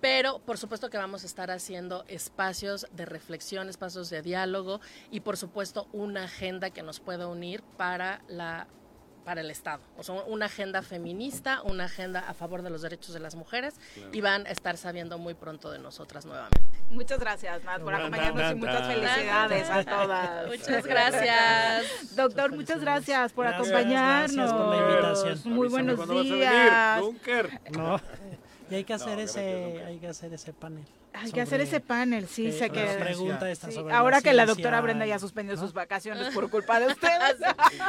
pero 0.02 0.40
por 0.40 0.58
supuesto 0.58 0.90
que 0.90 0.98
vamos 0.98 1.24
a 1.24 1.28
estar 1.28 1.52
haciendo 1.52 2.04
espacios 2.08 2.88
de 2.92 3.06
reflexión, 3.06 3.70
espacios 3.70 4.10
de 4.10 4.22
diálogo 4.24 4.82
y 5.12 5.22
por 5.22 5.38
supuesto 5.38 5.88
una 5.94 6.24
agenda 6.24 6.72
que 6.72 6.82
nos 6.82 7.00
pueda 7.00 7.28
unir 7.28 7.62
para 7.78 8.22
la 8.28 8.68
para 9.24 9.42
el 9.42 9.52
Estado. 9.52 9.82
O 9.98 10.04
sea, 10.04 10.16
una 10.28 10.46
agenda 10.46 10.82
feminista, 10.82 11.62
una 11.64 11.86
agenda 11.86 12.22
a 12.28 12.34
favor 12.34 12.62
de 12.62 12.70
los 12.70 12.82
derechos 12.82 13.14
de 13.14 13.20
las 13.20 13.36
mujeres 13.36 13.76
y 14.12 14.22
van 14.22 14.46
a 14.46 14.50
estar 14.50 14.78
sabiendo 14.78 15.18
muy 15.18 15.34
pronto 15.34 15.72
de 15.72 15.80
nosotras 15.80 16.26
nuevamente. 16.26 16.60
Muchas 16.90 17.20
gracias, 17.20 17.64
Nat, 17.64 17.82
por 17.82 17.94
acompañarnos 17.94 18.52
y 18.52 18.56
muchas 18.56 18.88
felicidades 18.88 19.70
a 19.70 19.84
todas. 19.84 20.48
Muchas 20.48 20.86
gracias. 20.86 22.16
Doctor, 22.16 22.52
muchas 22.52 22.82
gracias 22.82 23.32
por 23.34 23.48
acompañarnos. 23.48 24.36
Gracias 24.36 24.54
por 24.54 24.68
la 24.68 24.90
invitación. 24.90 25.54
Muy 25.54 25.68
buenos 25.70 26.10
días. 26.10 27.02
No. 27.72 28.00
Y 28.70 28.76
hay 28.76 28.84
que 28.86 28.94
hacer 28.94 29.20
ese, 29.20 29.84
hay 29.86 30.00
que 30.00 30.08
hacer 30.08 30.34
ese 30.34 30.54
panel. 30.54 30.86
Hay 31.14 31.32
que 31.32 31.42
hacer 31.42 31.62
ese 31.62 31.80
panel, 31.80 32.28
sí, 32.28 32.52
sé 32.52 32.70
que. 32.70 32.84
pregunta 33.00 33.50
esta 33.50 33.72
sobre 33.72 33.94
Ahora 33.94 34.22
que 34.22 34.34
la 34.34 34.46
doctora 34.46 34.82
Brenda 34.82 35.06
ya 35.06 35.20
suspendió 35.20 35.58
sus 35.58 35.74
vacaciones 35.74 36.34
por 36.34 36.50
culpa 36.50 36.80
de 36.80 36.88
ustedes. 36.88 37.38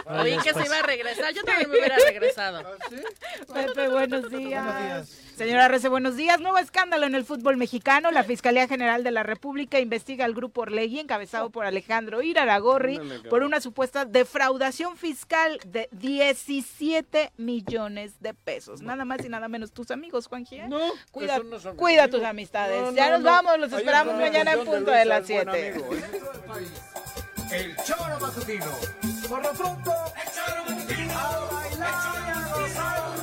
Oí 0.07 0.37
que 0.39 0.53
se 0.53 0.65
iba 0.65 0.79
a 0.79 0.83
regresar, 0.83 1.33
yo 1.33 1.43
también 1.45 1.71
me 1.71 1.79
hubiera 1.79 1.97
regresado. 1.97 2.61
¿Ah, 3.49 3.55
Pepe, 3.55 3.89
buenos 3.89 4.31
días. 4.31 4.65
Buenos 4.65 4.83
días. 4.83 5.23
Señora 5.37 5.67
Rece, 5.69 5.89
buenos 5.89 6.17
días. 6.17 6.41
Nuevo 6.41 6.59
escándalo 6.59 7.07
en 7.07 7.15
el 7.15 7.25
fútbol 7.25 7.57
mexicano. 7.57 8.11
La 8.11 8.23
Fiscalía 8.23 8.69
General 8.69 9.03
de 9.03 9.11
la 9.11 9.23
República 9.23 9.81
investiga 9.81 10.25
al 10.25 10.35
grupo 10.35 10.63
Orlegui, 10.63 11.01
encabezado 11.01 11.51
por 11.51 11.65
Alejandro 11.65 12.23
Iraragorri, 12.23 13.01
por 13.31 13.43
una 13.43 13.61
supuesta 13.61 14.05
defraudación 14.05 14.97
fiscal 14.97 15.59
de 15.65 15.89
17 15.93 17.33
millones 17.39 18.21
de 18.21 18.35
pesos. 18.35 18.83
Nada 18.83 19.05
más 19.05 19.25
y 19.25 19.29
nada 19.29 19.49
menos 19.49 19.73
tus 19.73 19.91
amigos, 19.91 20.27
Juan 20.27 20.45
Gil. 20.45 20.69
No, 20.69 20.79
cuida, 21.11 21.41
cuida 21.77 22.09
tus 22.09 22.23
amistades. 22.23 22.95
ya 22.95 23.12
nos 23.13 23.23
vamos, 23.23 23.59
los 23.59 23.73
esperamos 23.73 24.15
mañana 24.17 24.53
en 24.53 24.65
punto 24.65 24.91
de, 24.91 25.05
las 25.05 25.27
7. 25.27 25.75
El 27.51 27.77
choro 27.85 28.19
matutino. 28.21 28.73
Por 29.29 29.43
lo 29.43 29.53
pronto, 29.53 29.93
el 30.17 30.33
choro 30.33 30.65
matutino. 30.69 31.19
A 31.19 31.49
bailar 31.53 31.91
y 32.27 32.31
a 32.31 32.49
gozar. 32.55 33.22